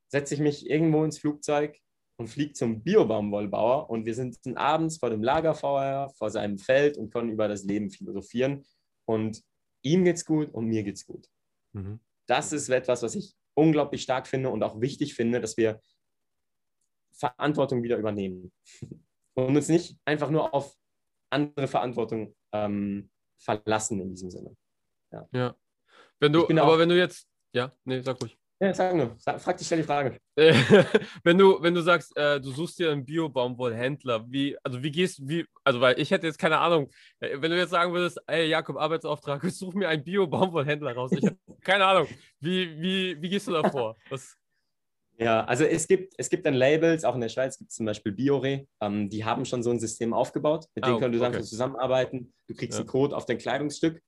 setze 0.09 0.33
ich 0.33 0.39
mich 0.39 0.69
irgendwo 0.69 1.03
ins 1.03 1.19
Flugzeug 1.19 1.77
und 2.17 2.27
fliege 2.27 2.53
zum 2.53 2.81
Biobaumwollbauer 2.81 3.89
und 3.89 4.05
wir 4.05 4.15
sind 4.15 4.39
abends 4.55 4.97
vor 4.97 5.09
dem 5.09 5.21
Lagerfeuer, 5.21 6.09
vor 6.17 6.29
seinem 6.31 6.57
Feld 6.57 6.97
und 6.97 7.11
können 7.11 7.29
über 7.29 7.47
das 7.47 7.63
Leben 7.63 7.91
philosophieren. 7.91 8.65
Und 9.05 9.43
ihm 9.83 10.03
geht's 10.03 10.25
gut 10.25 10.53
und 10.53 10.65
mir 10.65 10.83
geht's 10.83 11.05
gut. 11.05 11.27
Mhm. 11.73 11.99
Das 12.25 12.51
ist 12.53 12.69
etwas, 12.69 13.03
was 13.03 13.15
ich 13.15 13.35
unglaublich 13.53 14.01
stark 14.01 14.27
finde 14.27 14.49
und 14.49 14.63
auch 14.63 14.81
wichtig 14.81 15.13
finde, 15.13 15.39
dass 15.39 15.57
wir 15.57 15.81
Verantwortung 17.11 17.83
wieder 17.83 17.97
übernehmen 17.97 18.51
und 19.33 19.55
uns 19.55 19.69
nicht 19.69 19.97
einfach 20.05 20.29
nur 20.29 20.53
auf 20.53 20.75
andere 21.29 21.67
Verantwortung 21.67 22.35
ähm, 22.51 23.09
verlassen 23.37 23.99
in 23.99 24.09
diesem 24.09 24.31
Sinne. 24.31 24.55
Ja. 25.11 25.27
ja. 25.31 25.55
Wenn 26.19 26.33
du, 26.33 26.47
aber 26.47 26.73
auch, 26.73 26.77
wenn 26.79 26.89
du 26.89 26.97
jetzt, 26.97 27.27
ja, 27.53 27.71
nee, 27.85 28.01
sag 28.01 28.21
ruhig. 28.21 28.37
Ja, 28.59 28.73
sag 28.73 28.95
nur. 28.95 29.15
Sag, 29.19 29.39
frag 29.39 29.55
dich, 29.57 29.67
stell 29.67 29.79
die 29.79 29.83
Frage. 29.83 30.17
wenn, 31.23 31.37
du, 31.37 31.61
wenn 31.61 31.75
du 31.75 31.81
sagst, 31.81 32.17
äh, 32.17 32.41
du 32.41 32.49
suchst 32.49 32.79
dir 32.79 32.91
einen 32.91 33.05
Bio-Baumwollhändler, 33.05 34.25
wie, 34.31 34.57
also 34.63 34.81
wie 34.81 34.89
gehst 34.89 35.27
wie, 35.27 35.45
also 35.63 35.79
weil 35.79 35.99
ich 35.99 36.09
hätte 36.09 36.25
jetzt 36.25 36.39
keine 36.39 36.57
Ahnung, 36.57 36.89
äh, 37.19 37.39
wenn 37.39 37.51
du 37.51 37.57
jetzt 37.57 37.69
sagen 37.69 37.93
würdest, 37.93 38.19
ey 38.25 38.47
Jakob, 38.47 38.77
Arbeitsauftrag, 38.77 39.43
ich 39.43 39.55
suche 39.55 39.77
mir 39.77 39.89
einen 39.89 40.03
Bio-Baumwollhändler 40.03 40.93
raus. 40.93 41.11
Ich 41.11 41.23
hätte 41.23 41.37
keine 41.61 41.85
Ahnung. 41.85 42.07
Wie, 42.39 42.81
wie, 42.81 43.21
wie 43.21 43.29
gehst 43.29 43.47
du 43.47 43.51
da 43.51 43.69
vor? 43.69 43.95
Was? 44.09 44.35
Ja, 45.19 45.43
also 45.45 45.63
es 45.63 45.87
gibt, 45.87 46.13
es 46.17 46.29
gibt 46.29 46.45
dann 46.45 46.53
Labels, 46.53 47.03
auch 47.03 47.15
in 47.15 47.21
der 47.21 47.29
Schweiz 47.29 47.57
gibt 47.57 47.71
es 47.71 47.75
zum 47.75 47.85
Beispiel 47.85 48.11
Biore, 48.11 48.67
ähm, 48.81 49.09
die 49.09 49.25
haben 49.25 49.45
schon 49.45 49.63
so 49.63 49.71
ein 49.71 49.79
System 49.79 50.13
aufgebaut, 50.13 50.65
mit 50.75 50.83
ah, 50.83 50.89
dem 50.89 50.99
können 50.99 51.13
du 51.13 51.23
okay. 51.23 51.41
zusammenarbeiten. 51.41 52.33
Du 52.47 52.55
kriegst 52.55 52.77
ja. 52.77 52.81
einen 52.81 52.87
Code 52.87 53.15
auf 53.15 53.25
dein 53.25 53.39
Kleidungsstück 53.39 54.01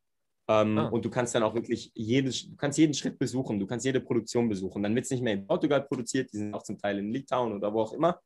ähm, 0.49 0.79
ah. 0.79 0.87
Und 0.87 1.05
du 1.05 1.11
kannst 1.11 1.35
dann 1.35 1.43
auch 1.43 1.53
wirklich 1.53 1.91
jedes, 1.93 2.49
du 2.49 2.55
kannst 2.55 2.79
jeden 2.79 2.95
Schritt 2.95 3.19
besuchen, 3.19 3.59
du 3.59 3.67
kannst 3.67 3.85
jede 3.85 4.01
Produktion 4.01 4.49
besuchen. 4.49 4.81
Dann 4.81 4.95
wird 4.95 5.05
es 5.05 5.11
nicht 5.11 5.21
mehr 5.21 5.33
in 5.33 5.45
Portugal 5.45 5.83
produziert, 5.83 6.33
die 6.33 6.37
sind 6.37 6.55
auch 6.55 6.63
zum 6.63 6.79
Teil 6.79 6.97
in 6.97 7.13
Litauen 7.13 7.53
oder 7.53 7.71
wo 7.71 7.81
auch 7.81 7.93
immer. 7.93 8.19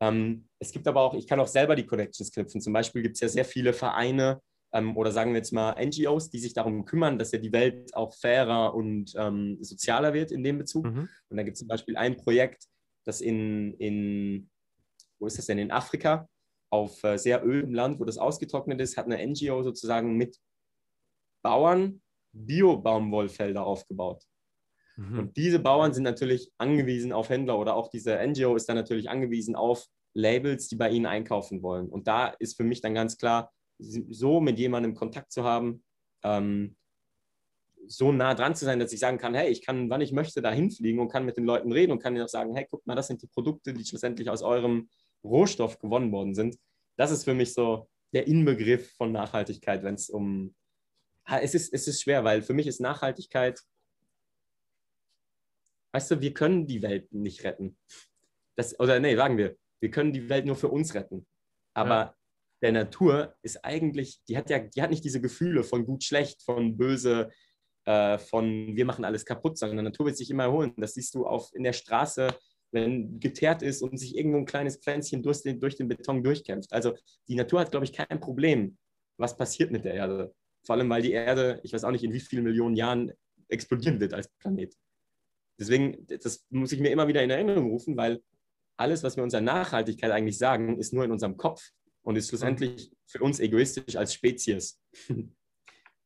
Ähm, 0.00 0.46
es 0.58 0.70
gibt 0.70 0.86
aber 0.86 1.00
auch, 1.00 1.14
ich 1.14 1.26
kann 1.26 1.40
auch 1.40 1.46
selber 1.46 1.74
die 1.74 1.86
Connections 1.86 2.30
knüpfen. 2.30 2.60
Zum 2.60 2.74
Beispiel 2.74 3.00
gibt 3.00 3.14
es 3.14 3.22
ja 3.22 3.28
sehr 3.28 3.46
viele 3.46 3.72
Vereine 3.72 4.42
ähm, 4.74 4.94
oder 4.98 5.10
sagen 5.10 5.32
wir 5.32 5.38
jetzt 5.38 5.54
mal 5.54 5.74
NGOs, 5.82 6.28
die 6.28 6.40
sich 6.40 6.52
darum 6.52 6.84
kümmern, 6.84 7.18
dass 7.18 7.32
ja 7.32 7.38
die 7.38 7.52
Welt 7.52 7.94
auch 7.94 8.14
fairer 8.14 8.74
und 8.74 9.14
ähm, 9.16 9.56
sozialer 9.62 10.12
wird 10.12 10.32
in 10.32 10.44
dem 10.44 10.58
Bezug. 10.58 10.84
Mhm. 10.84 11.08
Und 11.30 11.36
da 11.38 11.42
gibt 11.42 11.54
es 11.54 11.60
zum 11.60 11.68
Beispiel 11.68 11.96
ein 11.96 12.18
Projekt, 12.18 12.66
das 13.06 13.22
in, 13.22 13.72
in, 13.78 14.50
wo 15.18 15.26
ist 15.26 15.38
das 15.38 15.46
denn, 15.46 15.56
in 15.56 15.70
Afrika, 15.70 16.28
auf 16.68 17.02
äh, 17.02 17.16
sehr 17.16 17.46
ödem 17.46 17.72
Land, 17.72 17.98
wo 17.98 18.04
das 18.04 18.18
ausgetrocknet 18.18 18.78
ist, 18.82 18.98
hat 18.98 19.06
eine 19.06 19.26
NGO 19.26 19.62
sozusagen 19.62 20.18
mit 20.18 20.36
Bauern 21.46 22.02
Bio-Baumwollfelder 22.32 23.64
aufgebaut. 23.64 24.24
Mhm. 24.96 25.18
Und 25.20 25.36
diese 25.36 25.60
Bauern 25.60 25.92
sind 25.92 26.02
natürlich 26.02 26.50
angewiesen 26.58 27.12
auf 27.12 27.28
Händler 27.28 27.56
oder 27.56 27.76
auch 27.76 27.88
diese 27.88 28.18
NGO 28.18 28.56
ist 28.56 28.68
dann 28.68 28.74
natürlich 28.74 29.08
angewiesen 29.08 29.54
auf 29.54 29.86
Labels, 30.12 30.66
die 30.66 30.74
bei 30.74 30.90
ihnen 30.90 31.06
einkaufen 31.06 31.62
wollen. 31.62 31.88
Und 31.88 32.08
da 32.08 32.26
ist 32.26 32.56
für 32.56 32.64
mich 32.64 32.80
dann 32.80 32.94
ganz 32.94 33.16
klar, 33.16 33.52
so 33.78 34.40
mit 34.40 34.58
jemandem 34.58 34.94
Kontakt 34.94 35.30
zu 35.30 35.44
haben, 35.44 35.84
ähm, 36.24 36.76
so 37.86 38.10
nah 38.10 38.34
dran 38.34 38.56
zu 38.56 38.64
sein, 38.64 38.80
dass 38.80 38.92
ich 38.92 38.98
sagen 38.98 39.18
kann, 39.18 39.34
hey, 39.34 39.48
ich 39.48 39.64
kann, 39.64 39.88
wann 39.88 40.00
ich 40.00 40.10
möchte, 40.10 40.42
da 40.42 40.50
hinfliegen 40.50 41.00
und 41.00 41.12
kann 41.12 41.24
mit 41.24 41.36
den 41.36 41.44
Leuten 41.44 41.70
reden 41.70 41.92
und 41.92 42.02
kann 42.02 42.16
ihnen 42.16 42.24
auch 42.24 42.28
sagen, 42.28 42.56
hey, 42.56 42.66
guck 42.68 42.84
mal, 42.86 42.96
das 42.96 43.06
sind 43.06 43.22
die 43.22 43.28
Produkte, 43.28 43.72
die 43.72 43.84
schlussendlich 43.84 44.28
aus 44.28 44.42
eurem 44.42 44.88
Rohstoff 45.22 45.78
gewonnen 45.78 46.10
worden 46.10 46.34
sind. 46.34 46.56
Das 46.96 47.12
ist 47.12 47.22
für 47.22 47.34
mich 47.34 47.54
so 47.54 47.88
der 48.12 48.26
Inbegriff 48.26 48.90
von 48.96 49.12
Nachhaltigkeit, 49.12 49.84
wenn 49.84 49.94
es 49.94 50.10
um 50.10 50.54
es 51.26 51.54
ist, 51.54 51.72
es 51.72 51.88
ist 51.88 52.02
schwer, 52.02 52.24
weil 52.24 52.42
für 52.42 52.54
mich 52.54 52.66
ist 52.66 52.80
Nachhaltigkeit, 52.80 53.60
weißt 55.92 56.10
du, 56.10 56.20
wir 56.20 56.34
können 56.34 56.66
die 56.66 56.82
Welt 56.82 57.12
nicht 57.12 57.44
retten. 57.44 57.76
Das, 58.54 58.78
oder 58.78 59.00
nee, 59.00 59.16
sagen 59.16 59.38
wir, 59.38 59.56
wir 59.80 59.90
können 59.90 60.12
die 60.12 60.28
Welt 60.28 60.46
nur 60.46 60.56
für 60.56 60.68
uns 60.68 60.94
retten. 60.94 61.26
Aber 61.74 61.94
ja. 61.94 62.16
der 62.62 62.72
Natur 62.72 63.34
ist 63.42 63.64
eigentlich, 63.64 64.20
die 64.28 64.36
hat 64.36 64.50
ja, 64.50 64.58
die 64.58 64.82
hat 64.82 64.90
nicht 64.90 65.04
diese 65.04 65.20
Gefühle 65.20 65.64
von 65.64 65.84
gut, 65.84 66.04
schlecht, 66.04 66.42
von 66.42 66.76
böse, 66.76 67.30
äh, 67.84 68.18
von 68.18 68.76
wir 68.76 68.84
machen 68.84 69.04
alles 69.04 69.24
kaputt, 69.24 69.58
sondern 69.58 69.78
die 69.78 69.84
Natur 69.84 70.06
wird 70.06 70.16
sich 70.16 70.30
immer 70.30 70.44
erholen. 70.44 70.72
Das 70.76 70.94
siehst 70.94 71.14
du 71.14 71.26
auf, 71.26 71.50
in 71.54 71.64
der 71.64 71.72
Straße, 71.72 72.28
wenn 72.72 73.20
geteert 73.20 73.62
ist 73.62 73.82
und 73.82 73.98
sich 73.98 74.16
irgendwo 74.16 74.38
ein 74.38 74.46
kleines 74.46 74.76
Pflänzchen 74.78 75.22
durch 75.22 75.42
den, 75.42 75.60
durch 75.60 75.76
den 75.76 75.88
Beton 75.88 76.22
durchkämpft. 76.22 76.72
Also 76.72 76.94
die 77.28 77.36
Natur 77.36 77.60
hat, 77.60 77.70
glaube 77.70 77.84
ich, 77.84 77.92
kein 77.92 78.20
Problem, 78.20 78.76
was 79.18 79.36
passiert 79.36 79.70
mit 79.70 79.84
der 79.84 79.94
Erde. 79.94 80.34
Vor 80.66 80.74
allem, 80.74 80.90
weil 80.90 81.02
die 81.02 81.12
Erde, 81.12 81.60
ich 81.62 81.72
weiß 81.72 81.84
auch 81.84 81.92
nicht, 81.92 82.02
in 82.02 82.12
wie 82.12 82.20
vielen 82.20 82.42
Millionen 82.42 82.74
Jahren 82.74 83.12
explodieren 83.48 84.00
wird 84.00 84.12
als 84.12 84.28
Planet. 84.40 84.74
Deswegen, 85.58 86.06
das 86.06 86.44
muss 86.50 86.72
ich 86.72 86.80
mir 86.80 86.90
immer 86.90 87.06
wieder 87.06 87.22
in 87.22 87.30
Erinnerung 87.30 87.70
rufen, 87.70 87.96
weil 87.96 88.20
alles, 88.76 89.02
was 89.02 89.16
wir 89.16 89.22
unserer 89.22 89.40
Nachhaltigkeit 89.40 90.10
eigentlich 90.10 90.38
sagen, 90.38 90.78
ist 90.78 90.92
nur 90.92 91.04
in 91.04 91.12
unserem 91.12 91.36
Kopf 91.36 91.70
und 92.02 92.16
ist 92.16 92.28
schlussendlich 92.28 92.92
für 93.06 93.20
uns 93.20 93.40
egoistisch 93.40 93.96
als 93.96 94.12
Spezies. 94.12 94.80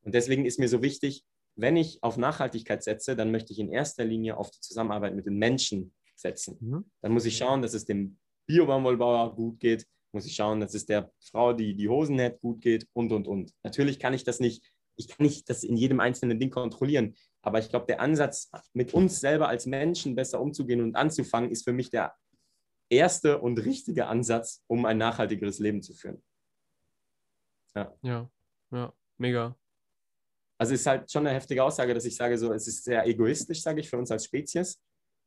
Und 0.02 0.14
deswegen 0.14 0.46
ist 0.46 0.58
mir 0.58 0.68
so 0.68 0.80
wichtig, 0.80 1.26
wenn 1.56 1.76
ich 1.76 2.02
auf 2.02 2.16
Nachhaltigkeit 2.16 2.82
setze, 2.82 3.16
dann 3.16 3.30
möchte 3.30 3.52
ich 3.52 3.58
in 3.58 3.70
erster 3.70 4.02
Linie 4.02 4.38
auf 4.38 4.50
die 4.50 4.60
Zusammenarbeit 4.60 5.14
mit 5.14 5.26
den 5.26 5.36
Menschen 5.36 5.92
setzen. 6.14 6.56
Mhm. 6.58 6.90
Dann 7.02 7.12
muss 7.12 7.26
ich 7.26 7.36
schauen, 7.36 7.60
dass 7.60 7.74
es 7.74 7.84
dem 7.84 8.16
Biobaumwollbauer 8.46 9.34
gut 9.36 9.60
geht, 9.60 9.86
muss 10.12 10.26
ich 10.26 10.34
schauen, 10.34 10.60
dass 10.60 10.74
es 10.74 10.86
der 10.86 11.10
Frau, 11.20 11.52
die 11.52 11.74
die 11.74 11.88
Hosen 11.88 12.16
näht, 12.16 12.40
gut 12.40 12.60
geht 12.60 12.86
und, 12.92 13.12
und, 13.12 13.28
und. 13.28 13.52
Natürlich 13.62 13.98
kann 13.98 14.14
ich 14.14 14.24
das 14.24 14.40
nicht, 14.40 14.64
ich 14.96 15.08
kann 15.08 15.24
nicht 15.26 15.48
das 15.48 15.64
in 15.64 15.76
jedem 15.76 16.00
einzelnen 16.00 16.38
Ding 16.38 16.50
kontrollieren, 16.50 17.14
aber 17.42 17.58
ich 17.58 17.68
glaube, 17.68 17.86
der 17.86 18.00
Ansatz, 18.00 18.50
mit 18.72 18.92
uns 18.94 19.20
selber 19.20 19.48
als 19.48 19.66
Menschen 19.66 20.14
besser 20.14 20.40
umzugehen 20.40 20.82
und 20.82 20.96
anzufangen, 20.96 21.50
ist 21.50 21.64
für 21.64 21.72
mich 21.72 21.90
der 21.90 22.14
erste 22.88 23.40
und 23.40 23.58
richtige 23.58 24.06
Ansatz, 24.06 24.62
um 24.66 24.84
ein 24.84 24.98
nachhaltigeres 24.98 25.58
Leben 25.58 25.82
zu 25.82 25.94
führen. 25.94 26.22
Ja, 27.74 27.94
ja, 28.02 28.30
ja 28.72 28.92
mega. 29.16 29.56
Also 30.58 30.74
es 30.74 30.80
ist 30.80 30.86
halt 30.86 31.10
schon 31.10 31.26
eine 31.26 31.34
heftige 31.34 31.64
Aussage, 31.64 31.94
dass 31.94 32.04
ich 32.04 32.16
sage, 32.16 32.36
so, 32.36 32.52
es 32.52 32.68
ist 32.68 32.84
sehr 32.84 33.06
egoistisch, 33.06 33.62
sage 33.62 33.80
ich, 33.80 33.88
für 33.88 33.96
uns 33.96 34.10
als 34.10 34.26
Spezies. 34.26 34.82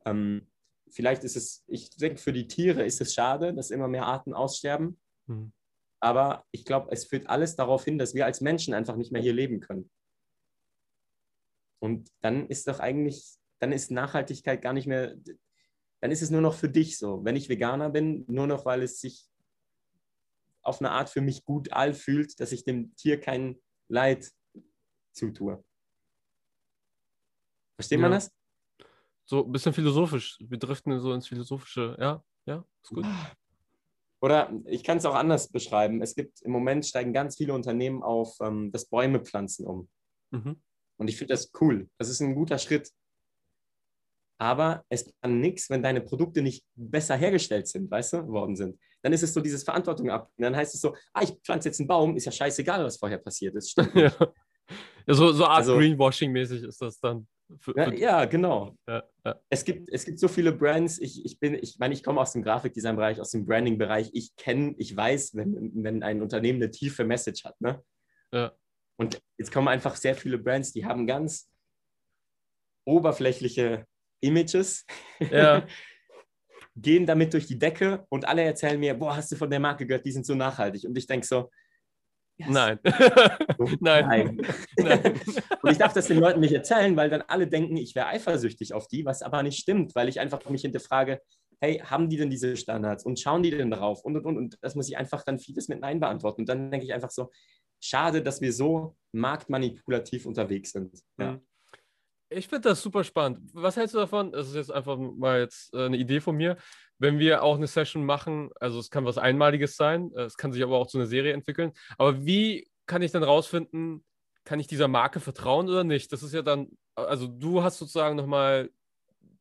Ähm, 0.06 0.48
vielleicht 0.94 1.24
ist 1.24 1.36
es, 1.36 1.64
ich 1.68 1.90
denke, 1.92 2.20
für 2.20 2.34
die 2.34 2.48
Tiere 2.48 2.86
ist 2.86 3.02
es 3.02 3.14
schade, 3.14 3.54
dass 3.54 3.72
immer 3.72 3.88
mehr 3.88 4.06
Arten 4.06 4.34
aussterben. 4.34 5.00
Mhm. 5.26 5.52
Aber 6.00 6.46
ich 6.52 6.66
glaube, 6.66 6.92
es 6.92 7.06
führt 7.06 7.28
alles 7.28 7.56
darauf 7.56 7.84
hin, 7.84 7.98
dass 7.98 8.14
wir 8.14 8.26
als 8.26 8.42
Menschen 8.42 8.74
einfach 8.74 8.96
nicht 8.96 9.12
mehr 9.12 9.22
hier 9.22 9.34
leben 9.34 9.60
können. 9.60 9.90
Und 11.80 12.10
dann 12.22 12.48
ist 12.48 12.68
doch 12.68 12.80
eigentlich, 12.80 13.38
dann 13.60 13.72
ist 13.72 13.92
Nachhaltigkeit 13.92 14.62
gar 14.62 14.74
nicht 14.74 14.88
mehr, 14.88 15.16
dann 16.02 16.12
ist 16.12 16.22
es 16.22 16.30
nur 16.30 16.42
noch 16.42 16.56
für 16.56 16.70
dich 16.70 16.98
so. 16.98 17.24
Wenn 17.24 17.36
ich 17.36 17.50
Veganer 17.50 17.90
bin, 17.90 18.26
nur 18.28 18.48
noch, 18.48 18.66
weil 18.66 18.84
es 18.84 19.00
sich 19.00 19.30
auf 20.62 20.80
eine 20.80 20.92
Art 20.92 21.10
für 21.10 21.22
mich 21.22 21.44
gut 21.44 21.72
all 21.74 21.94
fühlt, 21.94 22.40
dass 22.40 22.52
ich 22.52 22.64
dem 22.64 22.96
Tier 22.96 23.20
kein 23.20 23.62
Leid 23.90 24.32
zutue. 25.12 25.64
Versteht 27.76 28.00
man 28.00 28.12
Ja. 28.12 28.18
das? 28.18 28.32
So 29.34 29.46
ein 29.46 29.52
bisschen 29.52 29.74
philosophisch. 29.74 30.38
Wir 30.42 30.60
driften 30.60 31.00
so 31.00 31.12
ins 31.12 31.28
Philosophische. 31.28 31.98
Ja, 32.00 32.24
ja, 32.46 32.64
ist 32.84 32.90
gut. 32.92 33.04
Oder 34.22 34.54
ich 34.66 34.84
kann 34.84 35.00
es 35.00 35.06
auch 35.08 35.16
anders 35.16 35.48
beschreiben. 35.48 36.04
Es 36.04 36.14
gibt 36.14 36.44
im 36.44 36.52
Moment 36.52 36.86
steigen 36.86 37.14
ganz 37.14 37.38
viele 37.38 37.56
Unternehmen 37.56 38.04
auf 38.04 38.38
ähm, 38.42 38.72
das 38.72 38.86
Bäume 38.86 39.22
pflanzen 39.22 39.66
um. 39.66 39.90
Mhm. 40.30 40.62
Und 40.98 41.08
ich 41.08 41.18
finde 41.18 41.34
das 41.34 41.52
cool. 41.60 41.90
Das 41.98 42.10
ist 42.10 42.22
ein 42.22 42.36
guter 42.36 42.60
Schritt. 42.60 42.92
Aber 44.38 44.86
es 44.90 45.12
kann 45.20 45.40
nichts, 45.40 45.68
wenn 45.72 45.82
deine 45.82 46.02
Produkte 46.02 46.44
nicht 46.44 46.64
besser 46.76 47.16
hergestellt 47.16 47.68
sind, 47.68 47.90
weißt 47.90 48.14
du, 48.14 48.28
worden 48.28 48.56
sind. 48.56 48.80
Dann 49.02 49.14
ist 49.14 49.24
es 49.24 49.34
so 49.34 49.42
dieses 49.42 49.64
Verantwortung 49.64 50.12
ab. 50.12 50.30
Und 50.38 50.44
dann 50.44 50.56
heißt 50.56 50.76
es 50.76 50.82
so, 50.82 50.96
ah, 51.12 51.24
ich 51.24 51.32
pflanze 51.44 51.70
jetzt 51.70 51.80
einen 51.80 51.88
Baum, 51.88 52.16
ist 52.16 52.26
ja 52.26 52.32
scheißegal, 52.32 52.86
was 52.86 52.98
vorher 52.98 53.18
passiert 53.18 53.56
ist. 53.56 53.76
Ja. 53.96 54.12
ja 55.08 55.14
so, 55.16 55.32
so 55.32 55.46
Art 55.46 55.58
Also- 55.58 55.76
Greenwashing-mäßig 55.80 56.64
ist 56.68 56.80
das 56.80 57.00
dann. 57.00 57.28
Für, 57.60 57.78
Ja, 57.78 57.86
für, 57.86 57.96
ja, 57.96 58.26
genau. 58.26 58.76
ja, 58.88 59.04
ja. 59.26 59.40
Es 59.50 59.64
gibt, 59.64 59.90
es 59.92 60.06
gibt 60.06 60.20
so 60.20 60.28
viele 60.28 60.52
Brands. 60.52 61.00
Ich, 61.00 61.24
ich 61.26 61.40
bin, 61.40 61.56
ich 61.56 61.78
meine, 61.80 61.94
ich 61.94 62.04
komme 62.04 62.22
aus 62.22 62.34
dem 62.34 62.44
Grafikdesign-Bereich, 62.44 63.20
aus 63.20 63.32
dem 63.32 63.46
Branding-Bereich. 63.46 64.10
Ich 64.14 64.36
kenne, 64.36 64.76
ich 64.78 64.96
weiß, 64.96 65.36
wenn, 65.36 65.72
wenn 65.76 66.04
ein 66.04 66.22
Unternehmen 66.22 66.62
eine 66.62 66.72
tiefe 66.72 67.06
Message 67.06 67.44
hat. 67.44 67.60
Ne? 67.62 67.84
Und 68.98 69.22
jetzt 69.38 69.52
kommen 69.52 69.68
einfach 69.68 69.96
sehr 69.96 70.16
viele 70.16 70.38
Brands, 70.38 70.74
die 70.74 70.86
haben 70.86 71.08
ganz 71.08 71.50
oberflächliche 72.86 73.86
Images, 74.22 74.86
gehen 76.76 77.06
damit 77.06 77.34
durch 77.34 77.46
die 77.46 77.60
Decke 77.60 78.06
und 78.10 78.26
alle 78.26 78.44
erzählen 78.44 78.80
mir, 78.80 78.94
boah, 78.94 79.16
hast 79.16 79.32
du 79.32 79.36
von 79.36 79.50
der 79.50 79.60
Marke 79.60 79.86
gehört, 79.86 80.06
die 80.06 80.12
sind 80.12 80.26
so 80.26 80.34
nachhaltig. 80.36 80.86
Und 80.86 80.98
ich 80.98 81.06
denke 81.06 81.26
so, 81.26 81.52
yes, 82.38 82.50
Nein. 82.50 82.80
so, 83.58 83.70
Nein. 83.80 84.38
Nein. 84.78 85.12
Und 85.62 85.72
ich 85.72 85.78
darf 85.78 85.94
das 85.94 86.08
den 86.08 86.20
Leuten 86.20 86.40
nicht 86.40 86.54
erzählen, 86.54 86.96
weil 86.96 87.10
dann 87.10 87.24
alle 87.28 87.48
denken, 87.48 87.78
ich 87.78 87.96
wäre 87.96 88.08
eifersüchtig 88.08 88.74
auf 88.74 88.88
die, 88.88 89.06
was 89.06 89.22
aber 89.22 89.44
nicht 89.44 89.60
stimmt, 89.60 89.96
weil 89.96 90.10
ich 90.10 90.20
einfach 90.20 90.48
mich 90.50 90.62
hinterfrage, 90.62 91.22
hey, 91.62 91.80
haben 91.80 92.10
die 92.10 92.18
denn 92.18 92.30
diese 92.30 92.58
Standards 92.58 93.06
und 93.06 93.20
schauen 93.20 93.44
die 93.44 93.52
denn 93.52 93.72
darauf 93.72 94.04
und 94.04 94.18
und 94.18 94.26
und 94.26 94.38
und 94.38 94.58
das 94.62 94.76
muss 94.76 94.90
ich 94.90 94.98
einfach 94.98 95.24
dann 95.24 95.40
vieles 95.40 95.70
mit 95.70 95.80
Nein 95.80 96.00
beantworten. 96.00 96.42
Und 96.42 96.50
dann 96.50 96.70
denke 96.72 96.86
ich 96.86 96.94
einfach 96.94 97.12
so, 97.12 97.30
schade, 97.82 98.22
dass 98.22 98.42
wir 98.42 98.54
so 98.54 98.96
marktmanipulativ 99.12 100.26
unterwegs 100.26 100.72
sind. 100.72 101.00
Ja. 101.18 101.34
Mhm. 101.34 101.42
Ich 102.30 102.48
finde 102.48 102.70
das 102.70 102.82
super 102.82 103.04
spannend. 103.04 103.52
Was 103.54 103.78
hältst 103.78 103.94
du 103.94 104.00
davon? 104.00 104.32
Das 104.32 104.48
ist 104.48 104.56
jetzt 104.56 104.72
einfach 104.72 104.98
mal 104.98 105.42
jetzt 105.42 105.74
äh, 105.74 105.86
eine 105.86 105.98
Idee 105.98 106.20
von 106.20 106.36
mir. 106.36 106.58
Wenn 107.00 107.20
wir 107.20 107.44
auch 107.44 107.58
eine 107.58 107.68
Session 107.68 108.06
machen, 108.06 108.52
also 108.60 108.80
es 108.80 108.90
kann 108.90 109.06
was 109.06 109.18
Einmaliges 109.18 109.76
sein, 109.76 110.12
äh, 110.16 110.24
es 110.24 110.38
kann 110.38 110.54
sich 110.54 110.64
aber 110.64 110.78
auch 110.78 110.88
zu 110.88 110.98
einer 110.98 111.08
Serie 111.08 111.34
entwickeln. 111.34 111.72
Aber 111.98 112.26
wie 112.26 112.68
kann 112.86 113.02
ich 113.02 113.12
dann 113.12 113.24
rausfinden, 113.24 114.04
kann 114.44 114.60
ich 114.60 114.68
dieser 114.68 114.88
Marke 114.88 115.20
vertrauen 115.20 115.70
oder 115.70 115.84
nicht? 115.84 116.12
Das 116.12 116.24
ist 116.24 116.34
ja 116.34 116.42
dann, 116.42 116.70
also 116.96 117.28
du 117.28 117.64
hast 117.64 117.78
sozusagen 117.78 118.16
nochmal 118.16 118.70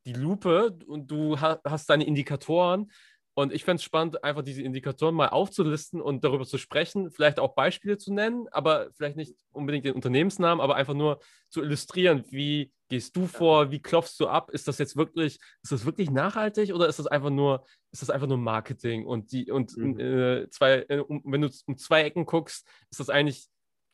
die 0.05 0.13
Lupe 0.13 0.77
und 0.87 1.11
du 1.11 1.41
ha 1.41 1.61
hast 1.65 1.89
deine 1.91 2.05
Indikatoren. 2.05 2.91
Und 3.35 3.53
ich 3.53 3.65
fände 3.65 3.77
es 3.77 3.85
spannend, 3.85 4.23
einfach 4.25 4.43
diese 4.43 4.63
Indikatoren 4.63 5.15
mal 5.15 5.29
aufzulisten 5.29 6.03
und 6.03 6.23
darüber 6.23 6.45
zu 6.45 6.59
sprechen, 6.59 7.11
vielleicht 7.11 7.39
auch 7.41 7.55
Beispiele 7.55 7.97
zu 7.97 8.13
nennen, 8.13 8.47
aber 8.51 8.91
vielleicht 8.95 9.17
nicht 9.17 9.35
unbedingt 9.53 9.87
den 9.87 9.95
Unternehmensnamen, 9.95 10.61
aber 10.61 10.77
einfach 10.77 10.93
nur 10.95 11.19
zu 11.49 11.63
illustrieren, 11.63 12.25
wie 12.31 12.71
gehst 12.91 13.17
du 13.17 13.27
vor, 13.27 13.71
wie 13.71 13.81
klopfst 13.81 14.17
du 14.19 14.29
ab? 14.29 14.51
Ist 14.51 14.69
das 14.69 14.77
jetzt 14.77 14.97
wirklich, 14.97 15.39
ist 15.63 15.73
das 15.73 15.87
wirklich 15.87 16.11
nachhaltig 16.11 16.75
oder 16.75 16.89
ist 16.89 16.99
das 16.99 17.07
einfach 17.07 17.31
nur, 17.31 17.65
ist 17.91 18.03
das 18.03 18.11
einfach 18.11 18.27
nur 18.27 18.37
Marketing? 18.37 19.07
Und 19.07 19.33
die, 19.33 19.51
und 19.51 19.75
Mhm. 19.79 19.99
äh, 19.99 20.51
zwei, 20.51 20.85
äh, 20.91 20.99
um, 20.99 21.23
wenn 21.25 21.41
du 21.41 21.49
um 21.67 21.79
zwei 21.79 22.03
Ecken 22.03 22.27
guckst, 22.27 22.69
ist 22.91 23.01
das 23.01 23.09
eigentlich 23.09 23.49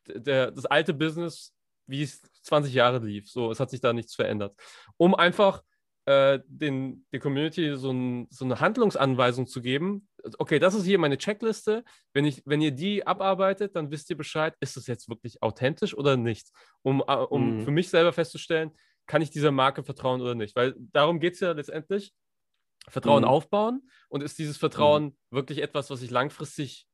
der, 0.09 0.51
das 0.51 0.67
alte 0.67 0.95
Business, 0.95 1.55
wie 1.87 2.03
es 2.03 2.21
20 2.43 2.75
Jahre 2.75 2.99
lief. 2.99 3.31
So, 3.31 3.53
es 3.53 3.61
hat 3.61 3.71
sich 3.71 3.81
da 3.81 3.93
nichts 3.93 4.17
verändert. 4.17 4.59
Um 4.97 5.15
einfach 5.15 5.63
äh, 6.09 6.41
den, 6.47 7.05
der 7.13 7.21
Community 7.21 7.77
so, 7.77 7.91
ein, 7.91 8.27
so 8.31 8.45
eine 8.47 8.61
Handlungsanweisung 8.61 9.47
zu 9.47 9.61
geben. 9.61 10.09
Okay, 10.39 10.59
das 10.59 10.75
ist 10.75 10.85
hier 10.85 10.99
meine 10.99 11.19
Checkliste. 11.19 11.85
Wenn, 12.15 12.25
ich, 12.25 12.43
wenn 12.47 12.63
ihr 12.63 12.73
die 12.73 13.07
abarbeitet, 13.07 13.77
dann 13.77 13.91
wisst 13.91 14.09
ihr 14.11 14.17
Bescheid, 14.17 14.55
ist 14.61 14.77
das 14.77 14.87
jetzt 14.87 15.09
wirklich 15.11 15.43
authentisch 15.43 15.95
oder 15.95 16.17
nicht? 16.17 16.51
Um, 16.83 17.03
äh, 17.07 17.13
um 17.15 17.57
Mhm. 17.59 17.61
für 17.61 17.71
mich 17.71 17.91
selber 17.91 18.13
festzustellen, 18.15 18.71
kann 19.07 19.23
ich 19.23 19.31
dieser 19.31 19.53
Marke 19.53 19.83
vertrauen 19.85 20.21
oder 20.23 20.35
nicht? 20.35 20.57
Weil 20.57 20.75
darum 20.79 21.21
geht 21.21 21.35
es 21.35 21.41
ja 21.41 21.53
letztendlich. 21.53 22.13
Vertrauen 22.89 23.23
Mhm. 23.25 23.29
aufbauen 23.29 23.91
und 24.09 24.23
ist 24.23 24.39
dieses 24.39 24.57
Vertrauen 24.57 25.15
wirklich 25.31 25.61
etwas, 25.63 25.91
was 25.91 26.01
ich 26.01 26.11
langfristig, 26.11 26.87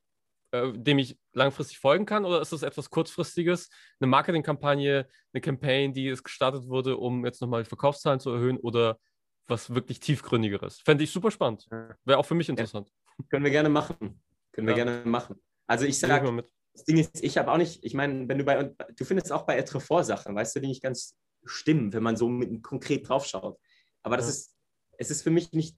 äh, 0.54 0.72
dem 0.72 0.98
ich 0.98 1.18
langfristig 1.32 1.78
folgen 1.80 2.06
kann, 2.06 2.24
oder 2.24 2.40
ist 2.40 2.52
das 2.52 2.62
etwas 2.62 2.88
kurzfristiges, 2.90 3.68
eine 3.98 4.06
Marketingkampagne, 4.08 5.08
eine 5.32 5.40
Campaign, 5.40 5.92
die 5.92 6.08
es 6.08 6.22
gestartet 6.22 6.68
wurde, 6.68 6.96
um 6.96 7.24
jetzt 7.26 7.40
nochmal 7.40 7.64
die 7.64 7.68
Verkaufszahlen 7.68 8.20
zu 8.20 8.30
erhöhen 8.30 8.58
oder 8.58 8.98
was 9.46 9.74
wirklich 9.74 9.98
tiefgründigeres? 10.00 10.80
Fände 10.80 11.02
ich 11.04 11.10
super 11.10 11.30
spannend. 11.30 11.66
Ja. 11.70 11.94
Wäre 12.04 12.18
auch 12.18 12.26
für 12.26 12.34
mich 12.36 12.48
interessant. 12.48 12.88
Können 13.28 13.44
wir 13.44 13.50
gerne 13.50 13.68
machen. 13.68 14.22
Können 14.52 14.68
wir 14.68 14.76
Ja. 14.76 14.84
gerne 14.84 15.04
machen. 15.04 15.42
Also 15.66 15.84
ich 15.86 15.98
sage, 15.98 16.24
mal 16.24 16.32
mit. 16.32 16.50
das 16.72 16.84
Ding 16.84 16.98
ist, 16.98 17.22
ich 17.22 17.36
habe 17.36 17.50
auch 17.50 17.56
nicht, 17.56 17.84
ich 17.84 17.94
meine, 17.94 18.28
wenn 18.28 18.38
du 18.38 18.44
bei, 18.44 18.58
und 18.58 18.76
du 18.96 19.04
findest 19.04 19.32
auch 19.32 19.42
bei 19.42 19.56
Etrefort 19.58 20.04
Sachen, 20.04 20.34
weißt 20.36 20.54
du, 20.54 20.60
die 20.60 20.68
nicht 20.68 20.82
ganz 20.82 21.16
stimmen, 21.44 21.92
wenn 21.92 22.02
man 22.02 22.16
so 22.16 22.28
mit, 22.28 22.62
konkret 22.62 23.08
draufschaut. 23.08 23.58
Aber 24.02 24.16
das 24.16 24.26
Ja. 24.26 24.30
ist, 24.30 24.56
es 24.98 25.10
ist 25.10 25.22
für 25.22 25.30
mich 25.30 25.52
nicht, 25.52 25.76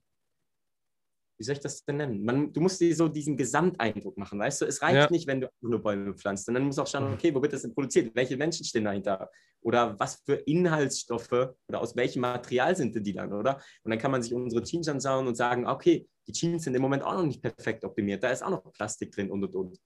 wie 1.37 1.43
soll 1.43 1.53
ich 1.53 1.59
das 1.61 1.83
denn 1.85 1.97
nennen? 1.97 2.23
Man, 2.23 2.51
du 2.53 2.61
musst 2.61 2.79
dir 2.81 2.95
so 2.95 3.07
diesen 3.07 3.37
Gesamteindruck 3.37 4.17
machen, 4.17 4.39
weißt 4.39 4.61
du? 4.61 4.65
Es 4.65 4.81
reicht 4.81 4.95
Ja. 4.95 5.07
nicht, 5.11 5.27
wenn 5.27 5.41
du 5.41 5.49
nur 5.61 5.81
Bäume 5.81 6.13
pflanzt, 6.15 6.45
sondern 6.45 6.63
du 6.63 6.67
musst 6.67 6.79
auch 6.79 6.87
schauen, 6.87 7.13
okay, 7.13 7.33
wo 7.35 7.41
wird 7.41 7.53
das 7.53 7.61
denn 7.63 7.73
produziert? 7.73 8.15
Welche 8.15 8.37
Menschen 8.37 8.65
stehen 8.65 8.85
dahinter? 8.85 9.29
Oder 9.61 9.99
was 9.99 10.21
für 10.25 10.35
Inhaltsstoffe 10.35 11.31
oder 11.31 11.81
aus 11.81 11.95
welchem 11.95 12.21
Material 12.21 12.75
sind 12.75 12.95
denn 12.95 13.03
die 13.03 13.13
dann, 13.13 13.33
oder? 13.33 13.61
Und 13.83 13.91
dann 13.91 13.99
kann 13.99 14.11
man 14.11 14.21
sich 14.21 14.33
unsere 14.33 14.63
Jeans 14.63 14.87
anschauen 14.87 15.27
und 15.27 15.35
sagen, 15.35 15.67
okay, 15.67 16.07
die 16.27 16.31
Jeans 16.33 16.63
sind 16.63 16.75
im 16.75 16.81
Moment 16.81 17.03
auch 17.03 17.13
noch 17.13 17.25
nicht 17.25 17.41
perfekt 17.41 17.83
optimiert, 17.83 18.23
da 18.23 18.29
ist 18.31 18.43
auch 18.43 18.49
noch 18.49 18.71
Plastik 18.73 19.11
drin 19.11 19.29
und 19.31 19.43
und 19.43 19.55
und. 19.55 19.77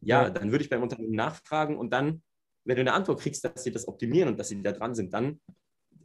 Ja, 0.00 0.24
Ja. 0.24 0.30
dann 0.30 0.50
würde 0.50 0.64
ich 0.64 0.70
beim 0.70 0.82
Unternehmen 0.82 1.14
nachfragen 1.14 1.78
und 1.78 1.92
dann, 1.92 2.22
wenn 2.66 2.76
du 2.76 2.80
eine 2.82 2.92
Antwort 2.92 3.20
kriegst, 3.20 3.44
dass 3.44 3.62
sie 3.64 3.72
das 3.72 3.88
optimieren 3.88 4.28
und 4.30 4.38
dass 4.38 4.48
sie 4.48 4.62
da 4.62 4.72
dran 4.72 4.94
sind, 4.94 5.12
dann, 5.14 5.40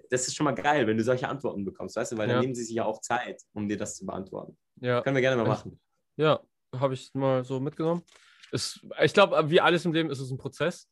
das 0.09 0.27
ist 0.27 0.35
schon 0.35 0.45
mal 0.45 0.53
geil, 0.53 0.87
wenn 0.87 0.97
du 0.97 1.03
solche 1.03 1.27
Antworten 1.27 1.65
bekommst, 1.65 1.95
weißt 1.95 2.13
du, 2.13 2.17
weil 2.17 2.27
Ja. 2.27 2.35
dann 2.35 2.41
nehmen 2.41 2.55
sie 2.55 2.63
sich 2.63 2.75
ja 2.75 2.85
auch 2.85 3.01
Zeit, 3.01 3.41
um 3.53 3.67
dir 3.67 3.77
das 3.77 3.95
zu 3.95 4.05
beantworten. 4.05 4.57
Ja, 4.81 5.01
Können 5.01 5.15
wir 5.15 5.21
gerne 5.21 5.41
mal 5.41 5.47
machen. 5.47 5.79
ja 6.17 6.39
habe 6.77 6.93
ich 6.93 7.13
mal 7.13 7.43
so 7.43 7.59
mitgenommen. 7.59 8.03
Es, 8.51 8.79
ich 9.01 9.13
glaube, 9.13 9.49
wie 9.49 9.61
alles 9.61 9.85
im 9.85 9.93
Leben 9.93 10.09
ist 10.09 10.19
es 10.19 10.31
ein 10.31 10.37
Prozess. 10.37 10.89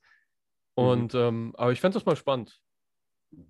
Und, 0.76 1.16
ähm, 1.16 1.54
aber 1.58 1.72
ich 1.72 1.82
fände 1.82 1.96
das 1.96 2.06
mal 2.06 2.16
spannend. 2.16 2.60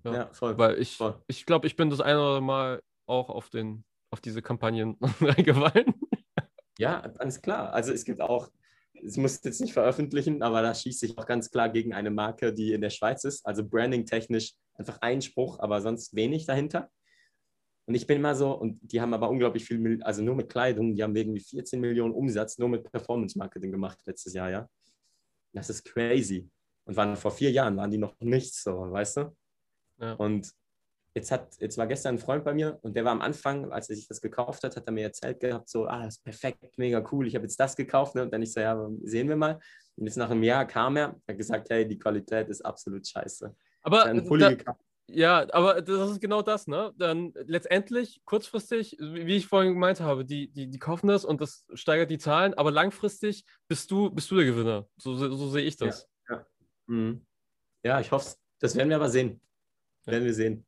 Ja. 0.04 0.14
Ja, 0.14 0.32
voll. 0.32 0.56
Weil 0.58 0.78
ich, 0.78 0.96
Voll. 0.96 1.22
ich 1.26 1.46
glaube, 1.46 1.66
ich 1.66 1.76
bin 1.76 1.90
das 1.90 2.00
eine 2.00 2.18
oder 2.18 2.28
andere 2.28 2.42
Mal 2.42 2.82
auch 3.06 3.28
auf, 3.28 3.50
den, 3.50 3.84
auf 4.10 4.20
diese 4.20 4.42
Kampagnen 4.42 4.96
reingefallen. 5.20 5.94
Ja, 6.78 7.06
ganz 7.06 7.42
klar. 7.42 7.72
Also 7.72 7.92
es 7.92 8.04
gibt 8.04 8.20
auch, 8.20 8.48
es 8.94 9.16
muss 9.16 9.42
jetzt 9.44 9.60
nicht 9.60 9.72
veröffentlichen, 9.72 10.42
aber 10.42 10.62
da 10.62 10.74
schießt 10.74 11.00
sich 11.00 11.18
auch 11.18 11.26
ganz 11.26 11.50
klar 11.50 11.68
gegen 11.68 11.92
eine 11.92 12.10
Marke, 12.10 12.52
die 12.52 12.72
in 12.72 12.80
der 12.80 12.90
Schweiz 12.90 13.24
ist. 13.24 13.44
Also 13.44 13.66
branding-technisch 13.66 14.54
einfach 14.74 14.98
ein 15.00 15.20
Spruch, 15.20 15.60
aber 15.60 15.80
sonst 15.80 16.14
wenig 16.14 16.46
dahinter. 16.46 16.90
Und 17.88 17.94
ich 17.94 18.06
bin 18.06 18.18
immer 18.18 18.34
so, 18.34 18.52
und 18.52 18.78
die 18.82 19.00
haben 19.00 19.14
aber 19.14 19.30
unglaublich 19.30 19.64
viel, 19.64 20.02
also 20.02 20.22
nur 20.22 20.34
mit 20.34 20.50
Kleidung, 20.50 20.94
die 20.94 21.02
haben 21.02 21.16
irgendwie 21.16 21.40
14 21.40 21.80
Millionen 21.80 22.12
Umsatz 22.12 22.58
nur 22.58 22.68
mit 22.68 22.82
Performance-Marketing 22.92 23.72
gemacht 23.72 23.98
letztes 24.04 24.34
Jahr, 24.34 24.50
ja. 24.50 24.68
Das 25.54 25.70
ist 25.70 25.84
crazy. 25.84 26.50
Und 26.84 26.96
waren 26.96 27.16
vor 27.16 27.30
vier 27.30 27.50
Jahren, 27.50 27.78
waren 27.78 27.90
die 27.90 27.96
noch 27.96 28.14
nichts 28.20 28.62
so, 28.62 28.72
weißt 28.72 29.16
du? 29.16 29.36
Ja. 30.00 30.12
Und 30.16 30.52
jetzt, 31.14 31.32
hat, 31.32 31.56
jetzt 31.60 31.78
war 31.78 31.86
gestern 31.86 32.16
ein 32.16 32.18
Freund 32.18 32.44
bei 32.44 32.52
mir 32.52 32.78
und 32.82 32.94
der 32.94 33.06
war 33.06 33.12
am 33.12 33.22
Anfang, 33.22 33.72
als 33.72 33.88
er 33.88 33.96
sich 33.96 34.06
das 34.06 34.20
gekauft 34.20 34.64
hat, 34.64 34.76
hat 34.76 34.86
er 34.86 34.92
mir 34.92 35.04
erzählt 35.04 35.40
gehabt, 35.40 35.70
so, 35.70 35.86
ah, 35.86 36.04
das 36.04 36.16
ist 36.16 36.24
perfekt, 36.24 36.76
mega 36.76 37.02
cool, 37.10 37.26
ich 37.26 37.34
habe 37.36 37.46
jetzt 37.46 37.58
das 37.58 37.74
gekauft. 37.74 38.14
Ne? 38.14 38.22
Und 38.24 38.30
dann 38.34 38.42
ich 38.42 38.52
so, 38.52 38.60
ja, 38.60 38.86
sehen 39.02 39.30
wir 39.30 39.36
mal. 39.36 39.58
Und 39.96 40.04
jetzt 40.04 40.16
nach 40.16 40.28
einem 40.28 40.42
Jahr 40.42 40.66
kam 40.66 40.98
er, 40.98 41.16
hat 41.26 41.38
gesagt, 41.38 41.70
hey, 41.70 41.88
die 41.88 41.98
Qualität 41.98 42.50
ist 42.50 42.60
absolut 42.60 43.08
scheiße. 43.08 43.56
Aber 43.80 44.04
da, 44.04 44.50
gekauft. 44.50 44.84
Ja, 45.10 45.46
aber 45.52 45.80
das 45.80 46.10
ist 46.10 46.20
genau 46.20 46.42
das, 46.42 46.66
ne? 46.66 46.92
Dann 46.96 47.32
letztendlich, 47.46 48.20
kurzfristig, 48.24 48.96
wie 49.00 49.36
ich 49.36 49.46
vorhin 49.46 49.72
gemeint 49.72 50.00
habe, 50.00 50.24
die, 50.24 50.48
die, 50.52 50.68
die 50.68 50.78
kaufen 50.78 51.08
das 51.08 51.24
und 51.24 51.40
das 51.40 51.64
steigert 51.72 52.10
die 52.10 52.18
Zahlen, 52.18 52.54
aber 52.54 52.70
langfristig 52.70 53.44
bist 53.68 53.90
du, 53.90 54.10
bist 54.10 54.30
du 54.30 54.36
der 54.36 54.44
Gewinner. 54.44 54.86
So, 54.96 55.14
so, 55.14 55.34
so 55.34 55.48
sehe 55.48 55.64
ich 55.64 55.76
das. 55.76 56.08
Mhm. 56.86 57.24
Ja, 57.82 58.00
ich 58.00 58.10
hoffe 58.10 58.34
Das 58.58 58.74
werden 58.76 58.88
wir 58.88 58.96
aber 58.96 59.08
sehen. 59.08 59.40
Ja. 60.06 60.12
Werden 60.12 60.24
wir 60.24 60.34
sehen. 60.34 60.66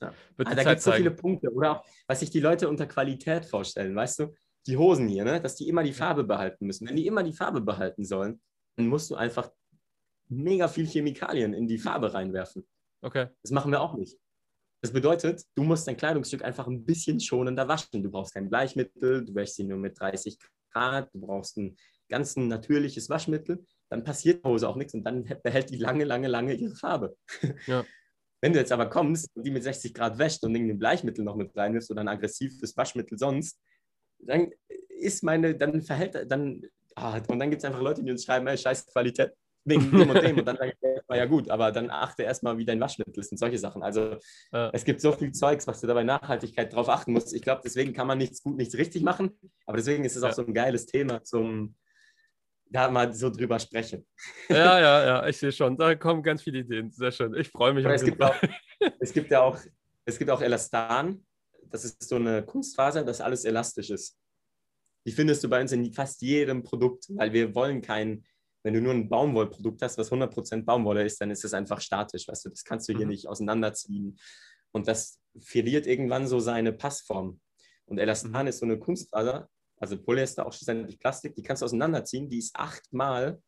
Ja. 0.00 0.14
Ah, 0.38 0.54
da 0.54 0.64
gibt 0.64 0.78
es 0.78 0.84
so 0.84 0.92
viele 0.92 1.10
Punkte. 1.10 1.50
Oder 1.52 1.78
auch, 1.78 1.84
was 2.06 2.20
sich 2.20 2.30
die 2.30 2.40
Leute 2.40 2.68
unter 2.68 2.86
Qualität 2.86 3.44
vorstellen, 3.44 3.94
weißt 3.94 4.20
du? 4.20 4.34
Die 4.66 4.76
Hosen 4.76 5.08
hier, 5.08 5.24
ne? 5.24 5.40
dass 5.40 5.56
die 5.56 5.68
immer 5.68 5.82
die 5.82 5.92
Farbe 5.92 6.22
behalten 6.22 6.66
müssen. 6.66 6.86
Wenn 6.86 6.96
die 6.96 7.06
immer 7.06 7.24
die 7.24 7.32
Farbe 7.32 7.60
behalten 7.60 8.04
sollen, 8.04 8.40
dann 8.76 8.86
musst 8.86 9.10
du 9.10 9.16
einfach 9.16 9.50
mega 10.28 10.68
viel 10.68 10.86
Chemikalien 10.86 11.52
in 11.52 11.66
die 11.66 11.78
Farbe 11.78 12.14
reinwerfen. 12.14 12.66
Okay. 13.02 13.28
Das 13.42 13.50
machen 13.50 13.70
wir 13.70 13.80
auch 13.80 13.94
nicht. 13.94 14.16
Das 14.80 14.92
bedeutet, 14.92 15.44
du 15.54 15.62
musst 15.62 15.86
dein 15.86 15.96
Kleidungsstück 15.96 16.42
einfach 16.42 16.66
ein 16.66 16.84
bisschen 16.84 17.20
schonender 17.20 17.68
waschen. 17.68 18.02
Du 18.02 18.10
brauchst 18.10 18.34
kein 18.34 18.48
Bleichmittel, 18.48 19.24
du 19.24 19.34
wäschst 19.34 19.56
sie 19.56 19.64
nur 19.64 19.78
mit 19.78 19.98
30 20.00 20.38
Grad, 20.72 21.08
du 21.14 21.20
brauchst 21.20 21.56
ein 21.56 21.76
ganz 22.08 22.36
natürliches 22.36 23.08
Waschmittel. 23.08 23.64
Dann 23.90 24.02
passiert 24.02 24.44
der 24.44 24.50
Hose 24.50 24.68
auch 24.68 24.76
nichts 24.76 24.94
und 24.94 25.04
dann 25.04 25.24
behält 25.42 25.70
die 25.70 25.76
lange, 25.76 26.04
lange, 26.04 26.28
lange 26.28 26.54
ihre 26.54 26.74
Farbe. 26.74 27.16
Ja. 27.66 27.84
Wenn 28.44 28.52
du 28.52 28.58
jetzt 28.58 28.72
aber 28.72 28.90
kommst 28.90 29.30
und 29.36 29.46
die 29.46 29.52
mit 29.52 29.62
60 29.62 29.94
Grad 29.94 30.18
wäscht 30.18 30.42
und 30.42 30.52
irgendein 30.52 30.80
Bleichmittel 30.80 31.24
noch 31.24 31.36
mit 31.36 31.56
reinwirfst 31.56 31.92
oder 31.92 32.00
ein 32.00 32.08
aggressives 32.08 32.76
Waschmittel 32.76 33.16
sonst, 33.16 33.56
dann 34.18 34.50
ist 34.88 35.22
meine, 35.22 35.54
dann 35.54 35.80
verhält, 35.80 36.28
dann, 36.28 36.60
ah, 36.96 37.20
und 37.28 37.38
dann 37.38 37.50
gibt 37.50 37.62
es 37.62 37.64
einfach 37.64 37.80
Leute, 37.80 38.02
die 38.02 38.10
uns 38.10 38.24
schreiben, 38.24 38.48
ey, 38.48 38.58
scheiß 38.58 38.86
Qualität, 38.86 39.32
wegen 39.64 39.90
dem 39.90 40.10
und 40.10 40.22
dem. 40.22 40.38
Und 40.38 40.44
dann 40.46 40.56
sage 40.58 40.72
ich, 40.72 40.82
erstmal, 40.82 41.18
ja 41.18 41.26
gut, 41.26 41.48
aber 41.50 41.70
dann 41.72 41.90
achte 41.90 42.22
erstmal, 42.22 42.58
wie 42.58 42.64
dein 42.64 42.80
Waschmittel 42.80 43.18
ist 43.20 43.32
und 43.32 43.38
solche 43.38 43.58
Sachen. 43.58 43.82
Also 43.82 44.16
Ja. 44.52 44.70
es 44.72 44.84
gibt 44.84 45.00
so 45.00 45.12
viel 45.12 45.32
Zeugs, 45.32 45.66
was 45.66 45.80
du 45.80 45.86
dabei 45.86 46.04
Nachhaltigkeit 46.04 46.72
drauf 46.72 46.88
achten 46.88 47.12
musst. 47.12 47.32
Ich 47.34 47.42
glaube, 47.42 47.62
deswegen 47.64 47.92
kann 47.92 48.06
man 48.06 48.18
nichts 48.18 48.42
gut, 48.42 48.56
nichts 48.56 48.76
richtig 48.76 49.02
machen. 49.02 49.38
Aber 49.66 49.76
deswegen 49.76 50.04
ist 50.04 50.16
es 50.16 50.22
auch 50.22 50.28
Ja. 50.28 50.34
so 50.34 50.46
ein 50.46 50.54
geiles 50.54 50.86
Thema 50.86 51.22
zum 51.22 51.74
da 52.72 52.90
mal 52.90 53.12
so 53.12 53.28
drüber 53.28 53.58
sprechen. 53.58 54.06
Ja, 54.48 54.80
ja, 54.80 55.04
ja, 55.06 55.28
ich 55.28 55.36
sehe 55.36 55.52
schon. 55.52 55.76
Da 55.76 55.94
kommen 55.94 56.22
ganz 56.22 56.42
viele 56.42 56.60
Ideen. 56.60 56.90
Sehr 56.90 57.12
schön. 57.12 57.34
Ich 57.34 57.50
freue 57.50 57.74
mich 57.74 57.84
es 57.84 58.02
gibt, 58.02 58.22
auch, 58.22 58.34
es 59.00 59.12
gibt 59.12 59.30
ja 59.30 59.42
auch, 59.42 59.58
es 60.06 60.18
gibt 60.18 60.30
auch 60.30 60.40
Elastan. 60.40 61.24
Das 61.66 61.84
ist 61.84 62.08
so 62.08 62.16
eine 62.16 62.42
Kunstfaser, 62.42 63.04
das 63.04 63.20
alles 63.20 63.44
elastisch 63.44 63.90
ist. 63.90 64.18
Die 65.06 65.12
findest 65.12 65.42
du 65.44 65.48
bei 65.48 65.60
uns 65.60 65.72
in 65.72 65.92
fast 65.92 66.22
jedem 66.22 66.62
Produkt, 66.62 67.06
weil 67.16 67.32
wir 67.32 67.54
wollen 67.54 67.82
kein, 67.82 68.24
wenn 68.62 68.74
du 68.74 68.80
nur 68.80 68.92
ein 68.92 69.08
Baumwollprodukt 69.08 69.82
hast, 69.82 69.98
was 69.98 70.10
100% 70.10 70.64
Baumwolle 70.64 71.04
ist, 71.04 71.20
dann 71.20 71.30
ist 71.30 71.44
es 71.44 71.52
einfach 71.54 71.80
statisch. 71.80 72.28
Weißt 72.28 72.44
du, 72.44 72.50
das 72.50 72.64
kannst 72.64 72.88
du 72.88 72.92
hier 72.96 73.06
Mhm. 73.06 73.10
nicht 73.12 73.26
auseinanderziehen. 73.28 74.18
Und 74.72 74.88
das 74.88 75.20
verliert 75.40 75.86
irgendwann 75.86 76.26
so 76.26 76.38
seine 76.40 76.72
Passform. 76.72 77.40
Und 77.86 77.98
Elastan 77.98 78.42
Mhm. 78.44 78.48
ist 78.48 78.58
so 78.58 78.66
eine 78.66 78.78
Kunstfaser, 78.78 79.48
also 79.78 80.00
Polyester, 80.00 80.46
auch 80.46 80.52
schlussendlich 80.52 80.98
Plastik, 80.98 81.34
die 81.34 81.42
kannst 81.42 81.62
du 81.62 81.66
auseinanderziehen. 81.66 82.28
Die 82.30 82.38
ist 82.38 82.54
achtmal, 82.54 83.42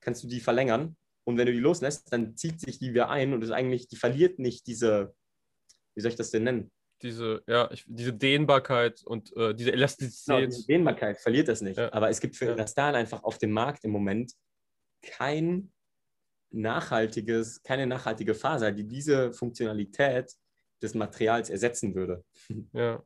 kannst 0.00 0.22
du 0.22 0.28
die 0.28 0.40
verlängern. 0.40 0.96
Und 1.24 1.36
wenn 1.38 1.46
du 1.46 1.52
die 1.52 1.58
loslässt, 1.60 2.12
dann 2.12 2.36
zieht 2.36 2.60
sich 2.60 2.78
die 2.78 2.90
wieder 2.90 3.08
ein 3.10 3.32
und 3.32 3.42
ist 3.42 3.50
eigentlich, 3.50 3.88
die 3.88 3.96
verliert 3.96 4.38
nicht 4.38 4.66
diese, 4.66 5.14
wie 5.94 6.00
soll 6.00 6.10
ich 6.10 6.16
das 6.16 6.30
denn 6.30 6.44
nennen? 6.44 6.70
Diese, 7.02 7.42
ja, 7.48 7.68
ich, 7.72 7.84
diese 7.88 8.12
Dehnbarkeit 8.12 9.02
und 9.04 9.36
äh, 9.36 9.54
diese 9.54 9.70
Genau, 9.72 9.78
Elastizität. 9.80 10.52
die 10.56 10.66
Dehnbarkeit 10.66 11.18
verliert 11.18 11.48
das 11.48 11.60
nicht. 11.60 11.76
Ja. 11.76 11.92
Aber 11.92 12.08
es 12.10 12.20
gibt 12.20 12.36
für. 12.36 12.52
Elastan 12.52 12.94
einfach 12.94 13.24
auf 13.24 13.38
dem 13.38 13.50
Markt 13.50 13.84
im 13.84 13.90
Moment 13.90 14.32
kein 15.02 15.72
nachhaltiges, 16.50 17.62
keine 17.62 17.86
nachhaltige 17.86 18.34
Faser, 18.34 18.72
die 18.72 18.86
diese 18.86 19.32
Funktionalität 19.32 20.32
des 20.82 20.94
Materials 20.94 21.50
ersetzen 21.50 21.94
würde. 21.94 22.24
Ja, 22.72 23.02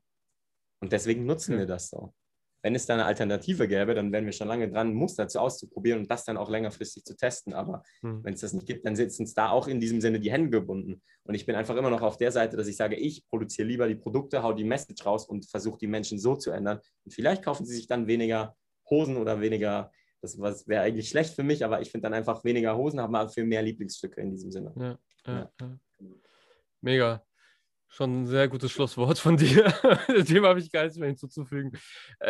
Und 0.80 0.92
deswegen 0.92 1.24
nutzen 1.26 1.52
Ja. 1.52 1.58
wir 1.60 1.66
das 1.66 1.88
so. 1.88 2.14
Wenn 2.62 2.74
es 2.74 2.86
da 2.86 2.94
eine 2.94 3.04
Alternative 3.04 3.68
gäbe, 3.68 3.94
dann 3.94 4.10
wären 4.10 4.24
wir 4.24 4.32
schon 4.32 4.48
lange 4.48 4.68
dran, 4.68 4.92
Muster 4.92 5.28
zu 5.28 5.40
auszuprobieren 5.40 6.00
und 6.00 6.10
das 6.10 6.24
dann 6.24 6.36
auch 6.36 6.50
längerfristig 6.50 7.04
zu 7.04 7.14
testen. 7.16 7.52
Aber 7.52 7.84
hm. 8.00 8.24
wenn 8.24 8.34
es 8.34 8.40
das 8.40 8.54
nicht 8.54 8.66
gibt, 8.66 8.84
dann 8.84 8.96
sitzen 8.96 9.22
uns 9.22 9.34
da 9.34 9.50
auch 9.50 9.68
in 9.68 9.78
diesem 9.78 10.00
Sinne 10.00 10.18
die 10.18 10.32
Hände 10.32 10.50
gebunden. 10.50 11.00
Und 11.22 11.34
ich 11.34 11.46
bin 11.46 11.54
einfach 11.54 11.76
immer 11.76 11.90
noch 11.90 12.02
auf 12.02 12.16
der 12.16 12.32
Seite, 12.32 12.56
dass 12.56 12.66
ich 12.66 12.76
sage, 12.76 12.96
ich 12.96 13.24
produziere 13.28 13.68
lieber 13.68 13.86
die 13.86 13.94
Produkte, 13.94 14.42
hau 14.42 14.52
die 14.52 14.64
Message 14.64 15.06
raus 15.06 15.28
und 15.28 15.48
versuche 15.48 15.78
die 15.78 15.86
Menschen 15.86 16.18
so 16.18 16.34
zu 16.34 16.50
ändern. 16.50 16.80
Und 17.04 17.12
vielleicht 17.12 17.44
kaufen 17.44 17.64
sie 17.66 17.76
sich 17.76 17.86
dann 17.86 18.08
weniger 18.08 18.56
Hosen 18.90 19.16
oder 19.16 19.40
weniger, 19.40 19.92
das 20.20 20.66
wäre 20.66 20.82
eigentlich 20.82 21.08
schlecht 21.08 21.34
für 21.34 21.42
mich, 21.42 21.64
aber 21.64 21.80
ich 21.80 21.90
finde 21.90 22.04
dann 22.04 22.14
einfach 22.14 22.44
weniger 22.44 22.76
Hosen, 22.76 23.00
haben 23.00 23.14
aber 23.14 23.28
für 23.28 23.44
mehr 23.44 23.62
Lieblingsstücke 23.62 24.20
in 24.20 24.30
diesem 24.30 24.50
Sinne. 24.50 24.72
ja, 24.76 24.98
ja, 25.26 25.50
Ja. 25.60 25.78
Mega. 26.80 27.22
Schon 27.88 28.22
ein 28.22 28.26
sehr 28.26 28.48
gutes 28.48 28.72
Schlusswort 28.72 29.18
von 29.18 29.36
dir. 29.36 29.64
Dem 30.28 30.44
habe 30.44 30.58
ich 30.58 30.70
gar 30.72 30.82
nichts 30.82 30.98
mehr 30.98 31.08
hinzuzufügen. 31.08 31.72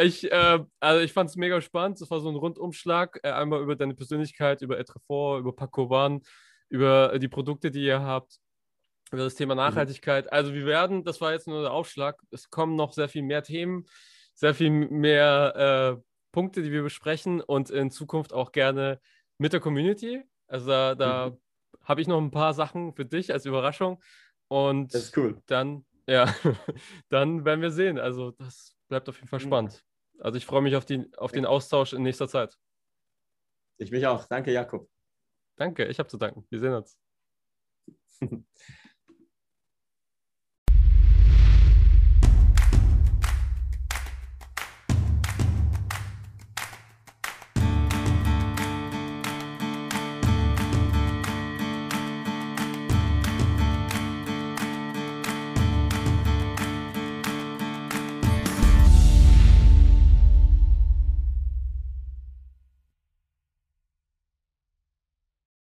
Ich, 0.01 0.30
äh, 0.30 0.64
also 0.80 1.01
ich 1.01 1.12
fand 1.12 1.30
es 1.30 1.37
mega 1.37 1.61
spannend. 1.61 2.01
Es 2.01 2.11
war 2.11 2.20
so 2.20 2.28
ein 2.28 2.37
Rundumschlag. 2.37 3.18
Äh, 3.22 3.30
einmal 3.30 3.62
über 3.62 3.74
deine 3.74 3.95
Persönlichkeit, 3.95 4.62
über 4.62 4.78
Etrefort, 4.78 5.41
über 5.41 5.57
Pacovan, 5.57 6.20
über 6.68 7.18
die 7.18 7.28
Produkte, 7.28 7.70
die 7.70 7.84
ihr 7.84 8.01
habt, 8.01 8.39
über 9.11 9.24
das 9.24 9.34
Thema 9.34 9.55
Nachhaltigkeit. 9.55 10.30
Also 10.32 10.53
wir 10.53 10.66
werden, 10.66 11.05
das 11.05 11.20
war 11.20 11.32
jetzt 11.32 11.49
nur 11.49 11.62
der 11.62 11.72
Aufschlag, 11.72 12.20
es 12.30 12.51
kommen 12.51 12.76
noch 12.76 12.93
sehr 12.93 13.09
viel 13.09 13.22
mehr 13.22 13.43
Themen, 13.43 13.87
sehr 14.34 14.55
viel 14.55 14.70
mehr 14.70 15.97
äh, 15.97 16.03
Punkte, 16.37 16.62
die 16.62 16.70
wir 16.70 16.82
besprechen 16.82 17.41
und 17.41 17.70
in 17.70 17.91
Zukunft 17.91 18.34
auch 18.34 18.53
gerne 18.53 19.01
mit 19.39 19.55
der 19.55 19.61
Community. 19.61 20.22
Also 20.49 20.66
da, 20.68 20.95
da 20.95 21.30
Mhm. 21.30 21.41
habe 21.82 22.03
ich 22.03 22.09
noch 22.09 22.20
ein 22.20 22.30
paar 22.30 22.53
Sachen 22.53 22.93
für 22.95 23.07
dich 23.07 23.32
als 23.32 23.47
Überraschung. 23.47 24.03
Und 24.49 24.93
Das 24.93 25.05
ist 25.05 25.16
cool. 25.16 25.41
dann, 25.47 25.87
ja, 26.07 26.26
dann 27.09 27.47
werden 27.47 27.62
wir 27.62 27.70
sehen. 27.70 27.99
Also 27.99 28.32
das 28.32 28.76
bleibt 28.89 29.09
auf 29.09 29.16
jeden 29.16 29.28
Fall 29.28 29.39
Mhm. 29.39 29.45
spannend. 29.45 29.84
Also 30.18 30.37
ich 30.37 30.45
freue 30.45 30.61
mich 30.61 30.76
auf, 30.76 30.84
die, 30.84 31.11
auf 31.16 31.32
den 31.32 31.47
Austausch 31.47 31.95
in 31.95 32.03
nächster 32.03 32.28
Zeit. 32.28 32.59
Ich 33.78 33.91
mich 33.91 34.07
auch. 34.07 34.26
Danke, 34.26 34.53
Jakob. 34.53 34.91
Danke, 35.57 35.87
ich 35.87 35.99
habe 35.99 36.11
zu 36.11 36.18
danken. 36.18 36.47
Wir 36.51 36.59
sehen 36.61 36.74
uns. 36.74 36.99